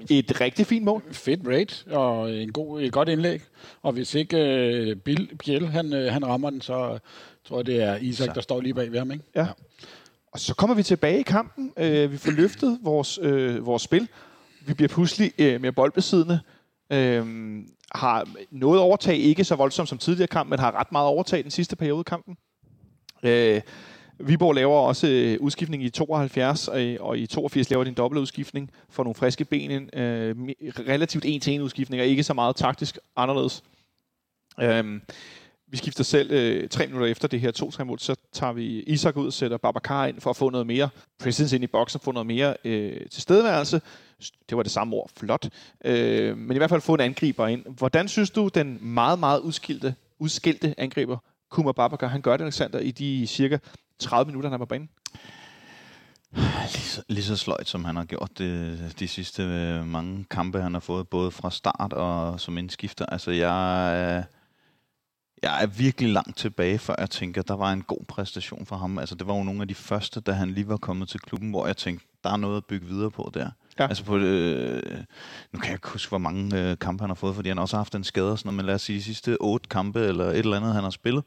Et 0.09 0.41
rigtig 0.41 0.65
fint 0.65 0.85
mål. 0.85 1.03
Fedt 1.11 1.39
rate 1.47 1.95
og 1.97 2.35
en 2.35 2.51
god, 2.51 2.81
et 2.81 2.91
godt 2.91 3.09
indlæg. 3.09 3.41
Og 3.81 3.93
hvis 3.93 4.15
ikke 4.15 4.37
øh, 4.37 4.95
Bill, 4.95 5.35
Biel, 5.45 5.67
han, 5.67 5.93
øh, 5.93 6.13
han 6.13 6.27
rammer 6.27 6.49
den, 6.49 6.61
så 6.61 6.99
tror 7.47 7.57
jeg, 7.57 7.65
det 7.65 7.83
er 7.83 7.95
Isak, 7.95 8.27
Så. 8.27 8.31
der 8.35 8.41
står 8.41 8.61
lige 8.61 8.73
bag 8.73 8.91
ved 8.91 8.99
ham. 8.99 9.11
Ikke? 9.11 9.23
Ja. 9.35 9.47
Og 10.31 10.39
så 10.39 10.55
kommer 10.55 10.75
vi 10.75 10.83
tilbage 10.83 11.19
i 11.19 11.23
kampen. 11.23 11.73
Øh, 11.77 12.11
vi 12.11 12.17
får 12.17 12.31
løftet 12.31 12.79
vores, 12.83 13.19
øh, 13.21 13.65
vores 13.65 13.81
spil. 13.81 14.07
Vi 14.61 14.73
bliver 14.73 14.89
pludselig 14.89 15.31
øh, 15.37 15.61
mere 15.61 15.71
boldbesiddende. 15.71 16.39
Øh, 16.91 17.25
har 17.95 18.27
noget 18.51 18.79
overtag, 18.79 19.17
ikke 19.17 19.43
så 19.43 19.55
voldsomt 19.55 19.89
som 19.89 19.97
tidligere 19.97 20.27
kamp, 20.27 20.49
men 20.49 20.59
har 20.59 20.79
ret 20.79 20.91
meget 20.91 21.07
overtag 21.07 21.43
den 21.43 21.51
sidste 21.51 21.75
periode 21.75 21.99
i 21.99 22.09
kampen. 22.09 22.37
Øh, 23.23 23.61
Viborg 24.19 24.55
laver 24.55 24.79
også 24.79 25.07
øh, 25.07 25.37
udskiftning 25.41 25.83
i 25.83 25.89
72, 25.89 26.69
øh, 26.73 26.97
og 26.99 27.17
i 27.17 27.27
82 27.27 27.69
laver 27.69 27.83
de 27.83 27.87
en 27.89 27.93
dobbelt 27.93 28.21
udskiftning 28.21 28.71
for 28.89 29.03
nogle 29.03 29.15
friske 29.15 29.45
ben 29.45 29.71
ind. 29.71 29.95
Øh, 29.95 30.35
relativt 30.87 31.25
en-til-en 31.25 31.61
udskiftning, 31.61 32.01
og 32.01 32.07
ikke 32.07 32.23
så 32.23 32.33
meget 32.33 32.55
taktisk 32.55 32.97
anderledes. 33.15 33.63
Øh, 34.59 34.99
vi 35.71 35.77
skifter 35.77 36.03
selv 36.03 36.31
øh, 36.31 36.69
tre 36.69 36.87
minutter 36.87 37.07
efter 37.07 37.27
det 37.27 37.39
her 37.39 37.51
2-3 37.79 37.83
mål, 37.83 37.99
så 37.99 38.15
tager 38.33 38.53
vi 38.53 38.83
Isak 38.83 39.17
ud 39.17 39.27
og 39.27 39.33
sætter 39.33 39.57
Babacar 39.57 40.05
ind 40.05 40.21
for 40.21 40.29
at 40.29 40.35
få 40.35 40.49
noget 40.49 40.67
mere 40.67 40.89
presence 41.19 41.55
ind 41.55 41.63
i 41.63 41.67
boksen, 41.67 41.99
få 41.99 42.11
noget 42.11 42.27
mere 42.27 42.55
øh, 42.65 43.09
tilstedeværelse. 43.09 43.81
Det 44.49 44.57
var 44.57 44.63
det 44.63 44.71
samme 44.71 44.95
ord, 44.95 45.09
flot. 45.17 45.49
Øh, 45.85 46.37
men 46.37 46.55
i 46.55 46.57
hvert 46.57 46.69
fald 46.69 46.81
få 46.81 46.93
en 46.93 46.99
angriber 46.99 47.47
ind. 47.47 47.65
Hvordan 47.77 48.07
synes 48.07 48.29
du, 48.29 48.47
den 48.47 48.77
meget, 48.81 49.19
meget 49.19 49.39
udskilte, 49.39 49.95
udskilte 50.19 50.75
angriber, 50.77 51.17
Kuma 51.49 51.71
Babakar, 51.71 52.07
han 52.07 52.21
gør 52.21 52.37
det, 52.37 52.43
Alexander, 52.43 52.79
i 52.79 52.91
de 52.91 53.27
cirka 53.27 53.57
30 53.99 54.25
minutter, 54.25 54.49
han 54.49 54.53
er 54.53 54.57
på 54.57 54.65
banen? 54.65 54.89
Lige 56.31 56.83
så, 56.83 57.03
lige 57.07 57.23
så 57.23 57.35
sløjt, 57.35 57.67
som 57.67 57.85
han 57.85 57.95
har 57.95 58.05
gjort 58.05 58.37
det, 58.37 58.95
de 58.99 59.07
sidste 59.07 59.43
øh, 59.43 59.85
mange 59.85 60.25
kampe, 60.29 60.61
han 60.61 60.73
har 60.73 60.79
fået, 60.79 61.07
både 61.07 61.31
fra 61.31 61.51
start 61.51 61.93
og 61.93 62.39
som 62.39 62.57
indskifter. 62.57 63.05
Altså, 63.05 63.31
jeg, 63.31 64.25
jeg 65.43 65.63
er 65.63 65.67
virkelig 65.67 66.13
langt 66.13 66.37
tilbage, 66.37 66.79
før 66.79 66.95
jeg 66.97 67.09
tænker, 67.09 67.41
der 67.41 67.55
var 67.55 67.73
en 67.73 67.81
god 67.81 68.05
præstation 68.07 68.65
for 68.65 68.75
ham. 68.75 68.99
Altså, 68.99 69.15
det 69.15 69.27
var 69.27 69.35
jo 69.35 69.43
nogle 69.43 69.61
af 69.61 69.67
de 69.67 69.75
første, 69.75 70.21
da 70.21 70.31
han 70.31 70.49
lige 70.51 70.67
var 70.67 70.77
kommet 70.77 71.09
til 71.09 71.19
klubben, 71.19 71.49
hvor 71.49 71.67
jeg 71.67 71.77
tænkte, 71.77 72.07
der 72.23 72.29
er 72.29 72.37
noget 72.37 72.57
at 72.57 72.65
bygge 72.65 72.87
videre 72.87 73.11
på 73.11 73.31
der. 73.33 73.51
Ja. 73.79 73.87
Altså 73.87 74.03
på, 74.03 74.17
øh, 74.17 75.03
nu 75.51 75.59
kan 75.59 75.69
jeg 75.69 75.73
ikke 75.73 75.89
huske, 75.89 76.09
hvor 76.09 76.17
mange 76.17 76.71
øh, 76.71 76.77
kampe 76.77 77.03
han 77.03 77.09
har 77.09 77.15
fået, 77.15 77.35
fordi 77.35 77.49
han 77.49 77.59
også 77.59 77.75
har 77.75 77.79
haft 77.79 77.95
en 77.95 78.03
skade 78.03 78.31
og 78.31 78.39
sådan 78.39 78.47
noget, 78.47 78.57
men 78.57 78.65
lad 78.65 78.75
os 78.75 78.81
sige, 78.81 78.97
de 78.97 79.03
sidste 79.03 79.37
otte 79.39 79.69
kampe 79.69 79.99
eller 79.99 80.25
et 80.25 80.37
eller 80.37 80.57
andet, 80.57 80.73
han 80.73 80.83
har 80.83 80.89
spillet, 80.89 81.23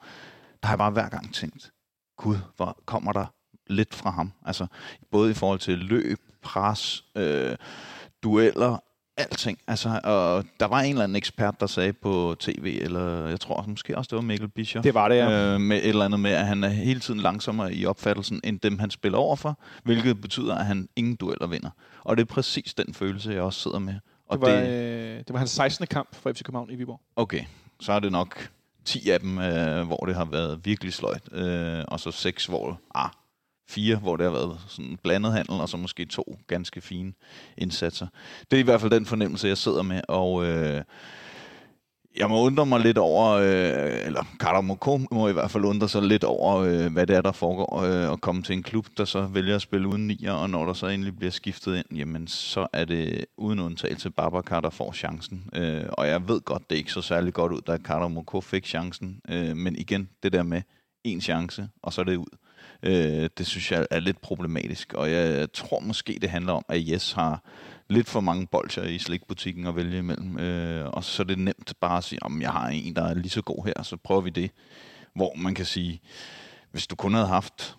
der 0.63 0.67
har 0.67 0.75
jeg 0.75 0.79
bare 0.79 0.91
hver 0.91 1.09
gang 1.09 1.35
tænkt, 1.35 1.73
gud, 2.17 2.37
hvor 2.57 2.83
kommer 2.87 3.13
der 3.13 3.27
lidt 3.67 3.95
fra 3.95 4.11
ham. 4.11 4.33
Altså, 4.47 4.67
både 5.11 5.31
i 5.31 5.35
forhold 5.35 5.59
til 5.59 5.79
løb, 5.79 6.19
pres, 6.43 7.05
øh, 7.17 7.57
dueller, 8.23 8.83
alting. 9.17 9.59
Altså, 9.67 10.01
og 10.05 10.45
der 10.61 10.67
var 10.67 10.81
en 10.81 10.91
eller 10.91 11.05
anden 11.05 11.17
ekspert, 11.17 11.61
der 11.61 11.67
sagde 11.67 11.93
på 11.93 12.37
tv, 12.41 12.79
eller 12.83 13.29
jeg 13.29 13.41
tror 13.41 13.65
måske 13.69 13.99
også, 13.99 14.09
det 14.09 14.17
var 14.17 14.23
Mikkel 14.23 14.49
Bischoff, 14.49 14.85
Det 14.85 14.95
var 14.95 15.09
det, 15.09 15.17
ja. 15.17 15.55
øh, 15.55 15.61
med 15.61 15.77
et 15.77 15.89
eller 15.89 16.05
andet 16.05 16.21
med, 16.21 16.31
at 16.31 16.47
han 16.47 16.65
er 16.65 16.69
hele 16.69 17.01
tiden 17.01 17.21
langsommere 17.21 17.75
i 17.75 17.87
opfattelsen, 17.87 18.41
end 18.45 18.61
dem, 18.61 18.79
han 18.79 18.91
spiller 18.91 19.19
overfor, 19.19 19.59
hvilket 19.85 20.21
betyder, 20.21 20.55
at 20.55 20.67
han 20.67 20.89
ingen 20.97 21.17
dueller 21.17 21.47
vinder. 21.47 21.71
Og 22.05 22.17
det 22.17 22.23
er 22.23 22.35
præcis 22.35 22.75
den 22.75 22.95
følelse, 22.95 23.33
jeg 23.33 23.43
også 23.43 23.61
sidder 23.61 23.79
med. 23.79 23.95
Og 24.29 24.39
Det 24.39 24.53
var, 24.53 24.61
øh, 24.61 25.19
det 25.19 25.25
var 25.31 25.39
hans 25.39 25.51
16. 25.51 25.87
kamp 25.87 26.15
for 26.15 26.33
FC 26.33 26.43
København 26.43 26.71
i 26.71 26.75
Viborg. 26.75 27.01
Okay, 27.17 27.45
så 27.81 27.93
er 27.93 27.99
det 28.01 28.13
nok 28.13 28.49
10 28.85 29.11
af 29.11 29.21
dem, 29.21 29.39
øh, 29.39 29.87
hvor 29.87 30.05
det 30.07 30.15
har 30.15 30.25
været 30.25 30.61
virkelig 30.65 30.93
sløjt, 30.93 31.33
øh, 31.33 31.85
og 31.89 32.01
så 32.01 32.11
6, 32.11 32.47
hvor 32.47 32.81
ah, 32.95 33.09
fire, 33.69 33.97
hvor 33.97 34.17
det 34.17 34.25
har 34.25 34.33
været 34.33 34.59
sådan 34.69 34.99
blandet 35.03 35.33
handel, 35.33 35.61
og 35.61 35.69
så 35.69 35.77
måske 35.77 36.05
to 36.05 36.39
ganske 36.47 36.81
fine 36.81 37.13
indsatser. 37.59 38.07
Det 38.51 38.57
er 38.57 38.61
i 38.61 38.65
hvert 38.65 38.81
fald 38.81 38.91
den 38.91 39.07
fornemmelse, 39.07 39.49
jeg 39.49 39.59
sidder 39.59 39.83
med, 39.83 40.01
og 40.09 40.47
øh, 40.47 40.83
jeg 42.17 42.29
må 42.29 42.41
undre 42.43 42.67
mig 42.67 42.81
lidt 42.81 42.99
over, 42.99 43.31
øh, 43.31 44.07
eller 44.07 44.25
Carter 44.39 44.61
Moko 44.61 45.01
må 45.11 45.29
i 45.29 45.33
hvert 45.33 45.51
fald 45.51 45.65
undre 45.65 45.89
sig 45.89 46.03
lidt 46.03 46.25
over, 46.25 46.57
øh, 46.57 46.93
hvad 46.93 47.07
det 47.07 47.17
er, 47.17 47.23
der 47.23 47.33
foregår, 47.33 47.83
øh, 47.83 48.13
at 48.13 48.21
komme 48.21 48.43
til 48.43 48.53
en 48.53 48.63
klub, 48.63 48.87
der 48.97 49.05
så 49.05 49.27
vælger 49.27 49.55
at 49.57 49.63
spille 49.63 49.89
uden 49.89 50.07
nier, 50.07 50.33
og 50.33 50.51
når 50.51 50.67
der 50.67 50.73
så 50.73 50.87
endelig 50.87 51.17
bliver 51.17 51.31
skiftet 51.31 51.77
ind, 51.77 51.99
jamen 51.99 52.27
så 52.27 52.67
er 52.73 52.85
det 52.85 53.25
uden 53.37 53.61
undtagelse 53.61 54.11
Babacar, 54.11 54.61
der 54.61 54.71
får 54.71 54.93
chancen. 54.93 55.51
Øh, 55.55 55.85
og 55.89 56.09
jeg 56.09 56.29
ved 56.29 56.41
godt, 56.41 56.71
det 56.71 56.77
er 56.77 56.79
ikke 56.79 56.93
så 56.93 57.03
særlig 57.03 57.35
godt 57.35 57.53
ud, 57.53 57.61
da 57.61 57.79
Carter 57.79 58.09
Moko 58.09 58.41
fik 58.41 58.67
chancen, 58.67 59.21
øh, 59.29 59.57
men 59.57 59.77
igen, 59.77 60.09
det 60.23 60.33
der 60.33 60.43
med 60.43 60.63
en 61.05 61.21
chance, 61.21 61.69
og 61.83 61.93
så 61.93 62.01
er 62.01 62.05
det 62.05 62.17
ud. 62.17 62.37
Øh, 62.83 63.31
det 63.39 63.47
synes 63.47 63.73
jeg 63.73 63.87
er 63.91 64.01
lidt 64.01 64.21
problematisk, 64.21 64.95
og 64.95 65.11
jeg 65.11 65.53
tror 65.53 65.81
måske, 65.81 66.19
det 66.21 66.31
handler 66.31 66.53
om, 66.53 66.65
at 66.69 66.85
Yes 66.89 67.13
har 67.13 67.43
lidt 67.89 68.09
for 68.09 68.21
mange 68.21 68.47
bolcher 68.47 68.83
i 68.83 68.99
slikbutikken 68.99 69.67
at 69.67 69.77
vælge 69.77 69.99
imellem, 69.99 70.39
øh, 70.39 70.89
og 70.89 71.05
så 71.05 71.23
er 71.23 71.27
det 71.27 71.39
nemt 71.39 71.73
bare 71.81 71.99
at 71.99 72.05
sige, 72.05 72.23
om 72.23 72.43
jeg 72.43 72.51
har 72.51 72.69
en, 72.69 72.97
der 72.97 73.03
er 73.03 73.15
lige 73.15 73.31
så 73.31 73.43
god 73.43 73.65
her, 73.67 73.83
så 73.83 73.97
prøver 73.97 74.21
vi 74.21 74.31
det. 74.31 74.51
Hvor 75.15 75.35
man 75.37 75.55
kan 75.55 75.65
sige, 75.65 76.01
hvis 76.71 76.87
du 76.87 76.97
kun 76.97 77.15
havde 77.15 77.27
haft 77.27 77.77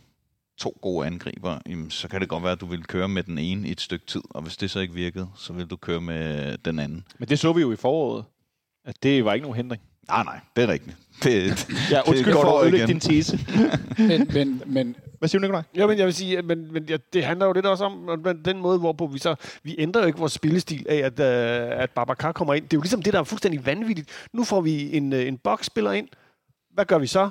to 0.58 0.78
gode 0.82 1.08
angriber, 1.08 1.60
jamen, 1.70 1.92
så 1.92 2.08
kan 2.08 2.22
det 2.22 2.30
godt 2.30 2.44
være, 2.44 2.52
at 2.52 2.62
du 2.62 2.66
ville 2.66 2.84
køre 2.84 3.08
med 3.08 3.24
den 3.24 3.38
ene 3.38 3.68
i 3.68 3.72
et 3.72 3.82
stykke 3.82 4.06
tid, 4.06 4.22
og 4.30 4.42
hvis 4.42 4.58
det 4.58 4.72
så 4.72 4.80
ikke 4.80 4.94
virkede, 4.94 5.30
så 5.36 5.54
vil 5.54 5.66
du 5.66 5.76
køre 5.76 6.02
med 6.02 6.58
den 6.58 6.80
anden. 6.80 7.06
Men 7.18 7.30
det 7.30 7.39
så 7.39 7.54
vi 7.54 7.62
jo 7.62 7.72
i 7.72 7.76
foråret, 7.76 8.26
at 8.86 9.04
det 9.04 9.26
var 9.26 9.34
ikke 9.34 9.44
nogen 9.44 9.58
hindring. 9.58 9.82
Nej, 10.08 10.24
nej, 10.24 10.39
det 10.56 10.63
er 10.63 10.68
rigtigt. 10.68 10.98
Det, 11.24 11.68
Ja, 11.92 12.02
undskyld 12.08 12.34
godt 12.34 12.46
for 12.46 12.60
at 12.60 12.63
ødelægge 12.63 12.88
din 12.88 13.00
tese. 13.00 13.39
Men, 13.98 14.30
men, 14.34 14.62
men 14.66 14.96
Hvad 15.20 15.30
siger 15.30 15.39
du, 15.39 15.42
Nikolaj? 15.42 15.62
Ja, 15.76 15.88
men 15.88 15.98
jeg 15.98 16.06
vil 16.06 16.13
sige, 16.13 16.42
men, 16.42 16.74
men 16.74 16.84
ja, 16.89 16.98
det 17.13 17.24
handler 17.26 17.46
jo 17.46 17.54
lidt 17.54 17.66
også 17.66 17.84
om 17.84 18.20
man- 18.24 18.42
den 18.46 18.58
måde, 18.60 18.80
hvorpå 18.80 19.08
vi 19.08 19.20
så... 19.20 19.36
Vi 19.63 19.76
ændrer 19.80 20.02
jo 20.02 20.08
ikke 20.08 20.20
vores 20.20 20.32
spillestil 20.34 20.86
af, 20.89 20.96
at, 20.96 21.20
øh, 21.20 21.82
at 21.84 21.89
Babacar 21.89 22.32
kommer 22.32 22.54
ind. 22.54 22.63
Det 22.63 22.74
er 22.74 22.78
jo 22.78 22.82
ligesom 22.82 23.02
det, 23.02 23.13
der 23.13 23.20
er 23.20 23.24
fuldstændig 23.24 23.66
vanvittigt. 23.66 24.10
Nu 24.34 24.44
får 24.44 24.62
vi 24.62 24.96
en, 24.98 25.13
øh, 25.13 25.28
en 25.28 25.38
boksspiller 25.38 25.92
ind. 25.92 26.08
Hvad 26.74 26.86
gør 26.86 26.98
vi 26.98 27.08
så? 27.08 27.24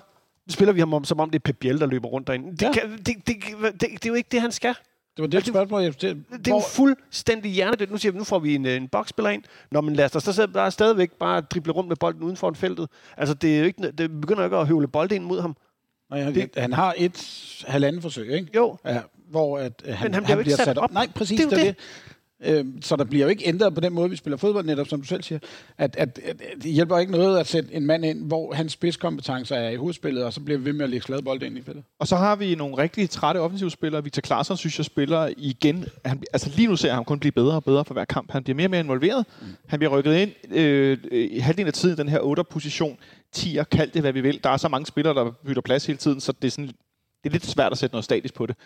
Nu 0.46 0.52
spiller 0.52 0.72
vi 0.72 0.80
ham 0.80 0.94
om, 0.94 1.04
som 1.04 1.20
om 1.20 1.30
det 1.30 1.38
er 1.38 1.42
Pep 1.44 1.56
Biel, 1.56 1.80
der 1.80 1.86
løber 1.86 2.08
rundt 2.08 2.26
derinde. 2.26 2.50
Det, 2.50 2.62
Ja. 2.62 2.72
kan, 2.72 2.82
det, 2.92 3.06
det, 3.06 3.26
det, 3.26 3.36
det, 3.72 3.80
det 3.80 4.04
er 4.04 4.08
jo 4.08 4.14
ikke 4.14 4.28
det, 4.32 4.40
han 4.40 4.52
skal. 4.52 4.74
Det 5.16 5.22
var 5.22 5.26
det 5.26 5.46
spørgsmål, 5.46 5.82
jeg... 5.82 6.00
Det, 6.00 6.24
Det 6.30 6.48
er 6.48 6.54
jo 6.54 6.60
fuldstændig 6.60 7.50
hjernedødt. 7.52 7.90
Nu 7.90 7.96
siger 7.96 8.12
vi, 8.12 8.18
nu 8.18 8.24
får 8.24 8.38
vi 8.38 8.54
en, 8.54 8.66
øh, 8.66 8.76
en 8.76 8.88
boksspiller 8.88 9.30
ind. 9.30 9.42
Når 9.70 9.80
man 9.80 9.94
lader 9.96 10.08
sig, 10.08 10.22
så 10.22 10.32
sidder 10.32 10.52
der 10.52 10.70
stadigvæk 10.70 11.12
bare 11.12 11.40
drible 11.40 11.72
rundt 11.72 11.88
med 11.88 11.96
bolden 11.96 12.22
uden 12.22 12.36
for 12.36 12.48
en 12.48 12.54
feltet. 12.54 12.88
Altså, 13.16 13.34
det, 13.34 13.54
er 13.54 13.58
jo 13.58 13.64
ikke, 13.64 13.90
det 13.98 14.20
begynder 14.20 14.44
ikke 14.44 14.56
at 14.56 14.66
høvle 14.66 14.88
bolden 14.88 15.14
ind 15.16 15.24
mod 15.24 15.40
ham. 15.40 15.56
Nej, 16.10 16.20
han, 16.22 16.34
det- 16.34 16.50
han 16.56 16.72
har 16.72 16.94
et 16.98 17.62
halvanden 17.68 18.02
forsøg, 18.02 18.32
ikke? 18.32 18.48
Jo, 18.56 18.76
Ja, 18.84 19.00
hvor 19.30 19.58
at, 19.58 19.72
øh, 19.84 19.94
han, 19.94 20.06
Men 20.06 20.14
han 20.14 20.22
bliver 20.24 20.36
jo 20.36 20.40
ikke 20.40 20.52
sat 20.56 20.78
op. 20.78 20.92
Nej, 20.92 21.08
præcis. 21.14 21.40
Det 21.40 21.52
er 21.52 21.56
det. 21.56 21.66
det. 21.66 21.76
Øh, 22.44 22.64
så 22.82 22.96
der 22.96 23.04
bliver 23.04 23.24
jo 23.24 23.30
ikke 23.30 23.48
ændret 23.48 23.74
på 23.74 23.80
den 23.80 23.92
måde, 23.92 24.10
vi 24.10 24.16
spiller 24.16 24.36
fodbold, 24.36 24.66
netop 24.66 24.88
som 24.88 25.00
du 25.00 25.06
selv 25.06 25.22
siger. 25.22 25.38
At, 25.78 25.96
at, 25.96 26.20
at, 26.24 26.40
at 26.40 26.62
det 26.62 26.72
hjælper 26.72 26.98
ikke 26.98 27.12
noget 27.12 27.38
at 27.38 27.46
sætte 27.46 27.74
en 27.74 27.86
mand 27.86 28.04
ind, 28.04 28.26
hvor 28.26 28.54
hans 28.54 28.72
spidskompetencer 28.72 29.56
er 29.56 29.70
i 29.70 29.76
hovedspillet, 29.76 30.24
og 30.24 30.32
så 30.32 30.40
bliver 30.40 30.58
vi 30.58 30.64
ved 30.64 30.72
med 30.72 30.84
at 30.84 30.90
lægge 30.90 31.04
sladbold 31.04 31.42
ind 31.42 31.58
i 31.58 31.62
feltet. 31.62 31.84
Og 31.98 32.08
så 32.08 32.16
har 32.16 32.36
vi 32.36 32.54
nogle 32.54 32.78
rigtig 32.78 33.10
trætte 33.10 33.38
offensivspillere. 33.38 34.02
Victor 34.04 34.22
Claesson 34.22 34.56
synes 34.56 34.78
jeg 34.78 34.84
spiller 34.84 35.30
igen. 35.36 35.84
Han, 36.04 36.22
altså 36.32 36.50
lige 36.56 36.68
nu 36.68 36.76
ser 36.76 36.88
jeg 36.88 36.94
ham 36.94 37.04
kun 37.04 37.18
blive 37.18 37.32
bedre 37.32 37.54
og 37.54 37.64
bedre 37.64 37.84
for 37.84 37.94
hver 37.94 38.04
kamp. 38.04 38.30
Han 38.30 38.44
bliver 38.44 38.56
mere 38.56 38.66
og 38.66 38.70
mere 38.70 38.80
involveret. 38.80 39.26
Mm. 39.40 39.46
Han 39.66 39.78
bliver 39.78 39.98
rykket 39.98 40.14
ind 40.14 40.56
øh, 40.56 40.98
i 41.12 41.38
halvdelen 41.38 41.66
af 41.66 41.72
tiden 41.72 41.94
i 41.94 41.96
den 41.96 42.08
her 42.08 42.18
8-position. 42.18 42.98
10'er, 43.36 43.62
kald 43.62 43.90
det 43.90 44.00
hvad 44.00 44.12
vi 44.12 44.20
vil. 44.20 44.44
Der 44.44 44.50
er 44.50 44.56
så 44.56 44.68
mange 44.68 44.86
spillere, 44.86 45.14
der 45.14 45.30
bytter 45.46 45.62
plads 45.62 45.86
hele 45.86 45.96
tiden, 45.96 46.20
så 46.20 46.32
det 46.32 46.44
er, 46.48 46.50
sådan, 46.50 46.66
det 47.24 47.26
er 47.26 47.30
lidt 47.30 47.46
svært 47.46 47.72
at 47.72 47.78
sætte 47.78 47.94
noget 47.94 48.04
statisk 48.04 48.34
på 48.34 48.46
det. 48.46 48.56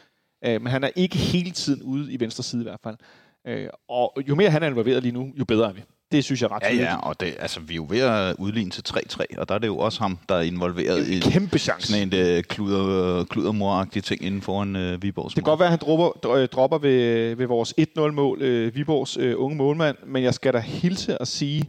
Øh, 0.45 0.63
men 0.63 0.67
han 0.67 0.85
er 0.85 0.91
ikke 0.97 1.17
hele 1.17 1.51
tiden 1.51 1.83
ude 1.83 2.13
i 2.13 2.21
venstre 2.21 2.43
side 2.43 2.63
i 2.63 2.65
hvert 2.65 2.81
fald. 2.83 2.97
Øh, 3.49 3.67
og 3.89 4.13
jo 4.29 4.35
mere 4.35 4.51
han 4.51 4.63
er 4.63 4.67
involveret 4.67 5.03
lige 5.03 5.13
nu, 5.13 5.29
jo 5.39 5.45
bedre 5.45 5.69
er 5.69 5.73
vi. 5.73 5.81
Det 6.13 6.25
synes 6.25 6.43
jeg 6.43 6.49
er 6.49 6.55
ret 6.55 6.63
Ja, 6.63 6.69
tydeligt. 6.69 6.89
ja, 6.89 6.97
og 6.97 7.21
det, 7.21 7.35
altså, 7.39 7.61
vi 7.61 7.73
er 7.73 7.77
jo 7.77 7.87
ved 7.91 8.01
at 8.01 8.37
udligne 8.39 8.71
til 8.71 8.83
3-3, 8.89 9.25
og 9.39 9.49
der 9.49 9.55
er 9.55 9.59
det 9.59 9.67
jo 9.67 9.79
også 9.79 10.01
ham, 10.01 10.19
der 10.29 10.35
er 10.35 10.41
involveret 10.41 11.09
i 11.09 11.19
Kæmpe 11.21 11.59
chance. 11.59 11.87
sådan 11.93 12.13
en 12.15 12.37
uh, 12.37 12.43
kluder, 12.43 13.25
kludermoragtig 13.25 14.05
ting 14.05 14.23
inden 14.25 14.43
foran 14.43 14.77
uh, 14.77 15.03
Viborgs 15.03 15.35
Det 15.35 15.45
kan 15.45 15.51
godt 15.51 15.61
være, 15.61 15.67
at 15.67 15.71
han 15.71 15.79
dropper, 15.83 16.09
dr- 16.27 16.37
øh, 16.37 16.49
dropper 16.49 16.79
ved, 16.79 17.35
ved 17.37 17.47
vores 17.47 17.75
1-0-mål, 17.81 18.43
øh, 18.43 18.75
Viborgs 18.75 19.17
øh, 19.17 19.35
unge 19.37 19.57
målmand, 19.57 19.97
men 20.07 20.23
jeg 20.23 20.35
skal 20.35 20.53
da 20.53 20.59
hilse 20.59 21.23
at 21.23 21.29
sige, 21.29 21.65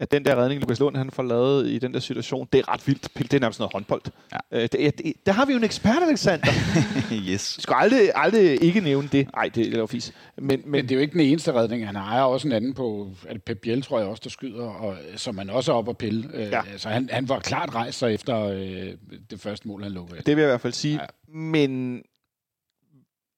at 0.00 0.10
den 0.10 0.24
der 0.24 0.36
redning, 0.42 0.60
Lukas 0.60 0.80
Lund 0.80 0.96
han 0.96 1.10
får 1.10 1.22
lavet 1.22 1.68
i 1.68 1.78
den 1.78 1.94
der 1.94 2.00
situation, 2.00 2.48
det 2.52 2.58
er 2.58 2.72
ret 2.72 2.86
vildt. 2.86 3.08
Det 3.18 3.34
er 3.34 3.40
nærmest 3.40 3.58
noget 3.58 3.72
håndbold. 3.72 4.02
Ja. 4.32 4.38
Øh, 4.52 4.62
det, 4.72 4.98
det, 4.98 5.12
der 5.26 5.32
har 5.32 5.44
vi 5.46 5.52
jo 5.52 5.58
en 5.58 5.64
ekspert, 5.64 6.02
Alexander. 6.08 6.46
yes. 7.30 7.56
Vi 7.56 7.62
skal 7.62 7.74
aldrig, 7.78 8.10
aldrig 8.14 8.62
ikke 8.62 8.80
nævne 8.80 9.08
det. 9.12 9.28
Nej, 9.34 9.50
det 9.54 9.74
er 9.74 9.78
jo 9.78 9.86
fis. 9.86 10.12
Men, 10.36 10.46
Men 10.46 10.70
men 10.70 10.82
det 10.82 10.90
er 10.90 10.94
jo 10.96 11.00
ikke 11.00 11.12
den 11.12 11.20
eneste 11.20 11.52
redning. 11.52 11.86
Han 11.86 11.96
har 11.96 12.22
også 12.24 12.48
en 12.48 12.52
anden 12.52 12.74
på, 12.74 13.10
er 13.28 13.32
det 13.32 13.42
Pep 13.42 13.58
Biel, 13.58 13.82
tror 13.82 13.98
jeg 13.98 14.08
også, 14.08 14.20
der 14.24 14.30
skyder, 14.30 14.64
og, 14.64 14.96
som 15.16 15.38
han 15.38 15.50
også 15.50 15.72
er 15.72 15.76
oppe 15.76 15.90
at 15.90 15.98
pille. 15.98 16.30
Øh, 16.34 16.40
Ja. 16.50 16.62
Så 16.76 16.88
han, 16.88 17.08
han 17.12 17.28
var 17.28 17.38
klart 17.38 17.74
rejst 17.74 17.98
sig 17.98 18.14
efter 18.14 18.38
øh, 18.44 18.94
det 19.30 19.40
første 19.40 19.68
mål, 19.68 19.82
han 19.82 19.92
lukkede. 19.92 20.18
det 20.26 20.36
vil 20.36 20.42
jeg 20.42 20.48
i 20.48 20.52
hvert 20.52 20.60
fald 20.60 20.72
sige. 20.72 20.94
Ja. 20.94 21.06
Men 21.38 22.02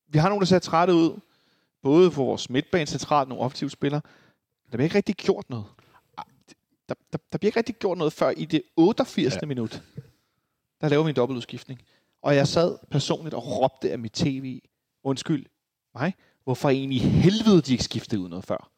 vi 0.09 0.19
har 0.19 0.29
nogen, 0.29 0.41
der 0.41 0.47
ser 0.47 0.59
trætte 0.59 0.95
ud. 0.95 1.21
Både 1.83 2.11
for 2.11 2.25
vores 2.25 2.51
midtbane 2.51 2.87
centralt, 2.87 3.29
nogle 3.29 3.45
offensive 3.45 3.71
spillere. 3.71 4.01
Der 4.71 4.77
bliver 4.77 4.85
ikke 4.85 4.97
rigtig 4.97 5.15
gjort 5.15 5.51
noget. 5.51 5.65
Der, 6.93 6.99
der, 7.13 7.19
der 7.33 7.39
bliver 7.39 7.49
ikke 7.49 7.59
rigtig 7.59 7.75
gjort 7.75 7.99
noget 7.99 8.13
før 8.13 8.31
i 8.31 8.45
det 8.45 8.63
88. 8.77 9.35
Ja. 9.43 9.47
minut. 9.47 9.83
Der 10.81 10.89
laver 10.89 11.05
vi 11.05 11.09
en 11.09 11.17
dobbeltudskiftning. 11.17 11.81
Og 12.23 12.37
jeg 12.37 12.49
sad 12.49 12.79
personligt 12.91 13.35
og 13.35 13.61
råbte 13.61 13.93
af 13.93 13.99
mit 13.99 14.13
tv, 14.13 14.61
undskyld 15.05 15.47
mig, 15.95 16.15
hvorfor 16.45 16.71
egentlig 16.71 16.97
i 16.97 17.01
helvede 17.01 17.63
de 17.63 17.73
ikke 17.73 17.85
skiftede 17.85 18.21
ud 18.21 18.29
noget 18.29 18.45
før. 18.45 18.71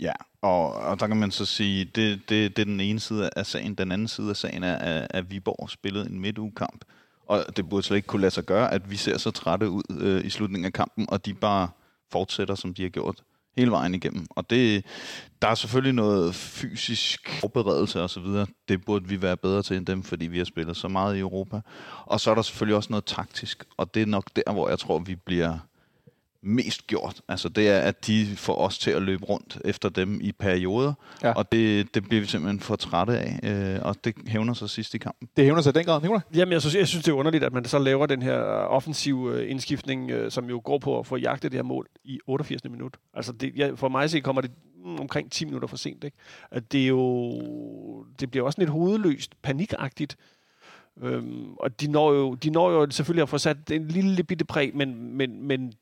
Ja, 0.00 0.12
og, 0.42 0.72
og 0.72 1.00
der 1.00 1.06
kan 1.06 1.16
man 1.16 1.30
så 1.30 1.44
sige, 1.44 1.84
det, 1.84 2.20
det, 2.28 2.56
det 2.56 2.62
er 2.62 2.64
den 2.64 2.80
ene 2.80 3.00
side 3.00 3.30
af 3.36 3.46
sagen. 3.46 3.74
Den 3.74 3.92
anden 3.92 4.08
side 4.08 4.30
af 4.30 4.36
sagen 4.36 4.62
er, 4.62 4.76
at, 4.76 5.06
at 5.10 5.30
Viborg 5.30 5.70
spillede 5.70 6.06
en 6.06 6.20
midtugekamp. 6.20 6.84
Og 7.26 7.56
det 7.56 7.68
burde 7.68 7.82
slet 7.82 7.96
ikke 7.96 8.06
kunne 8.06 8.20
lade 8.20 8.30
sig 8.30 8.44
gøre, 8.44 8.72
at 8.72 8.90
vi 8.90 8.96
ser 8.96 9.18
så 9.18 9.30
trætte 9.30 9.70
ud 9.70 9.82
øh, 10.00 10.24
i 10.24 10.30
slutningen 10.30 10.66
af 10.66 10.72
kampen, 10.72 11.06
og 11.08 11.26
de 11.26 11.34
bare 11.34 11.68
fortsætter, 12.10 12.54
som 12.54 12.74
de 12.74 12.82
har 12.82 12.88
gjort 12.88 13.22
hele 13.56 13.70
vejen 13.70 13.94
igennem. 13.94 14.26
Og 14.30 14.50
det, 14.50 14.84
der 15.42 15.48
er 15.48 15.54
selvfølgelig 15.54 15.94
noget 15.94 16.34
fysisk 16.34 17.30
forberedelse 17.40 18.02
og 18.02 18.10
så 18.10 18.20
videre. 18.20 18.46
Det 18.68 18.84
burde 18.84 19.08
vi 19.08 19.22
være 19.22 19.36
bedre 19.36 19.62
til 19.62 19.76
end 19.76 19.86
dem, 19.86 20.02
fordi 20.02 20.26
vi 20.26 20.38
har 20.38 20.44
spillet 20.44 20.76
så 20.76 20.88
meget 20.88 21.16
i 21.16 21.18
Europa. 21.18 21.60
Og 22.04 22.20
så 22.20 22.30
er 22.30 22.34
der 22.34 22.42
selvfølgelig 22.42 22.76
også 22.76 22.90
noget 22.90 23.04
taktisk, 23.04 23.64
og 23.76 23.94
det 23.94 24.02
er 24.02 24.06
nok 24.06 24.24
der, 24.36 24.52
hvor 24.52 24.68
jeg 24.68 24.78
tror, 24.78 24.98
vi 24.98 25.14
bliver 25.14 25.58
mest 26.44 26.86
gjort. 26.86 27.20
Altså 27.28 27.48
det 27.48 27.68
er, 27.68 27.78
at 27.78 28.06
de 28.06 28.26
får 28.36 28.56
os 28.56 28.78
til 28.78 28.90
at 28.90 29.02
løbe 29.02 29.24
rundt 29.24 29.58
efter 29.64 29.88
dem 29.88 30.20
i 30.22 30.32
perioder, 30.32 30.92
Ja. 31.22 31.32
og 31.32 31.52
det, 31.52 31.94
det 31.94 32.04
bliver 32.08 32.20
vi 32.20 32.26
simpelthen 32.26 32.60
for 32.60 32.76
trætte 32.76 33.18
af, 33.18 33.40
øh, 33.42 33.80
og 33.82 33.96
det 34.04 34.14
hævner 34.26 34.54
sig 34.54 34.70
sidst 34.70 34.94
i 34.94 34.98
kampen. 34.98 35.28
Det 35.36 35.44
hævner 35.44 35.62
sig 35.62 35.70
i 35.70 35.78
den 35.78 35.84
grad, 35.84 36.00
Nicolai. 36.00 36.20
Jamen, 36.34 36.52
jeg 36.52 36.60
synes, 36.60 36.74
jeg 36.74 36.88
synes, 36.88 37.04
det 37.04 37.10
er 37.10 37.16
underligt, 37.16 37.44
at 37.44 37.52
man 37.52 37.64
så 37.64 37.78
laver 37.78 38.06
den 38.06 38.22
her 38.22 38.36
offensiv 38.76 39.30
øh, 39.32 39.50
indskiftning, 39.50 40.10
øh, 40.10 40.30
som 40.30 40.48
jo 40.48 40.60
går 40.64 40.78
på 40.78 40.98
at 40.98 41.06
få 41.06 41.16
jagtet 41.16 41.52
det 41.52 41.58
her 41.58 41.62
mål 41.64 41.86
i 42.04 42.18
88. 42.26 42.64
minut. 42.70 42.96
Altså, 43.14 43.32
det, 43.32 43.52
jeg, 43.56 43.78
for 43.78 43.88
mig 43.88 44.10
se 44.10 44.20
kommer 44.20 44.42
det 44.42 44.50
mm, 44.84 45.00
omkring 45.00 45.32
10 45.32 45.44
minutter 45.44 45.68
for 45.68 45.76
sent. 45.76 46.04
Ikke? 46.04 46.16
At 46.50 46.72
det 46.72 46.82
er 46.84 46.88
jo... 46.88 47.40
Det 48.20 48.30
bliver 48.30 48.44
også 48.46 48.58
lidt 48.58 48.70
hovedløst, 48.70 49.42
panikagtigt. 49.42 50.16
Øhm, 51.02 51.54
og 51.54 51.80
de 51.80 51.86
når, 51.88 52.12
jo, 52.12 52.34
de 52.34 52.50
når 52.50 52.70
jo 52.70 52.90
selvfølgelig 52.90 53.22
at 53.22 53.28
få 53.28 53.38
sat 53.38 53.70
en 53.70 53.88
lille 53.88 54.24
bitte 54.24 54.44
præg, 54.44 54.76
men, 54.76 55.16
men, 55.16 55.42
men 55.46 55.72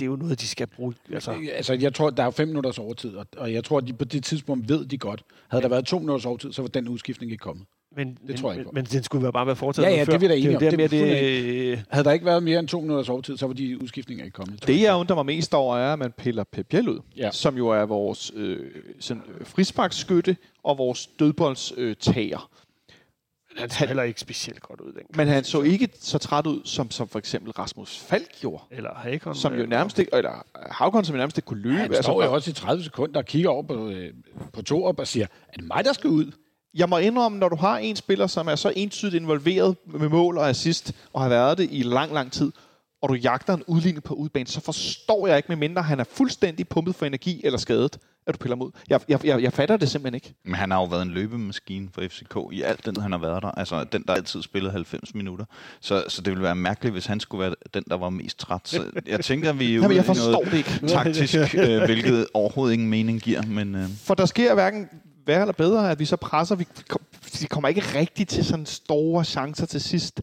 det 0.00 0.06
er 0.06 0.10
jo 0.10 0.16
noget, 0.16 0.40
de 0.40 0.46
skal 0.46 0.66
bruge. 0.66 0.94
Altså, 1.12 1.34
Altså, 1.52 1.72
jeg 1.74 1.94
tror, 1.94 2.10
der 2.10 2.22
er 2.22 2.30
fem 2.30 2.48
minutters 2.48 2.78
overtid, 2.78 3.14
og, 3.16 3.26
og 3.36 3.52
jeg 3.52 3.64
tror, 3.64 3.78
at 3.78 3.86
de 3.86 3.92
på 3.92 4.04
det 4.04 4.24
tidspunkt 4.24 4.68
ved 4.68 4.84
de 4.86 4.98
godt. 4.98 5.22
Havde 5.48 5.62
der 5.62 5.68
været 5.68 5.84
to 5.86 5.98
minutters 5.98 6.26
overtid, 6.26 6.52
så 6.52 6.62
var 6.62 6.68
den 6.68 6.88
udskiftning 6.88 7.32
ikke 7.32 7.42
kommet. 7.42 7.66
men, 7.96 8.18
det 8.26 8.36
tror 8.36 8.50
jeg 8.50 8.58
ikke 8.60 8.68
men, 8.68 8.74
men 8.74 8.84
den 8.84 9.02
skulle 9.02 9.22
være 9.22 9.32
bare 9.32 9.46
være 9.46 9.56
foretaget 9.56 9.86
Ja, 9.88 9.92
ja, 9.94 10.00
før. 10.00 10.04
det 10.04 10.14
er 10.14 10.18
vi 10.18 10.28
da 10.28 10.34
enige 10.34 10.48
det, 10.48 10.56
om. 10.56 10.60
Det 10.60 10.70
der 10.78 10.88
vi 10.88 10.96
med 11.02 11.72
det, 11.72 11.84
Havde 11.90 12.04
der 12.04 12.12
ikke 12.12 12.26
været 12.26 12.42
mere 12.42 12.58
end 12.58 12.68
to 12.68 12.80
minutters 12.80 13.08
overtid, 13.08 13.36
så 13.36 13.46
var 13.46 13.54
de 13.54 13.82
udskiftninger 13.82 14.24
ikke 14.24 14.34
kommet. 14.34 14.66
Det, 14.66 14.80
jeg 14.80 14.94
undrer 14.96 15.16
mig 15.16 15.26
mest 15.26 15.54
over, 15.54 15.76
er, 15.76 15.92
at 15.92 15.98
man 15.98 16.12
piller 16.12 16.44
Pep 16.44 16.74
ud, 16.74 17.00
Ja. 17.16 17.30
som 17.30 17.56
jo 17.56 17.68
er 17.68 17.82
vores 17.86 18.32
øh, 18.36 18.66
sådan, 19.00 19.22
øh, 19.40 19.46
frisparksskytte 19.46 20.36
og 20.64 20.78
vores 20.78 21.06
dødboldstager. 21.06 21.78
Øh, 21.88 21.96
tager. 21.96 22.50
Han 23.56 23.70
ser 23.70 23.86
heller 23.86 24.02
ikke 24.02 24.20
specielt 24.20 24.60
godt 24.62 24.80
ud. 24.80 24.92
Den 24.92 25.02
Men 25.14 25.28
han 25.28 25.44
så 25.44 25.62
ikke 25.62 25.88
så 26.00 26.18
træt 26.18 26.46
ud, 26.46 26.60
som, 26.64 26.90
som 26.90 27.08
for 27.08 27.18
eksempel 27.18 27.52
Rasmus 27.52 27.98
Falk 27.98 28.40
gjorde. 28.40 28.62
Eller 28.70 28.94
Hakon. 28.94 29.34
Som 29.34 29.54
jo 29.54 29.62
øh, 29.62 29.68
nærmest 29.68 29.98
ikke, 29.98 30.10
eller 30.14 30.46
Havkon, 30.70 31.04
som 31.04 31.14
jo 31.14 31.18
nærmest 31.18 31.38
ikke 31.38 31.46
kunne 31.46 31.62
løbe. 31.62 31.94
Han 31.94 32.02
står 32.02 32.24
jo 32.24 32.32
også 32.32 32.50
i 32.50 32.54
30 32.54 32.84
sekunder 32.84 33.20
og 33.20 33.26
kigger 33.26 33.50
over 33.50 33.62
på, 33.62 33.88
øh, 33.88 34.12
på 34.52 34.62
to 34.62 34.82
og 34.82 35.06
siger, 35.06 35.26
er 35.48 35.56
det 35.56 35.64
mig, 35.64 35.84
der 35.84 35.92
skal 35.92 36.10
ud? 36.10 36.32
jeg 36.74 36.88
må 36.88 36.98
indrømme, 36.98 37.38
når 37.38 37.48
du 37.48 37.56
har 37.56 37.78
en 37.78 37.96
spiller, 37.96 38.26
som 38.26 38.48
er 38.48 38.54
så 38.54 38.72
entydigt 38.76 39.22
involveret 39.22 39.76
med 39.86 40.08
mål 40.08 40.38
og 40.38 40.48
assist, 40.48 40.92
og 41.12 41.22
har 41.22 41.28
været 41.28 41.58
det 41.58 41.68
i 41.70 41.82
lang, 41.82 42.12
lang 42.12 42.32
tid, 42.32 42.52
og 43.02 43.08
du 43.08 43.14
jagter 43.14 43.54
en 43.54 43.62
udligning 43.66 44.02
på 44.04 44.14
udbanen, 44.14 44.46
så 44.46 44.60
forstår 44.60 45.26
jeg 45.26 45.36
ikke, 45.36 45.46
medmindre 45.48 45.82
han 45.82 46.00
er 46.00 46.04
fuldstændig 46.04 46.68
pumpet 46.68 46.94
for 46.94 47.06
energi 47.06 47.40
eller 47.44 47.58
skadet, 47.58 47.98
at 48.26 48.34
du 48.34 48.38
piller 48.38 48.56
ud. 48.56 48.70
Jeg, 48.88 49.00
jeg, 49.08 49.24
jeg, 49.26 49.42
jeg 49.42 49.52
fatter 49.52 49.76
det 49.76 49.90
simpelthen 49.90 50.14
ikke. 50.14 50.34
Men 50.44 50.54
han 50.54 50.70
har 50.70 50.78
jo 50.78 50.84
været 50.84 51.02
en 51.02 51.10
løbemaskine 51.10 51.88
for 51.94 52.02
FCK 52.08 52.36
i 52.52 52.62
alt 52.62 52.86
den, 52.86 52.96
han 52.96 53.12
har 53.12 53.18
været 53.18 53.42
der. 53.42 53.50
Altså 53.50 53.84
den, 53.84 54.04
der 54.08 54.14
altid 54.14 54.42
spillede 54.42 54.72
90 54.72 55.14
minutter. 55.14 55.44
Så, 55.80 56.04
så 56.08 56.22
det 56.22 56.30
ville 56.30 56.42
være 56.42 56.54
mærkeligt, 56.54 56.92
hvis 56.92 57.06
han 57.06 57.20
skulle 57.20 57.40
være 57.44 57.54
den, 57.74 57.84
der 57.90 57.96
var 57.96 58.10
mest 58.10 58.38
træt. 58.38 58.60
Så 58.64 58.84
jeg 59.06 59.20
tænker, 59.24 59.52
vi 59.52 59.64
er 59.64 59.72
Jamen, 59.74 59.86
ude 59.88 59.96
jeg 59.96 60.04
i 60.04 60.06
forstår 60.06 60.30
noget 60.32 60.50
det 60.50 60.58
ikke. 60.58 60.86
taktisk, 60.86 61.34
øh, 61.54 61.82
hvilket 61.84 62.26
overhovedet 62.34 62.74
ingen 62.74 62.90
mening 62.90 63.20
giver. 63.20 63.42
Men 63.42 63.74
øh, 63.74 63.88
For 63.88 64.14
der 64.14 64.26
sker 64.26 64.54
hverken 64.54 64.88
værre 65.26 65.40
eller 65.40 65.52
bedre, 65.52 65.90
at 65.90 65.98
vi 65.98 66.04
så 66.04 66.16
presser. 66.16 66.54
Vi, 66.56 66.66
vi 67.40 67.46
kommer 67.46 67.68
ikke 67.68 67.80
rigtig 67.80 68.28
til 68.28 68.44
sådan 68.44 68.66
store 68.66 69.24
chancer 69.24 69.66
til 69.66 69.80
sidst. 69.80 70.20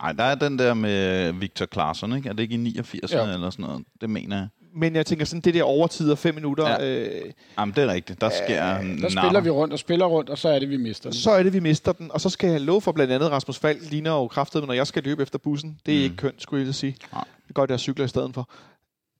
Ej, 0.00 0.12
der 0.12 0.24
er 0.24 0.34
den 0.34 0.58
der 0.58 0.74
med 0.74 1.32
Victor 1.32 1.66
Claesson, 1.66 2.16
ikke? 2.16 2.28
Er 2.28 2.32
det 2.32 2.42
ikke 2.42 2.54
i 2.54 2.58
89 2.58 3.12
Ja. 3.12 3.22
eller 3.34 3.50
sådan 3.50 3.62
noget? 3.64 3.84
Det 4.00 4.10
mener 4.10 4.36
jeg. 4.36 4.48
Men 4.74 4.96
jeg 4.96 5.06
tænker 5.06 5.24
sådan, 5.24 5.40
det 5.40 5.54
der 5.54 5.62
overtid 5.62 6.10
og 6.12 6.18
fem 6.18 6.34
minutter, 6.34 6.68
Ja. 6.68 7.00
øh, 7.00 7.32
Jamen, 7.58 7.74
det 7.74 7.84
er 7.84 7.88
rigtigt. 7.92 8.20
Der 8.20 8.28
sker 8.44 8.64
Der 8.64 8.82
natter. 8.82 9.08
spiller 9.08 9.40
vi 9.40 9.50
rundt 9.50 9.72
og 9.72 9.78
spiller 9.78 10.06
rundt, 10.06 10.30
og 10.30 10.38
så 10.38 10.48
er 10.48 10.58
det, 10.58 10.70
vi 10.70 10.76
mister 10.76 11.10
den. 11.10 11.18
så 11.18 11.30
er 11.30 11.42
det, 11.42 11.52
vi 11.52 11.60
mister 11.60 11.92
den. 11.92 12.12
Og 12.12 12.20
så 12.20 12.28
skal 12.28 12.50
jeg 12.50 12.60
love 12.60 12.80
for 12.80 12.92
blandt 12.92 13.12
andet, 13.12 13.30
Rasmus 13.30 13.58
Falk 13.58 13.90
ligner 13.90 14.10
jo 14.10 14.28
kraftet, 14.28 14.66
når 14.66 14.72
jeg 14.74 14.86
skal 14.86 15.02
løbe 15.02 15.22
efter 15.22 15.38
bussen. 15.38 15.78
Det 15.86 15.94
er 15.94 15.98
Mm. 15.98 16.04
ikke 16.04 16.16
kønt, 16.16 16.42
skulle 16.42 16.58
jeg 16.60 16.64
lige 16.66 16.74
sige. 16.74 16.96
Nej. 17.12 17.24
Det 17.42 17.48
er 17.50 17.52
godt, 17.52 17.70
jeg 17.70 17.80
cykler 17.80 18.04
i 18.04 18.08
stedet 18.08 18.34
for. 18.34 18.50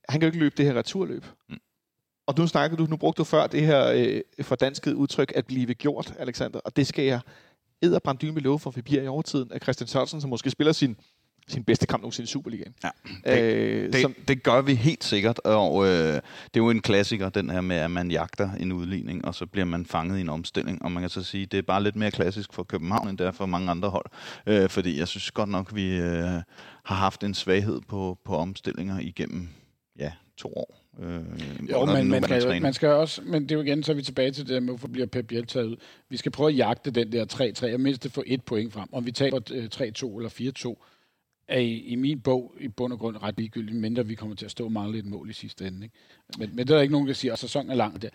Han 0.09 0.21
kan 0.21 0.27
jo 0.27 0.27
ikke 0.27 0.39
løbe 0.39 0.55
det 0.57 0.65
her 0.67 0.75
returløb. 0.75 1.25
Mm. 1.49 1.57
Og 2.27 2.35
nu 2.39 2.47
snakkede 2.47 2.83
du, 2.83 2.87
nu 2.91 2.97
brugte 2.97 3.19
du 3.19 3.25
før 3.25 3.47
det 3.47 3.67
her 3.67 3.93
øh, 3.95 4.21
fordanskede 4.43 4.97
udtryk, 4.97 5.33
at 5.37 5.47
blive 5.47 5.75
gjort, 5.75 6.13
Alexander. 6.19 6.59
Og 6.59 6.77
det 6.77 6.87
skal 6.87 7.05
jeg 7.05 7.21
edderbrandyn 7.83 8.35
med 8.35 8.43
love 8.43 8.59
for, 8.59 8.71
vi 8.71 8.83
bliver 8.83 9.03
i 9.03 9.07
overtiden 9.07 9.53
af 9.53 9.61
Christian 9.63 9.89
Sørensen, 9.89 10.21
som 10.21 10.31
måske 10.31 10.51
spiller 10.51 10.73
sin, 10.73 10.97
sin 11.49 11.65
bedste 11.65 11.87
kamp 11.87 12.03
nogensinde 12.03 12.25
i 12.25 12.27
Superligaen. 12.27 12.75
Ja, 13.27 13.43
øh, 13.43 13.93
Det, 13.93 14.03
som, 14.03 14.15
det 14.29 14.43
gør 14.43 14.63
vi 14.63 14.75
helt 14.75 15.05
sikkert, 15.05 15.39
og 15.39 15.87
øh, 15.87 15.91
det 15.91 16.21
er 16.55 16.57
jo 16.57 16.71
en 16.71 16.83
klassiker, 16.83 17.29
den 17.29 17.51
her 17.51 17.61
med, 17.61 17.77
at 17.77 17.91
man 17.91 18.11
jagter 18.11 18.53
en 18.53 18.73
udligning, 18.73 19.25
og 19.25 19.35
så 19.35 19.47
bliver 19.47 19.65
man 19.65 19.87
fanget 19.87 20.19
i 20.19 20.21
en 20.21 20.29
omstilling. 20.29 20.83
Og 20.83 20.93
man 20.93 21.03
kan 21.03 21.11
så 21.11 21.23
sige, 21.23 21.47
det 21.47 21.59
er 21.59 21.63
bare 21.63 21.83
lidt 21.83 21.97
mere 21.97 22.11
klassisk 22.11 22.53
for 22.53 22.63
København, 22.63 23.09
end 23.09 23.19
det 23.19 23.27
er 23.27 23.33
for 23.33 23.47
mange 23.47 23.71
andre 23.71 23.91
hold. 23.91 24.07
Øh, 24.47 24.69
fordi 24.69 24.99
jeg 24.99 25.09
synes 25.09 25.31
godt 25.31 25.49
nok, 25.49 25.75
vi 25.75 25.97
øh, 25.97 26.43
har 26.85 26.95
haft 26.95 27.25
en 27.25 27.35
svaghed 27.35 27.81
på, 27.89 28.19
på 28.25 28.37
omstillinger 28.37 28.99
igennem 28.99 29.49
ja, 29.99 30.13
to 30.37 30.49
år. 30.57 30.80
Øh, 31.01 31.71
Jo, 31.71 31.85
men 31.85 32.09
man 32.09 32.23
træner. 32.23 32.61
man 32.61 32.73
skal 32.73 32.89
også, 32.89 33.23
men 33.25 33.43
det 33.43 33.51
er 33.51 33.55
jo 33.57 33.63
igen, 33.63 33.83
så 33.83 33.93
er 33.93 33.97
vi 33.97 34.03
tilbage 34.03 34.31
til 34.31 34.47
det 34.47 34.55
der 34.55 34.61
med, 34.61 34.69
hvorfor 34.69 34.89
bliver 34.89 35.07
Pep 35.07 35.27
Biel 35.27 35.47
taget 35.47 35.67
ud. 35.67 35.77
Vi 36.09 36.17
skal 36.17 36.33
prøve 36.33 36.51
at 36.51 36.57
jagte 36.57 36.91
den 36.91 37.13
der 37.13 37.25
3-3, 37.71 37.75
og 37.75 37.81
mindst 37.81 38.11
få 38.11 38.23
et 38.27 38.43
point 38.45 38.73
frem. 38.73 38.89
Om 38.93 39.07
vi 39.07 39.13
taber 39.13 39.41
øh, 39.53 39.65
3-2 39.75 39.81
eller 40.19 40.75
4-2, 40.79 40.87
er 41.49 41.59
i, 41.59 41.79
i 41.79 41.95
min 41.95 42.21
bog 42.21 42.55
i 42.61 42.69
bund 42.69 42.93
og 42.93 42.99
grund 42.99 43.17
ret 43.23 43.35
ligegyldigt, 43.39 43.77
mindre 43.77 44.07
vi 44.07 44.15
kommer 44.15 44.37
til 44.37 44.45
at 44.45 44.51
stå 44.51 44.65
og 44.65 44.73
mangle 44.73 44.99
et 44.99 45.07
mål 45.07 45.31
i 45.31 45.33
sidste 45.33 45.67
ende. 45.67 45.85
Ikke? 45.85 45.97
Men, 46.39 46.49
men 46.57 46.59
det 46.59 46.71
er 46.71 46.75
der 46.75 46.83
ikke 46.83 46.93
nogen, 46.93 47.09
der 47.09 47.15
siger, 47.15 47.33
at 47.33 47.39
sæsonen 47.39 47.71
er 47.71 47.75
lang. 47.75 48.03
Det. 48.03 48.11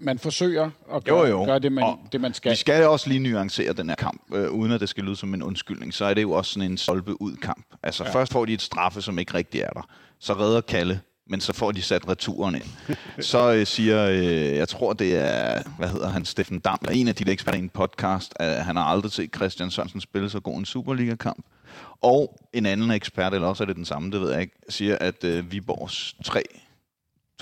Man 0.00 0.18
forsøger 0.18 0.70
at 0.94 1.04
gøre, 1.04 1.18
Jo, 1.18 1.26
jo. 1.26 1.44
gøre 1.44 1.58
det, 1.58 1.72
man, 1.72 1.84
Og 1.84 1.98
det, 2.12 2.20
man 2.20 2.34
skal. 2.34 2.50
Vi 2.50 2.56
skal 2.56 2.86
også 2.86 3.08
lige 3.08 3.20
nuancere 3.20 3.72
den 3.72 3.88
her 3.88 3.96
kamp, 3.96 4.34
øh, 4.34 4.50
uden 4.50 4.72
at 4.72 4.80
det 4.80 4.88
skal 4.88 5.04
lyde 5.04 5.16
som 5.16 5.34
en 5.34 5.42
undskyldning. 5.42 5.94
Så 5.94 6.04
er 6.04 6.14
det 6.14 6.22
jo 6.22 6.30
også 6.32 6.52
sådan 6.52 6.70
en 6.70 6.76
solpe 6.76 7.22
ud 7.22 7.36
kamp. 7.36 7.66
Altså 7.82 8.04
ja. 8.04 8.10
først 8.14 8.32
får 8.32 8.44
de 8.44 8.52
et 8.52 8.62
straffe, 8.62 9.02
som 9.02 9.18
ikke 9.18 9.34
rigtig 9.34 9.60
er 9.60 9.70
der. 9.70 9.88
Så 10.18 10.32
redder 10.32 10.60
Kalle, 10.60 11.00
men 11.28 11.40
så 11.40 11.52
får 11.52 11.72
de 11.72 11.82
sat 11.82 12.08
returen 12.08 12.54
ind. 12.54 12.96
så 13.20 13.52
øh, 13.52 13.66
siger, 13.66 14.08
øh, 14.08 14.56
jeg 14.56 14.68
tror 14.68 14.92
det 14.92 15.16
er, 15.16 15.62
hvad 15.78 15.88
hedder 15.88 16.08
han, 16.08 16.24
Steffen 16.24 16.58
Dam, 16.58 16.78
der 16.84 16.90
er 16.90 16.94
en 16.94 17.08
af 17.08 17.14
de 17.14 17.30
eksperter 17.32 17.58
i 17.58 17.62
en 17.62 17.68
podcast, 17.68 18.32
at 18.36 18.58
øh, 18.58 18.64
han 18.64 18.76
har 18.76 18.84
aldrig 18.84 19.12
set 19.12 19.30
Christian 19.36 19.70
Sørensen 19.70 20.00
spille 20.00 20.30
så 20.30 20.40
god 20.40 20.58
en 20.58 20.64
Superliga-kamp. 20.64 21.44
Og 22.00 22.40
en 22.52 22.66
anden 22.66 22.90
ekspert, 22.90 23.34
eller 23.34 23.48
også 23.48 23.64
er 23.64 23.66
det 23.66 23.76
den 23.76 23.84
samme, 23.84 24.10
det 24.10 24.20
ved 24.20 24.32
jeg 24.32 24.40
ikke, 24.40 24.56
siger, 24.68 24.98
at 25.00 25.24
øh, 25.24 25.52
Viborgs 25.52 26.14
3 26.24 26.42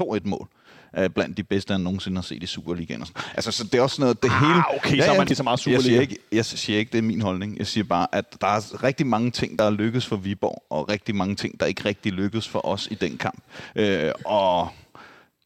2-1-mål 0.00 0.48
er 0.96 1.08
blandt 1.08 1.36
de 1.36 1.42
bedste, 1.42 1.72
han 1.72 1.80
nogensinde 1.80 2.16
har 2.16 2.22
set 2.22 2.42
i 2.42 2.46
Superligaen. 2.46 3.00
og 3.00 3.06
sådan. 3.06 3.22
Altså, 3.34 3.52
så 3.52 3.64
det 3.64 3.74
er 3.74 3.82
også 3.82 4.02
noget, 4.02 4.22
det 4.22 4.30
hele... 4.40 4.54
Ah, 4.54 4.64
okay, 4.76 5.00
så 5.00 5.12
er 5.12 5.18
man 5.18 5.26
lige 5.26 5.36
så 5.36 5.42
meget 5.42 5.66
jeg 5.66 5.74
Superliga. 5.74 5.82
siger, 5.82 6.00
ikke, 6.00 6.18
jeg 6.32 6.44
siger 6.44 6.78
ikke, 6.78 6.92
det 6.92 6.98
er 6.98 7.02
min 7.02 7.20
holdning. 7.20 7.58
Jeg 7.58 7.66
siger 7.66 7.84
bare, 7.84 8.06
at 8.12 8.36
der 8.40 8.46
er 8.46 8.84
rigtig 8.84 9.06
mange 9.06 9.30
ting, 9.30 9.58
der 9.58 9.64
er 9.64 9.70
lykkes 9.70 10.06
for 10.06 10.16
Viborg, 10.16 10.62
og 10.70 10.88
rigtig 10.88 11.14
mange 11.14 11.34
ting, 11.34 11.60
der 11.60 11.66
ikke 11.66 11.84
rigtig 11.84 12.12
lykkes 12.12 12.48
for 12.48 12.66
os 12.66 12.88
i 12.90 12.94
den 12.94 13.18
kamp. 13.18 13.42
Øh, 13.76 14.12
og 14.24 14.68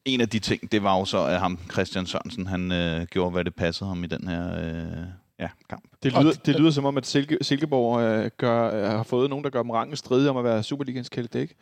en 0.05 0.21
af 0.21 0.29
de 0.29 0.39
ting, 0.39 0.73
det 0.73 0.83
var 0.83 0.99
jo 0.99 1.05
så, 1.05 1.25
at 1.25 1.41
ham, 1.41 1.59
Christian 1.73 2.07
Sørensen, 2.07 2.47
han 2.47 2.73
øh, 2.73 3.07
gjorde, 3.07 3.31
hvad 3.31 3.45
det 3.45 3.55
passede 3.55 3.89
ham 3.89 4.05
i 4.05 4.07
den 4.07 4.29
her 4.29 4.59
øh, 4.65 5.07
ja, 5.39 5.49
kamp. 5.71 5.85
Det 6.03 6.13
lyder, 6.13 6.33
det 6.33 6.59
lyder 6.59 6.71
som 6.71 6.85
om, 6.85 6.97
at 6.97 7.07
Silke, 7.07 7.39
Silkeborg 7.43 8.01
øh, 8.01 8.31
gør, 8.37 8.75
øh, 8.75 8.91
har 8.91 9.03
fået 9.03 9.31
nogen, 9.31 9.45
der 9.45 9.51
gør 9.51 9.63
dem 9.63 9.71
rangen 9.71 9.97
stridig 9.97 10.31
om 10.31 10.37
at 10.37 10.45
være 10.45 10.63
Superligans 10.63 11.09
kældedæk. 11.09 11.57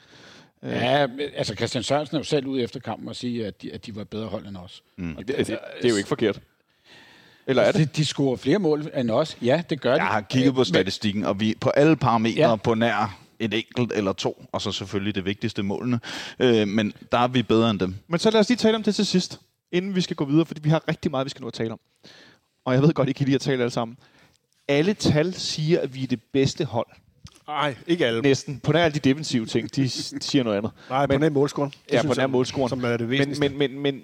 Øh, 0.62 0.70
Ja, 0.72 1.06
altså 1.36 1.54
Christian 1.54 1.82
Sørensen 1.84 2.16
er 2.16 2.20
jo 2.20 2.24
selv 2.24 2.46
ude 2.46 2.62
efter 2.62 2.80
kampen 2.80 3.08
og 3.08 3.16
sige, 3.16 3.46
at 3.46 3.62
de, 3.62 3.72
at 3.72 3.86
de 3.86 3.96
var 3.96 4.04
bedre 4.04 4.26
hold 4.26 4.46
end 4.46 4.56
os. 4.56 4.82
Mm. 4.96 5.16
Og 5.16 5.28
det, 5.28 5.36
det, 5.38 5.46
det 5.46 5.84
er 5.84 5.88
jo 5.88 5.96
ikke 5.96 6.08
forkert. 6.08 6.40
Eller 7.46 7.62
er 7.62 7.72
det? 7.72 7.80
De, 7.80 7.84
de 8.00 8.04
scorer 8.04 8.36
flere 8.36 8.58
mål 8.58 8.90
end 8.96 9.10
os. 9.10 9.36
Ja, 9.42 9.62
det 9.70 9.80
gør 9.80 9.92
de. 9.94 9.96
Jeg 10.02 10.06
har 10.06 10.20
kigget 10.20 10.54
på 10.54 10.58
Men- 10.58 10.64
statistikken, 10.64 11.24
og 11.24 11.40
vi 11.40 11.54
på 11.60 11.70
alle 11.70 11.96
parametre 11.96 12.36
Ja. 12.40 12.48
ja. 12.50 12.56
på 12.56 12.74
nær 12.74 13.18
et 13.38 13.54
enkelt 13.54 13.92
eller 13.92 14.12
to, 14.12 14.44
og 14.52 14.62
så 14.62 14.72
selvfølgelig 14.72 15.14
det 15.14 15.24
vigtigste 15.24 15.62
målene. 15.62 16.00
Øh, 16.40 16.68
men 16.68 16.92
der 17.12 17.18
er 17.18 17.28
vi 17.28 17.42
bedre 17.42 17.70
end 17.70 17.78
dem. 17.80 17.94
Men 18.08 18.18
så 18.18 18.30
lad 18.30 18.40
os 18.40 18.48
lige 18.48 18.56
tale 18.56 18.76
om 18.76 18.82
det 18.82 18.94
til 18.94 19.06
sidst, 19.06 19.40
inden 19.72 19.94
vi 19.94 20.00
skal 20.00 20.16
gå 20.16 20.24
videre, 20.24 20.46
fordi 20.46 20.60
vi 20.60 20.68
har 20.68 20.88
rigtig 20.88 21.10
meget, 21.10 21.24
vi 21.24 21.30
skal 21.30 21.40
nå 21.40 21.46
at 21.48 21.54
tale 21.54 21.72
om. 21.72 21.80
Og 22.64 22.74
jeg 22.74 22.82
ved 22.82 22.92
godt, 22.94 23.08
I 23.08 23.12
kan 23.12 23.24
lide 23.26 23.34
at 23.34 23.40
tale 23.40 23.62
alle 23.62 23.70
sammen. 23.70 23.96
Alle 24.68 24.94
tal 24.94 25.34
siger, 25.34 25.80
at 25.80 25.94
vi 25.94 26.02
er 26.02 26.06
det 26.06 26.22
bedste 26.32 26.64
hold. 26.64 26.86
Nej, 27.48 27.76
ikke 27.86 28.06
alle. 28.06 28.22
Næsten. 28.22 28.60
På 28.60 28.72
nær 28.72 28.84
alle 28.84 28.94
de 28.94 28.98
defensive 29.08 29.46
ting, 29.46 29.76
de 29.76 29.88
siger 30.28 30.42
noget 30.44 30.56
andet. 30.56 30.72
Nej, 30.90 31.06
på 31.06 31.12
Men- 31.12 31.22
den 31.22 31.32
målscoren. 31.32 31.70
Det 31.70 31.92
Ja, 31.92 32.02
på 32.06 32.14
nær 32.16 32.26
målscoren. 32.26 32.68
Som 32.68 32.84
er 32.84 32.88
det 32.90 33.00
Men, 33.00 33.10
væsentligste. 33.10 33.48
men, 33.48 33.58
men, 33.58 33.78
men 33.78 34.02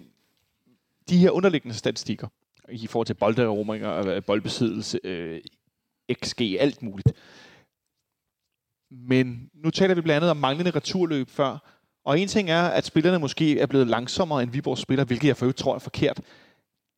de 1.09 1.19
her 1.19 1.31
underliggende 1.31 1.77
statistikker, 1.77 2.29
i 2.69 2.87
forhold 2.87 3.07
til 3.07 3.15
bolderobringer, 3.15 4.07
øh, 4.07 4.23
boldbesiddelse, 4.23 5.01
øh, 5.05 5.41
XG, 6.25 6.41
alt 6.61 6.83
muligt. 6.83 7.13
Men 8.91 9.51
nu 9.55 9.71
taler 9.71 9.95
vi 9.95 10.01
blandt 10.01 10.17
andet 10.17 10.31
om 10.31 10.37
manglende 10.37 10.71
returløb 10.71 11.29
før. 11.31 11.59
Og 12.05 12.21
en 12.21 12.29
ting 12.29 12.51
er, 12.51 12.63
at 12.63 12.85
spillerne 12.85 13.19
måske 13.19 13.59
er 13.61 13.67
blevet 13.67 13.87
langsommere 13.87 14.43
end 14.43 14.51
Viborgs 14.51 14.81
spiller, 14.81 15.05
hvilket 15.05 15.29
jeg 15.29 15.37
for 15.37 15.45
øvrigt 15.45 15.59
tror 15.59 15.75
er 15.75 15.79
forkert. 15.79 16.21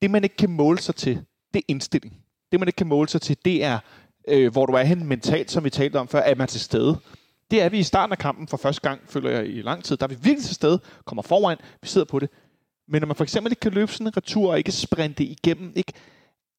Det, 0.03 0.11
man 0.11 0.24
ikke 0.24 0.36
kan 0.36 0.51
måle 0.51 0.78
sig 0.78 0.94
til, 0.94 1.14
det 1.55 1.59
er 1.59 1.64
indstilling. 1.68 2.14
Det, 2.53 2.61
man 2.61 2.68
ikke 2.68 2.76
kan 2.76 2.86
måle 2.86 3.09
sig 3.09 3.20
til, 3.20 3.36
det 3.44 3.64
er, 3.64 3.78
øh, 4.29 4.53
hvor 4.53 4.66
du 4.66 4.72
er 4.72 4.83
hen 4.83 5.07
mentalt, 5.07 5.51
som 5.51 5.64
vi 5.64 5.70
talte 5.70 5.97
om 5.97 6.09
før, 6.09 6.18
er 6.20 6.35
man 6.35 6.49
til 6.49 6.61
stede. 6.61 6.99
Det 7.51 7.62
er 7.62 7.68
vi 7.68 7.79
i 7.79 7.83
starten 7.83 8.12
af 8.12 8.18
kampen 8.18 8.49
for 8.49 8.57
første 8.57 8.89
gang, 8.89 9.01
føler 9.09 9.31
jeg, 9.31 9.47
i 9.47 9.62
lang 9.62 9.85
tid. 9.85 9.97
Der 9.97 10.05
er 10.05 10.09
vi 10.09 10.14
virkelig 10.22 10.45
til 10.45 10.55
stede, 10.55 10.81
kommer 11.05 11.22
foran, 11.22 11.57
vi 11.83 11.89
sidder 11.89 12.05
på 12.05 12.18
det. 12.18 12.31
Men 12.89 13.01
når 13.03 13.07
man 13.07 13.16
for 13.16 13.24
eksempel 13.24 13.53
ikke 13.53 13.61
kan 13.61 13.72
løbe 13.72 13.93
sådan 13.93 14.07
en 14.07 14.16
retur 14.16 14.51
og 14.51 14.59
ikke 14.59 14.72
sprinte 14.72 15.24
igennem, 15.24 15.72
ikke, 15.77 15.93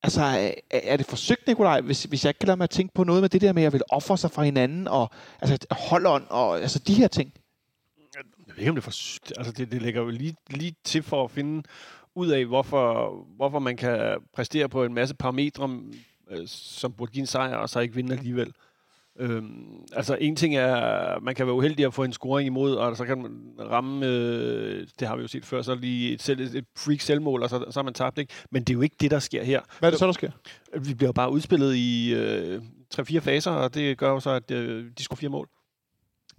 altså, 0.04 0.22
er- 0.22 0.52
er 0.70 0.98
det 0.98 1.06
forsøgt, 1.06 1.48
Nikolaj, 1.48 1.82
hvis, 1.82 2.04
hvis 2.04 2.24
jeg 2.26 2.30
ikke 2.30 2.40
kan 2.40 2.48
lade 2.48 2.58
mig 2.58 2.64
at 2.64 2.70
tænke 2.70 2.94
på 2.94 3.04
noget 3.04 3.22
med 3.22 3.30
det 3.30 3.42
der 3.42 3.54
med, 3.54 3.62
at 3.62 3.64
jeg 3.64 3.74
vil 3.74 3.82
ofre 3.90 4.18
sig 4.18 4.32
for 4.32 4.42
hinanden, 4.42 4.88
og 4.88 5.10
altså, 5.42 5.58
holdånd, 5.72 6.24
og 6.30 6.62
altså 6.62 6.80
de 6.80 6.94
her 6.94 7.08
ting? 7.08 7.34
Jeg 8.48 8.56
ved 8.56 8.60
ikke, 8.60 8.70
om 8.70 8.76
det 8.76 8.82
er 8.82 8.92
for... 8.92 9.20
Altså, 9.38 9.52
det, 9.52 9.72
det 9.72 9.82
lægger 9.82 10.02
jo 10.02 10.10
lige, 10.10 10.36
lige 10.50 10.76
til 10.84 11.04
for 11.04 11.24
at 11.24 11.32
finde 11.32 11.64
ud 12.16 12.28
af, 12.28 12.46
hvorfor, 12.46 13.14
hvorfor 13.36 13.60
man 13.60 13.78
kan 13.78 14.18
præstere 14.36 14.70
på 14.70 14.84
en 14.84 14.94
masse 14.94 15.16
parametre, 15.16 15.80
øh, 16.32 16.48
som 16.48 16.94
burde 16.94 17.12
give 17.12 17.22
en 17.22 17.28
sejr, 17.28 17.56
og 17.56 17.70
så 17.70 17.80
ikke 17.80 17.96
vinde 17.96 18.14
alligevel. 18.14 18.54
Øhm, 19.20 19.86
altså, 19.94 20.18
en 20.22 20.36
ting 20.36 20.56
er, 20.56 21.20
man 21.20 21.36
kan 21.36 21.46
være 21.46 21.56
uheldig 21.56 21.86
at 21.86 21.94
få 21.94 22.04
en 22.04 22.14
scoring 22.14 22.48
imod, 22.48 22.76
og 22.76 22.98
så 22.98 23.06
kan 23.06 23.22
man 23.22 23.32
ramme, 23.60 24.06
øh, 24.06 24.88
det 25.00 25.08
har 25.08 25.16
vi 25.16 25.22
jo 25.22 25.28
set 25.28 25.46
før, 25.46 25.62
så 25.62 25.76
lige 25.76 26.14
et, 26.14 26.22
selv, 26.22 26.56
et 26.56 26.66
freak 26.78 27.02
selvmål, 27.02 27.44
og 27.44 27.50
så, 27.50 27.66
så 27.70 27.80
er 27.80 27.84
man 27.84 27.94
tabt, 27.94 28.18
ikke? 28.18 28.34
Men 28.52 28.64
det 28.64 28.70
er 28.70 28.74
jo 28.74 28.82
ikke 28.82 28.96
det, 29.00 29.12
der 29.12 29.20
sker 29.20 29.44
her. 29.44 29.62
Hvad 29.80 29.90
er 29.90 29.92
det 29.92 30.00
så, 30.00 30.06
der 30.06 30.12
sker? 30.12 30.32
Vi 30.80 30.94
bliver 30.94 31.12
bare 31.12 31.32
udspillet 31.32 31.76
i 31.76 32.14
øh, 32.14 32.62
3-4 32.96 33.18
faser, 33.20 33.52
og 33.52 33.74
det 33.74 33.98
gør 33.98 34.10
jo 34.10 34.20
så, 34.20 34.30
at 34.30 34.52
øh, 34.52 34.86
de 34.98 35.04
scorer 35.04 35.18
fire 35.18 35.30
mål. 35.30 35.50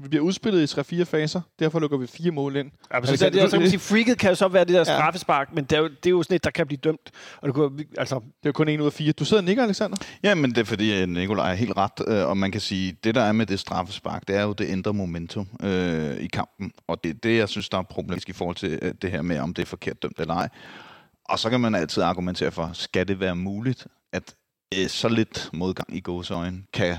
Vi 0.02 0.08
bliver 0.08 0.24
udspillet 0.24 0.76
i 0.76 1.00
3-4 1.00 1.02
faser, 1.04 1.40
derfor 1.58 1.78
lukker 1.80 1.96
vi 1.96 2.06
fire 2.06 2.30
mål 2.30 2.56
ind. 2.56 2.70
Ja, 2.94 3.00
det 3.00 3.08
så, 3.08 3.16
kan- 3.24 3.32
det, 3.32 3.42
det, 3.42 3.50
så 3.50 3.56
kan 3.56 3.60
man 3.60 3.70
sige, 3.70 3.80
freaket 3.80 4.18
kan 4.18 4.28
jo 4.30 4.34
så 4.34 4.48
være 4.48 4.64
det 4.64 4.72
der 4.72 4.78
Ja. 4.78 4.84
straffespark, 4.84 5.54
men 5.54 5.64
det 5.64 5.72
er, 5.76 5.80
jo, 5.80 5.88
det 5.88 6.06
er 6.06 6.10
jo 6.10 6.22
sådan 6.22 6.34
et, 6.36 6.44
der 6.44 6.50
kan 6.50 6.66
blive 6.66 6.78
dømt. 6.84 7.10
Og 7.40 7.46
det 7.48 7.54
kunne, 7.54 7.84
altså, 7.98 8.14
Det 8.14 8.22
er 8.24 8.48
jo 8.48 8.52
kun 8.52 8.68
en 8.68 8.80
ud 8.80 8.86
af 8.86 8.92
fire. 8.92 9.12
Du 9.12 9.24
sidder 9.24 9.40
og 9.42 9.44
nikker, 9.44 9.62
Alexander? 9.62 9.96
Ja, 10.22 10.34
men 10.34 10.50
det 10.50 10.58
er 10.58 10.64
fordi, 10.64 11.06
Nikolaj 11.06 11.50
er 11.50 11.54
helt 11.54 11.76
ret, 11.76 11.92
øh, 12.08 12.26
og 12.28 12.36
man 12.36 12.52
kan 12.52 12.60
sige, 12.60 12.96
det 13.04 13.14
der 13.14 13.20
er 13.22 13.32
med 13.32 13.46
det 13.46 13.60
straffespark, 13.60 14.28
det 14.28 14.36
er 14.36 14.42
jo, 14.42 14.52
det 14.52 14.68
ændrer 14.68 14.92
momentum 14.92 15.48
øh, 15.62 16.16
i 16.16 16.26
kampen, 16.26 16.72
og 16.88 17.04
det 17.04 17.10
er 17.10 17.14
det, 17.22 17.36
jeg 17.38 17.48
synes, 17.48 17.68
der 17.68 17.78
er 17.78 17.82
problematisk 17.82 18.28
i 18.28 18.32
forhold 18.32 18.56
til 18.56 18.78
øh, 18.82 18.94
det 19.02 19.10
her 19.10 19.22
med, 19.22 19.38
om 19.38 19.54
det 19.54 19.62
er 19.62 19.66
forkert 19.66 20.02
dømt 20.02 20.20
eller 20.20 20.34
ej. 20.34 20.48
Og 21.24 21.38
så 21.38 21.50
kan 21.50 21.60
man 21.60 21.74
altid 21.74 22.02
argumentere 22.02 22.50
for, 22.50 22.70
skal 22.72 23.08
det 23.08 23.20
være 23.20 23.36
muligt, 23.36 23.86
at 24.12 24.34
øh, 24.78 24.88
så 24.88 25.08
lidt 25.08 25.50
modgang 25.52 25.96
i 25.96 26.00
gåseøjne 26.00 26.62
kan 26.72 26.96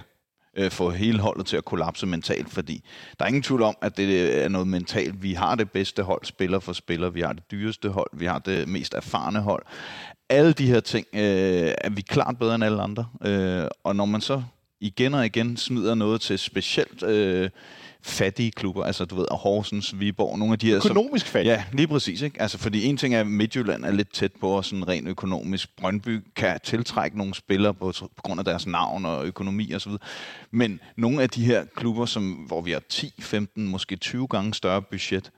øh, 0.60 0.72
få 0.72 0.89
hele 0.89 1.20
holdet 1.20 1.45
til 1.45 1.57
at 1.57 1.66
kollapse 1.66 2.05
mentalt, 2.05 2.49
fordi 2.49 2.84
der 3.20 3.26
er 3.26 3.28
ingen 3.28 3.43
tvivl 3.43 3.62
om, 3.62 3.78
at 3.82 3.97
det 3.97 4.03
øh, 4.03 4.43
er 4.43 4.47
noget 4.47 4.68
mentalt. 4.68 5.24
Vi 5.24 5.34
har 5.34 5.55
det 5.55 5.72
bedste 5.72 6.03
hold, 6.03 6.26
spiller 6.26 6.60
for 6.60 6.74
spiller, 6.74 7.10
vi 7.10 7.22
har 7.22 7.34
det 7.34 7.51
dyreste 7.51 7.89
hold, 7.89 8.10
vi 8.14 8.26
har 8.26 8.39
det 8.39 8.68
mest 8.68 8.93
erfarne 8.93 9.39
hold. 9.39 9.64
Alle 10.30 10.53
de 10.53 10.68
her 10.68 10.80
ting 10.80 11.07
øh, 11.14 11.74
er 11.78 11.89
vi 11.89 12.01
klart 12.01 12.38
bedre 12.39 12.55
end 12.55 12.64
alle 12.64 12.82
andre, 12.82 13.05
øh, 13.26 13.68
og 13.84 13.95
når 13.95 14.05
man 14.05 14.22
så 14.22 14.43
igen 14.80 15.14
og 15.14 15.26
igen 15.26 15.57
smider 15.57 15.95
noget 15.95 16.22
til 16.22 16.39
specielt 16.39 17.03
øh, 17.03 17.49
fattige 18.04 18.52
klubber, 18.52 18.84
altså 18.84 19.06
du 19.06 19.16
ved, 19.16 19.26
Horsens, 19.32 20.00
Viborg, 20.00 20.39
nogle 20.39 20.54
af 20.54 20.60
de 20.60 20.68
her... 20.68 20.80
som- 20.80 20.91
Økonomisk 20.91 21.26
fat. 21.28 21.45
Ja, 21.45 21.64
lige 21.74 21.88
præcis. 21.88 22.22
Ikke? 22.22 22.41
Altså, 22.41 22.58
fordi 22.58 22.86
en 22.86 22.97
ting 22.97 23.16
er, 23.16 23.20
at 23.20 23.28
Midtjylland 23.28 23.86
er 23.86 23.91
lidt 23.91 24.14
tæt 24.14 24.32
på 24.41 24.58
os 24.58 24.66
sådan 24.68 24.88
rent 24.88 25.08
økonomisk. 25.08 25.76
Brøndby 25.78 26.20
kan 26.36 26.60
tiltrække 26.64 27.18
nogle 27.18 27.34
spillere 27.34 27.74
på, 27.74 27.91
på 28.00 28.22
grund 28.24 28.39
af 28.39 28.45
deres 28.45 28.68
navn 28.68 29.06
og 29.06 29.26
økonomi 29.26 29.74
osv. 29.74 29.91
Men 30.52 30.80
nogle 30.97 31.22
af 31.22 31.30
de 31.30 31.45
her 31.45 31.66
klubber, 31.76 32.06
som, 32.06 32.32
hvor 32.32 32.62
vi 32.62 32.72
har 32.72 32.82
10, 32.89 33.14
15, 33.20 33.68
måske 33.68 33.95
20 33.95 34.28
gange 34.28 34.54
større 34.54 34.82
budget, 34.82 35.32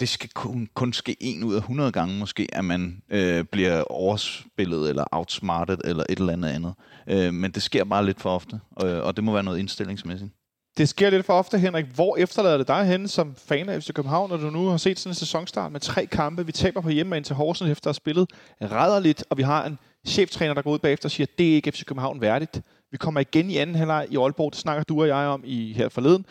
det 0.00 0.08
skal 0.08 0.30
kun, 0.34 0.68
kun 0.74 0.92
ske 0.92 1.16
en 1.20 1.44
ud 1.44 1.54
af 1.54 1.58
100 1.58 1.92
gange 1.92 2.18
måske, 2.18 2.48
at 2.52 2.64
man 2.64 3.02
øh, 3.10 3.44
bliver 3.44 3.82
overspillet 3.82 4.88
eller 4.88 5.04
outsmartet 5.12 5.80
eller 5.84 6.04
et 6.08 6.18
eller 6.18 6.32
andet 6.32 6.48
andet. 6.48 6.74
Øh, 7.06 7.34
men 7.34 7.50
det 7.50 7.62
sker 7.62 7.84
bare 7.84 8.06
lidt 8.06 8.20
for 8.20 8.30
ofte, 8.30 8.60
og, 8.70 8.88
og 9.02 9.16
det 9.16 9.24
må 9.24 9.32
være 9.32 9.42
noget 9.42 9.58
indstillingsmæssigt. 9.58 10.30
Det 10.78 10.88
sker 10.88 11.10
lidt 11.10 11.26
for 11.26 11.32
ofte, 11.32 11.58
Henrik. 11.58 11.84
Hvor 11.84 12.16
efterlader 12.16 12.58
det 12.58 12.68
dig 12.68 12.86
henne 12.86 13.08
som 13.08 13.34
fan 13.34 13.68
af 13.68 13.82
FC 13.82 13.92
København, 13.92 14.30
når 14.30 14.36
du 14.36 14.50
nu 14.50 14.68
har 14.68 14.76
set 14.76 14.98
sådan 14.98 15.10
en 15.10 15.14
sæsonstart 15.14 15.72
med 15.72 15.80
tre 15.80 16.06
kampe? 16.06 16.46
Vi 16.46 16.52
taber 16.52 16.80
på 16.80 16.88
hjemmebane 16.88 17.24
til 17.24 17.36
Horsens 17.36 17.70
efter 17.70 17.88
at 17.88 17.90
have 17.90 17.94
spillet 17.94 18.30
rædderligt, 18.62 19.24
og 19.30 19.38
vi 19.38 19.42
har 19.42 19.66
en 19.66 19.78
cheftræner, 20.06 20.54
der 20.54 20.62
går 20.62 20.70
ud 20.70 20.78
bagefter 20.78 21.06
og 21.06 21.10
siger, 21.10 21.26
at 21.32 21.38
det 21.38 21.50
er 21.50 21.54
ikke 21.54 21.72
FC 21.72 21.84
København 21.84 22.20
værdigt. 22.20 22.60
Vi 22.90 22.96
kommer 22.96 23.20
igen 23.20 23.50
i 23.50 23.56
anden 23.56 23.76
halvleg 23.76 24.06
i 24.10 24.16
Aalborg. 24.16 24.52
Det 24.52 24.60
snakker 24.60 24.82
du 24.84 25.00
og 25.00 25.08
jeg 25.08 25.16
om 25.16 25.42
i 25.44 25.72
her 25.72 25.88
forleden. 25.88 26.26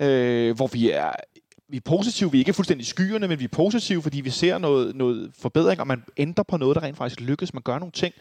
Øh, 0.00 0.56
hvor 0.56 0.66
vi 0.66 0.90
er, 0.90 1.12
vi 1.68 1.76
er 1.76 1.80
positive. 1.84 2.32
Vi 2.32 2.38
er 2.38 2.40
ikke 2.40 2.52
fuldstændig 2.52 2.86
skyerne, 2.86 3.28
men 3.28 3.38
vi 3.38 3.44
er 3.44 3.48
positive, 3.48 4.02
fordi 4.02 4.20
vi 4.20 4.30
ser 4.30 4.58
noget, 4.58 4.96
noget 4.96 5.30
forbedring, 5.38 5.80
og 5.80 5.86
man 5.86 6.02
ændrer 6.16 6.44
på 6.44 6.56
noget, 6.56 6.74
der 6.74 6.82
rent 6.82 6.96
faktisk 6.96 7.20
lykkes. 7.20 7.54
Man 7.54 7.62
gør 7.62 7.78
nogle 7.78 7.92
ting. 7.92 8.14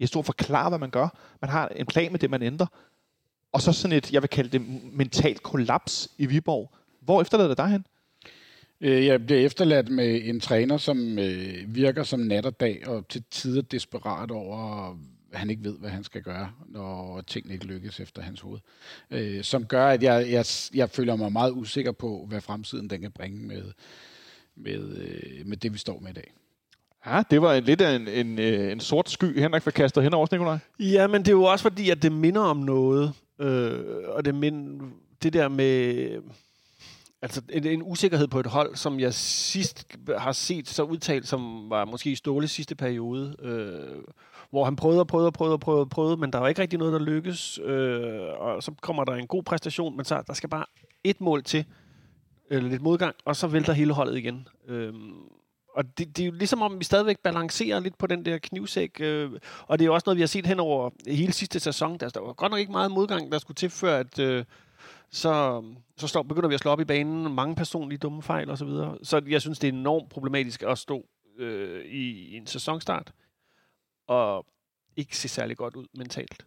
Jeg 0.00 0.08
står 0.08 0.20
og 0.20 0.26
forklarer, 0.26 0.68
hvad 0.68 0.78
man 0.78 0.90
gør. 0.90 1.08
Man 1.40 1.50
har 1.50 1.68
en 1.76 1.86
plan 1.86 2.12
med 2.12 2.18
det, 2.18 2.30
man 2.30 2.42
ændrer. 2.42 2.66
Og 3.52 3.62
så 3.62 3.72
sådan 3.72 3.96
et, 3.96 4.12
jeg 4.12 4.22
vil 4.22 4.28
kalde 4.28 4.50
det 4.58 4.66
mentalt 4.92 5.42
kollaps 5.42 6.08
i 6.18 6.26
Viborg. 6.26 6.74
Hvor 7.00 7.20
efterlader 7.20 7.48
det 7.48 7.58
dig 7.58 7.68
hen? 7.68 7.84
Øh, 8.80 9.06
Jeg 9.06 9.26
bliver 9.26 9.40
efterladt 9.40 9.88
med 9.88 10.20
en 10.24 10.40
træner, 10.40 10.76
som 10.76 11.18
øh, 11.18 11.74
virker 11.74 12.02
som 12.02 12.20
nat 12.20 12.46
og 12.46 12.60
dag, 12.60 12.88
og 12.88 13.08
til 13.08 13.24
tider 13.30 13.62
desperat 13.62 14.30
over, 14.30 14.90
at 15.32 15.38
han 15.38 15.50
ikke 15.50 15.64
ved, 15.64 15.78
hvad 15.78 15.90
han 15.90 16.04
skal 16.04 16.22
gøre, 16.22 16.50
når 16.68 17.20
tingene 17.20 17.54
ikke 17.54 17.66
lykkes 17.66 18.00
efter 18.00 18.22
hans 18.22 18.40
hoved. 18.40 18.58
Øh, 19.10 19.44
som 19.44 19.64
gør, 19.64 19.88
at 19.88 20.02
jeg, 20.02 20.30
jeg, 20.30 20.44
jeg 20.74 20.90
føler 20.90 21.16
mig 21.16 21.32
meget 21.32 21.52
usikker 21.52 21.92
på, 21.92 22.26
hvad 22.28 22.40
fremtiden 22.40 22.90
den 22.90 23.00
kan 23.00 23.12
bringe 23.12 23.38
med, 23.46 23.62
med, 24.56 24.96
øh, 24.96 25.46
med 25.46 25.56
det, 25.56 25.72
vi 25.72 25.78
står 25.78 26.00
med 26.00 26.10
i 26.10 26.14
dag. 26.14 26.32
Ja, 27.06 27.22
det 27.30 27.42
var 27.42 27.54
en, 27.54 27.64
lidt 27.64 27.80
af 27.80 27.96
en, 27.96 28.08
en, 28.08 28.38
en 28.38 28.80
sort 28.80 29.10
sky, 29.10 29.40
Henrik 29.40 29.62
får 29.62 29.70
kastet 29.70 30.02
hen 30.02 30.14
over 30.14 30.26
os, 30.26 30.32
Nikolaj. 30.32 30.58
Ja, 30.80 31.06
men 31.06 31.20
det 31.20 31.28
er 31.28 31.32
jo 31.32 31.42
også 31.44 31.62
fordi, 31.62 31.90
at 31.90 32.02
det 32.02 32.12
minder 32.12 32.40
om 32.40 32.56
noget. 32.56 33.12
Øh, 33.38 33.84
og 34.08 34.24
det, 34.24 34.34
men, 34.34 34.80
det 35.22 35.32
der 35.32 35.48
med... 35.48 36.22
Altså 37.22 37.42
en, 37.50 37.66
en 37.66 37.82
usikkerhed 37.82 38.28
på 38.28 38.40
et 38.40 38.46
hold, 38.46 38.76
som 38.76 39.00
jeg 39.00 39.14
sidst 39.14 39.96
har 40.18 40.32
set 40.32 40.68
så 40.68 40.82
udtalt, 40.82 41.28
som 41.28 41.70
var 41.70 41.84
måske 41.84 42.10
i 42.10 42.14
Ståles 42.14 42.50
sidste 42.50 42.74
periode, 42.74 43.36
øh, 43.42 44.02
hvor 44.50 44.64
han 44.64 44.76
prøvede 44.76 45.00
og 45.00 45.06
prøvede 45.06 45.26
og 45.26 45.32
prøvede 45.32 45.54
og 45.54 45.60
prøvede, 45.60 45.86
prøvede, 45.86 46.16
men 46.16 46.32
der 46.32 46.38
var 46.38 46.48
ikke 46.48 46.62
rigtig 46.62 46.78
noget, 46.78 46.92
der 46.92 46.98
lykkes. 46.98 47.58
Øh, 47.64 48.20
og 48.38 48.62
så 48.62 48.72
kommer 48.80 49.04
der 49.04 49.14
en 49.14 49.26
god 49.26 49.42
præstation, 49.42 49.96
men 49.96 50.04
så 50.04 50.22
der 50.26 50.32
skal 50.32 50.48
bare 50.48 50.64
et 51.04 51.20
mål 51.20 51.42
til, 51.42 51.64
eller 52.50 52.70
lidt 52.70 52.82
modgang, 52.82 53.14
og 53.24 53.36
så 53.36 53.46
vælter 53.46 53.72
hele 53.72 53.92
holdet 53.92 54.16
igen. 54.16 54.48
Øh, 54.68 54.94
og 55.74 55.98
det, 55.98 56.16
det 56.16 56.22
er 56.22 56.26
jo 56.26 56.32
ligesom 56.32 56.62
om, 56.62 56.78
vi 56.78 56.84
stadigvæk 56.84 57.18
balancerer 57.18 57.80
lidt 57.80 57.98
på 57.98 58.06
den 58.06 58.24
der 58.24 58.38
knivsæk. 58.38 59.00
Øh, 59.00 59.30
og 59.66 59.78
det 59.78 59.84
er 59.84 59.86
jo 59.86 59.94
også 59.94 60.04
noget, 60.06 60.16
vi 60.16 60.22
har 60.22 60.26
set 60.26 60.46
hen 60.46 60.60
over 60.60 60.90
hele 61.06 61.32
sidste 61.32 61.60
sæson. 61.60 61.98
Der, 61.98 62.08
der 62.08 62.20
var 62.20 62.32
godt 62.32 62.50
nok 62.50 62.60
ikke 62.60 62.72
meget 62.72 62.90
modgang, 62.90 63.32
der 63.32 63.38
skulle 63.38 63.54
til, 63.54 63.70
før 63.70 63.98
at, 63.98 64.18
øh, 64.18 64.44
så, 65.10 65.62
så 65.96 66.08
slår, 66.08 66.22
begynder 66.22 66.48
vi 66.48 66.54
at 66.54 66.60
slå 66.60 66.70
op 66.70 66.80
i 66.80 66.84
banen. 66.84 67.34
Mange 67.34 67.54
personlige 67.54 67.98
dumme 67.98 68.22
fejl 68.22 68.50
osv. 68.50 68.56
Så, 68.56 68.64
videre. 68.64 68.98
så 69.02 69.22
jeg 69.28 69.40
synes, 69.40 69.58
det 69.58 69.68
er 69.68 69.72
enormt 69.72 70.08
problematisk 70.10 70.62
at 70.62 70.78
stå 70.78 71.06
øh, 71.38 71.84
i, 71.84 72.28
i 72.28 72.36
en 72.36 72.46
sæsonstart 72.46 73.12
og 74.06 74.46
ikke 74.96 75.16
se 75.16 75.28
særlig 75.28 75.56
godt 75.56 75.76
ud 75.76 75.86
mentalt. 75.94 76.46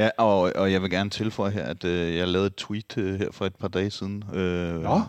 Ja, 0.00 0.08
og, 0.16 0.52
og 0.54 0.72
jeg 0.72 0.82
vil 0.82 0.90
gerne 0.90 1.10
tilføje 1.10 1.50
her, 1.50 1.64
at 1.64 1.84
øh, 1.84 2.16
jeg 2.16 2.28
lavede 2.28 2.46
et 2.46 2.54
tweet 2.54 2.98
øh, 2.98 3.18
her 3.18 3.28
for 3.32 3.46
et 3.46 3.54
par 3.56 3.68
dage 3.68 3.90
siden, 3.90 4.24
øh, 4.34 4.82
Nå. 4.82 5.00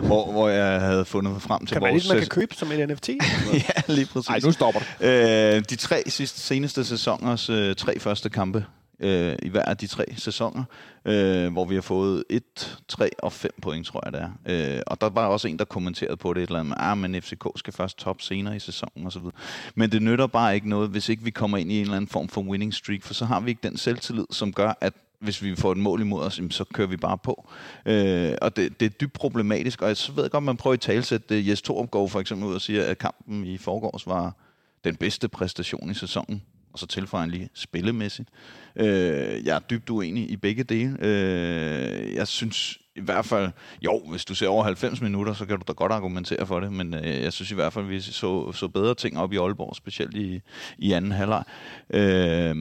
hvor, 0.06 0.32
hvor 0.32 0.48
jeg 0.48 0.80
havde 0.80 1.04
fundet 1.04 1.42
frem 1.42 1.66
til 1.66 1.74
Kan 1.74 1.82
man 1.82 1.92
vores... 1.92 2.04
ikke, 2.04 2.14
man 2.14 2.20
kan 2.20 2.28
købe 2.28 2.54
som 2.54 2.72
et 2.72 2.88
NFT? 2.88 3.08
ja, 3.68 3.92
lige 3.92 4.06
præcis. 4.06 4.28
Nej, 4.28 4.40
nu 4.44 4.52
stopper 4.52 4.80
du. 4.80 5.06
Øh, 5.06 5.62
de 5.70 5.76
tre 5.76 6.02
sidste, 6.06 6.40
seneste 6.40 6.84
sæsoners 6.84 7.50
øh, 7.50 7.74
tre 7.74 7.98
første 7.98 8.30
kampe 8.30 8.64
øh, 9.00 9.36
i 9.42 9.48
hver 9.48 9.62
af 9.62 9.76
de 9.76 9.86
tre 9.86 10.04
sæsoner, 10.16 10.64
øh, 11.04 11.52
hvor 11.52 11.64
vi 11.64 11.74
har 11.74 11.82
fået 11.82 12.24
1, 12.30 12.78
3 12.88 13.10
og 13.18 13.32
5 13.32 13.50
point, 13.62 13.86
tror 13.86 14.02
jeg 14.04 14.12
det 14.12 14.20
er. 14.20 14.76
Øh, 14.76 14.82
og 14.86 15.00
der 15.00 15.08
var 15.08 15.26
også 15.26 15.48
en, 15.48 15.58
der 15.58 15.64
kommenterede 15.64 16.16
på 16.16 16.32
det 16.32 16.42
et 16.42 16.46
eller 16.46 16.60
andet 16.60 16.68
med, 16.68 16.76
ah, 16.78 16.98
men 16.98 17.22
FCK 17.22 17.44
skal 17.56 17.72
først 17.72 17.98
top 17.98 18.22
senere 18.22 18.56
i 18.56 18.58
sæsonen 18.58 19.06
osv. 19.06 19.22
Men 19.74 19.92
det 19.92 20.02
nytter 20.02 20.26
bare 20.26 20.54
ikke 20.54 20.68
noget, 20.68 20.90
hvis 20.90 21.08
ikke 21.08 21.24
vi 21.24 21.30
kommer 21.30 21.58
ind 21.58 21.72
i 21.72 21.76
en 21.76 21.82
eller 21.82 21.96
anden 21.96 22.08
form 22.08 22.28
for 22.28 22.40
winning 22.40 22.74
streak, 22.74 23.02
for 23.02 23.14
så 23.14 23.24
har 23.24 23.40
vi 23.40 23.50
ikke 23.50 23.68
den 23.68 23.76
selvtillid, 23.76 24.26
som 24.30 24.52
gør, 24.52 24.78
at 24.80 24.92
hvis 25.20 25.42
vi 25.42 25.56
får 25.56 25.72
et 25.72 25.78
mål 25.78 26.00
imod 26.00 26.22
os, 26.22 26.40
så 26.50 26.64
kører 26.64 26.88
vi 26.88 26.96
bare 26.96 27.18
på. 27.18 27.48
Øh, 27.86 28.32
og 28.42 28.56
det, 28.56 28.80
det 28.80 28.86
er 28.86 28.90
dybt 28.90 29.12
problematisk, 29.12 29.82
og 29.82 29.88
jeg 29.88 29.96
så 29.96 30.12
ved 30.12 30.24
jeg 30.24 30.30
godt, 30.30 30.44
man 30.44 30.56
prøver 30.56 30.74
at 30.74 30.80
talsætte 30.80 31.26
det. 31.28 31.40
Øh, 31.40 31.48
Jes 31.48 31.62
Torup 31.62 31.90
går 31.90 32.06
for 32.06 32.20
eksempel 32.20 32.48
ud 32.48 32.54
og 32.54 32.60
siger, 32.60 32.84
at 32.84 32.98
kampen 32.98 33.44
i 33.44 33.58
forgårs 33.58 34.06
var 34.06 34.34
den 34.84 34.96
bedste 34.96 35.28
præstation 35.28 35.90
i 35.90 35.94
sæsonen, 35.94 36.42
og 36.72 36.78
så 36.78 36.86
tilføjer 36.86 37.20
han 37.20 37.30
lige 37.30 37.48
spillemæssigt. 37.54 38.28
Øh, 38.76 39.46
jeg 39.46 39.54
er 39.54 39.58
dybt 39.58 39.90
uenig 39.90 40.30
i 40.30 40.36
begge 40.36 40.64
dele. 40.64 40.96
Øh, 41.00 42.14
jeg 42.14 42.28
synes 42.28 42.78
i 42.96 43.00
hvert 43.00 43.24
fald, 43.24 43.50
jo, 43.82 44.02
hvis 44.10 44.24
du 44.24 44.34
ser 44.34 44.48
over 44.48 44.64
90 44.64 45.00
minutter, 45.00 45.34
så 45.34 45.46
kan 45.46 45.56
du 45.58 45.64
da 45.68 45.72
godt 45.72 45.92
argumentere 45.92 46.46
for 46.46 46.60
det, 46.60 46.72
men 46.72 46.94
øh, 46.94 47.22
jeg 47.22 47.32
synes 47.32 47.50
i 47.50 47.54
hvert 47.54 47.72
fald, 47.72 47.86
vi 47.86 48.00
så, 48.00 48.52
så 48.52 48.68
bedre 48.68 48.94
ting 48.94 49.18
op 49.18 49.32
i 49.32 49.36
Aalborg, 49.36 49.76
specielt 49.76 50.16
i, 50.16 50.40
i 50.78 50.92
anden 50.92 51.12
halvleg. 51.12 51.44
Øh, 51.90 52.56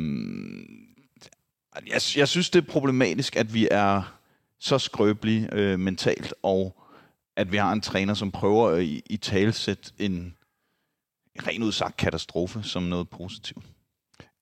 jeg, 1.88 2.02
jeg 2.18 2.28
synes, 2.28 2.50
det 2.50 2.64
er 2.64 2.72
problematisk, 2.72 3.36
at 3.36 3.54
vi 3.54 3.68
er 3.72 4.20
så 4.60 4.78
skrøbelige 4.78 5.50
øh, 5.52 5.80
mentalt, 5.80 6.34
og 6.44 6.76
at 7.36 7.52
vi 7.52 7.58
har 7.58 7.72
en 7.72 7.82
træner, 7.82 8.14
som 8.14 8.32
prøver 8.32 8.70
at 8.70 8.84
i, 8.84 9.02
i 9.10 9.18
talesæt 9.18 9.94
en 10.00 10.36
ren 11.48 11.64
udsagt 11.64 11.98
katastrofe 11.98 12.64
som 12.64 12.84
noget 12.84 13.10
positivt. 13.10 13.66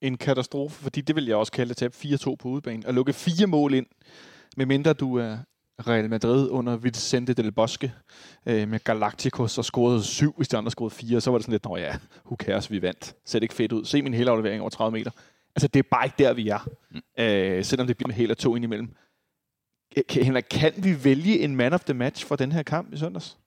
En 0.02 0.18
katastrofe, 0.18 0.84
fordi 0.84 1.02
det 1.02 1.16
vil 1.16 1.26
jeg 1.26 1.36
også 1.36 1.52
kalde 1.52 1.72
at 1.72 1.94
til 1.94 2.16
4-2 2.16 2.36
på 2.36 2.48
udebane. 2.48 2.88
At 2.88 2.94
lukke 2.94 3.14
fire 3.14 3.48
mål 3.48 3.74
ind, 3.74 3.86
medmindre 4.58 4.94
du 4.94 5.16
er 5.16 5.38
Real 5.88 6.10
Madrid 6.10 6.50
under 6.50 6.78
Vicente 6.78 7.34
del 7.34 7.52
Bosque 7.52 7.94
øh, 8.46 8.68
med 8.68 8.80
Galacticos 8.80 9.58
og 9.58 9.66
scorede 9.66 10.04
syv, 10.04 10.34
hvis 10.38 10.48
de 10.48 10.58
andre 10.58 10.72
scorede 10.72 10.96
fire, 10.96 11.22
så 11.22 11.32
var 11.32 11.38
det 11.38 11.46
sådan 11.46 11.52
lidt, 11.52 11.66
nå 11.66 11.78
ja, 11.78 11.98
who 12.26 12.36
cares, 12.36 12.72
vi 12.72 12.82
vandt. 12.82 13.16
Ser 13.26 13.40
det 13.40 13.44
ikke 13.44 13.54
fedt 13.54 13.72
ud. 13.72 13.86
Se 13.86 14.02
min 14.02 14.14
hele 14.14 14.32
aflevering 14.32 14.62
over 14.62 14.70
30 14.70 14.98
meter. 14.98 15.12
Altså, 15.56 15.68
det 15.68 15.80
er 15.80 15.84
bare 15.92 16.06
ikke 16.06 16.16
der, 16.20 16.34
vi 16.34 16.48
er. 16.48 16.70
Mm. 16.92 17.24
Øh, 17.24 17.66
selvom 17.66 17.88
det 17.88 17.98
bliver 17.98 18.08
med 18.08 18.16
helt 18.16 18.38
to 18.38 18.56
ind 18.56 18.66
imellem. 18.66 18.96
Kan, 20.10 20.24
Henrik, 20.24 20.46
kan 20.52 20.74
vi 20.78 21.04
vælge 21.04 21.40
en 21.40 21.56
man 21.56 21.74
of 21.74 21.84
the 21.84 21.94
match 21.94 22.26
for 22.26 22.36
den 22.36 22.52
her 22.52 22.64
kamp 22.64 22.94
i 22.94 22.98
søndags? 22.98 23.38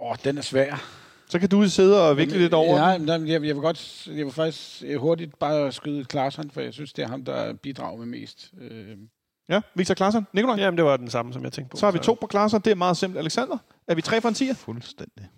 Åh, 0.00 0.10
oh, 0.10 0.16
den 0.24 0.38
er 0.38 0.42
svær. 0.42 1.05
Så 1.28 1.38
kan 1.38 1.48
du 1.48 1.68
sidde 1.68 2.08
og 2.08 2.16
vikle 2.16 2.38
lidt 2.38 2.54
over 2.54 2.88
Ja, 2.90 2.94
den. 2.98 3.06
men 3.06 3.28
jeg, 3.28 3.44
jeg 3.44 3.54
vil 3.54 3.62
godt, 3.62 4.06
jeg 4.06 4.24
vil 4.26 4.32
faktisk 4.32 4.82
hurtigt 4.96 5.38
bare 5.38 5.72
skyde 5.72 6.04
Klaarsson, 6.04 6.50
for 6.50 6.60
jeg 6.60 6.72
synes, 6.72 6.92
det 6.92 7.02
er 7.04 7.08
ham, 7.08 7.24
der 7.24 7.52
bidrager 7.52 7.96
med 7.98 8.06
mest. 8.06 8.50
Øh, 8.60 8.86
Ja, 9.48 9.60
Victor 9.74 9.94
Klaarsson. 9.94 10.26
Nikolaj? 10.32 10.56
Jamen, 10.56 10.76
det 10.78 10.84
var 10.84 10.96
den 10.96 11.10
samme, 11.10 11.32
som 11.32 11.44
jeg 11.44 11.52
tænkte 11.52 11.70
på. 11.70 11.76
Så 11.76 11.86
har 11.86 11.90
vi 11.92 11.98
to 11.98 12.14
på 12.20 12.26
Klaarsson. 12.26 12.60
Det 12.60 12.70
er 12.70 12.74
meget 12.74 12.96
simpelt. 12.96 13.18
Alexander, 13.18 13.58
er 13.88 13.94
vi 13.94 14.02
tre 14.02 14.20
for 14.20 14.28
en 14.28 14.34
tier? 14.34 14.54
Fuldstændig. 14.54 15.28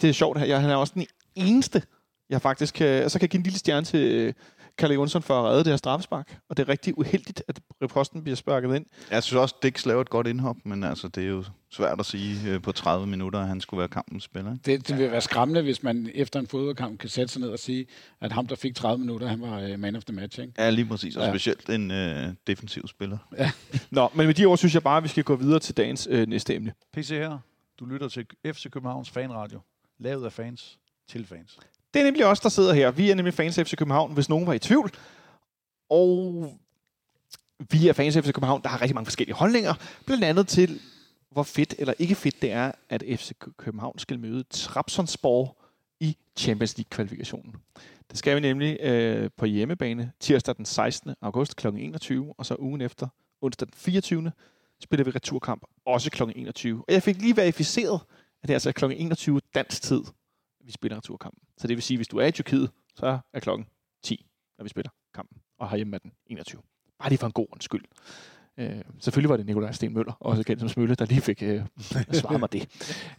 Det 0.00 0.08
er 0.08 0.12
sjovt. 0.12 0.38
Jeg, 0.40 0.60
han 0.60 0.70
er 0.70 0.76
også 0.76 0.92
den 0.96 1.06
eneste, 1.34 1.82
jeg 2.30 2.42
faktisk 2.42 2.74
kan... 2.74 3.10
Så 3.10 3.18
kan 3.18 3.22
jeg 3.24 3.30
give 3.30 3.38
en 3.38 3.42
lille 3.44 3.58
stjerne 3.58 3.86
til 3.86 4.00
øh, 4.14 4.32
Kalle 4.78 4.94
Jonsson 4.94 5.22
for 5.22 5.40
at 5.40 5.44
redde 5.50 5.64
det 5.64 5.72
her 5.72 5.76
straffespark. 5.76 6.38
Og 6.48 6.56
det 6.56 6.62
er 6.62 6.68
rigtig 6.68 6.98
uheldigt, 6.98 7.42
at 7.48 7.60
reposten 7.82 8.22
bliver 8.22 8.36
sparket 8.36 8.76
ind. 8.76 8.86
Jeg 9.10 9.22
synes 9.22 9.36
også, 9.36 9.54
Dix 9.62 9.86
laver 9.86 10.00
et 10.00 10.10
godt 10.10 10.26
indhop, 10.26 10.56
men 10.64 10.84
altså, 10.84 11.08
det 11.08 11.24
er 11.24 11.28
jo 11.28 11.44
svært 11.70 12.00
at 12.00 12.06
sige 12.06 12.50
øh, 12.50 12.62
på 12.62 12.72
30 12.72 13.06
minutter, 13.06 13.40
at 13.40 13.48
han 13.48 13.60
skulle 13.60 13.78
være 13.78 13.88
kampens 13.88 14.24
spiller. 14.24 14.52
Ikke? 14.52 14.62
det, 14.64 14.88
det 14.88 14.98
vil 14.98 15.10
være 15.10 15.20
skræmmende, 15.20 15.62
hvis 15.62 15.82
man 15.82 16.10
efter 16.14 16.40
en 16.40 16.46
fodboldkamp 16.46 16.98
kan 17.00 17.08
sætte 17.08 17.32
sig 17.32 17.40
ned 17.40 17.48
og 17.48 17.58
sige, 17.58 17.86
at 18.20 18.32
ham, 18.32 18.46
der 18.46 18.56
fik 18.56 18.74
30 18.74 18.98
minutter, 18.98 19.26
han 19.26 19.40
var 19.40 19.72
uh, 19.72 19.78
man 19.78 19.96
of 19.96 20.04
the 20.04 20.14
match. 20.16 20.40
Ikke? 20.40 20.52
Ja, 20.58 20.70
lige 20.70 20.86
præcis. 20.86 21.16
Og 21.16 21.24
Ja. 21.24 21.30
specielt 21.32 21.68
en 21.70 21.90
øh, 21.90 22.28
defensiv 22.46 22.88
spiller. 22.88 23.18
Nå, 23.90 24.08
men 24.14 24.26
med 24.26 24.34
de 24.34 24.44
ord 24.44 24.58
synes 24.58 24.74
jeg 24.74 24.82
bare, 24.82 24.96
at 24.96 25.02
vi 25.02 25.08
skal 25.08 25.24
gå 25.24 25.36
videre 25.36 25.58
til 25.58 25.76
dagens 25.76 26.08
øh, 26.10 26.28
næste 26.28 26.54
emne. 26.54 26.72
PC 26.92 27.08
her. 27.08 27.38
Du 27.80 27.84
lytter 27.86 28.08
til 28.08 28.26
FC 28.46 28.70
Københavns 28.70 29.10
Fanradio. 29.10 29.60
Lavet 29.98 30.24
af 30.24 30.32
fans 30.32 30.78
til 31.08 31.26
fans. 31.26 31.58
Det 31.94 32.00
er 32.00 32.04
nemlig 32.04 32.26
os, 32.26 32.40
der 32.40 32.48
sidder 32.48 32.72
her. 32.72 32.90
Vi 32.90 33.10
er 33.10 33.14
nemlig 33.14 33.34
fans 33.34 33.58
af 33.58 33.66
FC 33.66 33.76
København, 33.76 34.12
hvis 34.12 34.28
nogen 34.28 34.46
var 34.46 34.52
i 34.52 34.58
tvivl. 34.58 34.90
Og 35.90 36.52
vi 37.70 37.88
er 37.88 37.92
fans 37.92 38.16
af 38.16 38.24
FC 38.24 38.32
København, 38.32 38.62
der 38.62 38.68
har 38.68 38.80
rigtig 38.80 38.94
mange 38.94 39.06
forskellige 39.06 39.36
holdninger. 39.36 39.74
Blandt 40.06 40.24
andet 40.24 40.48
til, 40.48 40.80
hvor 41.30 41.42
fedt 41.42 41.74
eller 41.78 41.94
ikke 41.98 42.14
fedt 42.14 42.42
det 42.42 42.52
er, 42.52 42.72
at 42.88 43.02
FC 43.06 43.32
København 43.56 43.98
skal 43.98 44.18
møde 44.18 44.44
Trabzonspor 44.50 45.56
i 46.00 46.16
Champions 46.36 46.76
League-kvalifikationen. 46.76 47.54
Det 48.10 48.18
skal 48.18 48.36
vi 48.36 48.40
nemlig 48.40 48.80
øh, 48.80 49.30
på 49.36 49.46
hjemmebane 49.46 50.12
tirsdag 50.20 50.56
den 50.56 50.64
16. 50.64 51.14
august 51.20 51.56
kl. 51.56 51.66
21, 51.66 52.34
og 52.38 52.46
så 52.46 52.56
ugen 52.58 52.80
efter, 52.80 53.08
onsdag 53.40 53.66
den 53.66 53.74
24. 53.76 54.32
spiller 54.80 55.04
vi 55.04 55.10
returkamp, 55.10 55.62
også 55.86 56.10
kl. 56.10 56.22
21. 56.36 56.84
Og 56.88 56.94
jeg 56.94 57.02
fik 57.02 57.20
lige 57.20 57.36
verificeret, 57.36 58.00
at 58.42 58.48
det 58.48 58.50
er 58.50 58.54
altså 58.54 58.72
kl. 58.72 58.84
21 58.84 59.40
dansk 59.54 59.82
tid, 59.82 60.00
vi 60.68 60.72
spiller 60.72 60.96
returkampen. 60.96 61.42
Så 61.58 61.66
det 61.66 61.76
vil 61.76 61.82
sige, 61.82 61.96
at 61.96 61.98
hvis 61.98 62.08
du 62.08 62.16
er 62.18 62.26
i 62.26 62.30
Tyrkiet, 62.30 62.70
så 62.96 63.18
er 63.32 63.40
klokken 63.40 63.66
10, 64.02 64.26
når 64.58 64.62
vi 64.62 64.68
spiller 64.68 64.90
kampen, 65.14 65.38
og 65.58 65.70
herhjemme 65.70 65.94
er 65.96 65.98
den 65.98 66.12
21. 66.26 66.62
Bare 66.98 67.08
lige 67.08 67.18
for 67.18 67.26
en 67.26 67.32
god 67.32 67.46
ordens 67.50 67.64
skyld. 67.64 67.84
Øh, 68.58 68.82
selvfølgelig 68.98 69.30
var 69.30 69.36
det 69.36 69.46
Nikolaj 69.46 69.72
Sten 69.72 69.94
Møller, 69.94 70.12
også 70.20 70.42
kendt 70.42 70.60
som 70.60 70.68
Smølle, 70.68 70.94
der 70.94 71.04
lige 71.04 71.20
fik 71.20 71.42
øh, 71.42 71.62
svaret 72.20 72.40
mig 72.40 72.52
det. 72.52 72.68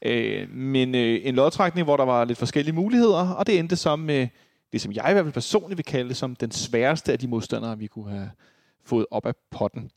Øh, 0.02 0.50
men 0.50 0.96
øh, 0.96 1.20
en 1.24 1.36
lodtrækning, 1.36 1.86
hvor 1.86 1.98
der 1.98 2.06
var 2.06 2.26
lidt 2.26 2.38
forskellige 2.38 2.76
muligheder, 2.76 3.30
og 3.30 3.48
det 3.48 3.60
endte 3.60 3.76
som 3.76 4.00
med 4.00 4.28
det, 4.72 4.82
som 4.82 4.92
jeg 4.92 5.10
i 5.10 5.14
hvert 5.14 5.26
fald 5.26 5.34
personligt 5.34 5.78
vil 5.78 5.86
kalde 5.86 6.14
som 6.14 6.36
den 6.36 6.52
sværeste 6.52 7.12
af 7.12 7.20
de 7.20 7.28
modstandere, 7.28 7.78
vi 7.78 7.88
kunne 7.88 8.10
have 8.12 8.32
fået 8.86 9.06
op 9.12 9.26
af 9.26 9.34
potten. 9.52 9.92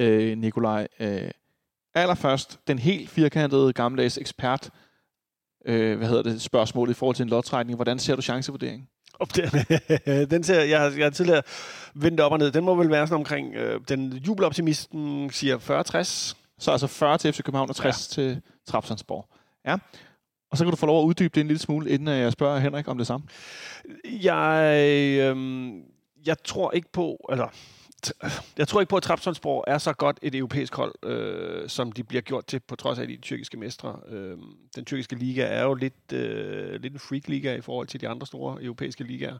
Øh, 0.00 0.38
Nikolaj, 0.38 0.88
øh, 1.00 1.30
allerførst 1.94 2.60
den 2.66 2.78
helt 2.78 3.10
firkantede 3.10 3.72
gammeldags 3.72 4.18
ekspert, 4.18 4.70
øh, 5.68 5.98
hvad 5.98 6.08
hedder 6.08 6.22
det, 6.22 6.42
spørgsmål 6.42 6.90
i 6.90 6.94
forhold 6.94 7.16
til 7.16 7.22
en 7.22 7.28
lodtrækning. 7.28 7.76
Hvordan 7.76 7.98
ser 7.98 8.16
du 8.16 8.22
chancevurderingen? 8.22 8.88
Op 9.20 9.36
der. 9.36 10.24
den 10.30 10.42
ser, 10.44 10.62
jeg, 10.62 10.80
har- 10.80 10.90
jeg 10.96 11.04
har 11.04 11.10
tidligere 11.10 11.42
vendt 11.94 12.20
op 12.20 12.32
og 12.32 12.38
ned. 12.38 12.50
Den 12.50 12.64
må 12.64 12.74
vel 12.74 12.90
være 12.90 13.06
sådan 13.06 13.16
omkring, 13.20 13.54
øh, 13.54 13.80
den 13.88 14.12
jubeloptimisten 14.12 15.30
siger 15.30 15.58
40-60. 15.58 16.36
Så 16.58 16.70
altså 16.70 16.86
40 16.86 17.18
til 17.18 17.32
FC 17.32 17.42
København 17.42 17.68
og 17.70 17.76
60 17.76 18.16
ja. 18.18 18.22
til 18.22 18.40
Trabzonsborg. 18.66 19.26
Ja. 19.66 19.76
Og 20.50 20.58
så 20.58 20.64
kan 20.64 20.70
du 20.70 20.76
få 20.76 20.86
lov 20.86 21.02
at 21.02 21.06
uddybe 21.06 21.34
det 21.34 21.40
en 21.40 21.46
lille 21.46 21.60
smule, 21.60 21.90
inden 21.90 22.08
jeg 22.08 22.32
spørger 22.32 22.58
Henrik 22.58 22.88
om 22.88 22.98
det 22.98 23.06
samme. 23.06 23.26
Jeg, 24.22 24.72
øh, 24.88 25.36
jeg 26.26 26.36
tror 26.44 26.70
ikke 26.72 26.92
på, 26.92 27.16
t- 27.32 27.34
jeg 28.58 28.68
tror 28.68 28.80
ikke 28.80 28.90
på, 28.90 28.96
at 28.96 29.02
Trabzonspor 29.02 29.64
er 29.66 29.78
så 29.78 29.92
godt 29.92 30.18
et 30.22 30.34
europæisk 30.34 30.74
hold, 30.74 30.94
øh, 31.02 31.68
som 31.68 31.92
de 31.92 32.04
bliver 32.04 32.20
gjort 32.20 32.46
til, 32.46 32.60
på 32.60 32.76
trods 32.76 32.98
af 32.98 33.08
de 33.08 33.16
tyrkiske 33.16 33.56
mestre. 33.56 33.96
Øh, 34.08 34.36
den 34.76 34.84
tyrkiske 34.84 35.16
liga 35.16 35.42
er 35.42 35.62
jo 35.62 35.74
lidt, 35.74 36.12
øh, 36.12 36.80
lidt 36.80 36.92
en 36.92 36.98
freak-liga 36.98 37.54
i 37.54 37.60
forhold 37.60 37.86
til 37.86 38.00
de 38.00 38.08
andre 38.08 38.26
store 38.26 38.62
europæiske 38.62 39.04
ligaer. 39.04 39.36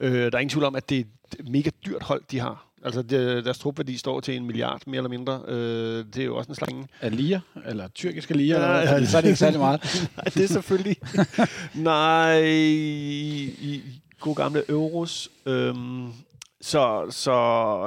Øh, 0.00 0.12
der 0.12 0.30
er 0.32 0.38
ingen 0.38 0.48
tvivl 0.48 0.64
om, 0.64 0.74
at 0.74 0.88
det 0.90 0.98
er 0.98 1.04
et 1.38 1.48
mega 1.48 1.70
dyrt 1.86 2.02
hold, 2.02 2.22
de 2.30 2.38
har. 2.40 2.66
Altså, 2.84 3.02
det, 3.02 3.44
deres 3.44 3.58
trupværdi 3.58 3.96
står 3.96 4.20
til 4.20 4.36
en 4.36 4.46
milliard, 4.46 4.82
mere 4.86 4.96
eller 4.96 5.10
mindre. 5.10 5.42
Øh, 5.48 6.04
det 6.04 6.16
er 6.16 6.24
jo 6.24 6.36
også 6.36 6.48
en 6.48 6.54
slags 6.54 6.72
Er 7.00 7.08
Lier, 7.10 7.40
eller 7.66 7.88
tyrkiske 7.88 8.34
Lier, 8.34 8.60
Ja, 8.60 8.78
ja. 8.78 9.04
så 9.04 9.16
er 9.16 9.20
det 9.20 9.28
ikke 9.28 9.38
særlig 9.38 9.60
meget. 9.60 9.80
Nej, 10.16 10.24
det 10.24 10.44
er 10.44 10.48
selvfølgelig... 10.48 10.96
Nej, 11.74 12.42
i, 12.42 13.44
i 13.44 13.82
god 14.20 14.36
gamle 14.36 14.62
euros. 14.70 15.30
Øhm, 15.46 16.12
så, 16.62 17.06
så, 17.10 17.32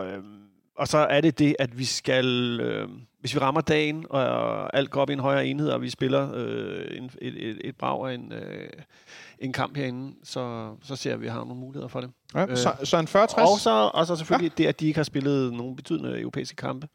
øhm, 0.08 0.42
og 0.78 0.88
så 0.88 0.98
er 0.98 1.22
det 1.22 1.40
det, 1.40 1.56
at 1.60 1.78
vi 1.78 1.86
skal... 1.86 2.60
Øhm, 2.62 3.02
hvis 3.20 3.36
vi 3.36 3.40
rammer 3.40 3.62
dagen, 3.62 4.06
og 4.10 4.78
alt 4.78 4.92
går 4.92 5.02
op 5.02 5.10
i 5.10 5.14
en 5.14 5.20
højere 5.20 5.48
enhed, 5.48 5.70
og 5.70 5.82
vi 5.82 5.90
spiller 5.90 6.32
øh, 6.34 6.98
en, 6.98 7.12
et, 7.22 7.50
et, 7.50 7.62
et 7.64 7.76
brag 7.76 8.10
af 8.10 8.14
en, 8.14 8.32
øh, 8.34 8.70
en 9.40 9.54
kamp 9.54 9.78
herinde, 9.78 10.16
så, 10.24 10.74
så 10.84 10.96
ser 10.96 11.10
vi, 11.10 11.14
at 11.14 11.22
vi 11.22 11.28
har 11.28 11.40
nogle 11.40 11.56
muligheder 11.56 11.88
for 11.88 12.02
det. 12.02 12.12
Ja, 12.36 12.46
Øh, 12.46 12.58
så, 12.58 12.74
så 12.84 12.98
en 12.98 13.08
40-60? 13.08 13.42
Og 13.42 13.60
så, 13.60 13.92
og 13.94 14.08
så 14.08 14.16
selvfølgelig 14.16 14.52
ja. 14.58 14.64
det, 14.64 14.70
at 14.70 14.80
de 14.80 14.88
ikke 14.88 14.98
har 14.98 15.04
spillet 15.04 15.54
nogle 15.54 15.76
betydende 15.76 16.20
europæiske 16.20 16.56
kampe. 16.56 16.88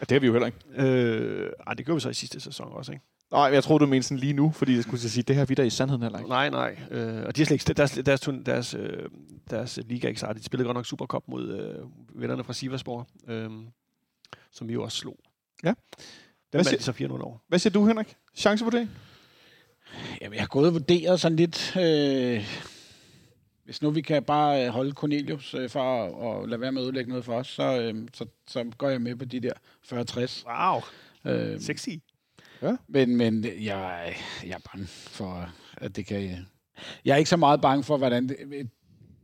Ja, 0.00 0.04
det 0.04 0.10
har 0.10 0.20
vi 0.20 0.26
jo 0.26 0.32
heller 0.32 0.46
ikke. 0.46 0.58
Øh, 0.76 1.50
ej, 1.66 1.74
det 1.74 1.84
gjorde 1.84 1.96
vi 1.96 2.00
så 2.00 2.08
i 2.08 2.14
sidste 2.14 2.40
sæson 2.40 2.68
også, 2.72 2.92
ikke? 2.92 3.04
Nej, 3.32 3.42
jeg 3.42 3.64
tror 3.64 3.78
du 3.78 3.86
mente 3.86 4.08
sådan 4.08 4.18
lige 4.18 4.32
nu, 4.32 4.50
fordi 4.50 4.74
jeg 4.76 4.82
skulle 4.82 5.00
sige, 5.00 5.22
det 5.22 5.36
her 5.36 5.44
vi 5.44 5.54
der 5.54 5.62
i 5.62 5.70
sandheden 5.70 6.02
heller 6.02 6.18
ikke. 6.18 6.28
Nej, 6.28 6.50
nej. 6.50 6.76
Øh, 6.90 7.26
og 7.26 7.36
de 7.36 7.40
har 7.40 7.46
slet 7.46 7.50
ikke, 7.50 7.72
deres, 7.72 7.90
deres, 8.06 8.20
deres, 8.46 8.74
øh, 8.74 9.08
deres 9.50 9.78
liga 9.86 10.06
er 10.06 10.08
ikke 10.08 10.18
startet. 10.18 10.42
De 10.42 10.46
spillede 10.46 10.66
godt 10.66 10.74
nok 10.74 10.86
Supercup 10.86 11.22
mod 11.28 11.48
øh, 11.48 12.20
vennerne 12.20 12.44
fra 12.44 12.52
Siversborg, 12.52 13.06
øh, 13.28 13.50
som 14.52 14.68
vi 14.68 14.72
jo 14.72 14.82
også 14.82 14.98
slog. 14.98 15.18
Ja. 15.64 15.68
Den 15.68 15.76
Hvad 16.50 16.64
de 16.64 16.82
så 16.82 16.92
4-0 16.92 17.22
over. 17.22 17.38
Hvad 17.48 17.58
siger 17.58 17.72
du, 17.72 17.86
Henrik? 17.86 18.16
Chancevurdering? 18.34 18.90
Jamen, 20.20 20.34
jeg 20.34 20.42
har 20.42 20.48
gået 20.48 20.66
og 20.66 20.72
vurderet 20.72 21.20
sådan 21.20 21.36
lidt... 21.36 21.76
Øh, 21.76 22.44
hvis 23.64 23.82
nu 23.82 23.90
vi 23.90 24.00
kan 24.00 24.22
bare 24.22 24.66
øh, 24.66 24.72
holde 24.72 24.92
Cornelius 24.92 25.54
øh, 25.54 25.70
for 25.70 26.04
at, 26.04 26.42
at 26.42 26.48
lade 26.48 26.60
være 26.60 26.72
med 26.72 26.80
at 26.82 26.84
ødelægge 26.84 27.08
noget 27.08 27.24
for 27.24 27.34
os, 27.34 27.46
så, 27.48 27.80
øh, 27.80 28.08
så, 28.14 28.26
så 28.48 28.70
går 28.78 28.88
jeg 28.88 29.00
med 29.00 29.16
på 29.16 29.24
de 29.24 29.40
der 29.40 29.52
40-60. 29.92 30.44
Wow, 30.46 30.80
Øh, 31.24 31.60
sexy. 31.60 31.88
Ja. 32.62 32.76
men 32.88 33.16
men 33.16 33.44
jeg, 33.44 34.14
jeg 34.44 34.50
er 34.52 34.70
bange 34.72 34.86
for, 34.86 35.50
at 35.76 35.96
det 35.96 36.06
kan... 36.06 36.46
Jeg 37.04 37.12
er 37.12 37.16
ikke 37.16 37.30
så 37.30 37.36
meget 37.36 37.60
bange 37.60 37.84
for, 37.84 37.96
hvordan 37.96 38.28
det, 38.28 38.70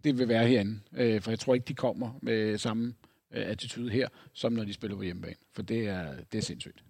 det 0.05 0.19
vil 0.19 0.29
være 0.29 0.47
herinde. 0.47 0.81
Øh, 0.97 1.21
for 1.21 1.31
jeg 1.31 1.39
tror 1.39 1.55
ikke, 1.55 1.65
de 1.65 1.75
kommer 1.75 2.19
med 2.23 2.59
samme 2.59 2.95
øh, 3.33 3.47
attitude 3.47 3.91
her, 3.91 4.09
som 4.33 4.53
når 4.53 4.65
de 4.65 4.73
spiller 4.73 4.97
på 4.97 5.03
hjemmebane. 5.03 5.37
For 5.55 5.63
det 5.63 5.89
er, 5.89 6.15
det 6.33 6.39
er 6.39 6.43
sindssygt. 6.43 6.85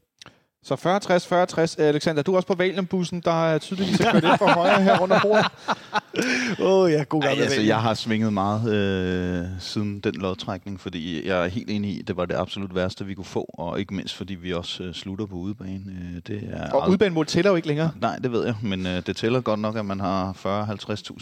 Så 0.66 0.74
40-60, 0.74 1.78
40-60. 1.78 1.82
Alexander, 1.82 2.22
du 2.22 2.32
er 2.32 2.36
også 2.36 2.48
på 2.48 2.54
Valium-bussen, 2.54 3.20
der 3.20 3.46
er 3.46 3.58
tydeligvis 3.58 3.98
kørt 3.98 4.24
ind 4.24 4.38
for 4.38 4.46
højre 4.46 4.82
her 4.82 4.98
rundt 4.98 5.14
om 5.14 5.20
bordet. 5.22 5.46
Åh 6.60 6.82
oh, 6.82 6.90
ja, 6.90 7.02
god 7.02 7.22
Ej, 7.22 7.28
gammel 7.28 7.42
altså, 7.42 7.56
Valium. 7.56 7.68
jeg 7.68 7.80
har 7.80 7.94
svinget 7.94 8.32
meget 8.32 8.72
øh, 8.74 9.44
siden 9.60 10.00
den 10.00 10.14
lodtrækning, 10.14 10.80
fordi 10.80 11.28
jeg 11.28 11.44
er 11.44 11.48
helt 11.48 11.70
enig 11.70 11.90
i, 11.90 12.00
at 12.00 12.08
det 12.08 12.16
var 12.16 12.24
det 12.24 12.34
absolut 12.34 12.74
værste, 12.74 13.06
vi 13.06 13.14
kunne 13.14 13.24
få, 13.24 13.40
og 13.58 13.80
ikke 13.80 13.94
mindst 13.94 14.14
fordi 14.14 14.34
vi 14.34 14.52
også 14.52 14.82
øh, 14.82 14.94
slutter 14.94 15.26
på 15.26 15.34
udebane. 15.34 15.82
Øh, 15.88 16.20
det 16.26 16.48
er 16.52 16.70
Og 16.70 16.90
udbanemål 16.90 17.26
tæller 17.26 17.50
jo 17.50 17.56
ikke 17.56 17.68
længere. 17.68 17.90
Nej, 18.00 18.16
det 18.16 18.32
ved 18.32 18.44
jeg, 18.44 18.54
men 18.62 18.86
øh, 18.86 19.02
det 19.06 19.16
tæller 19.16 19.40
godt 19.40 19.60
nok, 19.60 19.76
at 19.76 19.84
man 19.84 20.00
har 20.00 20.32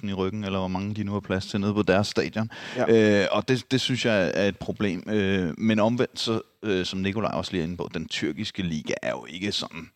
40-50.000 0.00 0.08
i 0.08 0.12
ryggen, 0.12 0.44
eller 0.44 0.58
hvor 0.58 0.68
mange 0.68 0.94
de 0.94 1.04
nu 1.04 1.12
har 1.12 1.20
plads 1.20 1.46
til 1.46 1.60
nede 1.60 1.74
på 1.74 1.82
deres 1.82 2.06
stadion. 2.06 2.50
Ja. 2.76 3.22
Øh, 3.22 3.26
og 3.32 3.48
det, 3.48 3.64
det 3.70 3.80
synes 3.80 4.06
jeg 4.06 4.32
er 4.34 4.48
et 4.48 4.58
problem. 4.58 5.02
Øh, 5.10 5.52
men 5.58 5.80
omvendt, 5.80 6.20
så, 6.20 6.40
øh, 6.64 6.86
som 6.86 6.98
Nikolaj 6.98 7.32
også 7.32 7.52
lige 7.52 7.64
inde 7.64 7.76
på, 7.76 7.90
den 7.94 8.08
tyrkiske 8.08 8.62
liga 8.62 8.94
er 9.02 9.10
jo 9.10 9.26
ikke 9.28 9.52
sådan 9.52 9.90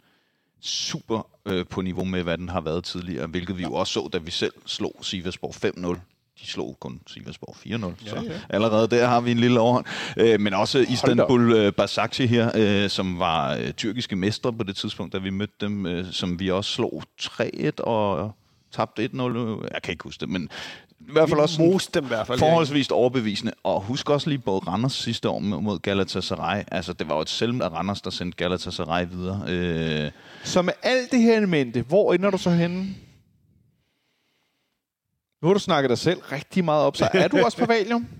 super 0.60 1.26
øh, 1.46 1.66
på 1.66 1.80
niveau 1.80 2.04
med, 2.04 2.22
hvad 2.22 2.38
den 2.38 2.48
har 2.48 2.60
været 2.60 2.84
tidligere, 2.84 3.26
hvilket 3.26 3.58
vi 3.58 3.62
jo 3.62 3.72
også 3.72 3.92
så, 3.92 4.08
da 4.12 4.18
vi 4.18 4.30
selv 4.30 4.52
slog 4.66 4.96
Sivasborg 5.02 5.54
5-0 5.94 5.98
de 6.40 6.46
slog 6.46 6.76
kun 6.80 7.00
Sivasborg 7.06 7.56
4-0, 7.56 8.08
så 8.08 8.32
allerede 8.48 8.88
der 8.88 9.06
har 9.06 9.20
vi 9.20 9.30
en 9.30 9.38
lille 9.38 9.60
overhånd. 9.60 9.86
Øh, 10.16 10.40
men 10.40 10.54
også 10.54 10.78
Istanbul 10.78 11.52
øh, 11.52 11.72
Basakci 11.72 12.26
her, 12.26 12.50
øh, 12.54 12.90
som 12.90 13.18
var 13.18 13.54
øh, 13.56 13.72
tyrkiske 13.72 14.16
mestre 14.16 14.52
på 14.52 14.62
det 14.62 14.76
tidspunkt, 14.76 15.12
da 15.12 15.18
vi 15.18 15.30
mødte 15.30 15.54
dem, 15.60 15.86
øh, 15.86 16.06
som 16.12 16.40
vi 16.40 16.50
også 16.50 16.72
slog 16.72 17.02
3-1 17.20 17.70
og 17.78 18.32
tabte 18.72 19.04
1-0. 19.04 19.18
Jeg 19.74 19.82
kan 19.82 19.92
ikke 19.92 20.04
huske 20.04 20.20
det, 20.20 20.28
men 20.28 20.50
i 21.00 21.12
hvert 21.12 21.28
fald 21.28 21.40
også 21.40 21.54
sådan 21.54 21.72
Most 21.72 21.94
dem 21.94 22.04
i 22.04 22.08
hvert 22.08 22.26
fald. 22.26 22.38
forholdsvis 22.38 22.90
overbevisende. 22.90 23.52
Og 23.62 23.80
husk 23.82 24.10
også 24.10 24.28
lige 24.28 24.38
både 24.38 24.60
Randers 24.60 24.92
sidste 24.92 25.28
år 25.28 25.38
mod 25.38 25.78
Galatasaray. 25.78 26.62
Altså, 26.72 26.92
det 26.92 27.08
var 27.08 27.14
jo 27.14 27.20
et 27.20 27.28
selv 27.28 27.62
af 27.62 27.68
Randers, 27.72 28.00
der 28.02 28.10
sendte 28.10 28.36
Galatasaray 28.36 29.06
videre. 29.10 29.44
Øh, 29.48 30.10
Så 30.44 30.62
med 30.62 30.72
alt 30.82 31.10
det 31.12 31.20
her 31.22 31.40
i 31.40 31.46
mente, 31.46 31.82
hvor 31.82 32.14
ender 32.14 32.30
du 32.30 32.38
så 32.38 32.50
henne? 32.50 32.76
Nu 35.42 35.48
har 35.48 35.52
du 35.54 35.60
snakket 35.60 35.90
dig 35.90 35.98
selv 35.98 36.18
rigtig 36.32 36.64
meget 36.64 36.84
op, 36.84 36.96
så 36.96 37.08
er 37.12 37.28
du 37.28 37.38
også 37.44 37.58
på 37.58 37.64
Valium? 37.66 38.06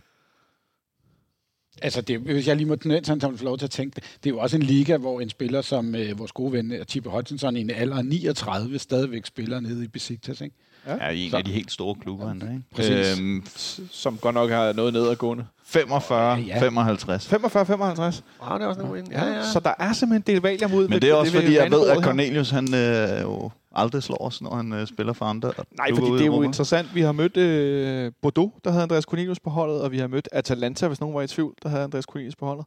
Altså, 1.83 2.01
det, 2.01 2.21
hvis 2.21 2.49
jeg 2.49 2.57
lige 2.57 2.67
må 2.67 2.77
tendens, 2.77 3.09
han 3.09 3.21
få 3.21 3.45
lov 3.45 3.59
til 3.59 3.65
at 3.67 3.71
tænke 3.71 3.95
det, 3.95 4.05
det 4.25 4.31
er 4.31 4.35
jo 4.35 4.39
også 4.39 4.57
en 4.57 4.63
liga, 4.63 4.97
hvor 4.97 5.21
en 5.21 5.31
spiller 5.31 5.63
som 5.63 5.95
øh, 5.95 6.19
vores 6.19 6.33
gode 6.33 6.53
ven, 6.53 6.75
Tippe 6.89 7.11
Hutchinson, 7.11 7.57
i 7.57 7.61
en 7.61 7.71
alder 7.71 7.97
af 7.97 8.05
39, 8.05 8.79
stadigvæk 8.79 9.27
spiller 9.27 9.61
nede 9.61 9.85
i 9.85 9.89
Besiktas, 9.89 10.41
ikke? 10.41 10.57
Er 11.01 11.11
i 11.11 11.25
en 11.25 11.31
Så- 11.31 11.37
af 11.37 11.45
de 11.45 11.53
helt 11.53 11.73
store 11.73 11.95
klubber 11.95 12.31
endda, 12.31 12.47
ikke? 12.47 12.63
Præcis. 12.75 13.19
Øhm, 13.21 13.45
Som 13.91 14.19
godt 14.19 14.35
nok 14.35 14.51
har 14.51 14.73
noget 14.73 14.93
nedadgående. 14.93 15.47
45, 15.65 16.35
Ja, 16.37 16.41
ja. 16.47 16.61
55. 16.61 17.27
45-55. 17.27 18.23
Ah, 18.43 18.59
det 18.61 18.65
er 18.65 18.69
også 18.69 18.81
en 18.81 19.13
ja, 19.13 19.25
ja. 19.27 19.43
Så 19.53 19.61
der 19.61 19.73
er 19.79 19.93
simpelthen 19.93 20.15
en 20.33 20.35
del 20.35 20.43
Valium 20.43 20.73
ud. 20.75 20.89
Men 20.89 21.03
det 21.03 21.11
er 21.11 21.15
også 21.15 21.33
vil 21.33 21.41
fordi, 21.43 21.55
jeg 21.57 21.71
ved, 21.71 21.89
at. 21.89 22.03
Cornelius 22.05 22.51
han 22.51 22.75
øh, 22.75 23.23
jo 23.23 23.51
aldrig 23.75 24.03
slår 24.03 24.17
os, 24.27 24.43
når 24.43 24.55
han 24.55 24.73
øh, 24.73 24.87
spiller 24.87 25.13
for 25.13 25.25
andre. 25.25 25.53
Nej, 25.79 25.89
fordi 25.95 26.11
det 26.13 26.21
er 26.21 26.27
jo 26.27 26.43
interessant. 26.43 26.95
Vi 26.95 27.01
har 27.01 27.13
mødt 27.13 27.37
øh, 27.37 28.13
Bordeaux, 28.23 28.53
der 28.65 28.71
havde 28.71 28.83
Andreas 28.83 29.05
Cornelius 29.05 29.41
på 29.41 29.51
holdet, 29.51 29.81
og 29.81 29.93
vi 29.93 29.99
har 29.99 30.07
mødt 30.07 30.29
Atalanta, 30.33 30.87
hvis 30.89 31.01
nogen 31.01 31.15
var 31.17 31.23
i 31.23 31.27
tvivl, 31.27 31.55
der 31.63 31.69
havde 31.69 31.83
Andreas 31.85 32.05
Cornelius 32.05 32.37
på 32.37 32.47
holdet. 32.47 32.65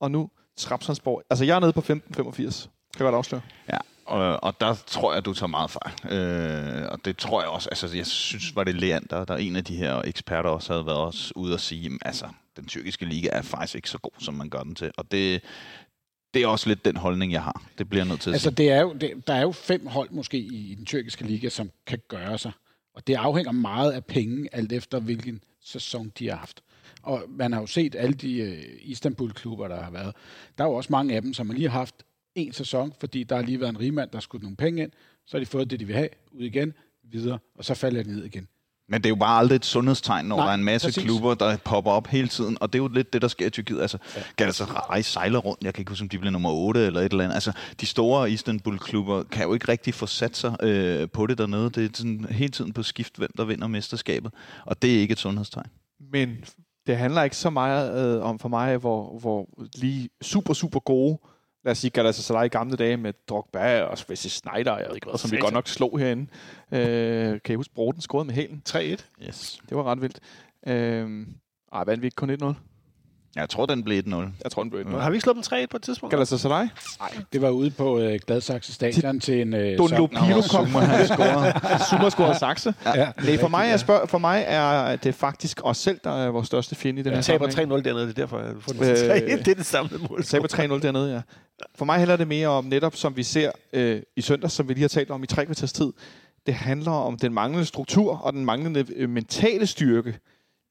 Og 0.00 0.10
nu 0.10 0.28
Trabzonsborg. 0.56 1.22
Altså, 1.30 1.44
jeg 1.44 1.56
er 1.56 1.60
nede 1.60 1.72
på 1.72 1.80
15-85. 1.80 1.90
Kan 2.96 3.04
jeg 3.04 3.04
godt 3.04 3.14
afsløre. 3.14 3.40
Ja, 3.72 3.76
og, 4.06 4.44
og 4.44 4.60
der 4.60 4.74
tror 4.86 5.14
jeg, 5.14 5.24
du 5.24 5.34
tager 5.34 5.48
meget 5.48 5.70
fejl. 5.70 6.18
Øh, 6.18 6.88
og 6.92 7.04
det 7.04 7.16
tror 7.16 7.40
jeg 7.40 7.50
også, 7.50 7.68
altså 7.68 7.96
jeg 7.96 8.06
synes, 8.06 8.56
var 8.56 8.64
det 8.64 8.74
Leander, 8.74 9.24
der 9.24 9.34
er 9.34 9.38
en 9.38 9.56
af 9.56 9.64
de 9.64 9.76
her 9.76 10.02
eksperter 10.04 10.50
også 10.50 10.72
havde 10.72 10.86
været 10.86 10.98
også 10.98 11.32
ude 11.36 11.54
og 11.54 11.60
sige, 11.60 11.80
jamen, 11.80 11.98
altså, 12.04 12.26
den 12.56 12.66
tyrkiske 12.66 13.04
liga 13.04 13.28
er 13.32 13.42
faktisk 13.42 13.74
ikke 13.74 13.90
så 13.90 13.98
god, 13.98 14.12
som 14.18 14.34
man 14.34 14.48
gør 14.48 14.60
den 14.62 14.74
til. 14.74 14.90
Og 14.96 15.10
det, 15.10 15.42
det 16.34 16.42
er 16.42 16.46
også 16.46 16.68
lidt 16.68 16.84
den 16.84 16.96
holdning, 16.96 17.32
jeg 17.32 17.42
har. 17.42 17.62
Det 17.78 17.88
bliver 17.88 18.04
jeg 18.04 18.08
nødt 18.08 18.20
til 18.20 18.30
at 18.30 18.34
Altså, 18.34 18.48
sige. 18.50 18.56
det 18.56 18.70
er 18.70 18.80
jo, 18.80 18.92
det, 18.92 19.26
der 19.26 19.34
er 19.34 19.42
jo 19.42 19.52
fem 19.52 19.86
hold 19.86 20.10
måske 20.10 20.38
i, 20.38 20.70
i 20.70 20.74
den 20.74 20.84
tyrkiske 20.86 21.24
liga, 21.24 21.48
som 21.48 21.70
kan 21.86 21.98
gøre 22.08 22.38
sig. 22.38 22.52
Og 22.94 23.06
det 23.06 23.14
afhænger 23.14 23.52
meget 23.52 23.92
af 23.92 24.04
penge, 24.04 24.48
alt 24.52 24.72
efter 24.72 25.00
hvilken 25.00 25.40
sæson 25.64 26.12
de 26.18 26.28
har 26.28 26.36
haft. 26.36 26.62
Og 27.02 27.22
man 27.28 27.52
har 27.52 27.60
jo 27.60 27.66
set 27.66 27.94
alle 27.98 28.14
de 28.14 28.36
øh, 28.36 28.62
Istanbul-klubber, 28.82 29.68
der 29.68 29.82
har 29.82 29.90
været. 29.90 30.14
Der 30.58 30.64
er 30.64 30.68
jo 30.68 30.74
også 30.74 30.88
mange 30.92 31.16
af 31.16 31.22
dem, 31.22 31.34
som 31.34 31.50
har 31.50 31.56
lige 31.56 31.68
haft 31.68 31.94
en 32.34 32.52
sæson, 32.52 32.92
fordi 33.00 33.24
der 33.24 33.36
har 33.36 33.42
lige 33.42 33.60
været 33.60 33.70
en 33.70 33.80
rigmand, 33.80 34.10
der 34.10 34.16
har 34.16 34.20
skudt 34.20 34.42
nogle 34.42 34.56
penge 34.56 34.82
ind. 34.82 34.92
Så 35.26 35.36
har 35.36 35.38
de 35.38 35.46
fået 35.46 35.70
det, 35.70 35.80
de 35.80 35.84
vil 35.84 35.96
have, 35.96 36.08
ud 36.32 36.42
igen, 36.42 36.72
videre, 37.12 37.38
og 37.58 37.64
så 37.64 37.74
falder 37.74 38.02
det 38.02 38.12
ned 38.12 38.24
igen. 38.24 38.48
Men 38.88 39.00
det 39.00 39.06
er 39.06 39.10
jo 39.10 39.16
bare 39.16 39.38
aldrig 39.38 39.56
et 39.56 39.64
sundhedstegn, 39.64 40.26
når 40.26 40.36
Nej, 40.36 40.44
der 40.44 40.50
er 40.50 40.54
en 40.54 40.64
masse 40.64 40.86
præcis. 40.86 41.02
klubber, 41.02 41.34
der 41.34 41.56
popper 41.56 41.90
op 41.90 42.06
hele 42.06 42.28
tiden. 42.28 42.58
Og 42.60 42.72
det 42.72 42.78
er 42.78 42.82
jo 42.82 42.88
lidt 42.88 43.12
det, 43.12 43.22
der 43.22 43.28
sker 43.28 43.46
i 43.46 43.50
Tyrkiet. 43.50 43.80
Altså, 43.80 43.98
ja. 44.16 44.22
Galatasaray 44.36 45.00
sejler 45.02 45.38
rundt. 45.38 45.64
Jeg 45.64 45.74
kan 45.74 45.80
ikke 45.80 45.90
huske, 45.90 46.02
om 46.02 46.08
de 46.08 46.18
bliver 46.18 46.32
nummer 46.32 46.50
8 46.50 46.86
eller 46.86 47.00
et 47.00 47.12
eller 47.12 47.24
andet. 47.24 47.34
Altså, 47.34 47.52
de 47.80 47.86
store 47.86 48.30
Istanbul-klubber 48.30 49.22
kan 49.22 49.42
jo 49.44 49.54
ikke 49.54 49.68
rigtig 49.68 49.94
få 49.94 50.06
sat 50.06 50.36
sig 50.36 50.56
øh, 50.62 51.08
på 51.08 51.26
det 51.26 51.38
dernede. 51.38 51.70
Det 51.70 51.84
er 51.84 51.88
sådan 51.94 52.26
hele 52.30 52.50
tiden 52.50 52.72
på 52.72 52.82
skift, 52.82 53.16
hvem 53.16 53.30
der 53.36 53.44
vinder 53.44 53.66
mesterskabet. 53.66 54.32
Og 54.66 54.82
det 54.82 54.96
er 54.96 55.00
ikke 55.00 55.12
et 55.12 55.18
sundhedstegn. 55.18 55.70
Men 56.12 56.44
det 56.86 56.96
handler 56.96 57.22
ikke 57.22 57.36
så 57.36 57.50
meget 57.50 58.16
øh, 58.16 58.22
om 58.22 58.38
for 58.38 58.48
mig, 58.48 58.76
hvor, 58.76 59.18
hvor 59.18 59.48
lige 59.74 60.08
super, 60.22 60.54
super 60.54 60.80
gode, 60.80 61.18
lad 61.64 61.70
os 61.70 61.78
sige 61.78 61.90
Galatasaray 61.90 62.44
i 62.44 62.48
gamle 62.48 62.76
dage 62.76 62.96
med 62.96 63.12
Drogba 63.28 63.82
og 63.82 63.98
Wesley 64.08 64.30
Snyder, 64.30 64.78
jeg 64.78 64.86
ved 64.88 64.94
ikke 64.94 65.06
hvad, 65.06 65.18
som 65.18 65.30
vi 65.30 65.36
godt 65.36 65.54
nok 65.54 65.68
slog 65.68 65.98
herinde. 65.98 66.26
Øh, 66.72 67.40
kan 67.44 67.52
I 67.52 67.54
huske, 67.56 67.74
Broden 67.74 68.00
scorede 68.00 68.24
med 68.24 68.34
hælen? 68.34 68.62
3-1. 68.68 68.76
Yes. 69.26 69.60
Det 69.68 69.76
var 69.76 69.84
ret 69.84 70.00
vildt. 70.02 70.20
Øh, 70.66 71.26
ej, 71.72 71.84
vandt 71.84 72.02
vi 72.02 72.06
ikke 72.06 72.16
kun 72.16 72.30
1-0? 72.30 72.54
Jeg 73.36 73.48
tror, 73.48 73.66
den 73.66 73.82
blev 73.84 74.02
1-0. 74.06 74.14
Jeg 74.44 74.50
tror, 74.52 74.62
den 74.62 74.70
blev 74.70 74.82
1-0. 74.84 74.96
Har 74.98 75.10
vi 75.10 75.16
ikke 75.16 75.22
slået 75.24 75.36
dem 75.50 75.58
3-1 75.58 75.66
på 75.70 75.76
et 75.76 75.82
tidspunkt? 75.82 76.10
Galatasaray? 76.10 76.66
Det 77.32 77.42
var 77.42 77.48
ude 77.50 77.70
på 77.70 77.98
øh, 77.98 78.18
Gladsaxe 78.26 78.72
Stadion 78.72 79.20
til 79.20 79.40
en... 79.40 79.54
Øh, 79.54 79.78
Don 79.78 79.88
så- 79.88 79.96
Lopilo 79.96 80.42
kom. 80.50 80.66
Han 80.66 81.06
scorede. 82.10 82.38
Saxe. 82.38 82.74
Ja, 82.86 83.08
Nej, 83.24 83.36
for 83.38 83.48
mig, 83.48 83.68
er 83.70 83.76
spørg, 83.76 84.08
for 84.08 84.18
mig 84.18 84.44
er 84.46 84.96
det 84.96 85.14
faktisk 85.14 85.60
os 85.64 85.76
selv, 85.76 86.00
der 86.04 86.10
er 86.10 86.30
vores 86.30 86.46
største 86.46 86.74
fjende 86.74 87.00
i 87.00 87.02
den 87.02 87.10
her 87.12 87.16
Jeg 87.16 87.24
taber 87.24 87.50
sammenhæng. 87.50 87.80
3-0 87.86 87.88
dernede, 87.88 88.06
det 88.06 88.10
er 88.18 88.22
derfor, 88.22 88.38
jeg 88.38 88.46
har 88.48 88.54
fundet 88.60 89.04
Øh, 89.04 89.16
3-1. 89.16 89.36
Det 89.44 89.48
er 89.48 89.54
det 89.54 89.66
samlede 89.66 90.02
mål. 90.10 90.22
Taber 90.24 90.48
3-0 90.48 90.82
dernede, 90.82 91.12
ja. 91.14 91.20
For 91.74 91.84
mig 91.84 91.96
handler 91.98 92.16
det 92.16 92.28
mere 92.28 92.48
om 92.48 92.64
netop, 92.64 92.96
som 92.96 93.16
vi 93.16 93.22
ser 93.22 93.50
øh, 93.72 94.02
i 94.16 94.20
søndags, 94.20 94.54
som 94.54 94.68
vi 94.68 94.74
lige 94.74 94.82
har 94.82 94.88
talt 94.88 95.10
om 95.10 95.22
i 95.22 95.26
tre 95.26 95.44
kvarters 95.46 95.72
tid. 95.72 95.92
Det 96.46 96.54
handler 96.54 96.90
om 96.92 97.18
den 97.18 97.34
manglende 97.34 97.66
struktur 97.66 98.16
og 98.24 98.32
den 98.32 98.44
manglende 98.44 98.84
øh, 98.96 99.08
mentale 99.08 99.66
styrke, 99.66 100.18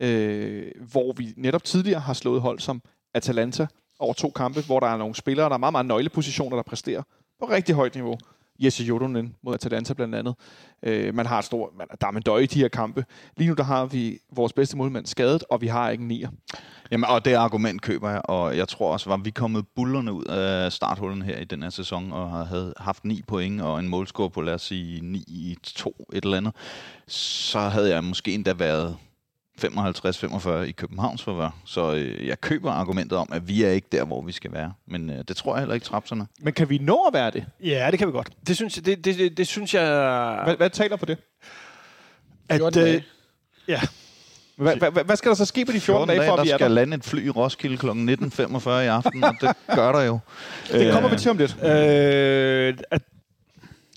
øh, 0.03 0.71
hvor 0.91 1.13
vi 1.13 1.33
netop 1.37 1.63
tidligere 1.63 1.99
har 1.99 2.13
slået 2.13 2.41
hold 2.41 2.59
som 2.59 2.81
Atalanta 3.13 3.67
over 3.99 4.13
to 4.13 4.29
kampe, 4.29 4.61
hvor 4.61 4.79
der 4.79 4.87
er 4.87 4.97
nogle 4.97 5.15
spillere, 5.15 5.49
der 5.49 5.53
er 5.53 5.57
meget, 5.57 5.71
meget 5.71 5.85
nøglepositioner, 5.85 6.55
der 6.55 6.63
præsterer 6.63 7.01
på 7.39 7.45
rigtig 7.45 7.75
højt 7.75 7.95
niveau. 7.95 8.17
Jesse 8.59 8.83
Jodonen 8.83 9.35
mod 9.43 9.53
Atalanta 9.53 9.93
blandt 9.93 10.15
andet. 10.15 10.35
Øh, 10.83 11.15
man 11.15 11.25
har 11.25 11.39
et 11.39 11.45
stort, 11.45 11.69
man, 11.77 11.87
der 12.01 12.07
er 12.07 12.11
med 12.11 12.41
i 12.41 12.45
de 12.45 12.59
her 12.59 12.67
kampe. 12.67 13.05
Lige 13.37 13.47
nu 13.47 13.53
der 13.53 13.63
har 13.63 13.85
vi 13.85 14.19
vores 14.31 14.53
bedste 14.53 14.77
målmand 14.77 15.05
skadet, 15.05 15.43
og 15.49 15.61
vi 15.61 15.67
har 15.67 15.89
ikke 15.89 16.01
en 16.01 16.07
nier. 16.07 16.29
Jamen, 16.91 17.09
og 17.09 17.25
det 17.25 17.33
argument 17.33 17.81
køber 17.81 18.09
jeg, 18.09 18.21
og 18.23 18.57
jeg 18.57 18.67
tror 18.67 18.93
også, 18.93 19.09
var 19.09 19.17
vi 19.17 19.29
kommet 19.29 19.65
bullerne 19.75 20.13
ud 20.13 20.25
af 20.25 20.71
starthullen 20.71 21.21
her 21.21 21.37
i 21.37 21.43
den 21.43 21.63
her 21.63 21.69
sæson, 21.69 22.13
og 22.13 22.47
havde 22.47 22.73
haft 22.77 23.05
ni 23.05 23.21
point 23.27 23.61
og 23.61 23.79
en 23.79 23.89
målscore 23.89 24.29
på, 24.29 24.41
lad 24.41 24.53
os 24.53 24.61
sige, 24.61 24.99
9-2, 25.67 26.05
et 26.13 26.23
eller 26.23 26.37
andet, 26.37 26.55
så 27.07 27.59
havde 27.59 27.89
jeg 27.89 28.03
måske 28.03 28.33
endda 28.33 28.53
været 28.53 28.97
55-45 29.61 30.49
i 30.49 30.71
Københavns 30.71 31.23
forvør. 31.23 31.49
Så 31.65 31.93
øh, 31.93 32.27
jeg 32.27 32.41
køber 32.41 32.71
argumentet 32.71 33.17
om, 33.17 33.29
at 33.31 33.47
vi 33.47 33.63
er 33.63 33.69
ikke 33.69 33.87
der, 33.91 34.03
hvor 34.05 34.21
vi 34.21 34.31
skal 34.31 34.51
være. 34.53 34.73
Men 34.87 35.09
øh, 35.09 35.17
det 35.27 35.37
tror 35.37 35.53
jeg 35.55 35.59
heller 35.61 35.73
ikke, 35.75 35.85
trapserne. 35.85 36.27
Men 36.39 36.53
kan 36.53 36.69
vi 36.69 36.77
nå 36.77 37.03
at 37.07 37.13
være 37.13 37.31
det? 37.31 37.45
Ja, 37.63 37.87
det 37.91 37.99
kan 37.99 38.07
vi 38.07 38.11
godt. 38.11 38.29
Det 38.47 38.55
synes, 38.55 38.77
jeg- 38.77 38.85
det, 38.85 39.05
det, 39.05 39.17
det, 39.17 39.37
det 39.37 39.47
synes 39.47 39.73
jeg... 39.73 39.83
Hvad, 40.43 40.55
hvad 40.57 40.69
taler 40.69 40.95
på 40.95 41.05
det? 41.05 41.17
14 42.51 42.81
øh, 42.81 43.01
ja, 43.67 43.81
Hvad, 44.55 44.75
hvad, 44.75 45.03
hvad 45.05 45.15
skal 45.15 45.29
der 45.29 45.35
så 45.35 45.45
ske 45.45 45.65
på 45.65 45.71
de 45.71 45.79
14 45.79 46.07
dage, 46.07 46.25
for 46.25 46.33
at 46.33 46.37
der 46.37 46.43
vi 46.43 46.49
er 46.49 46.57
skal 46.57 46.67
der? 46.69 46.75
lande 46.75 46.97
et 46.97 47.03
fly 47.03 47.25
i 47.25 47.29
Roskilde 47.29 47.77
kl. 47.77 47.87
19.45 47.89 48.69
i 48.69 48.85
aften, 48.87 49.23
og 49.23 49.35
det 49.41 49.49
gør 49.75 49.91
der 49.91 50.01
jo. 50.01 50.19
Det 50.71 50.93
kommer 50.93 51.09
vi 51.09 51.17
til 51.17 51.31
om 51.31 51.37
lidt. 51.37 51.55
øh, 51.63 52.77
at, 52.91 53.01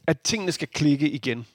at 0.07 0.21
tingene 0.21 0.53
skal 0.53 0.69
klikke 0.69 1.11
igen. 1.11 1.47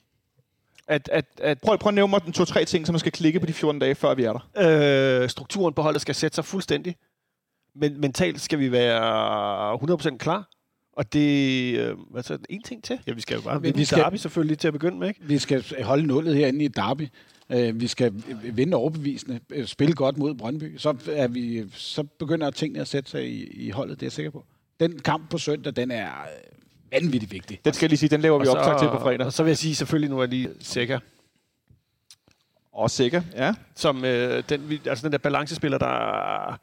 At, 0.88 1.08
at, 1.12 1.24
at 1.40 1.60
Prøv, 1.60 1.78
prøv 1.78 1.88
at 1.90 1.94
nævne 1.94 2.10
mig 2.10 2.24
den 2.24 2.32
to-tre 2.32 2.64
ting, 2.64 2.86
som 2.86 2.92
man 2.94 3.00
skal 3.00 3.12
klikke 3.12 3.40
på 3.40 3.46
de 3.46 3.52
14 3.52 3.78
dage, 3.80 3.94
før 3.94 4.14
vi 4.14 4.24
er 4.24 4.32
der. 4.56 5.22
øh, 5.22 5.28
strukturen 5.28 5.74
på 5.74 5.82
holdet 5.82 6.02
skal 6.02 6.14
sætte 6.14 6.34
sig 6.34 6.44
fuldstændig. 6.44 6.96
Men 7.74 8.00
mentalt 8.00 8.40
skal 8.40 8.58
vi 8.58 8.72
være 8.72 9.74
100% 10.12 10.16
klar. 10.16 10.48
Og 10.96 11.12
det... 11.12 11.78
Øh, 11.78 11.96
hvad 12.10 12.22
så? 12.22 12.38
En 12.48 12.62
ting 12.62 12.84
til? 12.84 12.98
Ja, 13.06 13.12
vi 13.12 13.20
skal 13.20 13.34
jo 13.34 13.40
bare 13.42 13.62
vinde 13.62 13.78
vi 13.78 13.84
skal- 13.84 13.98
Derby 13.98 14.16
selvfølgelig 14.16 14.58
til 14.58 14.68
at 14.68 14.72
begynde 14.74 14.98
med, 14.98 15.08
ikke? 15.08 15.20
Vi 15.22 15.38
skal 15.38 15.64
holde 15.82 16.06
nullet 16.06 16.36
herinde 16.36 16.64
i 16.64 16.68
Derby. 16.68 17.08
Øh, 17.52 17.80
vi 17.80 17.86
skal 17.86 18.12
vinde 18.44 18.76
overbevisende, 18.76 19.40
øh, 19.50 19.66
spille 19.66 19.94
godt 19.94 20.18
mod 20.18 20.34
Brøndby. 20.34 20.76
Så, 20.78 20.96
er 21.12 21.28
vi, 21.28 21.64
så 21.74 22.02
begynder 22.02 22.50
tingene 22.50 22.80
at 22.80 22.88
sætte 22.88 23.10
sig 23.10 23.28
i, 23.28 23.44
i 23.66 23.70
holdet, 23.70 24.00
det 24.00 24.02
er 24.02 24.06
jeg 24.06 24.12
sikker 24.12 24.30
på. 24.30 24.44
Den 24.80 24.98
kamp 24.98 25.30
på 25.30 25.38
søndag, 25.38 25.76
den 25.76 25.90
er 25.90 26.06
øh, 26.06 26.61
vanvittigt 26.92 27.32
vigtig. 27.32 27.60
Den 27.64 27.72
skal 27.72 27.84
jeg 27.86 27.90
lige 27.90 27.98
sige, 27.98 28.08
den 28.10 28.20
laver 28.20 28.38
vi 28.38 28.44
så- 28.44 28.52
optag 28.52 28.78
til 28.78 28.88
på 28.88 28.98
fredag. 29.02 29.26
Og 29.26 29.32
så 29.32 29.42
vil 29.42 29.50
jeg 29.50 29.58
sige, 29.58 29.74
selvfølgelig 29.74 30.10
nu 30.10 30.20
er 30.20 30.26
lige 30.26 30.48
sikker. 30.60 30.98
Og 32.72 32.90
sikker, 32.90 33.22
ja. 33.36 33.54
Som 33.76 34.04
øh, 34.04 34.42
den, 34.48 34.68
vi- 34.68 34.80
altså 34.86 35.04
den 35.04 35.12
der 35.12 35.18
balancespiller, 35.18 35.78
der 35.78 36.58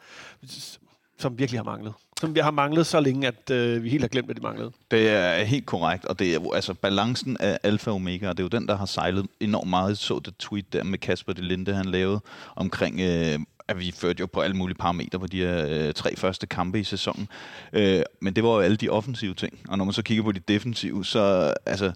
som 1.20 1.40
virkelig 1.40 1.60
har 1.60 1.64
manglet. 1.66 1.94
Som 2.22 2.36
vi 2.36 2.40
har 2.40 2.52
manglet 2.52 2.86
så 2.88 3.00
længe, 3.00 3.28
at 3.28 3.50
øh, 3.52 3.84
vi 3.84 3.90
helt 3.90 4.04
har 4.04 4.08
glemt, 4.08 4.30
at 4.30 4.38
de 4.38 4.42
manglede. 4.42 4.72
Det 4.92 5.10
er 5.10 5.44
helt 5.44 5.66
korrekt, 5.66 6.06
og 6.06 6.20
det 6.20 6.36
er 6.36 6.54
altså 6.54 6.74
balancen 6.74 7.38
af 7.40 7.60
alfa 7.64 7.90
og 7.90 7.96
omega, 7.96 8.30
og 8.30 8.38
det 8.38 8.44
er 8.44 8.46
jo 8.54 8.60
den, 8.60 8.68
der 8.68 8.78
har 8.78 8.86
sejlet 8.86 9.28
enormt 9.40 9.70
meget. 9.70 9.90
Jeg 9.90 9.98
så 9.98 10.20
det 10.26 10.38
tweet 10.38 10.74
der 10.74 10.84
med 10.84 10.98
Kasper 10.98 11.34
de 11.34 11.42
Linde, 11.42 11.74
han 11.74 11.86
lavede 11.86 12.20
omkring, 12.56 13.00
øh, 13.00 13.40
at 13.70 13.80
vi 13.80 13.92
førte 13.92 14.20
jo 14.20 14.26
på 14.26 14.42
alle 14.42 14.56
mulige 14.56 14.78
parametre 14.78 15.20
på 15.20 15.28
de 15.28 15.38
her 15.38 15.66
øh, 15.70 15.94
tre 15.94 16.16
første 16.16 16.48
kampe 16.48 16.80
i 16.80 16.84
sæsonen. 16.84 17.28
Øh, 17.74 18.02
men 18.22 18.36
det 18.36 18.44
var 18.44 18.50
jo 18.50 18.60
alle 18.60 18.78
de 18.78 18.90
offensive 18.90 19.34
ting, 19.34 19.60
og 19.70 19.78
når 19.78 19.86
man 19.86 19.94
så 19.94 20.02
kigger 20.02 20.24
på 20.24 20.32
de 20.32 20.40
defensive, 20.40 21.06
så 21.06 21.54
altså 21.66 21.92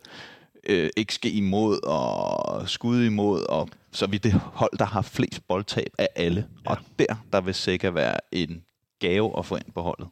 øh, 0.69 0.89
XG 1.03 1.26
imod 1.26 1.80
og 1.84 2.69
skud 2.69 3.03
imod, 3.03 3.49
og 3.49 3.69
så 3.91 4.05
er 4.05 4.09
vi 4.09 4.17
det 4.17 4.34
hold, 4.34 4.78
der 4.80 4.86
har 4.86 5.01
flest 5.01 5.47
boldtab 5.47 5.89
af 5.97 6.07
alle. 6.15 6.47
Ja. 6.65 6.71
Og 6.71 6.78
der, 6.99 7.15
der 7.34 7.41
vil 7.41 7.53
sikkert 7.53 7.95
være 7.95 8.17
en 8.32 8.63
gave 8.99 9.38
at 9.39 9.45
få 9.45 9.55
ind 9.55 9.71
på 9.76 9.82
holdet. 9.82 10.07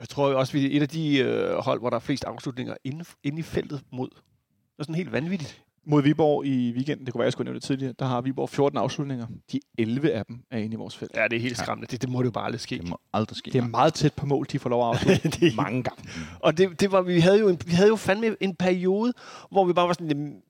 Jeg 0.00 0.08
tror 0.08 0.30
jo 0.30 0.38
også, 0.38 0.52
vi 0.52 0.64
er 0.66 0.76
et 0.76 0.82
af 0.82 0.88
de 0.88 1.18
øh, 1.18 1.56
hold, 1.56 1.80
hvor 1.80 1.90
der 1.90 1.96
er 1.96 2.00
flest 2.00 2.24
afslutninger 2.24 2.74
inde, 2.84 3.04
inde 3.24 3.38
i 3.38 3.42
feltet 3.42 3.80
mod. 3.92 4.08
Det 4.10 4.78
er 4.78 4.82
sådan 4.82 4.94
helt 4.94 5.12
vanvittigt. 5.12 5.62
Mod 5.86 6.02
Viborg 6.02 6.46
i 6.46 6.72
weekenden, 6.72 7.06
det 7.06 7.12
kunne 7.14 7.18
være, 7.18 7.24
jeg 7.26 7.32
skulle 7.32 7.46
nævne 7.46 7.54
det 7.60 7.62
tidligere, 7.66 7.94
der 7.98 8.04
har 8.06 8.20
Viborg 8.20 8.48
14 8.50 8.78
afslutninger. 8.78 9.26
De 9.52 9.60
11 9.78 10.12
af 10.12 10.24
dem 10.26 10.38
er 10.50 10.58
inde 10.58 10.72
i 10.74 10.76
vores 10.76 10.96
felt. 10.96 11.12
Ja, 11.16 11.24
det 11.28 11.36
er 11.36 11.40
helt 11.40 11.58
skræmmende. 11.58 11.90
Det, 11.90 12.02
det 12.02 12.10
må 12.10 12.18
det 12.18 12.26
jo 12.26 12.30
bare 12.30 12.44
aldrig 12.44 12.60
ske. 12.60 12.78
Det 12.78 12.88
må 12.88 12.98
aldrig 13.12 13.36
ske. 13.36 13.50
Det 13.50 13.58
er 13.58 13.66
meget 13.68 13.94
tæt 13.94 14.12
på 14.14 14.26
mål, 14.26 14.46
de 14.52 14.58
får 14.58 14.70
lov 14.70 14.90
at 14.90 14.96
afslutte 14.96 15.28
Det 15.40 15.48
er- 15.52 15.56
mange 15.56 15.82
gange. 15.82 16.02
Og 16.40 16.58
det, 16.58 16.80
det 16.80 16.92
var, 16.92 17.02
vi, 17.02 17.20
havde 17.20 17.38
jo 17.38 17.48
en, 17.48 17.58
vi 17.66 17.72
havde 17.72 17.88
jo 17.88 17.96
fandme 17.96 18.36
en 18.40 18.54
periode, 18.54 19.12
hvor 19.50 19.64
vi 19.64 19.72
bare 19.72 19.86
var 19.88 19.92
sådan, 19.92 20.42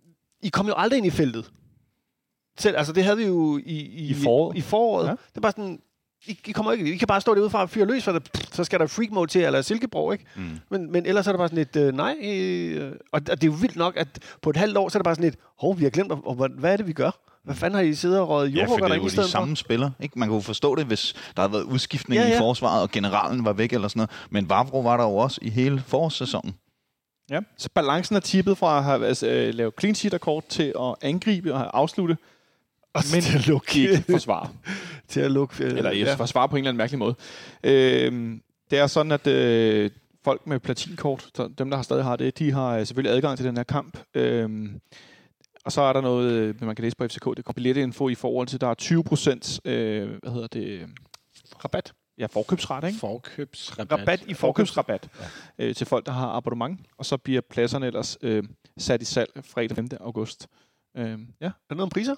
I 0.42 0.48
kom 0.48 0.66
jo 0.66 0.74
aldrig 0.76 0.98
ind 0.98 1.06
i 1.06 1.10
feltet. 1.10 1.50
Selv, 2.58 2.76
altså 2.76 2.92
det 2.92 3.04
havde 3.04 3.16
vi 3.16 3.24
jo 3.24 3.58
i, 3.58 3.62
i, 3.80 4.08
I 4.10 4.14
foråret. 4.14 4.56
I 4.56 4.60
foråret. 4.60 5.04
Ja. 5.04 5.10
Ja. 5.10 5.16
Det 5.34 5.42
bare 5.42 5.52
sådan, 5.52 5.78
I, 6.26 6.38
I, 6.46 6.52
kommer 6.52 6.72
ikke, 6.72 6.94
I 6.94 6.96
kan 6.96 7.08
bare 7.08 7.20
stå 7.20 7.34
derude 7.34 7.50
fra 7.50 7.62
og 7.62 7.70
fyre 7.70 7.84
løs, 7.84 8.04
for 8.04 8.12
der, 8.12 8.20
så 8.52 8.64
skal 8.64 8.80
der 8.80 8.86
freak 8.86 9.10
mode 9.10 9.30
til, 9.30 9.44
eller 9.44 9.62
silkebrog, 9.62 10.12
ikke? 10.12 10.24
Mm. 10.36 10.58
Men, 10.70 10.92
men 10.92 11.06
ellers 11.06 11.26
er 11.26 11.32
det 11.32 11.38
bare 11.38 11.48
sådan 11.48 11.62
et, 11.62 11.76
øh, 11.76 11.94
nej. 11.94 12.16
Øh, 12.22 12.92
og, 13.12 13.20
og 13.30 13.40
det 13.40 13.44
er 13.44 13.46
jo 13.46 13.52
vildt 13.60 13.76
nok, 13.76 13.96
at 13.96 14.08
på 14.42 14.50
et 14.50 14.56
halvt 14.56 14.76
år, 14.76 14.88
så 14.88 14.98
er 14.98 15.00
det 15.00 15.04
bare 15.04 15.14
sådan 15.14 15.28
et, 15.28 15.36
hov, 15.58 15.78
vi 15.78 15.84
har 15.84 15.90
glemt, 15.90 16.12
og, 16.12 16.22
og, 16.26 16.48
hvad 16.48 16.72
er 16.72 16.76
det, 16.76 16.86
vi 16.86 16.92
gør? 16.92 17.10
Hvad 17.44 17.54
fanden 17.54 17.74
har 17.74 17.82
I 17.82 17.94
siddet 17.94 18.20
og 18.20 18.28
røget 18.28 18.56
Ja, 18.56 18.64
for 18.64 18.76
det 18.76 18.90
er 18.90 18.96
jo 18.96 19.04
de 19.04 19.28
samme 19.28 19.56
spillere. 19.56 19.92
Ikke? 20.00 20.18
Man 20.18 20.28
kunne 20.28 20.42
forstå 20.42 20.74
det, 20.74 20.86
hvis 20.86 21.14
der 21.36 21.42
havde 21.42 21.52
været 21.52 21.62
udskiftning 21.62 22.22
Ja, 22.22 22.28
ja, 22.28 22.34
i 22.34 22.38
forsvaret, 22.38 22.82
og 22.82 22.90
generalen 22.90 23.44
var 23.44 23.52
væk 23.52 23.72
eller 23.72 23.88
sådan 23.88 23.98
noget. 23.98 24.10
Men 24.30 24.50
Vavro 24.50 24.80
var 24.80 24.96
der 24.96 25.04
jo 25.04 25.16
også 25.16 25.38
i 25.42 25.50
hele 25.50 25.82
forårssæsonen. 25.86 26.54
Ja. 27.30 27.40
Så 27.58 27.68
balancen 27.74 28.16
er 28.16 28.20
tippet 28.20 28.58
fra 28.58 28.78
at 28.78 28.84
have 28.84 29.06
altså, 29.06 29.26
øh, 29.26 29.54
lavet 29.54 29.74
clean 29.80 29.94
sheet 29.94 30.14
rekord 30.14 30.44
til 30.48 30.72
at 30.80 30.94
angribe 31.02 31.54
og 31.54 31.78
afslutte, 31.78 32.16
Og 32.94 33.02
men 33.12 33.22
til 33.22 33.38
at 33.38 33.46
lukke, 33.46 33.80
ikke 33.80 34.04
forsvare. 34.10 34.50
til 35.08 35.20
at 35.20 35.30
lukke 35.30 35.64
øh, 35.64 35.70
Eller 35.70 35.90
ja. 35.92 35.98
ja. 35.98 36.14
forsvare 36.14 36.48
på 36.48 36.56
en 36.56 36.58
eller 36.58 36.68
anden 36.70 36.78
mærkelig 36.78 36.98
måde. 36.98 37.14
Øhm, 37.64 38.42
det 38.70 38.78
er 38.78 38.86
sådan, 38.86 39.12
at 39.12 39.26
øh, 39.26 39.90
folk 40.24 40.46
med 40.46 40.60
platinkort, 40.60 41.28
så 41.34 41.48
dem 41.58 41.70
der 41.70 41.76
har 41.76 41.82
stadig 41.82 42.04
har 42.04 42.16
det, 42.16 42.38
de 42.38 42.52
har 42.52 42.76
øh, 42.78 42.86
selvfølgelig 42.86 43.16
adgang 43.16 43.36
til 43.36 43.46
den 43.46 43.56
her 43.56 43.64
kamp. 43.64 43.98
Øhm, 44.14 44.80
og 45.64 45.72
så 45.72 45.80
er 45.82 45.92
der 45.92 46.00
noget, 46.00 46.32
øh, 46.32 46.64
man 46.64 46.76
kan 46.76 46.82
læse 46.82 46.96
på 46.96 47.04
FCK, 47.08 47.24
det 47.36 47.44
kommer 47.44 47.54
billetinfo 47.54 48.08
i 48.08 48.14
forhold 48.14 48.46
til, 48.46 48.60
der 48.60 48.66
er 48.66 48.74
20 48.74 49.04
procent, 49.04 49.60
øh, 49.64 50.08
hvad 50.22 50.32
hedder 50.32 50.46
det, 50.46 50.86
rabat. 51.64 51.92
ja, 52.18 52.26
forkøbsret, 52.26 52.84
ikke? 52.84 52.98
Forkøbsrabat. 52.98 54.00
Rabat 54.00 54.22
i 54.26 54.34
forkøbsrabat 54.34 55.08
ja. 55.58 55.64
øh, 55.64 55.74
til 55.74 55.86
folk, 55.86 56.06
der 56.06 56.12
har 56.12 56.28
abonnement. 56.28 56.80
Og 56.98 57.06
så 57.06 57.16
bliver 57.16 57.40
pladserne 57.50 57.86
ellers 57.86 58.18
øh, 58.22 58.44
sat 58.78 59.02
i 59.02 59.04
salg 59.04 59.30
fredag 59.44 59.76
5. 59.76 59.88
august. 60.00 60.48
Øh, 60.96 61.04
ja, 61.04 61.46
Er 61.46 61.50
der 61.68 61.74
noget 61.74 61.82
om 61.82 61.90
priser? 61.90 62.14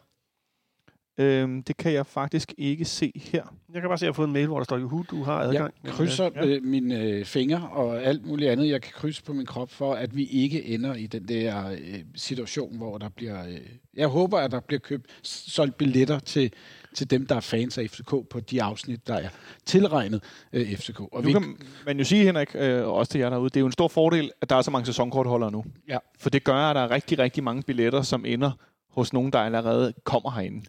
Øh, 1.19 1.63
det 1.67 1.77
kan 1.77 1.93
jeg 1.93 2.07
faktisk 2.07 2.55
ikke 2.59 2.85
se 2.85 3.13
her. 3.15 3.43
Jeg 3.73 3.81
kan 3.81 3.89
bare 3.89 3.99
se, 3.99 4.03
at 4.05 4.07
jeg 4.07 4.09
har 4.09 4.15
fået 4.15 4.27
en 4.27 4.33
mail, 4.33 4.47
hvor 4.47 4.57
der 4.59 4.65
står, 4.65 4.79
Juhu, 4.79 5.05
du 5.11 5.23
har 5.23 5.39
adgang. 5.39 5.75
Jeg 5.85 5.93
krydser 5.93 6.31
Ja. 6.35 6.47
ja. 6.47 6.59
mine 6.63 7.01
øh, 7.01 7.25
fingre 7.25 7.69
og 7.73 8.03
alt 8.03 8.27
muligt 8.27 8.51
andet, 8.51 8.69
jeg 8.69 8.83
kan 8.83 8.93
krydse 8.97 9.23
på 9.25 9.33
min 9.33 9.47
krop, 9.47 9.71
for 9.71 9.95
at 9.95 10.17
vi 10.17 10.25
ikke 10.27 10.65
ender 10.65 10.95
i 10.95 11.07
den 11.07 11.29
der 11.29 11.71
øh, 11.71 11.99
situation, 12.15 12.77
hvor 12.77 12.99
der 12.99 13.09
bliver... 13.09 13.47
Øh, 13.49 13.59
jeg 13.95 14.09
håber, 14.09 14.39
at 14.39 14.51
der 14.51 14.61
bliver 14.61 14.81
købt 14.81 15.07
solgt 15.23 15.77
billetter 15.79 16.19
til, 16.19 16.53
til 16.95 17.11
dem, 17.11 17.27
der 17.27 17.35
er 17.37 17.41
fans 17.41 17.79
af 17.79 17.87
FCK 17.91 18.11
på 18.11 18.41
de 18.51 18.63
afsnit, 18.63 19.07
der 19.07 19.15
er 19.15 19.29
tilregnet 19.67 20.23
øh, 20.53 20.77
FCK. 20.77 21.01
Og 21.01 21.25
Nu 21.25 21.33
kan 21.33 21.57
man 21.87 21.99
jo 21.99 22.05
sige, 22.05 22.25
Henrik, 22.25 22.49
øh, 22.55 22.83
og 22.87 22.95
også 22.95 23.13
til 23.13 23.19
jer 23.19 23.31
derude, 23.31 23.49
det 23.49 23.57
er 23.57 23.61
jo 23.61 23.67
en 23.67 23.73
stor 23.73 23.89
fordel, 23.89 24.31
at 24.41 24.51
der 24.51 24.57
er 24.57 24.63
så 24.63 24.71
mange 24.71 24.87
sæsonkortholdere 24.87 25.51
nu. 25.53 25.65
Ja. 25.89 25.99
For 26.19 26.31
det 26.31 26.45
gør, 26.45 26.55
at 26.55 26.77
der 26.77 26.83
er 26.83 26.91
rigtig, 26.91 27.19
rigtig 27.19 27.45
mange 27.45 27.63
billetter, 27.63 28.03
som 28.03 28.25
ender 28.25 28.51
hos 28.95 29.13
nogen, 29.13 29.33
der 29.33 29.39
allerede 29.39 29.93
kommer 30.05 30.31
herinde. 30.31 30.63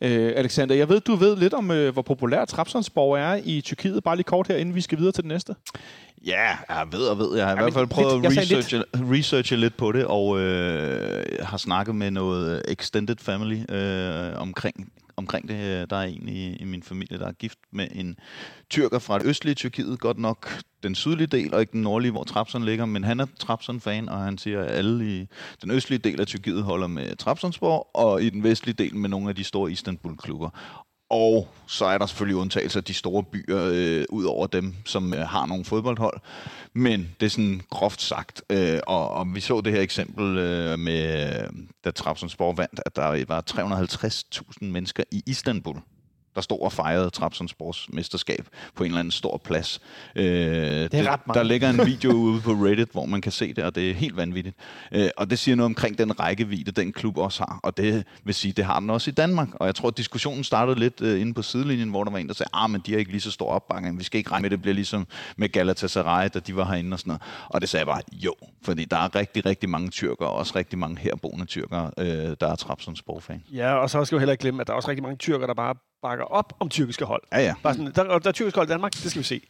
Ja. 0.00 0.08
Øh, 0.08 0.32
Alexander, 0.36 0.74
jeg 0.74 0.88
ved, 0.88 1.00
du 1.00 1.14
ved 1.14 1.36
lidt 1.36 1.54
om, 1.54 1.70
øh, 1.70 1.92
hvor 1.92 2.02
populær 2.02 2.44
Trabzonsborg 2.44 3.18
er 3.18 3.40
i 3.44 3.60
Tyrkiet. 3.60 4.04
Bare 4.04 4.16
lige 4.16 4.24
kort 4.24 4.48
her, 4.48 4.56
inden 4.56 4.74
vi 4.74 4.80
skal 4.80 4.98
videre 4.98 5.12
til 5.12 5.22
det 5.24 5.28
næste. 5.28 5.54
Ja, 6.26 6.48
jeg 6.68 6.86
ved 6.92 7.00
og 7.00 7.18
ved. 7.18 7.36
Jeg 7.36 7.46
har 7.46 7.52
i 7.52 7.56
Ja, 7.56 7.62
hvert 7.62 7.74
fald 7.74 7.86
prøvet 7.86 8.22
lidt- 8.22 8.38
at 8.38 8.42
researche, 8.42 8.82
researche 8.94 9.56
lidt 9.56 9.76
på 9.76 9.92
det, 9.92 10.04
og 10.04 10.40
øh, 10.40 11.22
har 11.42 11.56
snakket 11.56 11.94
med 11.94 12.10
noget 12.10 12.62
extended 12.68 13.16
family 13.20 13.72
øh, 13.74 14.40
omkring, 14.40 14.92
omkring 15.16 15.48
det. 15.48 15.90
Der 15.90 15.96
er 15.96 16.02
en 16.02 16.28
i, 16.28 16.56
i 16.56 16.64
min 16.64 16.82
familie, 16.82 17.18
der 17.18 17.26
er 17.26 17.32
gift 17.32 17.58
med 17.72 17.88
en 17.92 18.16
tyrker 18.70 18.98
fra 18.98 19.18
det 19.18 19.26
østlige 19.26 19.54
Tyrkiet, 19.54 20.00
godt 20.00 20.18
nok 20.18 20.62
den 20.82 20.94
sydlige 20.94 21.26
del, 21.26 21.54
og 21.54 21.60
ikke 21.60 21.72
den 21.72 21.82
nordlige, 21.82 22.12
hvor 22.12 22.24
Trabzon 22.24 22.64
ligger, 22.64 22.86
men 22.86 23.04
han 23.04 23.20
er 23.20 23.26
Trabzon-fan, 23.40 24.08
og 24.08 24.18
han 24.18 24.38
siger, 24.38 24.62
at 24.62 24.70
alle 24.70 25.20
i 25.20 25.26
den 25.62 25.70
østlige 25.70 25.98
del 25.98 26.20
af 26.20 26.26
Tyrkiet 26.26 26.62
holder 26.62 26.86
med 26.86 27.16
Trabzonspor, 27.16 27.96
og 27.96 28.22
i 28.22 28.30
den 28.30 28.42
vestlige 28.42 28.74
del 28.74 28.96
med 28.96 29.08
nogle 29.08 29.28
af 29.28 29.34
de 29.34 29.44
store 29.44 29.72
Istanbul-klubber. 29.72 30.50
Og 31.10 31.48
så 31.66 31.84
er 31.84 31.98
der 31.98 32.06
selvfølgelig 32.06 32.36
undtagelser 32.36 32.80
af 32.80 32.84
de 32.84 32.94
store 32.94 33.22
byer, 33.22 33.70
øh, 33.72 34.04
ud 34.08 34.24
over 34.24 34.46
dem, 34.46 34.74
som 34.84 35.14
øh, 35.14 35.20
har 35.20 35.46
nogle 35.46 35.64
fodboldhold. 35.64 36.20
Men 36.72 37.14
det 37.20 37.26
er 37.26 37.30
sådan 37.30 37.62
groft 37.70 38.02
sagt. 38.02 38.42
Øh, 38.50 38.80
og, 38.86 39.10
og 39.10 39.34
vi 39.34 39.40
så 39.40 39.60
det 39.60 39.72
her 39.72 39.80
eksempel 39.80 40.38
øh, 40.38 40.78
med, 40.78 41.30
øh, 41.42 41.48
da 41.84 41.90
Trabzonspor 41.90 42.52
vandt, 42.52 42.80
at 42.86 42.96
der 42.96 43.24
var 43.28 43.44
350.000 43.50 44.64
mennesker 44.64 45.04
i 45.12 45.22
Istanbul, 45.26 45.76
der 46.36 46.42
stod 46.42 46.60
og 46.60 46.72
fejrede 46.72 47.10
Trabzonspors 47.10 47.86
mesterskab 47.92 48.48
på 48.74 48.84
en 48.84 48.90
eller 48.90 49.00
anden 49.00 49.10
stor 49.10 49.40
plads. 49.44 49.80
Øh, 50.16 50.24
det 50.24 50.94
er 50.94 51.12
ret 51.12 51.26
mange. 51.26 51.38
Der 51.38 51.42
ligger 51.42 51.70
en 51.70 51.86
video 51.86 52.12
ude 52.12 52.40
på 52.40 52.50
Reddit, 52.50 52.88
hvor 52.92 53.06
man 53.06 53.20
kan 53.20 53.32
se 53.32 53.52
det, 53.52 53.64
og 53.64 53.74
det 53.74 53.90
er 53.90 53.94
helt 53.94 54.16
vanvittigt. 54.16 54.56
Øh, 54.92 55.08
og 55.16 55.30
det 55.30 55.38
siger 55.38 55.56
noget 55.56 55.66
omkring 55.66 55.98
den 55.98 56.20
rækkevidde, 56.20 56.70
den 56.70 56.92
klub 56.92 57.18
også 57.18 57.44
har. 57.48 57.60
Og 57.62 57.76
det 57.76 58.04
vil 58.24 58.34
sige, 58.34 58.52
det 58.52 58.64
har 58.64 58.80
den 58.80 58.90
også 58.90 59.10
i 59.10 59.14
Danmark. 59.14 59.48
Og 59.54 59.66
jeg 59.66 59.74
tror, 59.74 59.88
at 59.88 59.96
diskussionen 59.96 60.44
startede 60.44 60.78
lidt 60.78 61.00
øh, 61.00 61.20
inde 61.20 61.34
på 61.34 61.42
sidelinjen, 61.42 61.90
hvor 61.90 62.04
der 62.04 62.10
var 62.10 62.18
en, 62.18 62.28
der 62.28 62.34
sagde, 62.34 62.50
ah, 62.52 62.70
men 62.70 62.82
de 62.86 62.92
har 62.92 62.98
ikke 62.98 63.10
lige 63.10 63.20
så 63.20 63.30
stor 63.30 63.50
opbakning. 63.50 63.98
Vi 63.98 64.04
skal 64.04 64.18
ikke 64.18 64.30
regne 64.30 64.42
med, 64.42 64.50
det 64.50 64.62
bliver 64.62 64.74
ligesom 64.74 65.06
med 65.36 65.48
Galatasaray, 65.48 66.28
da 66.34 66.38
de 66.38 66.56
var 66.56 66.64
herinde 66.64 66.94
og 66.94 66.98
sådan 66.98 67.10
noget. 67.10 67.22
Og 67.48 67.60
det 67.60 67.68
sagde 67.68 67.80
jeg 67.80 67.86
bare, 67.86 68.02
jo. 68.12 68.34
Fordi 68.62 68.84
der 68.84 68.96
er 68.96 69.14
rigtig, 69.14 69.46
rigtig 69.46 69.68
mange 69.68 69.90
tyrkere, 69.90 70.28
og 70.28 70.36
også 70.36 70.52
rigtig 70.56 70.78
mange 70.78 70.98
herboende 70.98 71.44
tyrkere, 71.44 71.90
øh, 71.98 72.36
der 72.40 72.46
er 72.46 72.56
Trabzonspor-fan. 72.56 73.42
Ja, 73.52 73.74
og 73.74 73.90
så 73.90 74.04
skal 74.04 74.16
vi 74.16 74.20
heller 74.20 74.32
ikke 74.32 74.42
glemme, 74.42 74.60
at 74.60 74.66
der 74.66 74.72
er 74.72 74.76
også 74.76 74.88
rigtig 74.88 75.02
mange 75.02 75.16
tyrker, 75.16 75.46
der 75.46 75.54
bare 75.54 75.74
bakker 76.02 76.24
op 76.24 76.52
om 76.60 76.68
tyrkiske 76.68 77.04
hold. 77.04 77.22
Ja, 77.32 77.38
ja. 77.40 77.54
Bare 77.62 77.74
sådan, 77.74 77.92
der, 77.94 78.04
og 78.04 78.22
der 78.24 78.28
er 78.28 78.32
tyrkisk 78.32 78.56
hold 78.56 78.68
i 78.68 78.70
Danmark, 78.70 78.92
det 78.92 79.10
skal 79.10 79.18
vi 79.20 79.24
se. 79.24 79.40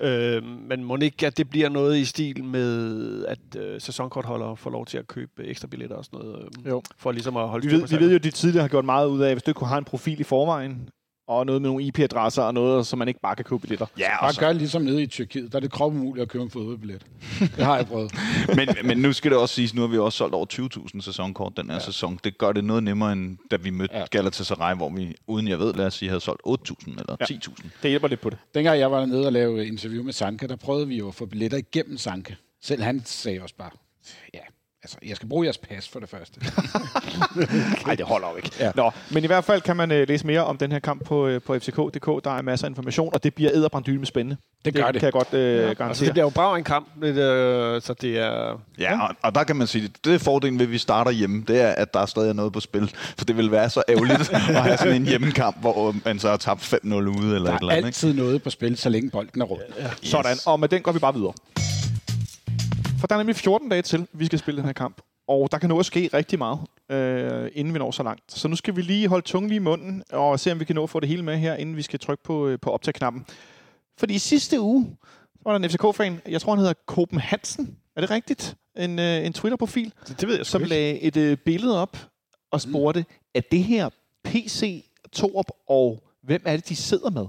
Ja. 0.00 0.36
Øh, 0.36 0.42
men 0.44 0.84
må 0.84 0.96
ikke, 0.96 1.26
at 1.26 1.36
det 1.38 1.50
bliver 1.50 1.68
noget 1.68 1.98
i 1.98 2.04
stil 2.04 2.44
med, 2.44 3.24
at 3.26 3.38
øh, 3.56 3.80
sæsonkortholdere 3.80 4.56
får 4.56 4.70
lov 4.70 4.86
til 4.86 4.98
at 4.98 5.06
købe 5.06 5.44
ekstra 5.44 5.66
billetter 5.68 5.96
og 5.96 6.04
sådan 6.04 6.18
noget, 6.18 6.48
øh, 6.64 6.68
Jo. 6.68 6.82
for 6.96 7.12
ligesom 7.12 7.36
at 7.36 7.48
holde 7.48 7.66
Vi 7.66 7.72
ved, 7.72 7.80
på 7.80 7.86
vi 7.86 7.96
ved 8.00 8.10
jo, 8.10 8.14
at 8.14 8.24
de 8.24 8.30
tidligere 8.30 8.62
har 8.62 8.68
gjort 8.68 8.84
meget 8.84 9.06
ud 9.08 9.20
af, 9.20 9.34
hvis 9.34 9.42
du 9.42 9.50
ikke 9.50 9.58
kunne 9.58 9.68
have 9.68 9.78
en 9.78 9.84
profil 9.84 10.20
i 10.20 10.24
forvejen, 10.24 10.88
og 11.28 11.46
noget 11.46 11.62
med 11.62 11.70
nogle 11.70 11.84
IP-adresser 11.84 12.42
og 12.42 12.54
noget, 12.54 12.86
som 12.86 12.98
man 12.98 13.08
ikke 13.08 13.20
bare 13.20 13.36
kan 13.36 13.44
købe 13.44 13.60
billetter. 13.60 13.86
Ja, 13.98 14.10
Bare 14.20 14.28
og 14.28 14.34
så, 14.34 14.40
gør 14.40 14.52
ligesom 14.52 14.82
nede 14.82 15.02
i 15.02 15.06
Tyrkiet. 15.06 15.52
Der 15.52 15.58
er 15.58 15.60
det 15.60 15.70
krop 15.72 15.92
umuligt 15.92 16.22
at 16.22 16.28
købe 16.28 16.44
en 16.44 16.50
fodboldbillet. 16.50 17.06
Det 17.38 17.64
har 17.64 17.76
jeg 17.76 17.86
prøvet. 17.86 18.14
men, 18.56 18.68
men 18.84 18.98
nu 18.98 19.12
skal 19.12 19.30
det 19.30 19.38
også 19.38 19.54
siges, 19.54 19.74
nu 19.74 19.80
har 19.80 19.88
vi 19.88 19.98
også 19.98 20.18
solgt 20.18 20.34
over 20.34 20.46
20.000 20.94 21.00
sæsonkort 21.00 21.52
den 21.56 21.66
her 21.66 21.74
ja. 21.74 21.80
sæson. 21.80 22.18
Det 22.24 22.38
gør 22.38 22.52
det 22.52 22.64
noget 22.64 22.82
nemmere, 22.82 23.12
end 23.12 23.38
da 23.50 23.56
vi 23.56 23.70
mødte 23.70 23.96
ja. 23.96 24.04
Galatasaray, 24.10 24.76
hvor 24.76 24.90
vi, 24.90 25.14
uden 25.26 25.48
jeg 25.48 25.58
ved, 25.58 25.74
lad 25.74 25.86
os 25.86 25.94
sige, 25.94 26.08
havde 26.08 26.20
solgt 26.20 26.42
8.000 26.46 26.90
eller 26.90 27.16
Ja. 27.20 27.24
10.000. 27.24 27.68
Det 27.82 27.90
hjælper 27.90 28.08
lidt 28.08 28.20
på 28.20 28.30
det. 28.30 28.38
Dengang 28.54 28.78
jeg 28.78 28.90
var 28.92 29.06
nede 29.06 29.26
og 29.26 29.32
lave 29.32 29.66
interview 29.66 30.02
med 30.02 30.12
Sanka, 30.12 30.46
der 30.46 30.56
prøvede 30.56 30.88
vi 30.88 30.98
jo 30.98 31.08
at 31.08 31.14
få 31.14 31.26
billetter 31.26 31.58
igennem 31.58 31.96
Sanka. 31.98 32.34
Selv 32.62 32.82
han 32.82 33.02
sagde 33.04 33.42
også 33.42 33.54
bare, 33.58 33.70
ja, 34.34 34.38
altså, 34.88 34.98
jeg 35.08 35.16
skal 35.16 35.28
bruge 35.28 35.44
jeres 35.44 35.58
pas 35.58 35.88
for 35.88 36.00
det 36.00 36.08
første. 36.08 36.40
Nej, 37.86 37.94
det 37.94 38.06
holder 38.06 38.28
jo 38.30 38.36
ikke. 38.36 38.50
Ja. 38.60 38.70
Nå, 38.74 38.90
men 39.10 39.24
i 39.24 39.26
hvert 39.26 39.44
fald 39.44 39.60
kan 39.60 39.76
man 39.76 39.92
øh, 39.92 40.08
læse 40.08 40.26
mere 40.26 40.44
om 40.44 40.56
den 40.56 40.72
her 40.72 40.78
kamp 40.78 41.04
på, 41.04 41.26
øh, 41.26 41.40
på 41.42 41.58
fck.dk. 41.58 42.24
Der 42.24 42.30
er 42.30 42.42
masser 42.42 42.66
af 42.66 42.70
information, 42.70 43.10
og 43.14 43.24
det 43.24 43.34
bliver 43.34 43.50
æderbrandyle 43.54 43.98
med 43.98 44.06
spændende. 44.06 44.36
Det 44.64 44.74
gør 44.74 44.86
det. 44.90 44.94
kan 45.00 45.02
jeg 45.04 45.12
godt 45.12 45.34
øh, 45.34 45.40
ja, 45.56 45.60
Altså, 45.62 45.74
garantere. 45.74 46.04
det 46.04 46.12
bliver 46.12 46.24
jo 46.24 46.30
brav 46.30 46.54
en 46.54 46.64
kamp, 46.64 46.88
lidt, 47.02 47.16
øh, 47.16 47.82
så 47.82 47.94
det 48.00 48.18
er... 48.18 48.60
Ja, 48.78 49.02
og, 49.08 49.14
og 49.22 49.34
der 49.34 49.44
kan 49.44 49.56
man 49.56 49.66
sige, 49.66 49.90
det 50.04 50.14
er 50.14 50.18
fordelen 50.18 50.58
ved, 50.58 50.66
at 50.66 50.72
vi 50.72 50.78
starter 50.78 51.10
hjemme, 51.10 51.44
det 51.48 51.60
er, 51.60 51.68
at 51.68 51.94
der 51.94 52.00
er 52.00 52.06
stadig 52.06 52.34
noget 52.34 52.52
på 52.52 52.60
spil. 52.60 52.94
For 53.18 53.24
det 53.24 53.36
vil 53.36 53.50
være 53.50 53.70
så 53.70 53.82
ærgerligt 53.88 54.30
at 54.32 54.40
have 54.40 54.76
sådan 54.76 54.94
en 54.94 55.06
hjemmekamp, 55.06 55.60
hvor 55.60 55.94
man 56.04 56.18
så 56.18 56.28
har 56.30 56.36
tabt 56.36 56.74
5-0 56.74 56.86
ude 56.94 56.98
eller 56.98 57.10
Der 57.10 57.56
et 57.56 57.60
eller 57.60 57.72
er 57.72 57.76
andet. 57.76 57.76
Ikke? 57.76 57.86
altid 57.86 58.12
noget 58.14 58.42
på 58.42 58.50
spil, 58.50 58.76
så 58.76 58.88
længe 58.88 59.10
bolden 59.10 59.40
er 59.42 59.44
rundt. 59.46 59.64
Yes. 59.80 60.10
Sådan, 60.10 60.36
og 60.46 60.60
med 60.60 60.68
den 60.68 60.82
går 60.82 60.92
vi 60.92 60.98
bare 60.98 61.14
videre. 61.14 61.32
For 62.98 63.06
der 63.06 63.14
er 63.14 63.18
nemlig 63.18 63.36
14 63.36 63.68
dage 63.68 63.82
til, 63.82 64.06
vi 64.12 64.26
skal 64.26 64.38
spille 64.38 64.58
den 64.58 64.66
her 64.66 64.72
kamp. 64.72 65.00
Og 65.28 65.48
der 65.52 65.58
kan 65.58 65.68
nå 65.68 65.78
at 65.78 65.86
ske 65.86 66.10
rigtig 66.14 66.38
meget, 66.38 66.58
øh, 66.90 67.50
inden 67.54 67.74
vi 67.74 67.78
når 67.78 67.90
så 67.90 68.02
langt. 68.02 68.22
Så 68.32 68.48
nu 68.48 68.56
skal 68.56 68.76
vi 68.76 68.82
lige 68.82 69.08
holde 69.08 69.26
tungen 69.26 69.48
lige 69.48 69.56
i 69.56 69.62
munden, 69.62 70.02
og 70.12 70.40
se 70.40 70.52
om 70.52 70.60
vi 70.60 70.64
kan 70.64 70.74
nå 70.74 70.82
at 70.82 70.90
få 70.90 71.00
det 71.00 71.08
hele 71.08 71.22
med 71.22 71.36
her, 71.38 71.54
inden 71.54 71.76
vi 71.76 71.82
skal 71.82 71.98
trykke 71.98 72.22
på, 72.24 72.46
øh, 72.46 72.58
på 72.60 72.70
optag-knappen. 72.70 73.26
Fordi 73.98 74.14
i 74.14 74.18
sidste 74.18 74.60
uge, 74.60 74.96
så 75.34 75.40
var 75.44 75.58
der 75.58 75.64
en 75.64 75.70
FCK-fan, 75.70 76.20
jeg 76.28 76.40
tror 76.40 76.52
han 76.52 76.58
hedder 76.58 76.74
Koben 76.86 77.18
Hansen. 77.20 77.76
Er 77.96 78.00
det 78.00 78.10
rigtigt? 78.10 78.56
En, 78.76 78.98
øh, 78.98 79.26
en 79.26 79.32
Twitter-profil, 79.32 79.92
Det, 80.08 80.20
det 80.20 80.28
ved 80.28 80.36
jeg 80.36 80.46
som 80.46 80.60
ikke. 80.62 80.68
lagde 80.68 81.00
et 81.00 81.16
øh, 81.16 81.36
billede 81.36 81.82
op 81.82 81.96
og 82.50 82.60
spurgte, 82.60 83.04
er 83.34 83.40
det 83.50 83.64
her 83.64 83.88
PC, 84.24 84.84
Torup 85.12 85.50
og 85.68 86.02
hvem 86.22 86.42
er 86.46 86.56
det, 86.56 86.68
de 86.68 86.76
sidder 86.76 87.10
med? 87.10 87.26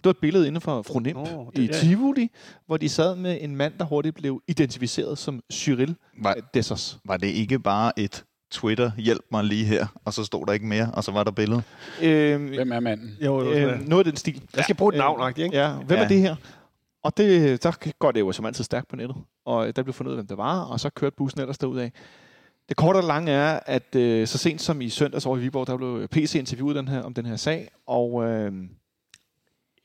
Det 0.00 0.04
var 0.04 0.10
et 0.10 0.18
billede 0.18 0.46
inden 0.46 0.60
for 0.60 0.82
Fru 0.82 0.98
Nimp 0.98 1.16
Nå, 1.18 1.50
i 1.54 1.66
det 1.66 1.76
er- 1.76 1.80
Tivoli, 1.80 2.30
hvor 2.66 2.76
de 2.76 2.88
sad 2.88 3.16
med 3.16 3.38
en 3.40 3.56
mand, 3.56 3.72
der 3.78 3.84
hurtigt 3.84 4.14
blev 4.14 4.42
identificeret 4.48 5.18
som 5.18 5.40
Cyril 5.52 5.96
Var, 6.22 6.36
Dessers. 6.54 6.98
var 7.04 7.16
det 7.16 7.26
ikke 7.26 7.58
bare 7.58 7.98
et 7.98 8.24
Twitter, 8.52 8.90
hjælp 8.98 9.22
mig 9.32 9.44
lige 9.44 9.64
her, 9.64 9.86
og 10.04 10.12
så 10.14 10.24
stod 10.24 10.46
der 10.46 10.52
ikke 10.52 10.66
mere, 10.66 10.90
og 10.94 11.04
så 11.04 11.12
var 11.12 11.24
der 11.24 11.30
billedet? 11.30 11.62
Øh, 12.02 12.48
Hvem 12.54 12.72
er 12.72 12.80
manden? 12.80 13.16
Jo, 13.24 13.50
øh, 13.52 13.80
noget 13.88 14.06
af 14.06 14.12
den 14.12 14.16
stil. 14.16 14.42
jeg 14.56 14.64
skal 14.64 14.76
bruge 14.76 14.92
et 14.92 14.94
Øh, 14.94 14.98
navn, 14.98 15.28
ikke? 15.28 15.50
Ja, 15.56 15.72
hvem 15.72 15.98
Ja. 15.98 16.04
er 16.04 16.08
det 16.08 16.20
her? 16.20 16.36
Og 17.04 17.16
det, 17.16 17.62
der 17.62 17.92
går 17.98 18.12
det 18.12 18.20
jo 18.20 18.32
som 18.32 18.44
altid 18.46 18.64
stærkt 18.64 18.88
på 18.88 18.96
nettet. 18.96 19.16
Og 19.46 19.76
der 19.76 19.82
blev 19.82 19.92
fundet 19.94 20.10
ud 20.12 20.16
af, 20.16 20.18
hvem 20.22 20.26
det 20.26 20.36
var, 20.36 20.60
og 20.60 20.80
så 20.80 20.90
kørte 20.90 21.16
bussen 21.16 21.40
ellers 21.40 21.58
derudad. 21.58 21.90
Det 22.68 22.76
korte 22.76 22.96
og 22.96 23.04
lange 23.04 23.32
er, 23.32 23.60
at 23.66 23.94
øh, 23.96 24.26
så 24.26 24.38
sent 24.38 24.60
som 24.62 24.80
i 24.80 24.88
søndags 24.88 25.26
over 25.26 25.36
i 25.36 25.40
Viborg, 25.40 25.66
der 25.66 25.76
blev 25.76 26.08
PC 26.08 26.34
interviewet 26.34 26.76
den 26.76 26.88
her, 26.88 27.02
om 27.02 27.14
den 27.14 27.26
her 27.26 27.36
sag, 27.36 27.68
og 27.86 28.24
øh, 28.24 28.52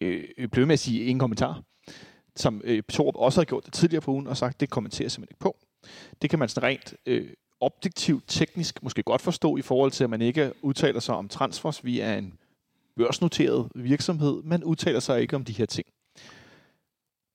øh, 0.01 0.23
øh 0.37 0.49
blev 0.49 0.67
med 0.67 0.73
at 0.73 0.79
sige 0.79 1.01
ingen 1.01 1.19
kommentar, 1.19 1.63
som 2.35 2.61
øh, 2.63 2.83
Torup 2.83 3.15
også 3.15 3.39
havde 3.39 3.47
gjort 3.47 3.65
det 3.65 3.73
tidligere 3.73 4.01
på 4.01 4.11
ugen, 4.11 4.27
og 4.27 4.37
sagt, 4.37 4.59
det 4.59 4.69
kommenterer 4.69 5.05
jeg 5.05 5.11
simpelthen 5.11 5.33
ikke 5.33 5.39
på. 5.39 5.57
Det 6.21 6.29
kan 6.29 6.39
man 6.39 6.49
sådan 6.49 6.69
rent 6.69 6.93
øh, 7.05 7.29
objektivt, 7.59 8.23
teknisk 8.27 8.83
måske 8.83 9.03
godt 9.03 9.21
forstå 9.21 9.57
i 9.57 9.61
forhold 9.61 9.91
til, 9.91 10.03
at 10.03 10.09
man 10.09 10.21
ikke 10.21 10.53
udtaler 10.61 10.99
sig 10.99 11.15
om 11.15 11.29
transfers. 11.29 11.85
Vi 11.85 11.99
er 11.99 12.17
en 12.17 12.33
børsnoteret 12.95 13.71
virksomhed, 13.75 14.43
man 14.43 14.63
udtaler 14.63 14.99
sig 14.99 15.21
ikke 15.21 15.35
om 15.35 15.45
de 15.45 15.53
her 15.53 15.65
ting. 15.65 15.87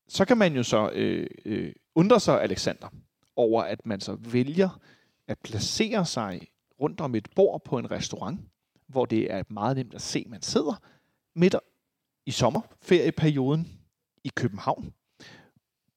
Så 0.09 0.25
kan 0.25 0.39
man 0.39 0.55
jo 0.55 0.63
så 0.63 0.91
øh, 0.93 1.27
øh, 1.45 1.73
undre 1.95 2.21
sig, 2.21 2.43
Alexander, 2.43 2.89
over 3.37 3.63
at 3.63 3.87
man 3.87 4.01
så 4.01 4.17
vælger 4.21 4.81
at 5.29 5.39
placere 5.39 6.07
sig 6.07 6.41
rundt 6.81 7.01
om 7.01 7.15
et 7.15 7.29
bord 7.37 7.65
på 7.65 7.79
en 7.79 7.91
restaurant, 7.91 8.41
hvor 8.87 9.05
det 9.05 9.33
er 9.33 9.43
meget 9.49 9.77
nemt 9.77 9.95
at 9.95 10.03
se, 10.03 10.19
at 10.19 10.31
man 10.31 10.43
sidder 10.43 10.83
midt 11.35 11.55
i 12.31 12.33
sommerferieperioden 12.33 13.69
i 14.25 14.31
København, 14.35 14.93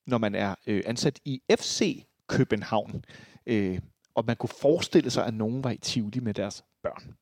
når 0.08 0.18
man 0.18 0.36
er 0.36 0.56
øh, 0.68 0.84
ansat 0.86 1.20
i 1.26 1.42
FC 1.60 2.06
København. 2.28 3.06
Øh, 3.46 3.80
og 4.16 4.26
man 4.26 4.36
kunne 4.36 4.50
forestille 4.62 5.10
sig, 5.10 5.26
at 5.26 5.34
nogen 5.34 5.64
var 5.64 5.72
i 5.72 5.78
Tivoli 5.78 6.20
med 6.20 6.34
deres 6.34 6.64
børn. 6.84 7.16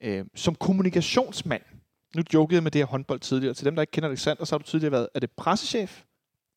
Øh, 0.00 0.24
som 0.34 0.54
kommunikationsmand, 0.54 1.62
nu 2.16 2.22
jokede 2.34 2.54
jeg 2.54 2.62
med 2.62 2.70
det 2.70 2.78
her 2.80 2.86
håndbold 2.86 3.20
tidligere, 3.20 3.54
til 3.54 3.64
dem, 3.64 3.74
der 3.74 3.82
ikke 3.82 3.90
kender 3.90 4.08
Alexander, 4.08 4.44
så 4.44 4.54
har 4.54 4.58
du 4.58 4.64
tidligere 4.64 4.92
været, 4.92 5.08
er 5.14 5.20
det 5.20 5.30
pressechef 5.30 6.02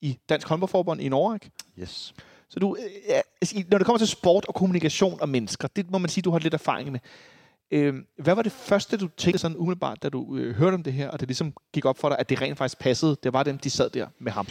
i 0.02 0.20
Dansk 0.30 0.48
Håndboldforbund 0.48 1.02
i 1.02 1.10
Norge, 1.10 1.40
Yes. 1.80 2.14
så 2.50 2.60
du, 2.60 2.76
øh, 2.76 3.22
altså, 3.42 3.64
når 3.70 3.78
det 3.78 3.86
kommer 3.86 3.98
til 3.98 4.08
sport 4.08 4.46
og 4.46 4.56
kommunikation 4.56 5.22
og 5.22 5.30
mennesker, 5.30 5.68
det 5.68 5.92
må 5.92 5.98
man 5.98 6.10
sige, 6.10 6.22
du 6.22 6.32
har 6.32 6.40
lidt 6.40 6.54
erfaring 6.54 6.92
med. 6.92 7.00
Øh, 7.72 7.94
hvad 8.18 8.36
var 8.36 8.42
det 8.42 8.52
første, 8.52 8.98
du 8.98 9.08
tænkte 9.08 9.40
sådan 9.40 9.58
umiddelbart, 9.58 10.04
da 10.04 10.10
du 10.10 10.38
øh, 10.38 10.56
hørte 10.56 10.76
om 10.76 10.84
det 10.84 10.94
her, 10.94 11.10
og 11.10 11.20
det 11.20 11.28
ligesom 11.28 11.54
gik 11.74 11.86
op 11.86 11.98
for 11.98 12.10
dig, 12.10 12.20
at 12.20 12.30
det 12.30 12.42
rent 12.42 12.58
faktisk 12.58 12.80
passede? 12.80 13.18
Det 13.24 13.34
var 13.34 13.44
dem, 13.44 13.58
de 13.58 13.70
sad 13.70 13.90
der 13.90 14.08
med 14.20 14.32
ham. 14.32 14.48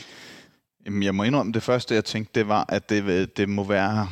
Jamen, 0.87 1.03
jeg 1.03 1.15
må 1.15 1.23
indrømme, 1.23 1.53
det 1.53 1.63
første, 1.63 1.95
jeg 1.95 2.05
tænkte, 2.05 2.41
det 2.41 2.49
var, 2.49 2.65
at 2.69 2.91
det, 2.91 3.05
øh, 3.05 3.29
det 3.37 3.49
må 3.49 3.65
være 3.65 4.09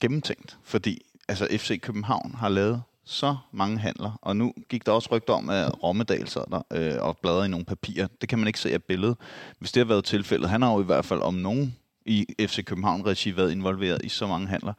gennemtænkt. 0.00 0.58
Fordi 0.62 1.02
altså, 1.28 1.48
FC 1.50 1.80
København 1.80 2.34
har 2.34 2.48
lavet 2.48 2.82
så 3.04 3.36
mange 3.52 3.78
handler, 3.78 4.18
og 4.22 4.36
nu 4.36 4.54
gik 4.68 4.86
der 4.86 4.92
også 4.92 5.08
rygter 5.12 5.34
om, 5.34 5.50
at 5.50 5.82
Rommedal 5.82 6.28
sad 6.28 6.44
der 6.50 6.62
øh, 6.72 7.02
og 7.02 7.18
bladrede 7.18 7.46
i 7.46 7.48
nogle 7.48 7.64
papirer. 7.64 8.06
Det 8.20 8.28
kan 8.28 8.38
man 8.38 8.46
ikke 8.46 8.60
se 8.60 8.72
af 8.72 8.82
billedet. 8.82 9.16
Hvis 9.58 9.72
det 9.72 9.80
har 9.80 9.88
været 9.88 10.04
tilfældet, 10.04 10.50
han 10.50 10.62
har 10.62 10.72
jo 10.72 10.80
i 10.80 10.84
hvert 10.84 11.04
fald 11.04 11.20
om 11.20 11.34
nogen 11.34 11.76
i 12.06 12.26
FC 12.40 12.64
København-regi 12.64 13.36
været 13.36 13.52
involveret 13.52 14.04
i 14.04 14.08
så 14.08 14.26
mange 14.26 14.46
handler. 14.46 14.72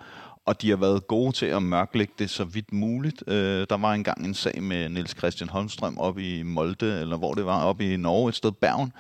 Og 0.46 0.62
de 0.62 0.70
har 0.70 0.78
været 0.78 1.08
gode 1.08 1.32
til 1.32 1.46
at 1.46 1.64
mørklægge 1.64 2.14
det 2.20 2.30
så 2.30 2.44
vidt 2.44 2.74
muligt. 2.74 3.24
Øh, 3.28 3.68
der 3.70 3.78
var 3.78 3.94
engang 3.94 4.26
en 4.26 4.34
sag 4.34 4.64
med 4.64 4.90
Niels 4.90 5.18
Christian 5.18 5.50
Holmstrøm 5.50 5.98
op 5.98 6.20
i 6.20 6.44
Molde, 6.44 7.00
eller 7.02 7.18
hvor 7.18 7.34
det 7.34 7.46
var, 7.46 7.64
op 7.64 7.82
i 7.82 7.98
Norge, 7.98 8.30
et 8.30 8.36
sted 8.36 8.52
Bergen. 8.52 8.94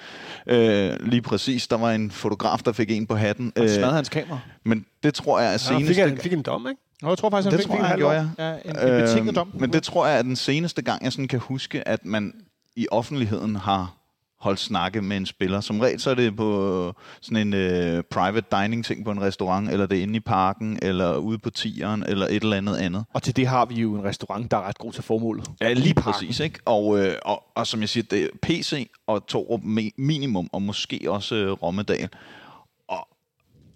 Øh, 0.48 1.08
lige 1.08 1.22
præcis, 1.22 1.68
der 1.68 1.78
var 1.78 1.92
en 1.92 2.12
fotograf, 2.12 2.60
der 2.60 2.72
fik 2.72 2.92
en 2.92 3.08
på 3.08 3.16
hatten. 3.16 3.54
Han 3.56 3.64
Øh, 3.66 3.70
smadrede 3.70 3.94
hans 3.96 4.10
kamera. 4.10 4.40
men 4.64 4.86
det 5.04 5.14
tror 5.14 5.40
jeg 5.40 5.48
er 5.48 5.52
Ja, 5.52 5.58
senest. 5.58 5.88
fik, 5.88 5.98
han, 5.98 6.18
fik 6.18 6.34
en 6.34 6.42
dom, 6.42 6.68
ikke? 6.70 6.82
Nå, 7.02 7.10
jeg 7.10 7.18
tror 7.18 7.30
faktisk, 7.30 7.46
han 7.52 7.52
Det 7.52 7.60
fik, 7.60 7.68
tror 7.68 7.76
fik 7.76 7.80
jeg, 7.80 7.86
en 7.86 7.90
han 7.90 7.98
gjorde, 8.00 8.30
år. 8.38 8.44
Ja, 8.44 8.86
en, 8.88 8.98
en 9.00 9.02
betinget 9.06 9.36
dom. 9.36 9.50
Øhm, 9.54 9.62
men 9.62 9.74
det 9.74 9.84
tror 9.84 10.08
jeg 10.08 10.18
er 10.18 10.22
den 10.22 10.36
seneste 10.36 10.82
gang, 10.82 11.04
jeg 11.04 11.12
sådan 11.12 11.28
kan 11.28 11.40
huske, 11.40 11.88
at 11.88 12.06
man 12.06 12.34
i 12.76 12.88
offentligheden 12.92 13.56
har 13.56 13.94
holdt 14.46 14.60
snakke 14.60 15.02
med 15.02 15.18
en 15.18 15.26
spiller. 15.26 15.62
Som 15.62 15.80
regel 15.80 16.00
så 16.00 16.10
er 16.10 16.16
det 16.16 16.36
på 16.36 16.94
sådan 17.22 17.48
en 17.48 17.54
øh, 17.54 18.04
private 18.04 18.48
dining 18.52 18.86
ting 18.86 19.06
på 19.06 19.12
en 19.12 19.22
restaurant, 19.22 19.70
eller 19.70 19.86
det 19.86 19.98
er 19.98 20.02
inde 20.04 20.16
i 20.16 20.20
parken, 20.20 20.80
eller 20.82 21.18
ude 21.18 21.38
på 21.38 21.50
tieren, 21.50 22.04
eller 22.08 22.26
et 22.28 22.44
eller 22.44 22.58
andet 22.58 22.76
andet. 22.76 23.06
Og 23.14 23.24
til 23.24 23.36
det 23.36 23.48
har 23.48 23.66
vi 23.66 23.76
jo 23.76 23.96
en 23.96 24.04
restaurant, 24.04 24.52
der 24.52 24.58
er 24.58 24.62
ret 24.62 24.78
god 24.78 24.92
til 24.92 25.04
formålet. 25.04 25.48
Ja, 25.62 25.74
lige 25.74 25.94
præcis. 25.94 26.40
Ikke? 26.40 26.60
Og, 26.66 27.00
øh, 27.00 27.16
og, 27.26 27.44
og 27.56 27.68
som 27.68 27.82
jeg 27.82 27.90
siger, 27.90 28.04
det 28.04 28.24
er 28.24 28.28
PC 28.42 28.90
og 29.08 29.28
Torup 29.28 29.62
mi- 29.62 29.96
minimum, 29.98 30.50
og 30.54 30.62
måske 30.62 31.00
også 31.08 31.36
øh, 31.36 31.52
Rommedal. 31.52 32.10
Og 32.88 33.08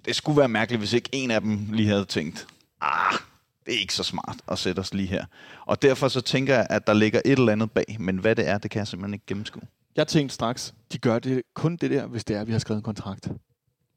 det 0.05 0.15
skulle 0.15 0.37
være 0.39 0.49
mærkeligt, 0.49 0.79
hvis 0.79 0.93
ikke 0.93 1.09
en 1.11 1.31
af 1.31 1.41
dem 1.41 1.59
lige 1.71 1.87
havde 1.89 2.05
tænkt, 2.05 2.47
ah, 2.81 3.13
det 3.65 3.75
er 3.75 3.79
ikke 3.79 3.93
så 3.93 4.03
smart 4.03 4.35
at 4.51 4.59
sætte 4.59 4.79
os 4.79 4.93
lige 4.93 5.07
her. 5.07 5.25
Og 5.65 5.81
derfor 5.81 6.07
så 6.07 6.21
tænker 6.21 6.55
jeg, 6.55 6.67
at 6.69 6.87
der 6.87 6.93
ligger 6.93 7.21
et 7.25 7.31
eller 7.39 7.51
andet 7.51 7.71
bag, 7.71 7.97
men 7.99 8.17
hvad 8.17 8.35
det 8.35 8.47
er, 8.49 8.57
det 8.57 8.71
kan 8.71 8.79
jeg 8.79 8.87
simpelthen 8.87 9.13
ikke 9.13 9.25
gennemskue. 9.27 9.61
Jeg 9.95 10.07
tænkte 10.07 10.35
straks, 10.35 10.73
de 10.93 10.97
gør 10.97 11.19
det 11.19 11.41
kun 11.53 11.75
det 11.75 11.91
der, 11.91 12.05
hvis 12.07 12.23
det 12.25 12.35
er, 12.35 12.41
at 12.41 12.47
vi 12.47 12.51
har 12.51 12.59
skrevet 12.59 12.77
en 12.79 12.83
kontrakt. 12.83 13.31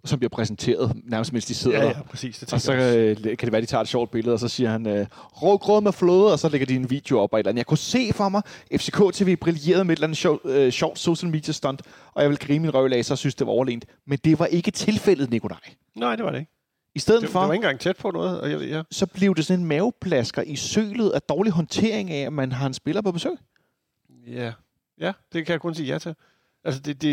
Som 0.05 0.18
bliver 0.18 0.28
præsenteret, 0.28 0.93
nærmest 1.05 1.32
mens 1.32 1.45
de 1.45 1.55
sidder 1.55 1.78
Ja, 1.78 1.84
der. 1.84 1.90
ja, 1.97 2.03
præcis. 2.03 2.38
Det 2.38 2.53
Og 2.53 2.61
så 2.61 2.72
øh, 2.74 3.16
kan 3.16 3.36
det 3.38 3.53
være, 3.53 3.57
at 3.57 3.62
de 3.62 3.66
tager 3.66 3.82
et 3.82 3.88
sjovt 3.88 4.11
billede, 4.11 4.34
og 4.34 4.40
så 4.40 4.49
siger 4.49 4.70
han, 4.70 4.86
øh, 4.86 5.07
rå 5.43 5.57
grød 5.57 5.80
med 5.80 5.93
flåde, 5.93 6.32
og 6.32 6.38
så 6.38 6.49
lægger 6.49 6.66
de 6.66 6.74
en 6.74 6.90
video 6.90 7.18
op 7.18 7.32
og 7.32 7.38
et 7.38 7.40
eller 7.40 7.49
andet. 7.51 7.59
Jeg 7.59 7.66
kunne 7.66 7.78
se 7.78 8.12
for 8.12 8.28
mig, 8.28 8.43
FCK 8.76 8.97
TV 9.14 9.36
brillerede 9.36 9.84
med 9.84 9.93
et 9.93 9.97
eller 9.97 10.07
andet 10.07 10.18
sjov, 10.18 10.40
øh, 10.45 10.72
sjovt 10.72 10.99
social 10.99 11.30
media 11.32 11.53
stunt, 11.53 11.82
og 12.14 12.22
jeg 12.22 12.30
vil 12.30 12.38
grine 12.38 12.59
min 12.59 12.74
røv 12.74 12.93
af, 12.93 13.05
så 13.05 13.16
synes 13.16 13.34
det 13.34 13.47
var 13.47 13.53
overlænt. 13.53 13.84
Men 14.07 14.18
det 14.24 14.38
var 14.38 14.47
ikke 14.47 14.70
tilfældet, 14.70 15.30
Nikolaj. 15.30 15.59
Nej, 15.97 16.16
det 16.16 16.24
var 16.24 16.30
det 16.30 16.38
ikke. 16.38 16.51
I 16.95 16.99
stedet 16.99 17.20
Det, 17.20 17.26
det 17.28 17.32
for, 17.32 17.40
var 17.40 17.53
ikke 17.53 17.64
engang 17.64 17.80
tæt 17.80 17.97
på 17.97 18.11
noget. 18.11 18.40
Og 18.40 18.51
jeg, 18.51 18.61
ja. 18.61 18.82
så 18.90 19.07
blev 19.07 19.34
det 19.34 19.47
sådan 19.47 19.61
en 19.61 19.66
maveplasker 19.66 20.43
i 20.43 20.57
sølet 20.57 21.11
af 21.11 21.22
dårlig 21.22 21.53
håndtering 21.53 22.11
af, 22.11 22.26
at 22.26 22.32
man 22.32 22.53
har 22.53 22.66
en 22.66 22.74
spiller 22.74 23.03
på 23.03 23.12
besøg. 23.12 23.32
ja. 24.26 24.53
Ja, 25.01 25.12
det 25.32 25.47
kan 25.47 25.53
jeg 25.53 25.61
kun 25.61 25.74
sige 25.74 25.93
ja 25.93 25.99
til. 25.99 26.14
Altså, 26.64 26.80
det, 26.80 27.03
det, 27.03 27.11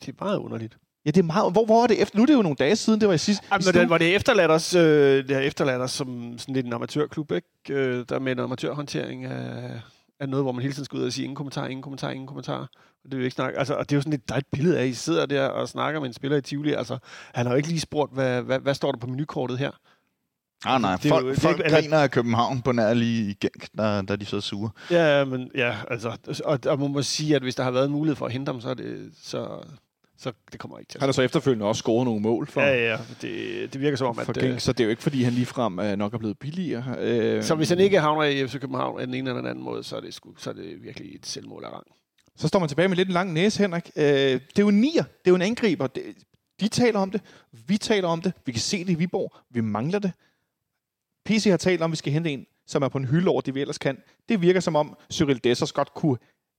det 0.00 0.08
er 0.08 0.24
meget 0.24 0.38
underligt. 0.38 0.78
Ja, 1.04 1.10
det 1.10 1.18
er 1.18 1.24
meget... 1.24 1.52
Hvor, 1.52 1.64
hvor 1.64 1.82
er 1.82 1.86
det 1.86 2.02
efter? 2.02 2.16
Nu 2.18 2.22
er 2.22 2.26
det 2.26 2.34
jo 2.34 2.42
nogle 2.42 2.56
dage 2.56 2.76
siden, 2.76 3.00
det 3.00 3.08
var 3.08 3.14
i 3.14 3.18
sidste... 3.18 3.46
Jamen, 3.50 3.62
sidste 3.62 3.80
det, 3.80 3.90
var 3.90 3.98
det 3.98 4.14
efterladt 4.14 4.50
os, 4.50 4.74
øh, 4.74 5.28
det 5.28 5.36
har 5.36 5.42
efterladt 5.42 5.82
os 5.82 5.90
som 5.90 6.38
sådan 6.38 6.54
lidt 6.54 6.66
en 6.66 6.72
amatørklub, 6.72 7.32
ikke? 7.32 7.48
Øh, 7.70 8.04
der 8.08 8.18
med 8.18 8.32
en 8.32 8.38
amatørhåndtering 8.38 9.24
af, 9.24 9.80
af 10.20 10.28
noget, 10.28 10.44
hvor 10.44 10.52
man 10.52 10.62
hele 10.62 10.74
tiden 10.74 10.84
skal 10.84 10.98
ud 10.98 11.04
og 11.04 11.12
sige 11.12 11.24
ingen 11.24 11.36
kommentar, 11.36 11.66
ingen 11.66 11.82
kommentar, 11.82 12.10
ingen 12.10 12.26
kommentar. 12.26 12.70
Og 13.04 13.10
det 13.10 13.14
er 13.14 13.18
jo 13.18 13.24
ikke 13.24 13.34
snak, 13.34 13.52
altså, 13.56 13.74
og 13.74 13.90
det 13.90 13.96
er 13.96 13.96
jo 13.96 14.02
sådan 14.02 14.12
et, 14.12 14.36
et 14.36 14.46
billede 14.52 14.78
af, 14.78 14.82
at 14.82 14.88
I 14.88 14.94
sidder 14.94 15.26
der 15.26 15.46
og 15.46 15.68
snakker 15.68 16.00
med 16.00 16.08
en 16.08 16.12
spiller 16.12 16.36
i 16.36 16.40
Tivoli. 16.40 16.72
Altså, 16.72 16.98
han 17.34 17.46
har 17.46 17.52
jo 17.52 17.56
ikke 17.56 17.68
lige 17.68 17.80
spurgt, 17.80 18.12
hvad, 18.14 18.42
hvad, 18.42 18.58
hvad 18.58 18.74
står 18.74 18.92
der 18.92 18.98
på 18.98 19.06
menukortet 19.06 19.58
her? 19.58 19.70
Ah, 20.64 20.80
nej, 20.82 20.96
Det 20.96 21.04
er 21.04 21.08
jo- 21.08 21.14
folk, 21.14 21.26
det 21.26 21.36
er 21.36 21.40
folk 21.40 21.60
eller- 21.64 21.80
griner 21.80 21.98
af 21.98 22.10
København 22.10 22.62
på 22.62 22.72
nær 22.72 22.94
lige 22.94 23.30
i 23.30 23.32
der, 23.32 24.02
der 24.02 24.12
er 24.12 24.16
de 24.16 24.24
så 24.24 24.40
sure. 24.40 24.70
Ja, 24.90 25.24
men 25.24 25.50
ja, 25.54 25.76
altså, 25.90 26.16
og, 26.44 26.58
og 26.66 26.78
man 26.78 26.92
må 26.92 27.02
sige, 27.02 27.36
at 27.36 27.42
hvis 27.42 27.54
der 27.54 27.62
har 27.62 27.70
været 27.70 27.90
mulighed 27.90 28.16
for 28.16 28.26
at 28.26 28.32
hente 28.32 28.50
ham, 28.52 28.60
så 28.60 28.68
er 28.68 28.74
det, 28.74 29.10
så, 29.22 29.48
så 30.18 30.32
det 30.52 30.60
kommer 30.60 30.78
ikke 30.78 30.88
til 30.90 30.98
at 30.98 31.02
Han 31.02 31.08
har 31.08 31.12
så 31.12 31.22
efterfølgende 31.22 31.66
også 31.66 31.78
scoret 31.80 32.04
nogle 32.04 32.20
mål 32.20 32.46
for, 32.46 32.60
Ja, 32.60 32.90
ja, 32.90 32.98
det, 33.22 33.72
det 33.72 33.80
virker 33.80 33.96
som 33.96 34.06
om, 34.06 34.18
at... 34.18 34.26
Genk, 34.26 34.44
Øh, 34.54 34.58
så 34.60 34.72
det 34.72 34.80
er 34.80 34.84
jo 34.84 34.90
ikke, 34.90 35.02
fordi 35.02 35.22
han 35.22 35.32
ligefrem 35.32 35.78
øh, 35.78 35.96
nok 35.96 36.14
er 36.14 36.18
blevet 36.18 36.38
billigere. 36.38 36.84
Øh, 36.98 37.42
så 37.42 37.54
hvis 37.54 37.68
han 37.68 37.78
ikke 37.80 38.00
havner 38.00 38.22
i 38.24 38.46
FC 38.48 38.60
København 38.60 39.00
af 39.00 39.06
den 39.06 39.14
ene 39.14 39.30
eller 39.30 39.40
den 39.40 39.50
anden 39.50 39.64
måde, 39.64 39.84
så 39.84 39.96
er 39.96 40.00
det, 40.00 40.14
sgu, 40.14 40.34
så 40.38 40.50
er 40.50 40.54
det 40.54 40.82
virkelig 40.82 41.14
et 41.14 41.26
selvmål 41.26 41.64
af 41.64 41.68
rang. 41.72 41.86
Så 42.36 42.48
står 42.48 42.58
man 42.58 42.68
tilbage 42.68 42.88
med 42.88 42.96
lidt 42.96 43.08
en 43.08 43.14
lang 43.14 43.32
næse, 43.32 43.58
Henrik. 43.62 43.90
Øh, 43.96 44.04
det 44.04 44.34
er 44.34 44.40
jo 44.58 44.68
en 44.68 44.80
nier. 44.80 45.02
Det 45.02 45.26
er 45.26 45.30
jo 45.30 45.34
en 45.34 45.42
angriber. 45.42 45.86
Det, 45.86 46.02
de 46.60 46.68
taler 46.68 46.98
om 47.00 47.10
det. 47.10 47.20
Vi 47.66 47.76
taler 47.78 48.08
om 48.08 48.22
det. 48.22 48.32
Vi 48.46 48.52
kan 48.52 48.60
se 48.60 48.78
det 48.84 48.90
i 48.90 48.94
Viborg. 48.94 49.32
Vi 49.50 49.60
mangler 49.60 49.98
det. 49.98 50.12
PC 51.30 51.44
har 51.50 51.56
talt 51.56 51.82
om, 51.82 51.90
at 51.90 51.92
vi 51.92 51.96
skal 51.96 52.12
hente 52.12 52.30
en, 52.30 52.46
som 52.66 52.82
er 52.82 52.88
på 52.88 52.98
en 52.98 53.04
hylde 53.04 53.28
over 53.30 53.40
det, 53.40 53.54
vi 53.54 53.60
ellers 53.60 53.78
kan. 53.78 53.98
Det 54.28 54.42
virker 54.42 54.60
som 54.60 54.76
om, 54.76 54.96
Cyril 55.12 55.44
Dessers 55.44 55.72
godt 55.72 55.94
kunne 55.94 56.16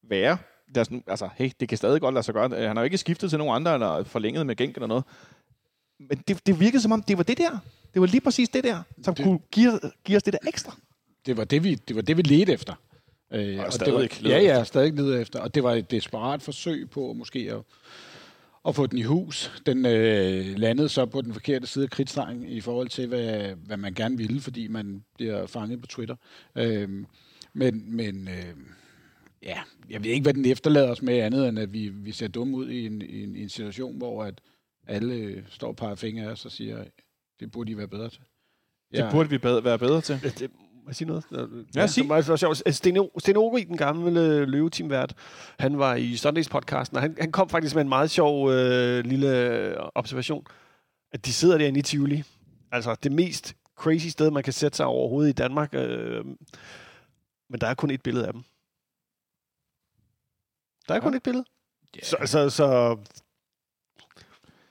være. 0.09 0.37
Der 0.75 0.79
er 0.79 0.83
sådan, 0.83 1.03
altså, 1.07 1.29
hey, 1.35 1.51
det 1.59 1.69
kan 1.69 1.77
stadig 1.77 2.01
godt 2.01 2.13
lade 2.13 2.23
sig 2.23 2.33
gøre. 2.33 2.49
Han 2.49 2.75
har 2.77 2.83
jo 2.83 2.83
ikke 2.83 2.97
skiftet 2.97 3.29
til 3.29 3.39
nogen 3.39 3.55
andre, 3.55 3.73
eller 3.73 4.03
forlænget 4.03 4.45
med 4.45 4.55
Genk 4.55 4.75
eller 4.75 4.87
noget. 4.87 5.03
Men 5.99 6.17
det, 6.27 6.47
det 6.47 6.59
virkede 6.59 6.81
som 6.81 6.91
om, 6.91 7.03
det 7.03 7.17
var 7.17 7.23
det 7.23 7.37
der. 7.37 7.49
Det 7.93 8.01
var 8.01 8.07
lige 8.07 8.21
præcis 8.21 8.49
det 8.49 8.63
der, 8.63 8.81
som 9.03 9.15
det... 9.15 9.17
Det- 9.17 9.25
kunne 9.25 9.39
give, 9.51 9.79
give 10.05 10.17
os 10.17 10.23
det 10.23 10.33
der 10.33 10.39
ekstra. 10.47 10.75
det 11.25 11.37
var 11.37 11.43
det, 11.43 11.63
vi, 11.63 11.75
det 11.75 11.95
var 11.95 12.01
det, 12.01 12.17
vi 12.17 12.21
ledte 12.21 12.53
efter. 12.53 12.73
Øh, 13.33 13.59
Og 13.59 13.65
det 13.65 13.73
stadig 13.73 13.93
var, 13.93 14.07
leder 14.19 14.37
ja, 14.41 14.57
ja, 14.57 14.63
stadig 14.63 14.93
leder 14.93 15.19
efter. 15.21 15.39
Og 15.39 15.55
det 15.55 15.63
var 15.63 15.73
et 15.73 15.91
desperat 15.91 16.41
forsøg 16.41 16.89
på 16.89 17.13
måske 17.13 17.39
at, 17.39 17.61
at 18.67 18.75
få 18.75 18.87
den 18.87 18.97
i 18.97 19.03
hus. 19.03 19.61
Den 19.65 19.85
øh, 19.85 20.57
landede 20.57 20.89
så 20.89 21.05
på 21.05 21.21
den 21.21 21.33
forkerte 21.33 21.67
side 21.67 21.83
af 21.83 21.89
kridtstregen 21.89 22.45
i 22.45 22.61
forhold 22.61 22.87
til, 22.87 23.07
hvad, 23.07 23.55
hvad 23.55 23.77
man 23.77 23.93
gerne 23.93 24.17
ville, 24.17 24.41
fordi 24.41 24.67
man 24.67 25.03
bliver 25.15 25.47
fanget 25.47 25.81
på 25.81 25.87
Twitter. 25.87 26.15
Øh, 26.55 26.89
men 27.53 27.95
men 27.95 28.27
øh, 28.27 28.55
ja, 29.43 29.59
jeg 29.89 30.03
ved 30.03 30.11
ikke, 30.11 30.23
hvad 30.23 30.33
den 30.33 30.45
efterlader 30.45 30.91
os 30.91 31.01
med 31.01 31.17
andet, 31.17 31.49
end 31.49 31.59
at 31.59 31.73
vi, 31.73 31.89
vi 31.89 32.11
ser 32.11 32.27
dumme 32.27 32.57
ud 32.57 32.69
i 32.69 32.85
en, 32.85 33.01
i 33.01 33.23
en, 33.23 33.35
i 33.35 33.43
en 33.43 33.49
situation, 33.49 33.97
hvor 33.97 34.23
at 34.23 34.41
alle 34.87 35.13
øh, 35.13 35.43
står 35.49 35.67
og 35.67 35.75
peger 35.75 35.95
fingre 35.95 36.25
af 36.25 36.31
os 36.31 36.45
og 36.45 36.51
siger, 36.51 36.83
det 37.39 37.51
burde 37.51 37.71
de 37.71 37.77
være 37.77 37.87
bedre 37.87 38.09
til. 38.09 38.21
Det 38.93 39.11
burde 39.11 39.29
vi 39.29 39.37
bedre, 39.37 39.63
være 39.63 39.79
bedre 39.79 40.01
til. 40.01 40.19
Ja, 40.23 40.29
det, 40.29 40.51
jeg 40.87 40.95
sige 40.95 41.07
noget? 41.07 41.25
Ja, 41.75 41.87
sig. 41.87 42.03
Det 42.03 42.09
var, 42.09 42.21
var 42.21 42.35
sjovt. 42.35 42.75
Sten, 42.75 42.97
O- 42.97 43.19
Sten 43.19 43.37
Ori, 43.37 43.63
den 43.63 43.77
gamle 43.77 44.45
løveteamvært, 44.45 45.13
han 45.59 45.77
var 45.79 45.95
i 45.95 46.15
Sundays 46.15 46.49
podcasten, 46.49 46.95
og 46.97 47.01
han, 47.01 47.17
han 47.19 47.31
kom 47.31 47.49
faktisk 47.49 47.75
med 47.75 47.81
en 47.81 47.89
meget 47.89 48.11
sjov 48.11 48.51
øh, 48.51 49.05
lille 49.05 49.75
observation, 49.97 50.45
at 51.11 51.25
de 51.25 51.33
sidder 51.33 51.57
derinde 51.57 51.79
i 51.79 51.83
Tivoli. 51.83 52.23
Altså 52.71 52.95
det 53.03 53.11
mest 53.11 53.55
crazy 53.77 54.07
sted, 54.07 54.31
man 54.31 54.43
kan 54.43 54.53
sætte 54.53 54.75
sig 54.77 54.85
overhovedet 54.85 55.29
i 55.29 55.33
Danmark. 55.33 55.69
Øh, 55.73 56.25
men 57.49 57.61
der 57.61 57.67
er 57.67 57.73
kun 57.73 57.91
et 57.91 58.01
billede 58.03 58.27
af 58.27 58.33
dem. 58.33 58.43
Der 60.87 60.95
er 60.95 60.99
kun 60.99 61.13
Ja. 61.13 61.17
et 61.17 61.23
billede. 61.23 61.45
Ja. 61.95 61.99
Så, 62.03 62.17
så, 62.25 62.49
så 62.49 62.97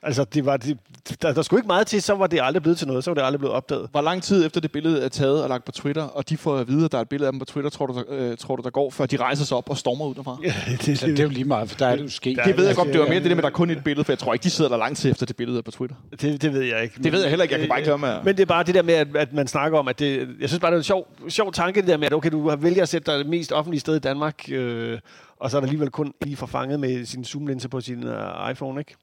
Altså, 0.03 0.23
det 0.23 0.45
var, 0.45 0.57
det, 0.57 0.77
der, 1.21 1.33
der 1.33 1.41
skulle 1.41 1.59
ikke 1.59 1.67
meget 1.67 1.87
til, 1.87 2.01
så 2.01 2.15
var 2.15 2.27
det 2.27 2.39
aldrig 2.43 2.61
blevet 2.63 2.77
til 2.77 2.87
noget. 2.87 3.03
Så 3.03 3.09
var 3.09 3.15
det 3.15 3.21
aldrig 3.21 3.39
blevet 3.39 3.55
opdaget. 3.55 3.87
Hvor 3.91 4.01
lang 4.01 4.23
tid 4.23 4.45
efter 4.45 4.61
det 4.61 4.71
billede 4.71 5.05
er 5.05 5.09
taget 5.09 5.43
og 5.43 5.49
lagt 5.49 5.65
på 5.65 5.71
Twitter, 5.71 6.03
og 6.03 6.29
de 6.29 6.37
får 6.37 6.57
at 6.57 6.67
vide, 6.67 6.85
at 6.85 6.91
der 6.91 6.97
er 6.97 7.01
et 7.01 7.09
billede 7.09 7.27
af 7.27 7.33
dem 7.33 7.39
på 7.39 7.45
Twitter, 7.45 7.69
tror 7.69 7.85
du, 7.85 7.93
der, 7.93 8.03
øh, 8.09 8.37
tror 8.37 8.55
du, 8.55 8.63
der 8.63 8.69
går, 8.69 8.89
før 8.89 9.05
de 9.05 9.17
rejser 9.17 9.45
sig 9.45 9.57
op 9.57 9.69
og 9.69 9.77
stormer 9.77 10.05
ud 10.05 10.15
derfra? 10.15 10.37
Ja, 10.43 10.53
det, 10.85 10.99
Så 10.99 11.07
det 11.07 11.19
er 11.19 11.23
jo 11.23 11.29
lige 11.29 11.43
meget, 11.45 11.69
for 11.69 11.77
der 11.77 11.87
er 11.87 11.95
det 11.95 12.03
jo 12.03 12.09
sket. 12.09 12.39
Det 12.45 12.57
ved 12.57 12.67
jeg 12.67 12.75
godt, 12.75 12.87
det 12.87 12.99
var 12.99 13.07
mere 13.07 13.19
det 13.19 13.23
der 13.23 13.29
med, 13.29 13.37
at 13.37 13.43
der 13.43 13.49
er 13.49 13.53
kun 13.53 13.69
et 13.69 13.83
billede, 13.83 14.03
for 14.05 14.11
jeg 14.11 14.19
tror 14.19 14.33
ikke, 14.33 14.43
de 14.43 14.49
sidder 14.49 14.69
der 14.69 14.77
lang 14.77 14.97
tid 14.97 15.11
efter 15.11 15.25
det 15.25 15.35
billede 15.35 15.57
er 15.57 15.61
på 15.61 15.71
Twitter. 15.71 15.95
det, 16.21 16.41
det 16.41 16.53
ved 16.53 16.61
jeg 16.61 16.83
ikke. 16.83 17.03
Det 17.03 17.11
ved 17.11 17.21
jeg 17.21 17.29
heller 17.29 17.43
ikke, 17.43 17.53
jeg 17.53 17.59
kan 17.59 17.69
bare 17.69 17.79
ikke 17.79 17.89
høre 17.89 17.97
med. 17.97 18.23
Men 18.23 18.35
det 18.35 18.41
er 18.41 18.45
bare 18.45 18.63
det 18.63 18.75
der 18.75 18.81
med, 18.81 18.93
at, 18.93 19.15
at 19.15 19.33
man 19.33 19.47
snakker 19.47 19.79
om, 19.79 19.87
at 19.87 19.99
det, 19.99 20.29
jeg 20.39 20.49
synes 20.49 20.59
bare, 20.59 20.71
det 20.71 20.75
er 20.75 20.79
en 20.79 20.83
sjov, 20.83 21.07
sjov 21.29 21.53
tanke, 21.53 21.81
det 21.81 21.87
der 21.87 21.97
med, 21.97 22.07
at 22.07 22.13
okay, 22.13 22.29
du 22.31 22.49
har 22.49 22.55
vælger 22.55 22.81
at 22.81 22.89
sætte 22.89 23.11
dig 23.11 23.19
det 23.19 23.27
mest 23.27 23.51
offentlige 23.51 23.79
sted 23.79 23.95
i 23.95 23.99
Danmark, 23.99 24.51
øh, 24.51 24.99
og 25.39 25.51
så 25.51 25.57
er 25.57 25.61
der 25.61 25.65
alligevel 25.65 25.89
kun 25.89 26.13
lige 26.21 26.37
forfanget 26.37 26.79
med 26.79 27.05
sin 27.05 27.23
zoomlinse 27.25 27.69
på 27.69 27.81
sin 27.81 28.03
uh, 28.07 28.51
iPhone, 28.51 28.81
ikke? 28.81 28.95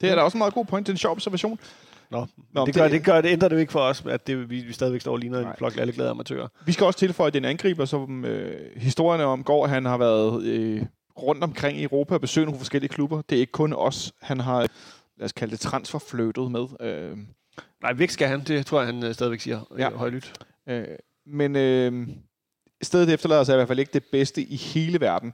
Det 0.00 0.10
er 0.10 0.14
da 0.14 0.20
også 0.22 0.36
en 0.36 0.38
meget 0.38 0.54
god 0.54 0.64
point. 0.64 0.86
Det 0.86 0.92
er 0.92 0.94
en 0.94 0.98
sjov 0.98 1.12
observation. 1.12 1.58
Nå, 2.10 2.26
Nå, 2.52 2.66
det, 2.66 2.74
gør, 2.74 2.88
det, 2.88 3.04
gør, 3.04 3.20
det 3.20 3.28
ændrer 3.28 3.48
det 3.48 3.56
jo 3.56 3.60
ikke 3.60 3.72
for 3.72 3.80
os, 3.80 4.02
at 4.06 4.26
det, 4.26 4.50
vi, 4.50 4.60
vi 4.60 4.72
stadigvæk 4.72 5.00
står 5.00 5.12
og 5.12 5.18
ligner 5.18 5.38
en 5.38 5.44
Nej. 5.44 5.56
flok 5.56 5.76
alle 5.76 5.92
glade 5.92 6.10
amatører. 6.10 6.48
Vi 6.66 6.72
skal 6.72 6.86
også 6.86 6.98
tilføje, 6.98 7.26
at 7.26 7.32
det 7.34 7.38
er 7.40 7.44
en 7.44 7.50
angriber, 7.50 7.84
som 7.84 8.24
øh, 8.24 8.76
historierne 8.76 9.24
om 9.24 9.44
går, 9.44 9.66
han 9.66 9.84
har 9.84 9.98
været 9.98 10.42
øh, 10.44 10.82
rundt 11.22 11.44
omkring 11.44 11.78
i 11.78 11.82
Europa 11.82 12.14
og 12.14 12.20
besøgt 12.20 12.44
nogle 12.46 12.58
forskellige 12.58 12.88
klubber. 12.88 13.22
Det 13.22 13.36
er 13.36 13.40
ikke 13.40 13.52
kun 13.52 13.72
os, 13.72 14.12
han 14.20 14.40
har, 14.40 14.60
lad 15.18 15.24
os 15.24 15.32
kalde 15.32 15.50
det, 15.52 15.60
transferfløtet 15.60 16.50
med. 16.50 16.66
Øh, 16.80 17.18
Nej, 17.82 17.92
væk 17.92 18.10
skal 18.10 18.28
han, 18.28 18.40
det 18.40 18.66
tror 18.66 18.80
jeg, 18.80 18.86
han 18.86 19.04
øh, 19.04 19.14
stadigvæk 19.14 19.40
siger 19.40 19.60
Ja. 19.78 19.82
ja. 19.82 19.96
højlydt. 19.96 20.32
øh, 20.68 20.84
men 21.26 21.56
øh, 21.56 22.08
stedet 22.82 23.12
efterlader 23.12 23.44
sig 23.44 23.52
i 23.52 23.56
hvert 23.56 23.68
fald 23.68 23.78
ikke 23.78 23.92
det 23.92 24.04
bedste 24.12 24.42
i 24.42 24.56
hele 24.56 25.00
verden 25.00 25.32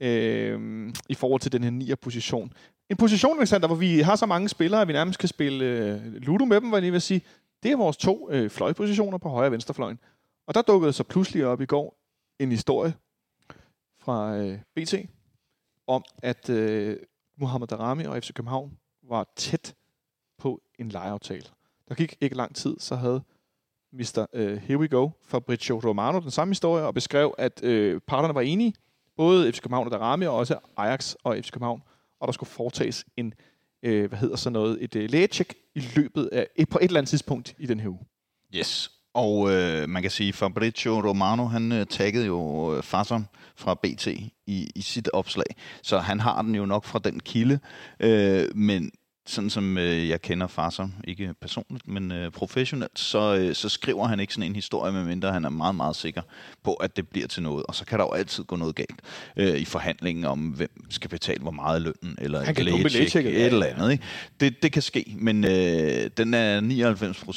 øh, 0.00 0.88
i 1.08 1.14
forhold 1.14 1.40
til 1.40 1.52
den 1.52 1.64
her 1.64 1.70
nier 1.70 1.94
position. 1.96 2.52
En 2.90 2.96
position, 2.96 3.38
Alexander, 3.38 3.66
hvor 3.66 3.76
vi 3.76 4.00
har 4.00 4.16
så 4.16 4.26
mange 4.26 4.48
spillere, 4.48 4.80
at 4.80 4.88
vi 4.88 4.92
nærmest 4.92 5.18
kan 5.18 5.28
spille 5.28 5.64
øh, 5.64 6.14
Ludo 6.14 6.44
med 6.44 6.60
dem, 6.60 6.68
hvad 6.68 6.82
jeg 6.82 6.92
vil 6.92 7.00
sige. 7.00 7.22
Det 7.62 7.72
er 7.72 7.76
vores 7.76 7.96
to 7.96 8.30
øh, 8.30 8.50
fløjpositioner 8.50 9.18
på 9.18 9.28
højre 9.28 9.48
og 9.48 9.52
venstrefløjen. 9.52 9.98
Og 10.46 10.54
der 10.54 10.62
dukkede 10.62 10.92
så 10.92 11.04
pludselig 11.04 11.46
op 11.46 11.60
i 11.60 11.66
går 11.66 11.96
en 12.38 12.50
historie 12.50 12.94
fra 13.98 14.36
øh, 14.36 14.58
BT 14.76 14.94
om, 15.86 16.04
at 16.22 16.50
øh, 16.50 16.96
Mohamed 17.36 17.68
Darami 17.68 18.04
og 18.04 18.22
FC 18.22 18.32
København 18.32 18.78
var 19.02 19.32
tæt 19.36 19.74
på 20.38 20.60
en 20.78 20.88
lejeaftale. 20.88 21.46
Der 21.88 21.94
gik 21.94 22.16
ikke 22.20 22.36
lang 22.36 22.54
tid, 22.54 22.76
så 22.78 22.96
havde 22.96 23.22
Mr. 23.92 24.26
Øh, 24.32 24.56
Here 24.56 24.78
We 24.78 24.88
Go, 24.88 25.10
Fabrizio 25.22 25.80
Romano, 25.84 26.20
den 26.20 26.30
samme 26.30 26.50
historie, 26.50 26.84
og 26.84 26.94
beskrev, 26.94 27.34
at 27.38 27.64
øh, 27.64 28.00
parterne 28.00 28.34
var 28.34 28.40
enige, 28.40 28.74
både 29.16 29.52
FC 29.52 29.60
København 29.60 29.86
og 29.86 29.90
Darami, 29.90 30.26
og 30.26 30.36
også 30.36 30.58
Ajax 30.76 31.14
og 31.24 31.36
FC 31.36 31.50
København, 31.50 31.82
og 32.24 32.28
der 32.28 32.32
skulle 32.32 32.50
foretages 32.50 33.04
en, 33.16 33.34
øh, 33.82 34.08
hvad 34.08 34.18
hedder 34.18 34.36
så 34.36 34.50
noget, 34.50 34.78
et 34.80 34.96
øh, 34.96 35.10
lægecheck 35.10 35.54
i 35.74 35.80
løbet 35.96 36.28
af, 36.32 36.46
et, 36.56 36.68
på 36.68 36.78
et 36.78 36.84
eller 36.84 37.00
andet 37.00 37.08
tidspunkt 37.08 37.54
i 37.58 37.66
den 37.66 37.80
her 37.80 37.88
uge. 37.88 38.06
Yes. 38.54 38.90
Og 39.14 39.52
øh, 39.52 39.88
man 39.88 40.02
kan 40.02 40.10
sige, 40.10 40.32
Fabrizio 40.32 41.08
Romano, 41.08 41.44
han 41.44 41.72
øh, 41.72 41.86
taggede 41.86 42.26
jo 42.26 42.74
øh, 42.76 42.82
Fasson 42.82 43.26
fra 43.56 43.74
BT 43.74 44.06
i, 44.06 44.70
i 44.74 44.82
sit 44.82 45.08
opslag. 45.12 45.46
Så 45.82 45.98
han 45.98 46.20
har 46.20 46.42
den 46.42 46.54
jo 46.54 46.66
nok 46.66 46.84
fra 46.84 46.98
den 46.98 47.20
kilde. 47.20 47.58
Øh, 48.00 48.56
men 48.56 48.90
sådan 49.26 49.50
som 49.50 49.78
øh, 49.78 50.08
jeg 50.08 50.22
kender 50.22 50.46
Fasson, 50.46 50.94
ikke 51.04 51.34
personligt, 51.40 51.88
men 51.88 52.12
øh, 52.12 52.30
professionelt, 52.30 52.98
så, 52.98 53.36
øh, 53.36 53.54
så 53.54 53.68
skriver 53.68 54.06
han 54.06 54.20
ikke 54.20 54.34
sådan 54.34 54.50
en 54.50 54.54
historie, 54.54 54.92
medmindre 54.92 55.32
han 55.32 55.44
er 55.44 55.50
meget, 55.50 55.74
meget 55.74 55.96
sikker 55.96 56.22
på, 56.64 56.74
at 56.74 56.96
det 56.96 57.08
bliver 57.08 57.26
til 57.26 57.42
noget. 57.42 57.66
Og 57.66 57.74
så 57.74 57.84
kan 57.84 57.98
der 57.98 58.04
jo 58.04 58.12
altid 58.12 58.44
gå 58.44 58.56
noget 58.56 58.74
galt 58.74 59.00
øh, 59.36 59.56
i 59.56 59.64
forhandlingen 59.64 60.24
om, 60.24 60.38
hvem 60.38 60.70
skal 60.90 61.10
betale 61.10 61.42
hvor 61.42 61.50
meget 61.50 61.82
lønnen, 61.82 62.18
eller 62.18 62.38
Han 62.38 62.48
et 62.50 62.56
kan 62.56 62.64
eller 63.46 63.66
andet. 63.66 63.92
Ikke? 63.92 64.04
Det, 64.40 64.62
det 64.62 64.72
kan 64.72 64.82
ske, 64.82 65.14
men 65.18 65.44
øh, 65.44 66.10
den 66.16 66.34
er 66.34 66.60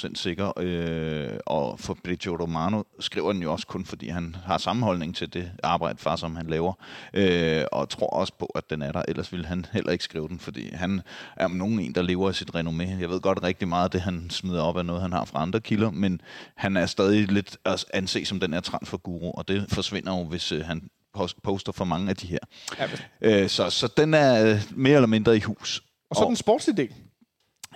99% 0.07 0.15
sikker, 0.15 0.51
øh, 0.59 1.29
og 1.45 1.79
Fabrizio 1.79 2.35
Romano 2.35 2.83
skriver 2.99 3.33
den 3.33 3.41
jo 3.41 3.51
også 3.51 3.67
kun, 3.67 3.85
fordi 3.85 4.07
han 4.07 4.35
har 4.45 4.57
sammenholdning 4.57 5.15
til 5.15 5.33
det 5.33 5.51
arbejde, 5.63 5.97
far, 5.97 6.15
som 6.15 6.35
han 6.35 6.47
laver, 6.47 6.73
øh, 7.13 7.63
og 7.71 7.89
tror 7.89 8.07
også 8.07 8.33
på, 8.39 8.45
at 8.45 8.69
den 8.69 8.81
er 8.81 8.91
der, 8.91 9.01
ellers 9.07 9.31
ville 9.31 9.45
han 9.45 9.65
heller 9.73 9.91
ikke 9.91 10.03
skrive 10.03 10.27
den, 10.27 10.39
fordi 10.39 10.69
han 10.73 11.01
er 11.35 11.45
om 11.45 11.51
nogen 11.51 11.76
en, 11.79 11.95
der 11.95 12.01
lever 12.01 12.27
af 12.27 12.35
sit 12.35 12.55
renommé. 12.55 12.83
Jeg 12.99 13.09
ved 13.09 13.19
godt 13.21 13.43
rigtig 13.43 13.67
meget 13.67 13.83
af 13.83 13.91
det, 13.91 14.01
han 14.01 14.29
smider 14.29 14.61
op 14.61 14.77
af 14.77 14.85
noget, 14.85 15.01
han 15.01 15.11
har 15.11 15.25
fra 15.25 15.41
andre 15.41 15.59
kilder, 15.59 15.91
men 15.91 16.21
han 16.55 16.77
er 16.77 16.85
stadig 16.85 17.31
lidt 17.31 17.57
at 17.65 17.85
anse 17.93 18.25
som 18.25 18.39
den 18.39 18.53
her 18.53 18.59
transferguru, 18.59 19.31
og 19.31 19.47
det 19.47 19.65
forsvinder 19.69 20.17
jo, 20.17 20.23
hvis 20.23 20.51
øh, 20.51 20.65
han 20.65 20.89
post- 21.17 21.41
poster 21.43 21.71
for 21.71 21.85
mange 21.85 22.09
af 22.09 22.15
de 22.15 22.27
her. 22.27 22.39
Ja, 22.79 22.87
Øh, 23.21 23.49
så, 23.49 23.69
så 23.69 23.87
den 23.97 24.13
er 24.13 24.45
øh, 24.53 24.61
mere 24.71 24.95
eller 24.95 25.07
mindre 25.07 25.37
i 25.37 25.39
hus. 25.39 25.83
og 26.09 26.15
så 26.15 26.25
den 26.27 26.35
sportslige 26.35 26.77
del. 26.77 26.93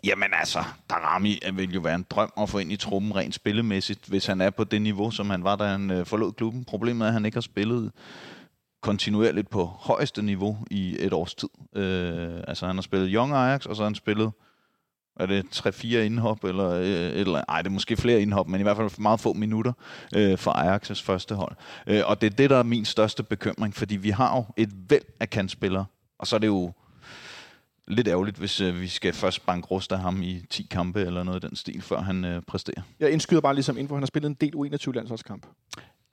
Jamen 0.03 0.29
altså, 0.39 0.63
Darami 0.89 1.39
vil 1.53 1.73
jo 1.73 1.79
være 1.79 1.95
en 1.95 2.05
drøm 2.09 2.31
at 2.37 2.49
få 2.49 2.57
ind 2.57 2.71
i 2.71 2.75
truppen 2.75 3.15
rent 3.15 3.35
spillemæssigt, 3.35 4.05
hvis 4.07 4.25
han 4.25 4.41
er 4.41 4.49
på 4.49 4.63
det 4.63 4.81
niveau, 4.81 5.11
som 5.11 5.29
han 5.29 5.43
var, 5.43 5.55
da 5.55 5.63
han 5.65 6.05
forlod 6.05 6.33
klubben. 6.33 6.65
Problemet 6.65 7.03
er, 7.05 7.07
at 7.07 7.13
han 7.13 7.25
ikke 7.25 7.35
har 7.35 7.41
spillet 7.41 7.91
kontinuerligt 8.81 9.49
på 9.49 9.65
højeste 9.65 10.21
niveau 10.21 10.57
i 10.71 10.95
et 10.99 11.13
års 11.13 11.35
tid. 11.35 11.49
Øh, 11.75 12.41
altså, 12.47 12.67
han 12.67 12.75
har 12.75 12.81
spillet 12.81 13.09
Young 13.13 13.33
Ajax, 13.33 13.65
og 13.65 13.75
så 13.75 13.81
har 13.81 13.87
han 13.87 13.95
spillet 13.95 14.31
er 15.19 15.25
det 15.25 15.45
3-4 15.55 15.87
indhop, 15.87 16.43
eller 16.43 16.69
øh, 16.69 16.85
et 16.85 17.19
eller 17.19 17.43
Ej, 17.49 17.61
det 17.61 17.67
er 17.67 17.73
måske 17.73 17.97
flere 17.97 18.21
indhop, 18.21 18.47
men 18.47 18.59
i 18.59 18.63
hvert 18.63 18.77
fald 18.77 18.99
meget 18.99 19.19
få 19.19 19.33
minutter 19.33 19.73
øh, 20.15 20.37
for 20.37 20.51
Ajax' 20.51 21.03
første 21.03 21.35
hold. 21.35 21.55
Øh, 21.87 22.01
og 22.05 22.21
det 22.21 22.31
er 22.31 22.35
det, 22.35 22.49
der 22.49 22.57
er 22.57 22.63
min 22.63 22.85
største 22.85 23.23
bekymring, 23.23 23.75
fordi 23.75 23.95
vi 23.95 24.09
har 24.09 24.35
jo 24.35 24.45
et 24.57 24.69
væld 24.89 25.03
af 25.19 25.29
kantspillere, 25.29 25.85
og 26.19 26.27
så 26.27 26.35
er 26.35 26.39
det 26.39 26.47
jo 26.47 26.71
lidt 27.87 28.07
ærgerligt, 28.07 28.37
hvis 28.37 28.61
øh, 28.61 28.81
vi 28.81 28.87
skal 28.87 29.13
først 29.13 29.45
bankruste 29.45 29.97
ham 29.97 30.21
i 30.21 30.41
10 30.49 30.67
kampe 30.71 31.01
eller 31.01 31.23
noget 31.23 31.43
af 31.43 31.49
den 31.49 31.57
stil, 31.57 31.81
før 31.81 32.01
han 32.01 32.25
øh, 32.25 32.41
præsterer. 32.41 32.81
Jeg 32.99 33.11
indskyder 33.11 33.41
bare 33.41 33.53
ligesom 33.53 33.77
info, 33.77 33.95
han 33.95 34.01
har 34.01 34.07
spillet 34.07 34.29
en 34.29 34.37
del 34.41 34.53
U21-landsholdskamp. 34.55 35.45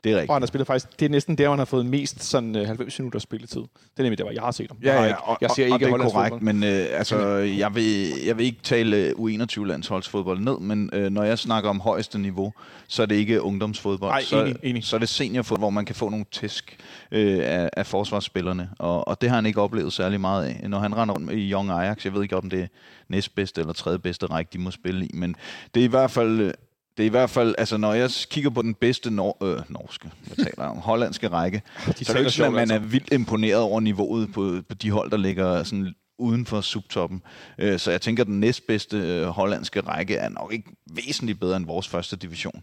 Det 0.04 0.10
er 0.12 0.14
Og 0.14 0.20
rigtigt. 0.20 0.32
han 0.32 0.42
har 0.42 0.46
spillet 0.46 0.66
faktisk, 0.66 1.00
det 1.00 1.06
er 1.06 1.10
næsten 1.10 1.38
der, 1.38 1.48
han 1.50 1.58
har 1.58 1.64
fået 1.64 1.86
mest 1.86 2.22
sådan 2.22 2.56
øh, 2.56 2.66
90 2.66 2.98
minutter 2.98 3.18
spilletid. 3.18 3.60
Det 3.60 3.98
er 3.98 4.02
nemlig 4.02 4.18
der, 4.18 4.24
hvor 4.24 4.32
jeg 4.32 4.42
har 4.42 4.50
set 4.50 4.70
ham. 4.70 4.78
Jeg, 4.82 4.98
har 4.98 5.06
ikke, 5.06 5.18
og, 5.18 5.38
jeg 5.40 5.50
ser 5.56 5.62
og, 5.62 5.66
ikke 5.66 5.74
og 5.74 5.98
det 5.98 6.04
er 6.06 6.10
korrekt, 6.10 6.32
fodbold. 6.34 6.54
men 6.54 6.64
øh, 6.64 6.86
altså, 6.92 7.18
jeg, 7.36 7.74
vil, 7.74 8.08
jeg 8.26 8.38
vil 8.38 8.46
ikke 8.46 8.58
tale 8.62 8.96
øh, 8.96 9.10
U21-landsholdsfodbold 9.10 10.40
ned, 10.40 10.58
men 10.60 10.90
øh, 10.92 11.10
når 11.10 11.22
jeg 11.22 11.38
snakker 11.38 11.70
om 11.70 11.80
højeste 11.80 12.18
niveau, 12.18 12.52
så 12.88 13.02
er 13.02 13.06
det 13.06 13.14
ikke 13.14 13.42
ungdomsfodbold. 13.42 14.10
Nej, 14.10 14.22
så, 14.22 14.40
enig, 14.44 14.56
enig. 14.62 14.84
så 14.84 14.96
er 14.96 15.00
det 15.00 15.08
seniorfodbold, 15.08 15.60
hvor 15.60 15.70
man 15.70 15.84
kan 15.84 15.94
få 15.94 16.08
nogle 16.08 16.24
tæsk 16.32 16.76
øh, 17.12 17.38
af, 17.42 17.70
af 17.72 17.86
forsvarsspillerne, 17.86 18.70
og, 18.78 19.08
og 19.08 19.20
det 19.20 19.28
har 19.28 19.36
han 19.36 19.46
ikke 19.46 19.60
oplevet 19.60 19.92
særlig 19.92 20.20
meget 20.20 20.46
af. 20.46 20.70
Når 20.70 20.78
han 20.78 20.96
render 20.96 21.14
rundt 21.14 21.32
i 21.32 21.50
Young 21.52 21.70
Ajax, 21.70 22.04
jeg 22.04 22.14
ved 22.14 22.22
ikke, 22.22 22.36
om 22.36 22.50
det 22.50 22.60
er 22.60 22.66
næstbedste 23.08 23.60
eller 23.60 23.72
tredje 23.72 23.98
bedste 23.98 24.26
række, 24.26 24.50
de 24.52 24.58
må 24.58 24.70
spille 24.70 25.06
i, 25.06 25.10
men 25.14 25.36
det 25.74 25.80
er 25.80 25.84
i 25.84 25.88
hvert 25.88 26.10
fald... 26.10 26.52
det 26.98 27.04
er 27.04 27.06
i 27.06 27.10
hvert 27.10 27.30
fald, 27.30 27.54
altså 27.58 27.76
når 27.76 27.92
jeg 27.92 28.10
kigger 28.30 28.50
på 28.50 28.62
den 28.62 28.74
bedste 28.74 29.10
nor- 29.10 29.44
øh, 29.44 29.60
norske, 29.68 30.10
hvad 30.26 30.36
taler 30.36 30.54
jeg 30.58 30.66
om, 30.68 30.78
hollandske 30.78 31.28
række, 31.28 31.62
De 31.98 32.04
så 32.04 32.12
er 32.12 32.16
det 32.16 32.20
ikke 32.20 32.30
sådan, 32.30 32.58
at 32.58 32.68
man 32.68 32.70
er 32.70 32.78
vildt 32.78 33.12
imponeret 33.12 33.60
over 33.60 33.80
niveauet 33.80 34.32
på, 34.32 34.56
på 34.68 34.74
de 34.74 34.90
hold, 34.90 35.10
der 35.10 35.16
ligger 35.16 35.62
sådan 35.62 35.94
uden 36.18 36.46
for 36.46 36.60
subtoppen. 36.60 37.22
Øh, 37.58 37.78
Så 37.78 37.90
jeg 37.90 38.00
tænker, 38.00 38.22
at 38.22 38.26
den 38.26 38.40
næstbedste 38.40 38.96
øh, 38.96 39.26
hollandske 39.26 39.80
række 39.80 40.14
er 40.16 40.28
nok 40.28 40.52
ikke 40.52 40.70
væsentligt 40.94 41.40
bedre 41.40 41.56
end 41.56 41.66
vores 41.66 41.88
første 41.88 42.16
division. 42.16 42.62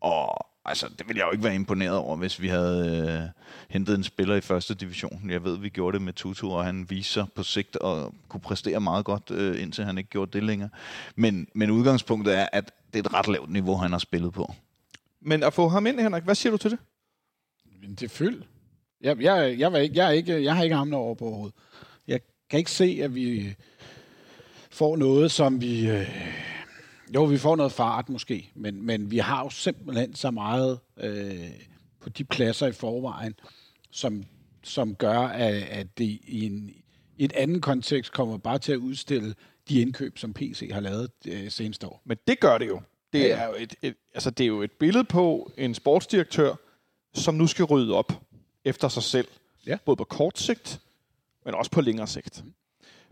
Og 0.00 0.46
altså, 0.64 0.88
det 0.98 1.08
ville 1.08 1.18
jeg 1.18 1.26
jo 1.26 1.32
ikke 1.32 1.44
være 1.44 1.54
imponeret 1.54 1.96
over, 1.96 2.16
hvis 2.16 2.40
vi 2.40 2.48
havde 2.48 3.08
øh, 3.08 3.42
hentet 3.68 3.94
en 3.94 4.04
spiller 4.04 4.36
i 4.36 4.40
første 4.40 4.74
division. 4.74 5.30
Jeg 5.30 5.44
ved, 5.44 5.58
vi 5.58 5.68
gjorde 5.68 5.94
det 5.94 6.02
med 6.02 6.12
Tutu, 6.12 6.50
og 6.50 6.64
han 6.64 6.90
viser 6.90 7.12
sig 7.12 7.32
på 7.34 7.42
sigt 7.42 7.78
at 7.84 8.08
kunne 8.28 8.40
præstere 8.40 8.80
meget 8.80 9.04
godt, 9.04 9.30
øh, 9.30 9.62
indtil 9.62 9.84
han 9.84 9.98
ikke 9.98 10.10
gjorde 10.10 10.30
det 10.32 10.42
længere. 10.42 10.68
Men, 11.16 11.46
men 11.54 11.70
udgangspunktet 11.70 12.38
er, 12.38 12.48
at 12.52 12.72
det 12.92 12.98
er 12.98 13.08
et 13.08 13.14
ret 13.14 13.28
lavt 13.28 13.50
niveau, 13.50 13.76
han 13.76 13.92
har 13.92 13.98
spillet 13.98 14.32
på. 14.32 14.54
Men 15.20 15.42
at 15.42 15.54
få 15.54 15.68
ham 15.68 15.86
ind, 15.86 16.00
Henrik, 16.00 16.22
hvad 16.22 16.34
siger 16.34 16.50
du 16.50 16.56
til 16.56 16.70
det? 16.70 16.78
Men 17.80 17.90
det 17.90 18.02
er 18.02 18.08
fyld. 18.08 18.42
Jeg, 19.00 19.20
jeg, 19.20 19.58
jeg, 19.58 19.72
var 19.72 19.78
ikke, 19.78 19.96
jeg, 19.96 20.06
er 20.06 20.10
ikke, 20.10 20.44
jeg 20.44 20.56
har 20.56 20.62
ikke 20.62 20.76
ham 20.76 20.94
over 20.94 21.14
på 21.14 21.24
overhovedet. 21.24 21.56
Jeg 22.08 22.20
kan 22.50 22.58
ikke 22.58 22.70
se, 22.70 23.00
at 23.02 23.14
vi 23.14 23.54
får 24.70 24.96
noget, 24.96 25.30
som 25.30 25.60
vi... 25.60 25.90
Øh, 25.90 26.08
jo, 27.14 27.24
vi 27.24 27.38
får 27.38 27.56
noget 27.56 27.72
fart 27.72 28.08
måske, 28.08 28.50
men, 28.54 28.82
men 28.82 29.10
vi 29.10 29.18
har 29.18 29.42
jo 29.44 29.50
simpelthen 29.50 30.14
så 30.14 30.30
meget 30.30 30.78
øh, 30.96 31.50
på 32.00 32.08
de 32.08 32.24
pladser 32.24 32.66
i 32.66 32.72
forvejen, 32.72 33.34
som, 33.90 34.24
som 34.62 34.94
gør, 34.94 35.18
at, 35.18 35.54
at 35.54 35.98
det 35.98 36.04
i 36.04 36.46
en, 36.46 36.70
i 37.16 37.24
et 37.24 37.32
andet 37.32 37.62
kontekst 37.62 38.12
kommer 38.12 38.38
bare 38.38 38.58
til 38.58 38.72
at 38.72 38.76
udstille 38.78 39.34
de 39.68 39.80
indkøb, 39.80 40.18
som 40.18 40.32
PC 40.32 40.70
har 40.72 40.80
lavet 40.80 41.10
øh, 41.26 41.50
seneste 41.50 41.86
år. 41.86 42.02
Men 42.04 42.18
det 42.26 42.40
gør 42.40 42.58
det 42.58 42.68
jo. 42.68 42.80
Det 43.12 43.18
Ja, 43.18 43.36
er 43.38 43.46
jo 43.46 43.54
et, 43.58 43.74
et, 43.82 43.94
altså 44.14 44.30
det 44.30 44.44
er 44.44 44.48
jo 44.48 44.62
et 44.62 44.72
billede 44.72 45.04
på 45.04 45.52
en 45.56 45.74
sportsdirektør, 45.74 46.54
som 47.14 47.34
nu 47.34 47.46
skal 47.46 47.64
rydde 47.64 47.94
op 47.94 48.12
efter 48.64 48.88
sig 48.88 49.02
selv. 49.02 49.28
Ja. 49.66 49.78
Både 49.84 49.96
på 49.96 50.04
kort 50.04 50.38
sigt, 50.38 50.80
men 51.44 51.54
også 51.54 51.70
på 51.70 51.80
længere 51.80 52.06
sigt. 52.06 52.44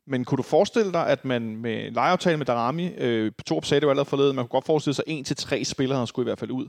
Men 0.08 0.24
kunne 0.24 0.36
du 0.36 0.42
forestille 0.42 0.92
dig, 0.92 1.06
at 1.06 1.24
man 1.24 1.56
med 1.56 1.90
lejeaftale 1.90 2.36
med 2.36 2.46
Darami, 2.46 2.86
øh, 2.98 3.32
Torp 3.46 3.64
sagde 3.64 3.80
det 3.80 3.84
jo 3.84 3.90
allerede 3.90 4.08
forleden, 4.08 4.36
man 4.36 4.44
kunne 4.44 4.48
godt 4.48 4.66
forestille 4.66 4.94
sig, 4.94 5.04
at 5.06 5.12
en 5.12 5.24
til 5.24 5.36
tre 5.36 5.64
spillere 5.64 6.06
skulle 6.06 6.24
i 6.24 6.28
hvert 6.28 6.38
fald 6.38 6.50
ud, 6.50 6.68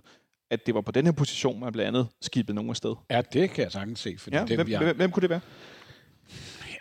at 0.52 0.66
det 0.66 0.76
var 0.76 0.82
på 0.82 0.92
den 0.92 1.06
her 1.06 1.12
position, 1.12 1.60
man 1.60 1.72
blandt 1.72 1.88
andet 1.88 2.08
skibede 2.22 2.56
nogen 2.56 2.70
afsted. 2.70 2.96
Ja, 3.12 3.22
det 3.34 3.50
kan 3.52 3.64
jeg 3.64 3.72
sagtens 3.72 4.00
se, 4.00 4.16
fordi 4.20 4.36
Ja, 4.36 4.46
det, 4.46 4.58
hvem, 4.58 4.72
har, 4.72 4.84
hvem, 4.84 4.96
hvem 4.96 5.12
kunne 5.12 5.22
det 5.22 5.30
være? 5.30 5.40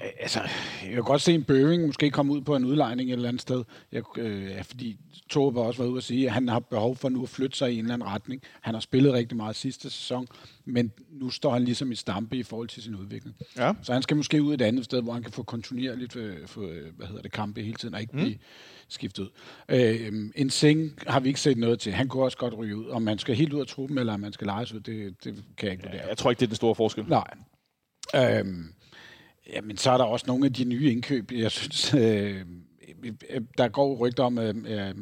Altså, 0.00 0.40
jeg 0.84 0.92
kan 0.92 1.02
godt 1.02 1.22
se 1.22 1.34
en 1.34 1.44
Bøving 1.44 1.86
måske 1.86 2.10
komme 2.10 2.32
ud 2.32 2.40
på 2.40 2.56
en 2.56 2.64
udlejning 2.64 3.10
et 3.10 3.12
eller 3.12 3.28
andet 3.28 3.42
sted. 3.42 3.64
Jeg, 3.92 4.18
øh, 4.18 4.50
ja, 4.50 4.60
fordi 4.60 4.96
Torup 5.28 5.54
har 5.54 5.60
også 5.60 5.78
været 5.78 5.90
ude 5.90 5.98
at 5.98 6.04
sige, 6.04 6.26
at 6.26 6.32
han 6.32 6.48
har 6.48 6.58
behov 6.58 6.96
for 6.96 7.08
nu 7.08 7.22
at 7.22 7.28
flytte 7.28 7.58
sig 7.58 7.72
i 7.72 7.74
en 7.74 7.80
eller 7.80 7.94
anden 7.94 8.08
retning. 8.08 8.42
Han 8.60 8.74
har 8.74 8.80
spillet 8.80 9.12
rigtig 9.12 9.36
meget 9.36 9.56
sidste 9.56 9.90
sæson, 9.90 10.26
men 10.64 10.92
nu 11.10 11.30
står 11.30 11.52
han 11.52 11.64
ligesom 11.64 11.92
i 11.92 11.94
stampe 11.94 12.36
i 12.36 12.42
forhold 12.42 12.68
til 12.68 12.82
sin 12.82 12.94
udvikling. 12.94 13.36
Ja. 13.56 13.72
Så 13.82 13.92
han 13.92 14.02
skal 14.02 14.16
måske 14.16 14.42
ud 14.42 14.54
et 14.54 14.62
andet 14.62 14.84
sted, 14.84 15.02
hvor 15.02 15.12
han 15.12 15.22
kan 15.22 15.32
få 15.32 15.42
kontinuerligt 15.42 16.16
øh, 16.16 16.46
få, 16.46 16.68
øh, 16.68 16.96
hvad 16.96 17.06
hedder 17.06 17.22
det, 17.22 17.32
kampe 17.32 17.62
hele 17.62 17.76
tiden, 17.76 17.94
og 17.94 18.00
ikke 18.00 18.16
mm. 18.16 18.22
blive 18.22 18.38
skiftet 18.88 19.22
ud. 19.22 19.28
Øh, 19.68 20.30
en 20.34 20.50
Sing 20.50 20.98
har 21.06 21.20
vi 21.20 21.28
ikke 21.28 21.40
set 21.40 21.58
noget 21.58 21.80
til. 21.80 21.92
Han 21.92 22.08
kunne 22.08 22.22
også 22.22 22.38
godt 22.38 22.58
ryge 22.58 22.76
ud. 22.76 22.86
Om 22.86 23.02
man 23.02 23.18
skal 23.18 23.34
helt 23.34 23.52
ud 23.52 23.60
af 23.60 23.66
truppen, 23.66 23.98
eller 23.98 24.12
om 24.12 24.20
man 24.20 24.32
skal 24.32 24.46
lejes 24.46 24.72
ud, 24.72 24.80
det, 24.80 25.24
det 25.24 25.44
kan 25.56 25.66
jeg 25.66 25.72
ikke 25.72 25.84
vurdere. 25.84 26.06
Jeg 26.08 26.16
tror 26.16 26.30
ikke, 26.30 26.40
det 26.40 26.46
er 26.46 26.50
den 26.50 26.56
store 26.56 26.74
forskel. 26.74 27.04
Nej. 27.08 27.34
Øhm, 28.14 28.72
jamen, 29.52 29.76
så 29.76 29.90
er 29.90 29.96
der 29.98 30.04
også 30.04 30.24
nogle 30.28 30.46
af 30.46 30.52
de 30.52 30.64
nye 30.64 30.92
indkøb. 30.92 31.32
Jeg 31.32 31.50
synes, 31.50 31.94
øh, 31.94 32.44
der 33.58 33.68
går 33.68 33.96
rygter 33.96 34.24
om, 34.24 34.38
at 34.38 34.56
øh, 34.56 34.88
øh, 34.88 34.94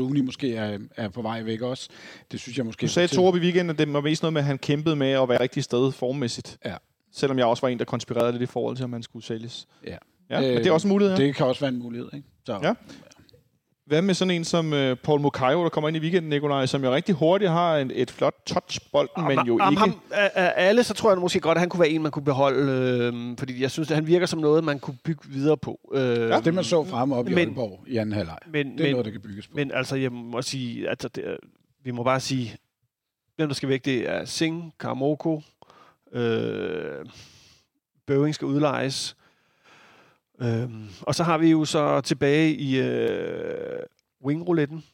Rooney 0.00 0.20
måske 0.20 0.54
er, 0.54 0.78
er 0.96 1.08
på 1.08 1.22
vej 1.22 1.42
væk 1.42 1.60
også. 1.60 1.88
Det 2.32 2.40
synes 2.40 2.58
jeg 2.58 2.66
måske... 2.66 2.86
Du 2.86 2.88
sagde 2.88 3.08
Torup 3.08 3.36
i 3.36 3.38
weekenden, 3.38 3.70
at 3.70 3.78
det 3.78 3.92
var 3.92 4.00
mest 4.00 4.22
noget 4.22 4.32
med, 4.32 4.40
at 4.40 4.46
han 4.46 4.58
kæmpede 4.58 4.96
med 4.96 5.10
at 5.10 5.28
være 5.28 5.40
rigtig 5.40 5.64
sted 5.64 5.92
formmæssigt. 5.92 6.58
Ja. 6.64 6.74
Selvom 7.12 7.38
jeg 7.38 7.46
også 7.46 7.60
var 7.60 7.68
en, 7.68 7.78
der 7.78 7.84
konspirerede 7.84 8.32
lidt 8.32 8.42
i 8.42 8.46
forhold 8.46 8.76
til, 8.76 8.84
om 8.84 8.90
man 8.90 9.02
skulle 9.02 9.24
sælges. 9.24 9.68
Ja. 9.86 9.96
Ja, 10.30 10.40
men 10.40 10.50
det 10.56 10.66
er 10.66 10.72
også 10.72 10.86
en 10.88 10.92
mulighed. 10.92 11.16
Ja. 11.16 11.24
Det 11.24 11.34
kan 11.34 11.46
også 11.46 11.60
være 11.60 11.72
en 11.72 11.78
mulighed, 11.78 12.08
ikke? 12.14 12.28
Så, 12.46 12.58
Ja. 12.62 12.74
Hvad 13.90 14.02
med 14.02 14.14
sådan 14.14 14.30
en 14.30 14.44
som 14.44 14.72
uh, 14.72 14.94
Paul 14.94 15.20
Mukayo, 15.20 15.62
der 15.62 15.68
kommer 15.68 15.88
ind 15.88 15.96
i 15.96 16.00
weekenden, 16.00 16.30
Nikolaj, 16.30 16.66
som 16.66 16.84
jo 16.84 16.94
rigtig 16.94 17.14
hurtigt 17.14 17.50
har 17.50 17.76
en, 17.78 17.90
et 17.94 18.10
flot 18.10 18.34
touch 18.46 18.80
bolden, 18.92 19.24
men 19.28 19.38
jo 19.46 19.54
ikke... 19.70 19.78
Ham, 19.80 20.00
af, 20.10 20.52
alle, 20.56 20.84
så 20.84 20.94
tror 20.94 21.10
jeg 21.10 21.18
måske 21.20 21.40
godt, 21.40 21.56
at 21.56 21.60
han 21.60 21.68
kunne 21.68 21.80
være 21.80 21.88
en, 21.88 22.02
man 22.02 22.10
kunne 22.12 22.24
beholde. 22.24 22.72
Øh, 22.72 23.38
fordi 23.38 23.62
jeg 23.62 23.70
synes, 23.70 23.90
at 23.90 23.94
han 23.94 24.06
virker 24.06 24.26
som 24.26 24.38
noget, 24.38 24.64
man 24.64 24.78
kunne 24.78 24.96
bygge 25.04 25.28
videre 25.28 25.56
på. 25.56 25.80
Øh, 25.94 26.00
Ja, 26.18 26.40
det 26.40 26.54
man 26.54 26.64
så 26.64 26.84
frem 26.84 27.12
op 27.12 27.28
i 27.28 27.34
Men- 27.34 27.48
Aalborg 27.48 27.84
i 27.86 27.96
anden 27.96 28.12
halvleg, 28.12 28.38
men, 28.52 28.66
det 28.72 28.80
er 28.80 28.84
men, 28.84 28.90
noget, 28.90 29.04
der 29.04 29.12
kan 29.12 29.20
bygges 29.20 29.46
på. 29.46 29.52
men 29.56 29.70
altså, 29.74 29.96
jeg 29.96 30.12
må 30.12 30.42
sige, 30.42 30.88
altså, 30.90 31.08
det, 31.08 31.36
vi 31.84 31.90
må 31.90 32.02
bare 32.02 32.20
sige, 32.20 32.56
hvem 33.36 33.48
der 33.48 33.54
skal 33.54 33.68
væk, 33.68 33.84
det 33.84 34.08
er 34.10 34.24
Singh, 34.24 34.64
Karamoko, 34.80 35.42
øh, 36.12 37.06
Bøving 38.06 38.34
skal 38.34 38.46
udlejes. 38.46 39.16
Øhm, 40.42 40.88
og 41.02 41.14
så 41.14 41.24
har 41.24 41.38
vi 41.38 41.50
jo 41.50 41.64
så 41.64 42.00
tilbage 42.00 42.54
i 42.54 42.78
øh, 42.80 43.82
wingrouletten. 44.24 44.84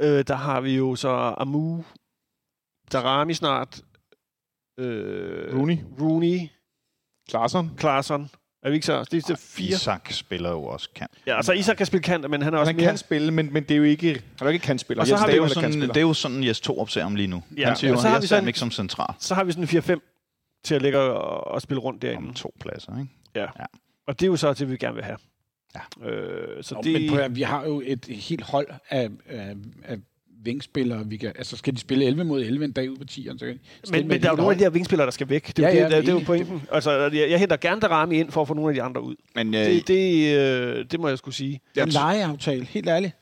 Øh, 0.00 0.24
der 0.28 0.34
har 0.34 0.60
vi 0.60 0.76
jo 0.76 0.96
så 0.96 1.34
Amu, 1.38 1.84
Darami 2.92 3.34
snart, 3.34 3.80
øh, 4.78 5.56
Rooney, 5.58 5.76
Rooney, 6.00 6.40
Klarsson. 7.28 7.70
Klaarsson. 7.76 8.30
Er 8.62 8.68
vi 8.70 8.74
ikke 8.74 8.86
så? 8.86 9.04
Det 9.10 9.16
er 9.16 9.20
så 9.36 9.36
fire. 9.36 9.68
Isak 9.68 10.12
spiller 10.12 10.50
jo 10.50 10.64
også 10.64 10.88
kant. 10.94 11.10
Ja, 11.26 11.36
altså 11.36 11.52
Isak 11.52 11.76
kan 11.76 11.86
spille 11.86 12.02
kant, 12.02 12.30
men 12.30 12.42
han 12.42 12.54
er 12.54 12.58
også 12.58 12.68
Han 12.72 12.76
mere... 12.76 12.86
kan 12.86 12.98
spille, 12.98 13.30
men, 13.32 13.52
men 13.52 13.62
det 13.62 13.70
er 13.70 13.76
jo 13.76 13.82
ikke... 13.82 14.08
Han 14.12 14.22
er 14.40 14.44
jo 14.44 14.48
ikke 14.48 14.62
kantspiller. 14.64 15.00
Og 15.02 15.06
så 15.06 15.16
har 15.16 15.26
vi 15.26 15.32
Det 15.32 15.38
er, 15.38 15.42
Dage 15.42 15.48
jo 15.48 15.54
sådan, 15.70 15.88
det 15.88 15.96
er 15.96 16.00
jo 16.00 16.14
sådan, 16.14 16.44
Jes 16.44 16.60
Torup 16.60 16.90
ser 16.90 17.02
ham 17.02 17.14
lige 17.14 17.26
nu. 17.26 17.42
Ja, 17.56 17.66
Han 17.66 17.76
siger 17.76 17.90
jo, 17.90 17.96
og 17.96 18.02
så 18.02 18.08
har 18.08 18.14
jeg 18.14 18.22
vi 18.22 18.26
sådan- 18.26 18.42
ham 18.42 18.48
ikke 18.48 18.58
som 18.58 18.70
central. 18.70 19.14
Så 19.18 19.34
har 19.34 19.44
vi 19.44 19.52
sådan 19.52 19.64
en 19.64 19.68
4-5 19.68 20.60
til 20.64 20.74
at 20.74 20.82
ligge 20.82 20.98
og, 20.98 21.46
og 21.46 21.62
spille 21.62 21.80
rundt 21.80 22.02
derinde. 22.02 22.28
Om 22.28 22.34
to 22.34 22.54
pladser, 22.60 22.98
ikke? 22.98 23.10
Og 24.06 24.20
det 24.20 24.26
er 24.26 24.30
jo 24.30 24.36
så 24.36 24.52
det, 24.54 24.70
vi 24.70 24.76
gerne 24.76 24.94
vil 24.94 25.04
have. 25.04 25.18
Ja. 25.74 26.08
Øh, 26.10 26.62
så 26.64 26.74
Nå, 26.74 26.80
det, 26.84 26.92
Men 26.92 27.10
prøv, 27.10 27.18
at- 27.18 27.36
vi 27.36 27.42
har 27.42 27.64
jo 27.64 27.82
et 27.84 28.06
helt 28.06 28.42
hold 28.42 28.66
af, 28.90 29.08
af, 29.28 29.54
af 29.84 29.98
vingspillere. 30.44 31.06
Vi 31.06 31.16
kan, 31.16 31.28
altså, 31.38 31.56
skal 31.56 31.74
de 31.74 31.78
spille 31.78 32.04
11 32.04 32.24
mod 32.24 32.42
11 32.42 32.64
en 32.64 32.72
dag 32.72 32.90
ud 32.90 32.96
på 32.96 33.04
10'eren, 33.10 33.38
så 33.38 33.46
kan 33.46 33.58
men, 33.90 34.08
men 34.08 34.22
der 34.22 34.26
er 34.28 34.32
jo 34.32 34.36
nogle 34.36 34.52
af 34.52 34.58
de 34.58 34.64
her 34.64 34.70
vingspillere, 34.70 35.04
der 35.06 35.10
skal 35.10 35.28
væk. 35.28 35.46
Det 35.56 35.58
er, 35.58 35.68
Ja, 35.68 35.74
jo 35.74 35.80
ja, 35.80 35.84
det, 35.84 35.92
det, 35.96 36.06
det 36.06 36.08
er 36.08 36.18
jo 36.18 36.24
pointen. 36.26 36.62
Altså, 36.72 36.90
jeg, 36.90 37.30
jeg 37.30 37.38
henter 37.38 37.56
gerne 37.56 37.80
Darami 37.80 38.18
ind 38.20 38.30
for 38.30 38.42
at 38.42 38.48
få 38.48 38.54
nogle 38.54 38.70
af 38.70 38.74
de 38.74 38.82
andre 38.82 39.02
ud. 39.02 39.14
Men 39.34 39.54
øh, 39.54 39.60
Det, 39.60 39.88
det, 39.88 40.36
øh, 40.38 40.84
det 40.90 41.00
må 41.00 41.08
jeg 41.08 41.18
skulle 41.18 41.34
sige. 41.34 41.60
En 41.82 41.88
lejeaftale, 41.88 42.64
helt 42.64 42.88
ærligt. 42.88 43.12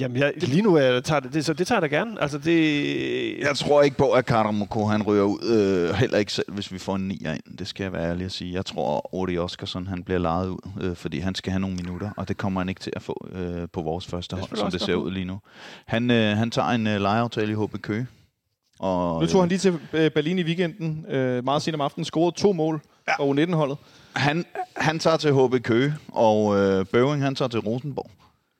Jamen, 0.00 0.16
jeg, 0.16 0.32
lige 0.36 0.62
nu 0.62 0.78
jeg 0.78 1.04
tager 1.04 1.20
det, 1.20 1.34
det, 1.34 1.44
så 1.44 1.52
det 1.52 1.66
tager 1.66 1.80
jeg 1.80 1.90
da 1.90 1.96
gerne. 1.96 2.22
Altså, 2.22 2.38
det... 2.38 3.38
jeg 3.38 3.56
tror 3.56 3.82
ikke 3.82 3.96
på, 3.96 4.10
at 4.10 4.26
Karamoko 4.26 4.84
han 4.84 5.02
ryger 5.02 5.22
ud. 5.22 5.38
Øh, 5.42 5.94
heller 5.94 6.18
ikke 6.18 6.32
selv, 6.32 6.52
hvis 6.52 6.72
vi 6.72 6.78
får 6.78 6.96
en 6.96 7.10
9'er 7.10 7.30
ind. 7.30 7.58
Det 7.58 7.66
skal 7.66 7.84
jeg 7.84 7.92
være 7.92 8.10
ærlig 8.10 8.24
at 8.24 8.32
sige. 8.32 8.54
Jeg 8.54 8.66
tror, 8.66 9.14
Odi 9.14 9.38
Oskarsson 9.38 9.86
han 9.86 10.02
bliver 10.04 10.18
lejet 10.18 10.48
ud, 10.48 10.58
øh, 10.80 10.96
fordi 10.96 11.18
han 11.18 11.34
skal 11.34 11.50
have 11.52 11.60
nogle 11.60 11.76
minutter, 11.76 12.10
og 12.16 12.28
det 12.28 12.36
kommer 12.36 12.60
han 12.60 12.68
ikke 12.68 12.80
til 12.80 12.92
at 12.96 13.02
få 13.02 13.28
øh, 13.32 13.68
på 13.72 13.82
vores 13.82 14.06
første 14.06 14.36
hold, 14.36 14.56
som 14.56 14.70
det 14.70 14.80
ser 14.80 14.94
ud 14.94 15.10
lige 15.10 15.24
nu. 15.24 15.38
Han, 15.86 16.10
øh, 16.10 16.36
han 16.36 16.50
tager 16.50 16.68
en 16.68 16.86
øh, 16.86 17.00
lejeaftale 17.00 17.52
i 17.52 17.54
HB 17.54 17.82
Køge. 17.82 18.06
Og, 18.78 19.20
Nu 19.20 19.26
tog 19.26 19.42
han 19.42 19.48
lige 19.48 19.58
til 19.58 19.78
øh, 19.92 20.10
Berlin 20.10 20.38
i 20.38 20.42
weekenden, 20.42 21.06
øh, 21.08 21.44
meget 21.44 21.62
sent 21.62 21.74
om 21.74 21.80
aftenen, 21.80 22.04
scorede 22.04 22.36
to 22.36 22.52
mål 22.52 22.80
ja. 23.08 23.12
fra 23.16 23.24
U19-holdet. 23.24 23.76
Han, 24.16 24.44
han 24.76 24.98
tager 24.98 25.16
til 25.16 25.32
HB 25.32 25.62
Køge, 25.62 25.94
og 26.08 26.58
øh, 26.58 26.86
Bøving 26.86 27.22
han 27.22 27.34
tager 27.34 27.48
til 27.48 27.60
Rosenborg. 27.60 28.10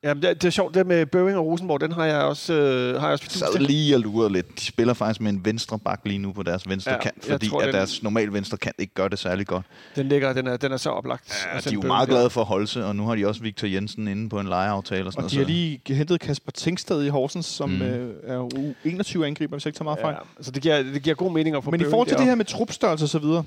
Jamen, 0.05 0.23
det, 0.23 0.43
det 0.43 0.49
er 0.49 0.51
sjovt, 0.51 0.74
det 0.74 0.87
med 0.87 1.07
Bøving 1.07 1.37
og 1.39 1.47
Rosenborg, 1.47 1.81
den 1.81 1.93
har 1.93 2.05
jeg 2.05 2.16
også, 2.23 2.53
øh, 2.55 3.01
har 3.01 3.07
jeg 3.09 3.12
også 3.12 3.39
sad 3.39 3.59
lige 3.61 3.95
og 3.97 4.01
lurede 4.01 4.33
lidt. 4.33 4.59
De 4.59 4.65
spiller 4.65 4.95
faktisk 4.95 5.20
med 5.20 5.31
en 5.33 5.45
venstre 5.45 5.79
bak 5.79 6.01
lige 6.05 6.19
nu 6.19 6.33
på 6.33 6.43
deres 6.43 6.69
venstre 6.69 6.93
Ja, 6.93 6.99
kant, 6.99 7.24
fordi 7.24 7.49
tror, 7.49 7.61
at 7.61 7.66
den- 7.66 7.74
deres 7.74 8.03
normal 8.03 8.33
venstre 8.33 8.57
kant 8.57 8.77
ikke 8.79 8.95
gør 8.95 9.09
det 9.09 9.19
særlig 9.19 9.47
godt. 9.47 9.66
Den 9.97 10.09
ligger, 10.09 10.33
den 10.33 10.47
er, 10.47 10.57
den 10.57 10.73
er 10.73 10.77
så 10.77 10.91
oplagt. 10.91 11.47
Ja, 11.55 11.59
de 11.61 11.69
er 11.69 11.73
jo 11.73 11.81
Bøving 11.81 11.87
meget 11.87 12.09
glade 12.09 12.31
for 12.31 12.65
sig, 12.66 12.85
og 12.85 12.97
nu 12.97 13.07
har 13.07 13.15
de 13.15 13.27
også 13.29 13.43
Victor 13.43 13.66
Jensen 13.69 14.09
inde 14.09 14.29
på 14.29 14.41
en 14.41 14.47
lejeaftale 14.49 15.07
og 15.07 15.12
sådan 15.12 15.24
Og 15.24 15.31
noget. 15.31 15.33
de 15.33 15.37
har 15.37 15.45
så- 15.45 15.83
lige 15.89 15.95
hentet 15.97 16.20
Kasper 16.20 16.53
Tingsted 16.53 17.05
i 17.05 17.09
Horsens, 17.09 17.47
som 17.47 17.70
Mm. 17.70 17.83
øh, 17.83 18.15
er 18.23 18.35
jo 18.35 18.51
21 18.85 19.27
angriber, 19.27 19.57
hvis 19.57 19.65
jeg 19.65 19.69
ikke 19.70 19.79
tager 19.79 19.85
meget 19.85 19.99
fejl. 20.01 20.15
Ja, 20.15 20.20
altså 20.37 20.51
det 20.53 20.62
giver, 20.62 20.83
det 20.83 21.03
giver 21.03 21.16
god 21.16 21.33
mening 21.33 21.57
at 21.57 21.65
få 21.65 21.70
Men 21.70 21.81
i 21.81 21.83
Bøving 21.83 21.91
forhold 21.93 22.09
til 22.09 22.16
det 22.16 22.27
her 22.27 22.35
med 22.35 22.45
trupstørrelse 22.45 23.05
og 23.05 23.09
så 23.09 23.19
videre, 23.19 23.45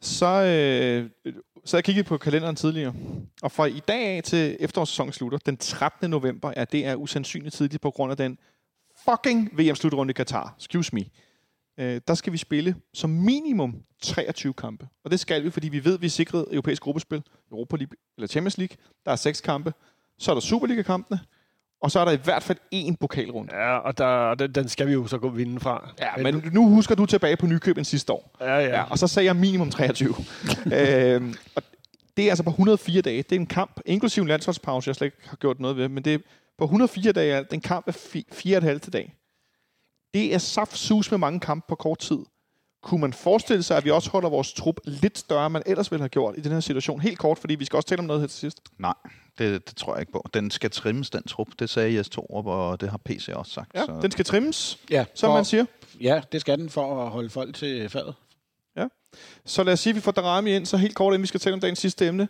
så, 0.00 0.26
øh, 0.26 1.34
så 1.64 1.76
og 1.76 1.96
jeg 1.96 2.04
på 2.04 2.18
kalenderen 2.18 2.56
tidligere. 2.56 2.94
Og 3.42 3.52
fra 3.52 3.64
i 3.64 3.80
dag 3.88 4.16
af 4.16 4.22
til 4.22 4.56
efterårssæsonen 4.60 5.12
slutter, 5.12 5.38
den 5.38 5.56
13. 5.56 6.10
november, 6.10 6.52
er 6.56 6.64
det 6.64 6.86
er 6.86 6.94
usandsynligt 6.94 7.54
tidligt 7.54 7.82
på 7.82 7.90
grund 7.90 8.10
af 8.10 8.16
den 8.16 8.38
fucking 9.04 9.58
VM-slutrunde 9.58 10.10
i 10.10 10.14
Katar. 10.14 10.54
Excuse 10.58 10.94
me. 10.94 11.04
Øh, 11.78 12.00
der 12.08 12.14
skal 12.14 12.32
vi 12.32 12.38
spille 12.38 12.76
som 12.94 13.10
minimum 13.10 13.82
23 14.02 14.54
kampe. 14.54 14.88
Og 15.04 15.10
det 15.10 15.20
skal 15.20 15.44
vi, 15.44 15.50
fordi 15.50 15.68
vi 15.68 15.84
ved, 15.84 15.94
at 15.94 16.00
vi 16.00 16.06
er 16.06 16.10
sikret 16.10 16.46
europæisk 16.50 16.82
gruppespil, 16.82 17.22
Europa 17.50 17.76
League 17.76 17.96
eller 18.16 18.28
Champions 18.28 18.58
League. 18.58 18.76
Der 19.04 19.12
er 19.12 19.16
seks 19.16 19.40
kampe. 19.40 19.72
Så 20.18 20.30
er 20.30 20.34
der 20.34 20.40
Superliga-kampene. 20.40 21.20
Og 21.84 21.90
så 21.90 22.00
er 22.00 22.04
der 22.04 22.12
i 22.12 22.18
hvert 22.24 22.42
fald 22.42 22.58
én 22.74 22.94
pokalrunde. 23.00 23.56
Ja, 23.56 23.76
og 23.76 23.98
der, 23.98 24.34
den, 24.34 24.52
den 24.52 24.68
skal 24.68 24.86
vi 24.86 24.92
jo 24.92 25.06
så 25.06 25.18
gå 25.18 25.28
vinde 25.28 25.60
fra. 25.60 25.92
Ja, 26.00 26.22
men 26.22 26.44
nu 26.52 26.68
husker 26.68 26.94
du 26.94 27.06
tilbage 27.06 27.36
på 27.36 27.46
Nykøbing 27.46 27.86
sidste 27.86 28.12
år. 28.12 28.36
Ja, 28.40 28.58
ja. 28.58 28.68
Ja, 28.68 28.82
og 28.90 28.98
så 28.98 29.06
sagde 29.06 29.26
jeg 29.26 29.36
minimum 29.36 29.70
23. 29.70 30.08
øhm, 30.72 31.34
og 31.56 31.62
det 32.16 32.24
er 32.24 32.30
altså 32.30 32.44
på 32.44 32.50
104 32.50 33.02
dage. 33.02 33.22
Det 33.22 33.32
er 33.32 33.40
en 33.40 33.46
kamp, 33.46 33.80
inklusive 33.86 34.22
en 34.22 34.28
landsholdspause, 34.28 34.88
jeg 34.88 34.96
slet 34.96 35.06
ikke 35.06 35.16
har 35.24 35.36
gjort 35.36 35.60
noget 35.60 35.76
ved, 35.76 35.88
men 35.88 36.04
det 36.04 36.14
er 36.14 36.18
på 36.58 36.64
104 36.64 37.12
dage, 37.12 37.34
alt. 37.34 37.46
Det 37.46 37.52
er 37.52 37.56
en 37.56 37.60
kamp 37.60 37.88
og 37.88 37.94
et 38.44 38.62
halvt 38.62 38.92
dag. 38.92 39.14
Det 40.14 40.34
er 40.34 40.38
saftsus 40.38 41.10
med 41.10 41.18
mange 41.18 41.40
kampe 41.40 41.66
på 41.68 41.74
kort 41.74 41.98
tid. 41.98 42.18
Kunne 42.84 43.00
man 43.00 43.12
forestille 43.12 43.62
sig, 43.62 43.76
at 43.76 43.84
vi 43.84 43.90
også 43.90 44.10
holder 44.10 44.28
vores 44.28 44.52
trup 44.52 44.80
lidt 44.84 45.18
større, 45.18 45.46
end 45.46 45.52
man 45.52 45.62
ellers 45.66 45.90
ville 45.90 46.02
have 46.02 46.08
gjort 46.08 46.34
i 46.38 46.40
den 46.40 46.52
her 46.52 46.60
situation? 46.60 47.00
Helt 47.00 47.18
kort, 47.18 47.38
fordi 47.38 47.54
vi 47.54 47.64
skal 47.64 47.76
også 47.76 47.88
tale 47.88 47.98
om 47.98 48.04
noget 48.04 48.20
her 48.22 48.26
til 48.26 48.38
sidst. 48.38 48.60
Nej, 48.78 48.94
det, 49.38 49.68
det 49.68 49.76
tror 49.76 49.94
jeg 49.94 50.00
ikke 50.00 50.12
på. 50.12 50.26
Den 50.34 50.50
skal 50.50 50.70
trimmes, 50.70 51.10
den 51.10 51.22
trup. 51.22 51.48
Det 51.58 51.70
sagde 51.70 51.96
Jes 51.96 52.08
Torup, 52.08 52.46
og 52.46 52.80
det 52.80 52.90
har 52.90 53.00
PC 53.04 53.28
også 53.34 53.52
sagt. 53.52 53.74
Ja, 53.74 53.84
så. 53.84 53.98
den 54.02 54.10
skal 54.10 54.24
trimmes, 54.24 54.78
Ja, 54.90 55.04
som 55.14 55.28
for, 55.28 55.34
man 55.34 55.44
siger. 55.44 55.64
Ja, 56.00 56.20
det 56.32 56.40
skal 56.40 56.58
den 56.58 56.70
for 56.70 57.04
at 57.04 57.10
holde 57.10 57.30
folk 57.30 57.54
til 57.54 57.88
fadet. 57.88 58.14
Så 59.44 59.64
lad 59.64 59.72
os 59.72 59.80
sige, 59.80 59.90
at 59.90 59.96
vi 59.96 60.00
får 60.00 60.12
Darami 60.12 60.56
ind, 60.56 60.66
så 60.66 60.76
helt 60.76 60.94
kort, 60.94 61.14
inden 61.14 61.22
vi 61.22 61.26
skal 61.26 61.40
tale 61.40 61.54
om 61.54 61.60
dagens 61.60 61.78
sidste 61.78 62.06
emne. 62.06 62.28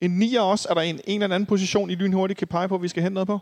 En 0.00 0.10
9 0.10 0.34
også, 0.34 0.68
er 0.70 0.74
der 0.74 0.80
en, 0.80 1.00
en 1.06 1.22
eller 1.22 1.34
anden 1.34 1.46
position 1.46 1.90
i 1.90 1.94
lynhurtigt 1.94 2.38
kan 2.38 2.48
pege 2.48 2.68
på, 2.68 2.78
vi 2.78 2.88
skal 2.88 3.02
hente 3.02 3.14
noget 3.14 3.26
på? 3.26 3.38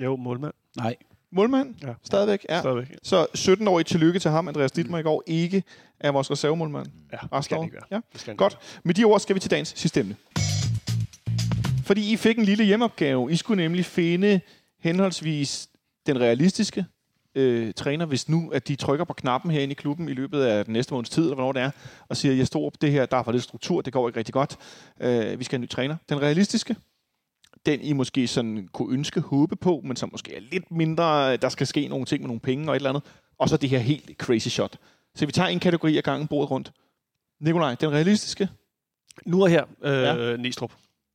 Jo, 0.00 0.16
målmand. 0.16 0.52
Nej. 0.76 0.96
Målmand? 1.32 1.74
Ja. 1.82 1.92
Stadigvæk? 2.04 2.46
Ja. 2.48 2.60
Stadigvæk. 2.60 2.96
Så 3.02 3.26
17-årig 3.36 3.86
tillykke 3.86 4.18
til 4.18 4.30
ham, 4.30 4.48
Andreas 4.48 4.72
Dittmer 4.72 4.98
i 4.98 5.02
går, 5.02 5.22
ikke 5.26 5.62
er 6.00 6.10
vores 6.10 6.30
reservemålmand. 6.30 6.86
Ja, 7.12 7.36
det 7.36 7.44
skal 7.44 7.62
ikke 7.62 7.74
være. 7.74 7.84
Ja. 7.90 8.00
Det 8.12 8.20
skal 8.20 8.36
Godt. 8.36 8.58
Med 8.84 8.94
de 8.94 9.04
ord 9.04 9.20
skal 9.20 9.34
vi 9.34 9.40
til 9.40 9.50
dagens 9.50 9.72
sidste 9.76 10.00
emne. 10.00 10.16
Fordi 11.84 12.12
I 12.12 12.16
fik 12.16 12.38
en 12.38 12.44
lille 12.44 12.64
hjemmeopgave. 12.64 13.32
I 13.32 13.36
skulle 13.36 13.62
nemlig 13.62 13.84
finde 13.84 14.40
henholdsvis 14.80 15.68
den 16.06 16.20
realistiske 16.20 16.84
øh, 17.34 17.72
træner, 17.74 18.06
hvis 18.06 18.28
nu 18.28 18.50
at 18.50 18.68
de 18.68 18.76
trykker 18.76 19.04
på 19.04 19.12
knappen 19.12 19.50
herinde 19.50 19.72
i 19.72 19.74
klubben 19.74 20.08
i 20.08 20.12
løbet 20.12 20.42
af 20.42 20.64
den 20.64 20.72
næste 20.72 20.94
måneds 20.94 21.10
tid, 21.10 21.22
eller 21.22 21.34
hvornår 21.34 21.52
det 21.52 21.62
er, 21.62 21.70
og 22.08 22.16
siger, 22.16 22.34
jeg 22.34 22.46
står 22.46 22.66
op 22.66 22.72
det 22.80 22.92
her, 22.92 23.06
der 23.06 23.16
er 23.16 23.22
for 23.22 23.32
lidt 23.32 23.42
struktur, 23.42 23.80
det 23.80 23.92
går 23.92 24.08
ikke 24.08 24.18
rigtig 24.18 24.32
godt, 24.32 24.56
øh, 25.00 25.38
vi 25.38 25.44
skal 25.44 25.56
have 25.56 25.58
en 25.58 25.62
ny 25.62 25.68
træner. 25.68 25.96
Den 26.08 26.22
realistiske, 26.22 26.76
den 27.66 27.80
I 27.80 27.92
måske 27.92 28.26
sådan 28.26 28.68
kunne 28.72 28.94
ønske, 28.94 29.20
håbe 29.20 29.56
på, 29.56 29.80
men 29.84 29.96
som 29.96 30.08
måske 30.12 30.36
er 30.36 30.40
lidt 30.40 30.70
mindre, 30.70 31.36
der 31.36 31.48
skal 31.48 31.66
ske 31.66 31.88
nogle 31.88 32.04
ting 32.04 32.22
med 32.22 32.28
nogle 32.28 32.40
penge 32.40 32.68
og 32.68 32.72
et 32.72 32.76
eller 32.76 32.90
andet. 32.90 33.02
Og 33.38 33.48
så 33.48 33.56
det 33.56 33.68
her 33.70 33.78
helt 33.78 34.10
crazy 34.18 34.48
shot. 34.48 34.76
Så 35.14 35.26
vi 35.26 35.32
tager 35.32 35.48
en 35.48 35.60
kategori 35.60 35.96
af 35.96 36.02
gangen 36.02 36.28
bordet 36.28 36.50
rundt. 36.50 36.72
Nikolaj, 37.40 37.74
den 37.74 37.90
realistiske. 37.92 38.48
Nu 39.26 39.42
og 39.42 39.48
her, 39.48 39.64
øh, 39.82 39.92
Ja. 39.92 40.36
Næstrup. 40.36 40.72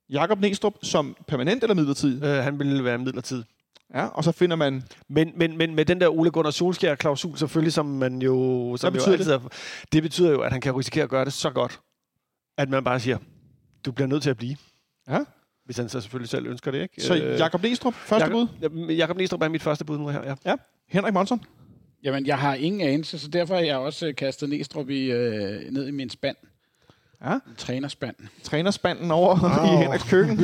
Jakob 0.09 0.39
Næstrup 0.39 0.73
som 0.83 1.17
permanent 1.27 1.63
eller 1.63 1.75
midlertidig. 1.75 2.23
Øh, 2.23 2.43
han 2.43 2.59
ville 2.59 2.83
være 2.83 2.97
midlertid. 2.97 3.43
Ja, 3.93 4.05
og 4.07 4.23
så 4.23 4.31
finder 4.31 4.55
man... 4.55 4.83
Men, 5.07 5.31
men, 5.35 5.57
men 5.57 5.75
med 5.75 5.85
den 5.85 6.01
der 6.01 6.09
Ole 6.09 6.31
Gunnar 6.31 6.51
Solskjaer-klausul 6.51 7.37
selvfølgelig, 7.37 7.73
som 7.73 7.85
man 7.85 8.21
jo, 8.21 8.33
som 8.77 8.93
Hvad 8.93 9.01
jo 9.01 9.05
betyder 9.05 9.33
altid 9.33 9.47
er, 9.47 9.49
det 9.91 10.03
betyder 10.03 10.31
jo, 10.31 10.41
at 10.41 10.51
han 10.51 10.61
kan 10.61 10.75
risikere 10.77 11.03
at 11.03 11.09
gøre 11.09 11.25
det 11.25 11.33
så 11.33 11.49
godt, 11.49 11.79
at 12.57 12.69
man 12.69 12.83
bare 12.83 12.99
siger, 12.99 13.17
du 13.85 13.91
bliver 13.91 14.07
nødt 14.07 14.23
til 14.23 14.29
at 14.29 14.37
blive. 14.37 14.55
Ja. 15.09 15.19
Hvis 15.65 15.77
han 15.77 15.89
så 15.89 16.01
selvfølgelig 16.01 16.29
selv 16.29 16.47
ønsker 16.47 16.71
det, 16.71 16.81
ikke? 16.81 17.01
Så 17.01 17.13
Jakob 17.13 17.63
Næstrup, 17.63 17.93
første 17.93 18.29
bud. 18.29 18.47
Jakob, 18.61 18.89
Jakob 18.89 19.17
Næstrup 19.17 19.41
er 19.41 19.47
mit 19.47 19.63
første 19.63 19.85
bud 19.85 19.97
nu 19.97 20.07
her, 20.07 20.35
ja. 20.45 20.55
Henrik 20.87 21.13
Monson. 21.13 21.41
Jamen, 22.03 22.25
jeg 22.25 22.39
har 22.39 22.53
ingen 22.53 22.81
anelse, 22.81 23.19
så 23.19 23.27
derfor 23.27 23.55
har 23.55 23.61
jeg 23.61 23.77
også 23.77 24.07
øh, 24.07 24.15
kastet 24.15 24.49
Næstrup 24.49 24.89
i, 24.89 25.11
øh, 25.11 25.71
ned 25.71 25.87
i 25.87 25.91
min 25.91 26.09
spand. 26.09 26.35
Ja. 27.25 27.39
Trænerspand. 27.57 28.15
Trænerspanden 28.43 29.11
over 29.11 29.39
wow. 29.41 29.73
i 29.79 29.83
Henriks 29.83 30.09
køkken. 30.09 30.39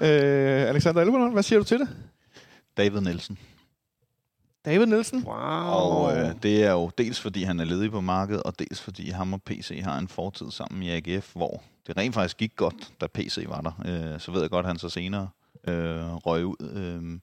øh, 0.00 0.68
Alexander 0.68 1.02
Elverlund, 1.02 1.32
hvad 1.32 1.42
siger 1.42 1.58
du 1.58 1.64
til 1.64 1.78
det? 1.78 1.88
David 2.76 3.00
Nielsen. 3.00 3.38
David 4.64 4.86
Nielsen. 4.86 5.24
Wow. 5.26 5.34
Og 5.34 6.16
øh, 6.16 6.30
det 6.42 6.64
er 6.64 6.72
jo 6.72 6.90
dels 6.98 7.20
fordi 7.20 7.42
han 7.42 7.60
er 7.60 7.64
ledig 7.64 7.90
på 7.90 8.00
markedet, 8.00 8.42
og 8.42 8.58
dels 8.58 8.80
fordi 8.80 9.10
ham 9.10 9.32
og 9.32 9.42
PC 9.42 9.80
har 9.84 9.98
en 9.98 10.08
fortid 10.08 10.50
sammen 10.50 10.82
i 10.82 10.90
AGF, 10.90 11.32
hvor 11.34 11.62
det 11.86 11.96
rent 11.96 12.14
faktisk 12.14 12.36
gik 12.36 12.56
godt, 12.56 12.92
da 13.00 13.06
PC 13.06 13.44
var 13.48 13.60
der. 13.60 14.12
Øh, 14.14 14.20
så 14.20 14.32
ved 14.32 14.40
jeg 14.40 14.50
godt, 14.50 14.66
at 14.66 14.70
han 14.70 14.78
så 14.78 14.88
senere 14.88 15.28
øh, 15.68 16.14
røg 16.14 16.46
ud. 16.46 16.70
Øh, 16.74 17.20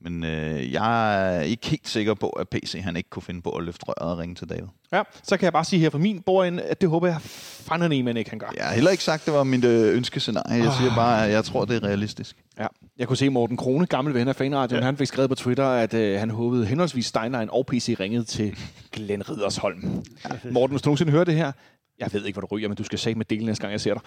men 0.00 0.24
øh, 0.24 0.72
jeg 0.72 1.24
er 1.36 1.40
ikke 1.40 1.66
helt 1.66 1.88
sikker 1.88 2.14
på, 2.14 2.28
at 2.28 2.48
PC 2.48 2.80
han 2.82 2.96
ikke 2.96 3.10
kunne 3.10 3.22
finde 3.22 3.42
på 3.42 3.50
at 3.50 3.64
løfte 3.64 3.84
røret 3.84 4.12
og 4.12 4.18
ringe 4.18 4.34
til 4.34 4.48
David. 4.48 4.68
Ja, 4.92 5.02
så 5.22 5.36
kan 5.36 5.44
jeg 5.44 5.52
bare 5.52 5.64
sige 5.64 5.80
her 5.80 5.90
fra 5.90 5.98
min 5.98 6.22
bordende, 6.22 6.62
at 6.62 6.80
det 6.80 6.88
håber 6.88 7.06
jeg 7.06 7.20
fandme 7.20 8.02
men 8.02 8.16
ikke 8.16 8.30
han 8.30 8.38
gør. 8.38 8.52
Jeg 8.56 8.64
har 8.64 8.74
heller 8.74 8.90
ikke 8.90 9.04
sagt, 9.04 9.22
at 9.22 9.26
det 9.26 9.34
var 9.34 9.44
mit 9.44 9.64
øh, 9.64 9.96
ønskescenarie. 9.96 10.64
Jeg 10.64 10.72
siger 10.80 10.94
bare, 10.94 11.26
at 11.26 11.32
jeg 11.32 11.44
tror, 11.44 11.64
det 11.64 11.76
er 11.76 11.86
realistisk. 11.88 12.36
Ja. 12.58 12.66
Jeg 12.98 13.08
kunne 13.08 13.16
se 13.16 13.28
Morten 13.28 13.56
Krone, 13.56 13.86
gammel 13.86 14.14
ven 14.14 14.28
af 14.28 14.36
fanradioen, 14.36 14.80
ja. 14.80 14.86
han 14.86 14.96
fik 14.96 15.06
skrevet 15.06 15.30
på 15.30 15.34
Twitter, 15.34 15.66
at 15.66 15.94
øh, 15.94 16.20
han 16.20 16.30
håbede 16.30 16.66
henholdsvis 16.66 17.06
Steinlein 17.06 17.48
og 17.50 17.66
PC 17.66 17.96
ringede 18.00 18.24
til 18.24 18.56
Glenn 18.92 19.30
Ridersholm. 19.30 20.04
Morten, 20.50 20.74
hvis 20.74 20.82
du 20.82 20.88
nogensinde 20.88 21.12
hører 21.12 21.24
det 21.24 21.34
her, 21.34 21.52
jeg 21.98 22.12
ved 22.12 22.24
ikke, 22.24 22.34
hvor 22.34 22.46
du 22.46 22.56
ryger, 22.56 22.68
men 22.68 22.76
du 22.76 22.84
skal 22.84 22.98
sige 22.98 23.14
med 23.14 23.24
delen 23.24 23.46
næste 23.46 23.60
gang, 23.60 23.72
jeg 23.72 23.80
ser 23.80 23.94
dig. 23.94 24.02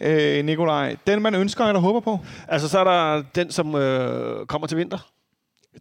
Øh, 0.00 0.44
Nikolaj, 0.44 0.96
den 1.06 1.22
man 1.22 1.34
ønsker 1.34 1.64
eller 1.64 1.80
håber 1.80 2.00
på, 2.00 2.18
Altså, 2.48 2.68
så 2.68 2.78
er 2.78 2.84
der 2.84 3.22
den, 3.34 3.50
som 3.50 3.74
øh, 3.74 4.46
kommer 4.46 4.66
til 4.66 4.78
vinter. 4.78 4.98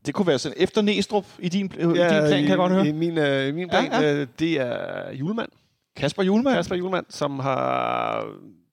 Det 0.06 0.14
kunne 0.14 0.28
være 0.28 0.40
sådan 0.40 0.58
efter 0.58 0.82
Næstrup 0.82 1.26
i 1.40 1.50
din, 1.50 1.72
ja, 1.78 1.84
din 1.84 1.94
plan, 1.96 2.30
kan 2.30 2.48
jeg 2.50 2.58
godt 2.58 2.72
høre. 2.72 2.86
I, 2.86 2.90
i 2.90 2.92
min, 2.92 3.18
øh, 3.18 3.48
i 3.48 3.52
min 3.52 3.70
plan, 3.70 3.86
Ja, 3.92 4.02
ja. 4.02 4.14
Øh, 4.14 4.28
det 4.40 4.60
er 4.62 5.12
Julemand. 5.14 5.50
Kasper 5.96 6.24
Julemand. 6.24 6.56
Kasper 6.56 6.76
Julemand, 6.76 7.06
som 7.10 7.40
har, 7.40 8.26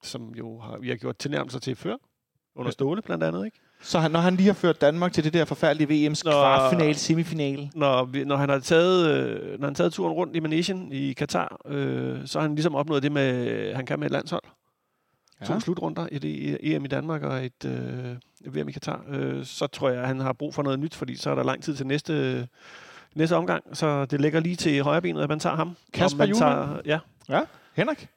som 0.03 0.33
jo 0.37 0.59
har, 0.59 0.77
vi 0.81 0.89
har 0.89 0.95
gjort 0.95 1.17
tilnærmelser 1.17 1.59
til 1.59 1.75
før. 1.75 1.95
Under 2.55 2.71
Ståle 2.71 3.01
blandt 3.01 3.23
andet, 3.23 3.45
ikke? 3.45 3.57
Så 3.81 3.99
han, 3.99 4.11
når 4.11 4.19
han 4.19 4.35
lige 4.35 4.47
har 4.47 4.53
ført 4.53 4.81
Danmark 4.81 5.13
til 5.13 5.23
det 5.23 5.33
der 5.33 5.45
forfærdelige 5.45 6.07
VM's 6.07 6.21
Nå. 6.25 6.31
kvartfinale, 6.31 6.93
semifinale. 6.93 7.69
Når, 7.75 8.05
vi, 8.05 8.23
når 8.23 8.35
han 8.35 8.49
har 8.49 8.59
taget, 8.59 9.09
øh, 9.09 9.41
når 9.49 9.57
han 9.57 9.63
har 9.63 9.73
taget 9.73 9.93
turen 9.93 10.13
rundt 10.13 10.35
i 10.35 10.39
Manesien 10.39 10.91
i 10.91 11.13
Katar, 11.13 11.61
øh, 11.67 12.19
så 12.25 12.39
har 12.39 12.47
han 12.47 12.55
ligesom 12.55 12.75
opnået 12.75 13.03
det, 13.03 13.11
med, 13.11 13.73
han 13.75 13.85
kan 13.85 13.99
med 13.99 14.05
et 14.07 14.11
landshold. 14.11 14.43
Ja. 15.41 15.45
To 15.45 15.59
slutrunder, 15.59 16.07
et 16.11 16.25
E- 16.25 16.57
EM 16.67 16.85
i 16.85 16.87
Danmark 16.87 17.23
og 17.23 17.45
et 17.45 17.65
øh, 17.65 18.15
VM 18.45 18.69
i 18.69 18.71
Katar. 18.71 19.05
Øh, 19.09 19.45
så 19.45 19.67
tror 19.67 19.89
jeg, 19.89 20.01
at 20.01 20.07
han 20.07 20.19
har 20.19 20.33
brug 20.33 20.53
for 20.53 20.63
noget 20.63 20.79
nyt, 20.79 20.95
fordi 20.95 21.15
så 21.15 21.29
er 21.29 21.35
der 21.35 21.43
lang 21.43 21.63
tid 21.63 21.75
til 21.75 21.87
næste, 21.87 22.47
næste 23.15 23.35
omgang. 23.35 23.77
Så 23.77 24.05
det 24.05 24.21
ligger 24.21 24.39
lige 24.39 24.55
til 24.55 24.83
højre 24.83 25.01
benet, 25.01 25.21
at 25.21 25.29
man 25.29 25.39
tager 25.39 25.55
ham. 25.55 25.75
Kasper 25.93 26.17
man 26.17 26.27
Hjulmand? 26.27 26.83
tager, 26.85 26.99
Ja. 27.29 27.41
Henrik? 27.73 28.07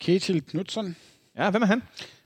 Ketil 0.00 0.42
Knudsen, 0.42 0.96
Ja, 1.36 1.50
hvem 1.50 1.62
er 1.62 1.66
han? 1.66 1.82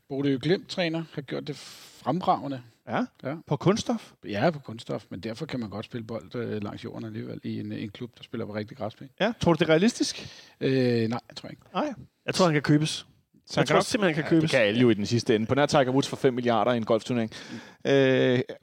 Bodø 0.08 0.38
Glimt-træner, 0.42 1.04
har 1.12 1.22
gjort 1.22 1.46
det 1.46 1.56
fremragende. 1.56 2.62
Ja. 2.88 3.04
Ja. 3.24 3.34
På 3.46 3.56
kunststof? 3.56 4.12
Ja, 4.24 4.50
på 4.50 4.58
kunststof, 4.58 5.04
men 5.10 5.20
derfor 5.20 5.46
kan 5.46 5.60
man 5.60 5.70
godt 5.70 5.84
spille 5.84 6.06
bold 6.06 6.34
øh, 6.34 6.62
langs 6.62 6.84
jorden 6.84 7.04
alligevel 7.04 7.40
i 7.44 7.60
en, 7.60 7.72
en 7.72 7.90
klub, 7.90 8.10
der 8.18 8.22
spiller 8.24 8.46
på 8.46 8.54
rigtig 8.54 8.76
græsplæne. 8.76 9.10
Ja. 9.20 9.32
Tror 9.40 9.52
du, 9.52 9.58
det 9.58 9.64
er 9.64 9.70
realistisk? 9.70 10.28
Øh, 10.60 10.72
nej, 11.08 11.20
jeg 11.28 11.36
tror 11.36 11.48
ikke. 11.48 11.62
Nej. 11.74 11.94
Jeg 12.26 12.34
tror, 12.34 12.44
han 12.44 12.52
kan 12.54 12.62
købes. 12.62 13.06
Så 13.46 13.60
jeg 13.60 13.66
tror 13.68 13.72
kan 13.72 13.76
nok- 13.76 13.84
simpelthen, 13.86 14.14
han 14.14 14.24
kan 14.24 14.32
Det 14.34 14.40
købes. 14.40 14.50
kan 14.50 14.60
alle 14.60 14.80
jo 14.80 14.90
i 14.90 14.94
den 14.94 15.06
sidste 15.06 15.34
ende. 15.34 15.46
På 15.46 15.54
nær 15.54 15.66
Tiger 15.66 15.90
Woods 15.90 16.08
for 16.08 16.16
5 16.16 16.34
milliarder 16.34 16.72
i 16.72 16.76
en 16.76 16.84
golfturnering. 16.84 17.30
Øh, 17.84 17.92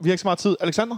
vi 0.00 0.08
har 0.08 0.12
ikke 0.12 0.18
så 0.18 0.26
meget 0.26 0.38
tid. 0.38 0.56
Alexander? 0.60 0.96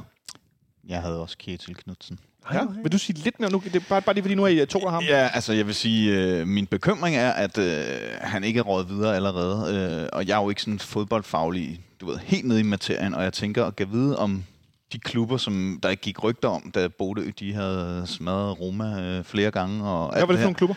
Jeg 0.88 1.00
havde 1.02 1.20
også 1.20 1.38
Kjetil 1.38 1.74
Knudsen. 1.76 2.18
Ja. 2.52 2.60
Vil 2.82 2.92
du 2.92 2.98
sige 2.98 3.18
lidt 3.18 3.40
mere 3.40 3.50
nu? 3.50 3.62
Det 3.64 3.76
er 3.76 3.80
bare, 3.88 4.02
bare 4.02 4.14
lige 4.14 4.22
fordi 4.24 4.34
nu 4.34 4.44
er 4.44 4.48
I 4.48 4.66
to 4.66 4.78
af 4.78 4.90
ham. 4.92 5.02
Ja, 5.02 5.28
altså 5.34 5.52
jeg 5.52 5.66
vil 5.66 5.74
sige, 5.74 6.12
øh, 6.20 6.46
min 6.46 6.66
bekymring 6.66 7.16
er, 7.16 7.30
at 7.30 7.58
øh, 7.58 7.84
han 8.20 8.44
ikke 8.44 8.58
er 8.58 8.62
råd 8.62 8.86
videre 8.86 9.16
allerede. 9.16 9.74
Øh, 10.02 10.08
og 10.12 10.28
jeg 10.28 10.38
er 10.38 10.42
jo 10.42 10.48
ikke 10.48 10.60
sådan 10.62 10.78
fodboldfaglig, 10.78 11.80
du 12.00 12.06
ved, 12.06 12.18
helt 12.18 12.44
nede 12.44 12.60
i 12.60 12.62
materien. 12.62 13.14
Og 13.14 13.22
jeg 13.22 13.32
tænker 13.32 13.64
at 13.64 13.76
kan 13.76 13.92
vide 13.92 14.18
om 14.18 14.44
de 14.92 14.98
klubber, 14.98 15.36
som 15.36 15.78
der 15.82 15.88
ikke 15.88 16.02
gik 16.02 16.22
rygter 16.24 16.48
om, 16.48 16.70
da 16.74 16.88
Bodø 16.88 17.30
de 17.38 17.54
havde 17.54 18.02
smadret 18.06 18.60
Roma 18.60 19.00
øh, 19.02 19.24
flere 19.24 19.50
gange. 19.50 19.84
Og 19.84 20.08
Hvad 20.10 20.20
alt 20.22 20.28
var 20.28 20.32
det 20.34 20.38
for 20.40 20.44
nogle 20.44 20.54
klubber? 20.54 20.74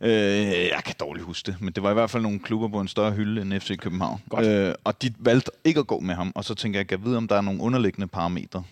Øh, 0.00 0.10
jeg 0.46 0.82
kan 0.84 0.94
dårligt 1.00 1.26
huske 1.26 1.46
det, 1.46 1.60
men 1.60 1.72
det 1.72 1.82
var 1.82 1.90
i 1.90 1.94
hvert 1.94 2.10
fald 2.10 2.22
nogle 2.22 2.38
klubber 2.40 2.68
på 2.68 2.80
en 2.80 2.88
større 2.88 3.12
hylde 3.12 3.42
end 3.42 3.60
FC 3.60 3.78
København. 3.78 4.22
Godt. 4.28 4.46
Øh, 4.46 4.74
og 4.84 5.02
de 5.02 5.14
valgte 5.18 5.50
ikke 5.64 5.80
at 5.80 5.86
gå 5.86 6.00
med 6.00 6.14
ham, 6.14 6.32
og 6.34 6.44
så 6.44 6.54
tænker 6.54 6.78
jeg, 6.78 6.86
kan 6.86 6.98
jeg 6.98 7.06
vide, 7.06 7.16
om 7.16 7.28
der 7.28 7.36
er 7.36 7.40
nogle 7.40 7.60
underliggende 7.62 8.06
parametre. 8.06 8.62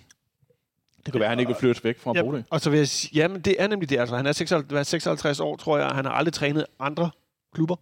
Det 1.05 1.12
kan 1.12 1.20
være, 1.20 1.26
at 1.26 1.30
han 1.30 1.38
ikke 1.38 1.48
vil 1.48 1.56
flyttes 1.60 1.84
væk 1.84 1.98
fra 1.98 2.12
Bodø. 2.12 2.36
Ja, 2.36 2.42
og 2.50 2.60
så 2.60 2.70
vil 2.70 2.78
jeg 2.78 2.88
sige, 2.88 3.10
jamen 3.14 3.40
det 3.40 3.56
er 3.59 3.66
nemlig 3.68 3.90
det. 3.90 3.98
Altså, 4.00 4.16
han 4.16 4.26
er 4.26 4.32
56, 4.32 4.86
56 4.88 5.40
år, 5.40 5.56
tror 5.56 5.78
jeg, 5.78 5.86
han 5.88 6.05
har 6.05 6.12
aldrig 6.12 6.32
trænet 6.34 6.66
andre 6.80 7.10
klubber. 7.55 7.76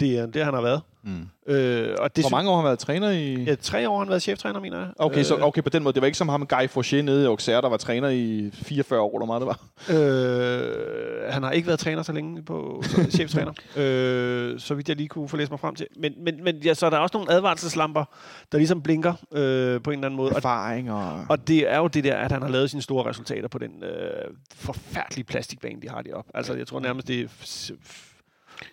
Det 0.00 0.18
er 0.18 0.26
det, 0.26 0.44
han 0.44 0.54
har 0.54 0.60
været. 0.60 0.82
Mm. 1.02 1.28
Øh, 1.46 1.96
og 1.98 2.16
det 2.16 2.24
Hvor 2.24 2.30
mange 2.30 2.50
år 2.50 2.54
har 2.54 2.60
han 2.62 2.66
været 2.66 2.78
træner 2.78 3.10
i... 3.10 3.44
Ja, 3.44 3.54
tre 3.54 3.88
år 3.88 3.92
har 3.92 4.04
han 4.04 4.08
været 4.08 4.22
cheftræner, 4.22 4.60
mener 4.60 4.78
jeg. 4.78 4.88
Okay, 4.98 5.22
så 5.22 5.36
Øh, 5.36 5.42
okay, 5.42 5.62
på 5.62 5.68
den 5.68 5.82
måde. 5.82 5.94
Det 5.94 6.00
var 6.00 6.06
ikke 6.06 6.18
som 6.18 6.28
ham 6.28 6.46
Guy 6.46 6.66
Fauché 6.66 6.96
nede 6.96 7.22
i 7.22 7.26
Auxerre, 7.26 7.62
der 7.62 7.68
var 7.68 7.76
træner 7.76 8.08
i 8.08 8.50
44 8.52 9.00
år, 9.00 9.18
eller 9.18 9.26
meget 9.26 9.40
det 9.40 9.46
var. 9.46 9.60
Øh, 9.98 11.32
han 11.32 11.42
har 11.42 11.50
ikke 11.50 11.66
været 11.66 11.80
træner 11.80 12.02
så 12.02 12.12
længe 12.12 12.42
på 12.42 12.82
så, 12.84 13.10
cheftræner, 13.16 13.52
øh, 13.76 14.60
så 14.60 14.74
vidt 14.74 14.88
jeg 14.88 14.96
lige 14.96 15.08
kunne 15.08 15.28
få 15.28 15.36
læst 15.36 15.50
mig 15.50 15.60
frem 15.60 15.74
til. 15.74 15.86
Men, 15.96 16.12
men, 16.24 16.44
men 16.44 16.56
ja, 16.56 16.74
så 16.74 16.86
er 16.86 16.90
der 16.90 16.98
også 16.98 17.16
nogle 17.16 17.32
advarselslamper, 17.32 18.04
der 18.52 18.58
ligesom 18.58 18.82
blinker 18.82 19.14
øh, 19.32 19.82
på 19.82 19.90
en 19.90 19.98
eller 19.98 20.06
anden 20.06 20.16
måde. 20.16 20.32
Erfaring 20.36 20.92
og... 20.92 21.26
og 21.28 21.48
det 21.48 21.70
er 21.72 21.78
jo 21.78 21.86
det 21.86 22.04
der, 22.04 22.16
at 22.16 22.32
han 22.32 22.42
har 22.42 22.48
lavet 22.48 22.70
sine 22.70 22.82
store 22.82 23.08
resultater 23.08 23.48
på 23.48 23.58
den 23.58 23.84
øh, 23.84 24.34
forfærdelige 24.54 25.24
plastikbane, 25.24 25.82
de 25.82 25.88
har 25.88 26.02
deroppe. 26.02 26.30
Altså, 26.34 26.54
jeg 26.54 26.66
tror 26.66 26.80
nærmest, 26.80 27.08
det 27.08 27.20
er 27.20 27.28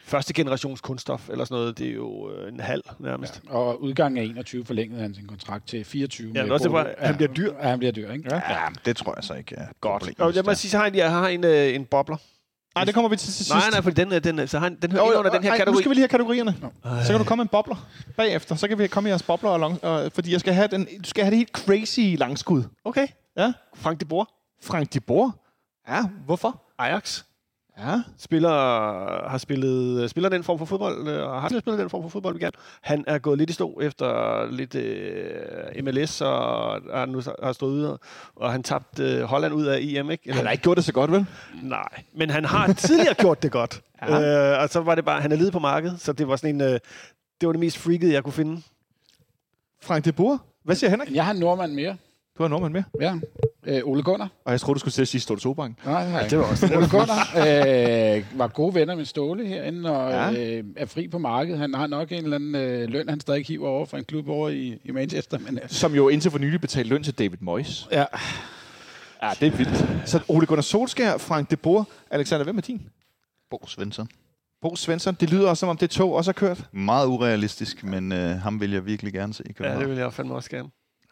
første 0.04 0.34
generations 0.34 0.82
kunststof, 0.82 1.30
eller 1.30 1.46
sådan 1.46 1.56
noget. 1.62 1.78
Det 1.78 1.88
er 1.88 1.94
jo 1.94 2.32
øh, 2.32 2.54
en 2.54 2.60
halv 2.60 2.84
nærmest. 3.00 3.42
Ja. 3.50 3.54
Og 3.56 3.82
udgangen 3.84 4.18
af 4.18 4.24
21 4.24 4.66
forlængede 4.66 5.02
han 5.02 5.14
sin 5.16 5.28
kontrakt 5.28 5.68
til 5.68 5.86
24. 5.86 6.32
Ja, 6.36 6.52
også 6.54 6.64
det 6.64 6.72
var- 6.72 6.84
Bodø. 6.84 6.94
han 7.00 7.16
bliver 7.16 7.34
dyr. 7.34 7.54
Ja, 7.62 7.70
han 7.70 7.80
bliver 7.80 7.92
dyr, 7.92 8.12
ikke? 8.12 8.30
Ja. 8.32 8.36
Ja, 8.54 8.60
det 8.86 8.98
tror 8.98 9.14
jeg 9.18 9.24
så 9.24 9.34
ikke 9.34 9.56
er 9.56 9.68
Godt. 9.82 10.02
problem. 10.02 10.16
Og 10.20 10.36
jeg 10.36 10.44
må 10.46 10.54
sige, 10.54 10.72
så 10.72 10.78
har 10.78 10.86
jeg, 10.86 10.96
jeg 10.96 11.12
har 11.12 11.28
en, 11.28 11.44
øh, 11.44 11.76
en 11.76 11.86
bobler. 11.86 12.18
Nej, 12.76 12.84
det 12.84 12.94
kommer 12.94 13.10
vi 13.10 13.16
til 13.16 13.26
til 13.26 13.34
sidst. 13.34 13.50
Nej, 13.50 13.70
nej, 13.72 13.82
for 13.82 13.90
den, 13.92 14.14
øh, 14.14 14.24
den, 14.24 14.48
så 14.48 14.60
har, 14.60 14.66
han- 14.66 14.78
den 14.82 14.92
hører 14.92 15.20
under 15.20 15.32
den 15.32 15.44
her 15.44 15.52
ej, 15.52 15.58
kategori. 15.58 15.74
Nu 15.74 15.80
skal 15.80 15.90
vi 15.90 15.96
lige 15.96 16.02
have 16.02 16.08
kategorierne. 16.08 16.56
Så 16.84 17.08
kan 17.10 17.18
du 17.18 17.24
komme 17.24 17.42
en 17.42 17.48
bobler 17.48 17.88
bagefter. 18.18 18.56
Så 18.56 18.68
kan 18.68 18.78
vi 18.80 18.88
komme 18.88 19.10
i 19.10 19.12
jeres 19.12 19.24
bobler, 19.24 19.50
og 19.50 19.60
long, 19.60 19.84
og, 19.84 20.12
fordi 20.12 20.32
jeg 20.32 20.40
skal 20.40 20.54
have 20.54 20.68
den, 20.68 20.86
du 21.04 21.10
skal 21.10 21.24
have 21.24 21.32
det 21.32 21.38
helt 21.38 21.52
crazy 21.52 22.00
langskud. 22.18 22.64
Okay. 22.86 23.08
Ja. 23.38 23.54
Frank 23.76 24.00
de 24.00 24.06
Boer. 24.06 24.26
Frank 24.64 24.94
de 24.94 25.00
Boer. 25.00 25.32
Ja, 25.90 26.04
hvorfor? 26.26 26.62
Ajax. 26.80 27.24
Ja. 27.80 28.02
Spiller, 28.18 28.50
har 29.30 29.38
spillet, 29.38 30.10
spiller 30.10 30.30
den 30.30 30.44
form 30.44 30.58
for 30.58 30.66
fodbold, 30.66 31.08
øh, 31.08 31.28
og 31.30 31.42
har 31.42 31.50
spillet 31.50 31.80
den 31.80 31.90
form 31.90 32.02
for 32.04 32.10
fodbold, 32.10 32.34
vi 32.34 32.40
gerne. 32.40 32.52
Han 32.82 33.04
er 33.08 33.18
gået 33.18 33.38
lidt 33.38 33.50
i 33.50 33.54
stå 33.54 33.80
efter 33.82 34.52
lidt 34.52 34.76
øh, 34.76 35.84
MLS, 35.84 36.22
og 36.22 36.70
og 36.90 37.10
nu 37.10 37.22
har 37.44 37.54
stået 37.54 37.72
ude, 37.72 38.00
og 38.36 38.52
han 38.52 38.64
tabte 38.64 39.04
øh, 39.04 39.22
Holland 39.24 39.54
ud 39.54 39.66
af 39.66 39.78
EM, 39.82 40.12
ikke? 40.12 40.24
Eller, 40.26 40.36
Han 40.36 40.46
har 40.46 40.52
ikke 40.52 40.62
gjort 40.64 40.78
det 40.78 40.86
så 40.86 40.94
godt, 40.94 41.12
vel? 41.12 41.26
Nej, 41.64 42.04
men 42.14 42.30
han 42.30 42.46
har 42.46 42.74
tidligere 42.74 43.14
gjort 43.26 43.44
det 43.44 43.52
godt. 43.52 43.82
Ja. 44.02 44.54
Øh, 44.56 44.64
og 44.64 44.70
så 44.70 44.80
var 44.80 44.96
det 44.96 45.06
bare, 45.06 45.22
han 45.22 45.32
er 45.32 45.36
ledet 45.36 45.54
på 45.54 45.60
markedet, 45.60 46.02
så 46.02 46.14
det 46.14 46.28
var 46.28 46.36
sådan 46.36 46.56
en, 46.56 46.62
øh, 46.62 46.80
det 47.42 47.48
var 47.48 47.52
det 47.52 47.60
mest 47.60 47.78
freakede, 47.78 48.14
jeg 48.14 48.24
kunne 48.24 48.34
finde. 48.34 48.62
Frank 49.82 50.06
de 50.06 50.12
Boer. 50.12 50.38
Hvad 50.64 50.76
siger 50.76 50.90
Henrik? 50.90 51.12
Jeg 51.12 51.26
har 51.26 51.34
en 51.34 51.40
nordmand 51.40 51.74
mere. 51.74 51.98
Du 52.38 52.44
har 52.44 52.48
nordmand 52.48 52.74
med. 52.74 52.84
Ja. 53.02 53.16
Øh, 53.66 53.82
Ole 53.86 54.04
Gunnar. 54.04 54.30
Og 54.46 54.52
jeg 54.52 54.60
tror 54.62 54.74
du 54.74 54.80
skulle 54.80 54.92
til 54.92 55.02
at 55.02 55.08
sige 55.08 55.22
Stolte 55.22 55.42
Sobank. 55.42 55.86
Nej, 55.86 56.10
nej. 56.12 56.28
Det 56.28 56.38
var 56.38 56.44
også 56.44 56.66
Ole 56.66 56.90
Gunnar 56.90 57.28
øh, 57.38 58.40
var 58.40 58.48
gode 58.48 58.76
venner 58.76 58.96
med 58.96 59.06
Ståle 59.06 59.46
herinde, 59.48 59.92
og 59.98 60.12
Ja. 60.12 60.30
ja. 60.30 60.58
øh, 60.58 60.64
er 60.76 60.86
fri 60.86 61.08
på 61.08 61.18
markedet. 61.18 61.60
Han 61.60 61.74
har 61.74 61.88
nok 61.88 62.12
en 62.12 62.24
eller 62.24 62.36
anden 62.36 62.56
øh, 62.56 62.90
løn, 62.90 63.10
han 63.10 63.20
stadig 63.20 63.46
hiver 63.46 63.68
over 63.70 63.86
fra 63.86 63.98
en 63.98 64.04
klub 64.06 64.28
over 64.30 64.50
i, 64.50 64.80
i 64.84 64.92
Manchester. 64.92 65.38
Men, 65.40 65.60
øh, 65.64 65.70
Som 65.70 65.96
jo 65.96 66.10
indtil 66.10 66.32
for 66.32 66.40
nylig 66.40 66.62
betalte 66.62 66.90
løn 66.90 67.04
til 67.04 67.14
David 67.14 67.38
Moyes. 67.42 67.88
ja. 67.92 68.06
Ja, 69.24 69.30
det 69.40 69.48
er 69.54 69.58
vildt. 69.58 69.86
Så 70.10 70.20
Ole 70.28 70.46
Gunnar 70.46 70.62
Solskær, 70.62 71.18
Frank 71.18 71.50
de 71.52 71.56
Boer. 71.56 71.84
Alexander, 72.12 72.44
hvem 72.44 72.58
er 72.58 72.62
din? 72.62 72.82
Bo 73.52 73.68
Svensson. 73.68 74.08
Bo 74.62 74.76
Svensson. 74.76 75.18
Det 75.20 75.30
lyder 75.32 75.50
også, 75.50 75.60
som 75.60 75.70
om 75.70 75.78
det 75.78 75.90
tog 75.90 76.14
også 76.16 76.28
har 76.32 76.34
kørt. 76.34 76.64
Meget 76.72 77.08
urealistisk, 77.08 77.84
men 77.84 78.12
øh, 78.12 78.30
ham 78.30 78.62
vil 78.62 78.72
jeg 78.72 78.86
virkelig 78.86 79.14
gerne 79.14 79.34
se 79.34 79.44
i 79.44 79.48
Ja, 79.48 79.54
København. 79.54 79.82
det 79.82 79.90
vil 79.90 79.98
jeg 79.98 80.14
fandme 80.14 80.36
også 80.36 80.50
gerne. 80.50 80.70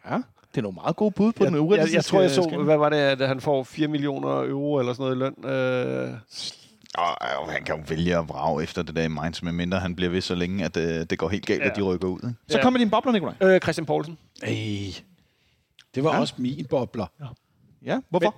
Ja. 0.10 0.16
Det 0.52 0.58
er 0.58 0.62
nogle 0.62 0.76
meget 0.84 0.96
gode 0.96 1.12
bud 1.12 1.32
på 1.32 1.44
jeg, 1.44 1.48
den 1.48 1.56
jeg, 1.56 1.62
urealistiske 1.62 1.96
jeg 1.96 2.04
tror, 2.06 2.22
jeg 2.22 2.30
så, 2.32 2.44
skala. 2.44 2.64
hvad 2.64 2.78
var 2.78 2.90
det, 2.90 2.98
at 2.98 3.28
han 3.28 3.42
får 3.42 3.64
4 3.64 3.88
millioner 3.88 4.30
euro 4.44 4.80
eller 4.80 4.94
sådan 4.94 5.04
noget 5.04 5.16
i 5.16 5.20
løn? 5.20 5.52
Øh, 5.52 6.14
Og, 6.98 7.22
og 7.42 7.52
han 7.52 7.64
kan 7.64 7.76
jo 7.76 7.84
vælge 7.90 8.18
at 8.18 8.30
vrage 8.30 8.64
efter 8.64 8.84
det 8.84 8.96
der 8.96 9.04
i 9.04 9.08
Mainz, 9.08 9.42
medmindre 9.42 9.80
han 9.80 9.96
bliver 9.96 10.12
ved 10.12 10.22
så 10.22 10.36
længe, 10.36 10.66
at 10.66 10.78
øh, 10.78 11.06
det 11.10 11.20
går 11.20 11.30
helt 11.30 11.46
galt, 11.46 11.60
ja. 11.60 11.66
Ja. 11.66 11.72
at 11.72 11.78
de 11.78 11.82
rykker 11.82 12.08
ud. 12.08 12.18
Ikke? 12.20 12.34
Så 12.48 12.58
Ja. 12.58 12.64
kom 12.64 12.74
med 12.74 12.80
din 12.80 12.90
bobler, 12.90 13.12
Nikolaj. 13.12 13.34
øh, 13.42 13.60
Christian 13.60 13.86
Poulsen. 13.86 14.18
Ej. 14.44 14.50
Det 15.96 16.04
var 16.04 16.10
Ja. 16.10 16.16
ja. 16.16 16.22
også 16.22 16.34
min 16.38 16.66
bobler. 16.70 17.06
Ja, 17.86 18.00
hvorfor? 18.10 18.36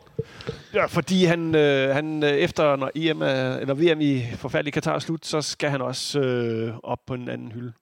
Ja, 0.74 0.86
fordi 0.86 1.26
han, 1.26 1.56
øh, 1.56 1.90
han 1.96 2.24
øh, 2.24 2.30
efter 2.30 2.76
når 2.76 2.92
EM 2.96 3.22
er, 3.22 3.58
eller 3.58 3.74
VM 3.74 4.02
i 4.02 4.22
forfærdelig 4.36 4.74
Katar 4.74 4.96
er 4.96 5.00
slut, 5.00 5.26
så 5.26 5.42
skal 5.42 5.70
han 5.70 5.82
også 5.82 6.20
øh, 6.20 6.74
op 6.84 7.00
på 7.08 7.14
en 7.14 7.30
anden 7.30 7.52
hylde. 7.52 7.74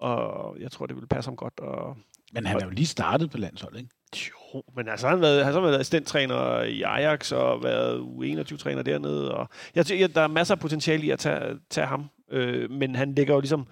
Og 0.00 0.56
jeg 0.60 0.70
tror, 0.72 0.86
det 0.86 0.96
vil 0.96 1.06
passe 1.06 1.28
ham 1.28 1.36
godt. 1.36 1.60
Og, 1.60 1.96
Men 2.32 2.46
han 2.46 2.56
er 2.60 2.64
jo 2.64 2.70
lige 2.70 2.86
startet 2.86 3.30
på 3.30 3.38
landsholdet, 3.38 3.78
ikke? 3.78 3.90
jo, 4.16 4.62
men 4.76 4.88
altså, 4.88 5.06
han 5.06 5.16
har 5.16 5.20
været, 5.20 5.44
han 5.44 5.54
har 5.54 5.60
været 5.60 5.74
assistenttræner 5.74 6.62
i 6.62 6.82
Ajax 6.82 7.32
og 7.32 7.62
været 7.62 8.00
U21-træner 8.00 8.82
dernede. 8.82 9.34
Og 9.34 9.48
jeg, 9.74 9.86
tror, 9.86 10.06
der 10.06 10.20
er 10.20 10.28
masser 10.28 10.54
af 10.54 10.60
potentiale 10.60 11.04
i 11.04 11.10
at 11.10 11.18
tage, 11.18 11.58
tage 11.70 11.86
ham. 11.86 12.04
Øh, 12.30 12.70
men 12.70 12.94
han 12.94 13.14
ligger 13.14 13.34
jo 13.34 13.40
ligesom... 13.40 13.66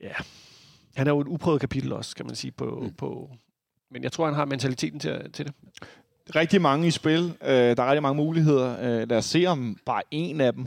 Ja, 0.00 0.12
han 0.94 1.06
er 1.06 1.10
jo 1.10 1.20
et 1.20 1.26
uprøvet 1.26 1.60
kapitel 1.60 1.92
også, 1.92 2.16
kan 2.16 2.26
man 2.26 2.34
sige. 2.34 2.50
På, 2.50 2.80
mm. 2.82 2.94
på, 2.94 3.30
men 3.90 4.02
jeg 4.02 4.12
tror, 4.12 4.26
han 4.26 4.34
har 4.34 4.44
mentaliteten 4.44 5.00
til, 5.00 5.32
til 5.32 5.46
det. 5.46 5.54
Rigtig 6.36 6.62
mange 6.62 6.86
i 6.86 6.90
spil. 6.90 7.34
Øh, 7.42 7.48
der 7.76 7.82
er 7.82 7.86
rigtig 7.86 8.02
mange 8.02 8.16
muligheder. 8.16 8.76
Øh, 8.80 9.08
lad 9.08 9.18
os 9.18 9.24
se, 9.24 9.46
om 9.46 9.76
bare 9.86 10.02
en 10.10 10.40
af 10.40 10.52
dem 10.52 10.66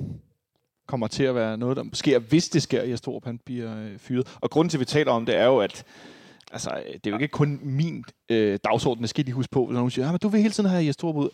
kommer 0.88 1.08
til 1.08 1.24
at 1.24 1.36
være 1.36 1.58
noget, 1.58 1.78
der 1.78 1.84
sker, 1.94 2.20
hvis 2.20 2.50
det 2.50 2.62
sker, 2.62 2.82
at 2.82 2.90
Jastrup 2.90 3.26
han 3.26 3.40
bliver 3.46 3.78
øh, 3.78 4.00
fyret. 4.00 4.38
Og 4.42 4.50
grunden 4.50 4.70
til, 4.70 4.78
at 4.78 4.80
vi 4.80 4.86
taler 4.86 5.12
om 5.12 5.26
det, 5.26 5.36
er 5.36 5.46
jo, 5.46 5.58
at 5.58 5.86
altså, 6.52 6.70
øh, 6.88 6.94
det 6.94 7.08
er 7.08 7.12
jo 7.12 7.18
ikke 7.18 7.28
kun 7.28 7.60
min 7.64 8.06
øh, 8.30 8.60
dagsorden, 8.64 9.02
det 9.02 9.10
skal 9.10 9.22
I 9.22 9.26
lige 9.26 9.36
huske 9.36 9.52
på, 9.52 9.66
når 9.66 9.74
nogen 9.74 9.92
siger, 9.92 10.06
ja, 10.06 10.12
men 10.12 10.20
du 10.20 10.28
vil 10.28 10.42
hele 10.42 10.54
tiden 10.54 10.70
have 10.70 10.84
Jastrup 10.84 11.16
ud. 11.16 11.30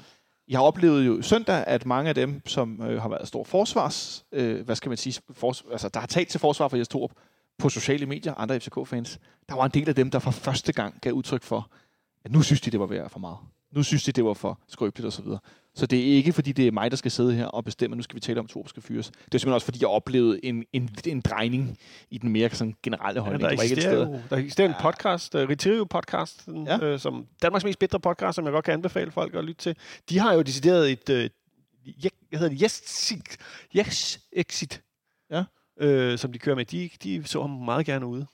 Jeg 0.48 0.60
har 0.60 0.64
oplevet 0.64 1.08
jo 1.08 1.22
søndag, 1.22 1.64
at 1.68 1.86
mange 1.86 2.10
af 2.10 2.16
dem, 2.16 2.42
som 2.46 2.82
øh, 2.82 3.02
har 3.02 3.10
været 3.10 3.28
stor 3.28 3.44
forsvars, 3.44 4.26
øh, 4.32 4.66
hvad 4.66 4.76
skal 4.76 4.90
man 4.90 4.98
sige, 4.98 5.22
fors, 5.32 5.64
altså, 5.72 5.90
der 5.90 6.00
har 6.00 6.08
talt 6.08 6.30
til 6.30 6.40
forsvar 6.40 6.68
for 6.68 6.78
Jastrup 6.78 7.12
på 7.58 7.70
sociale 7.70 8.06
medier, 8.06 8.34
andre 8.34 8.60
FCK-fans, 8.60 9.20
der 9.50 9.56
var 9.56 9.66
en 9.66 9.72
del 9.72 9.90
af 9.90 9.96
dem, 9.96 10.12
der 10.12 10.20
for 10.20 10.32
første 10.32 10.74
gang 10.74 11.02
gav 11.02 11.14
udtryk 11.14 11.44
for, 11.44 11.72
at 12.26 12.32
nu 12.32 12.42
synes 12.42 12.62
de, 12.62 12.72
det 12.72 12.80
var 12.80 12.86
værd 12.86 13.10
for 13.10 13.20
meget. 13.20 13.38
Nu 13.72 13.84
synes 13.84 14.04
de, 14.04 14.12
det 14.12 14.26
var 14.26 14.34
for 14.34 14.60
skrøbeligt 14.68 15.08
osv. 15.08 15.26
Så, 15.76 15.86
det 15.86 16.00
er 16.00 16.04
ikke, 16.04 16.34
fordi 16.34 16.52
det 16.52 16.68
er 16.68 16.72
mig, 16.72 16.92
der 16.92 16.98
skal 16.98 17.12
sidde 17.12 17.34
her 17.34 17.46
og 17.46 17.66
bestemme, 17.66 17.94
at 17.94 17.98
nu 17.98 18.04
skal 18.04 18.16
vi 18.16 18.20
tale 18.20 18.40
om, 18.40 18.46
at 18.46 18.50
Torup 18.50 18.70
skal 18.70 18.84
fyres. 18.84 19.08
Det 19.08 19.16
er 19.18 19.20
simpelthen 19.22 19.54
også, 19.54 19.66
fordi 19.66 19.78
jeg 19.82 19.90
oplevede 19.90 20.46
en, 20.46 20.66
en, 20.74 20.90
en 21.08 21.22
drejning 21.22 21.78
i 22.10 22.18
den 22.18 22.30
mere 22.30 22.50
sådan 22.50 22.76
generelle 22.84 23.20
Ja, 23.20 23.24
holdning. 23.24 23.44
der, 23.44 23.50
ikke 23.50 23.64
et 23.64 23.72
eksisterer 23.72 24.06
sted. 24.06 24.14
jo, 24.16 24.22
der 24.30 24.38
eksisterer 24.38 24.68
en 24.68 24.74
podcast, 24.82 25.36
uh, 25.36 25.42
Retirio 25.42 25.84
podcast, 25.86 26.48
Ja. 26.48 26.78
ja. 26.78 26.84
øh, 26.86 27.00
som 27.00 27.26
Danmarks 27.42 27.64
mest 27.66 27.80
bedre 27.80 28.00
podcast, 28.00 28.36
som 28.36 28.46
jeg 28.46 28.52
godt 28.54 28.66
kan 28.66 28.74
anbefale 28.74 29.12
folk 29.12 29.36
at 29.36 29.44
lytte 29.46 29.62
til. 29.62 29.76
De 30.10 30.20
har 30.20 30.34
jo 30.34 30.42
decideret 30.42 30.92
et, 30.92 31.10
øh, 31.10 31.30
jeg, 32.04 32.12
hedder 32.34 32.50
det, 32.50 32.60
yes, 32.64 33.14
yes 33.78 34.20
exit, 34.34 34.82
Ja. 35.32 35.44
øh, 35.80 36.18
som 36.18 36.32
de 36.32 36.40
kører 36.40 36.56
med. 36.56 36.66
De, 36.66 36.90
de 37.04 37.24
så 37.26 37.42
ham 37.42 37.50
meget 37.50 37.86
gerne 37.86 38.06
ude. 38.06 38.26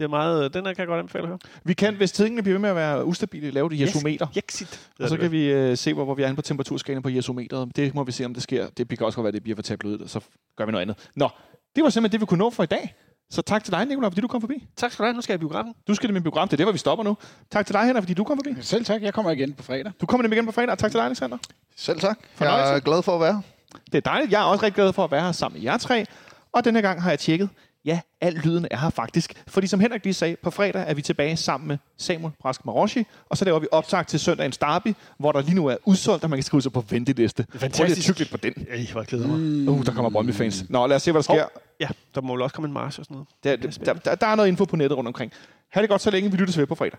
Det 0.00 0.06
er 0.06 0.10
meget, 0.10 0.54
den 0.54 0.66
her 0.66 0.72
kan 0.72 0.80
jeg 0.80 0.86
godt 0.86 0.98
anbefale 0.98 1.22
at 1.22 1.28
høre. 1.28 1.38
Vi 1.64 1.74
kan, 1.74 1.94
hvis 1.94 2.12
tingene 2.12 2.42
bliver 2.42 2.54
ved 2.54 2.60
med 2.60 2.70
at 2.70 2.76
være 2.76 3.04
ustabile, 3.04 3.50
lave 3.50 3.68
det 3.70 3.80
jesometer. 3.80 4.26
Exit. 4.36 4.88
Og 5.00 5.08
så 5.08 5.16
kan 5.16 5.32
vi 5.32 5.44
øh, 5.44 5.76
se, 5.76 5.94
hvor, 5.94 6.04
hvor 6.04 6.14
vi 6.14 6.22
er 6.22 6.26
inde 6.26 6.36
på 6.36 6.42
temperaturskalaen 6.42 7.02
på 7.02 7.08
jesometeret. 7.08 7.76
Det 7.76 7.94
må 7.94 8.04
vi 8.04 8.12
se, 8.12 8.24
om 8.24 8.34
det 8.34 8.42
sker. 8.42 8.68
Det 8.68 8.88
kan 8.88 9.06
også 9.06 9.16
godt 9.16 9.24
være, 9.24 9.32
det 9.32 9.42
bliver 9.42 9.56
for 9.56 9.62
tabloidt, 9.62 10.02
og 10.02 10.08
så 10.08 10.20
gør 10.56 10.66
vi 10.66 10.72
noget 10.72 10.82
andet. 10.82 11.08
Nå, 11.16 11.28
det 11.76 11.84
var 11.84 11.90
simpelthen 11.90 12.12
det, 12.12 12.20
vi 12.20 12.26
kunne 12.26 12.38
nå 12.38 12.50
for 12.50 12.62
i 12.62 12.66
dag. 12.66 12.94
Så 13.30 13.42
tak 13.42 13.64
til 13.64 13.72
dig, 13.72 13.84
Nicolaj, 13.84 14.10
fordi 14.10 14.20
du 14.20 14.28
kom 14.28 14.40
forbi. 14.40 14.66
Tak 14.76 14.92
skal 14.92 15.02
du 15.02 15.06
have. 15.06 15.14
Nu 15.14 15.20
skal 15.20 15.32
jeg 15.32 15.38
i 15.38 15.40
biografen. 15.40 15.74
Du 15.88 15.94
skal 15.94 16.08
det 16.08 16.14
med 16.14 16.22
program. 16.22 16.48
Det 16.48 16.52
er 16.52 16.56
der, 16.56 16.64
hvor 16.64 16.72
vi 16.72 16.78
stopper 16.78 17.04
nu. 17.04 17.16
Tak 17.50 17.66
til 17.66 17.74
dig, 17.74 17.84
Henrik, 17.84 18.02
fordi 18.02 18.14
du 18.14 18.24
kom 18.24 18.38
forbi. 18.38 18.62
Selv 18.62 18.84
tak, 18.84 19.02
jeg 19.02 19.14
kommer 19.14 19.30
igen 19.30 19.52
på 19.52 19.62
fredag. 19.62 19.92
Du 20.00 20.06
kommer 20.06 20.22
nemlig 20.22 20.36
igen 20.36 20.46
på 20.46 20.52
fredag. 20.52 20.78
Tak 20.78 20.90
til 20.90 20.98
dig, 20.98 21.06
Alexander. 21.06 21.38
Selv 21.76 22.00
tak. 22.00 22.18
Fornøjelse. 22.34 22.68
Jeg 22.68 22.76
er 22.76 22.80
glad 22.80 23.02
for 23.02 23.14
at 23.14 23.20
være 23.20 23.32
her. 23.32 23.40
Det 23.86 23.94
er 23.94 24.00
dejligt. 24.00 24.32
Jeg 24.32 24.40
er 24.40 24.44
også 24.44 24.64
rigtig 24.64 24.74
glad 24.74 24.92
for 24.92 25.04
at 25.04 25.10
være 25.10 25.22
her 25.22 25.32
sammen 25.32 25.58
med 25.58 25.64
jer 25.64 25.78
tre. 25.78 26.06
Og 26.52 26.64
denne 26.64 26.82
gang 26.82 27.02
har 27.02 27.10
jeg 27.10 27.18
tjekket. 27.18 27.48
Ja, 27.84 28.00
al 28.20 28.32
lyden 28.32 28.66
er 28.70 28.76
her 28.76 28.90
faktisk. 28.90 29.42
Fordi 29.46 29.66
som 29.66 29.80
Henrik 29.80 30.04
lige 30.04 30.14
sagde, 30.14 30.36
på 30.42 30.50
fredag 30.50 30.84
er 30.86 30.94
vi 30.94 31.02
tilbage 31.02 31.36
sammen 31.36 31.68
med 31.68 31.78
Samuel 31.96 32.32
Brask 32.40 32.64
Maroshi. 32.64 33.04
Og 33.28 33.36
så 33.36 33.44
laver 33.44 33.58
vi 33.58 33.66
optag 33.72 34.06
til 34.06 34.20
søndagens 34.20 34.58
derby, 34.58 34.94
hvor 35.18 35.32
der 35.32 35.42
lige 35.42 35.54
nu 35.54 35.66
er 35.66 35.76
udsolgt, 35.84 36.24
og 36.24 36.30
man 36.30 36.36
kan 36.36 36.44
skrive 36.44 36.62
sig 36.62 36.72
på 36.72 36.84
venteliste. 36.90 37.46
Fantastisk. 37.54 38.08
Prøv 38.08 38.14
lige 38.18 38.24
at 38.24 38.30
på 38.30 38.36
den. 38.36 38.78
Ja, 38.78 38.92
hvor 38.92 39.00
jeg 39.00 39.06
glæder 39.06 39.26
mig. 39.26 39.68
Uh, 39.68 39.84
der 39.86 39.92
kommer 39.92 40.10
Brøndby-fans. 40.10 40.64
Nå, 40.70 40.86
lad 40.86 40.96
os 40.96 41.02
se, 41.02 41.12
hvad 41.12 41.22
der 41.22 41.22
sker. 41.22 41.44
Ja, 41.80 41.88
der 42.14 42.20
må 42.20 42.32
vel 42.32 42.42
også 42.42 42.54
komme 42.54 42.66
en 42.66 42.74
march 42.74 43.00
og 43.00 43.04
sådan 43.04 43.14
noget. 43.44 43.60
Der, 43.62 43.70
der, 43.84 43.92
der, 43.92 44.14
der 44.14 44.26
er 44.26 44.34
noget 44.34 44.48
info 44.48 44.64
på 44.64 44.76
nettet 44.76 44.96
rundt 44.96 45.08
omkring. 45.08 45.32
Ha' 45.70 45.80
det 45.80 45.88
godt 45.88 46.02
så 46.02 46.10
længe. 46.10 46.30
Vi 46.30 46.36
lyttes 46.36 46.58
ved 46.58 46.66
på 46.66 46.74
fredag. 46.74 46.98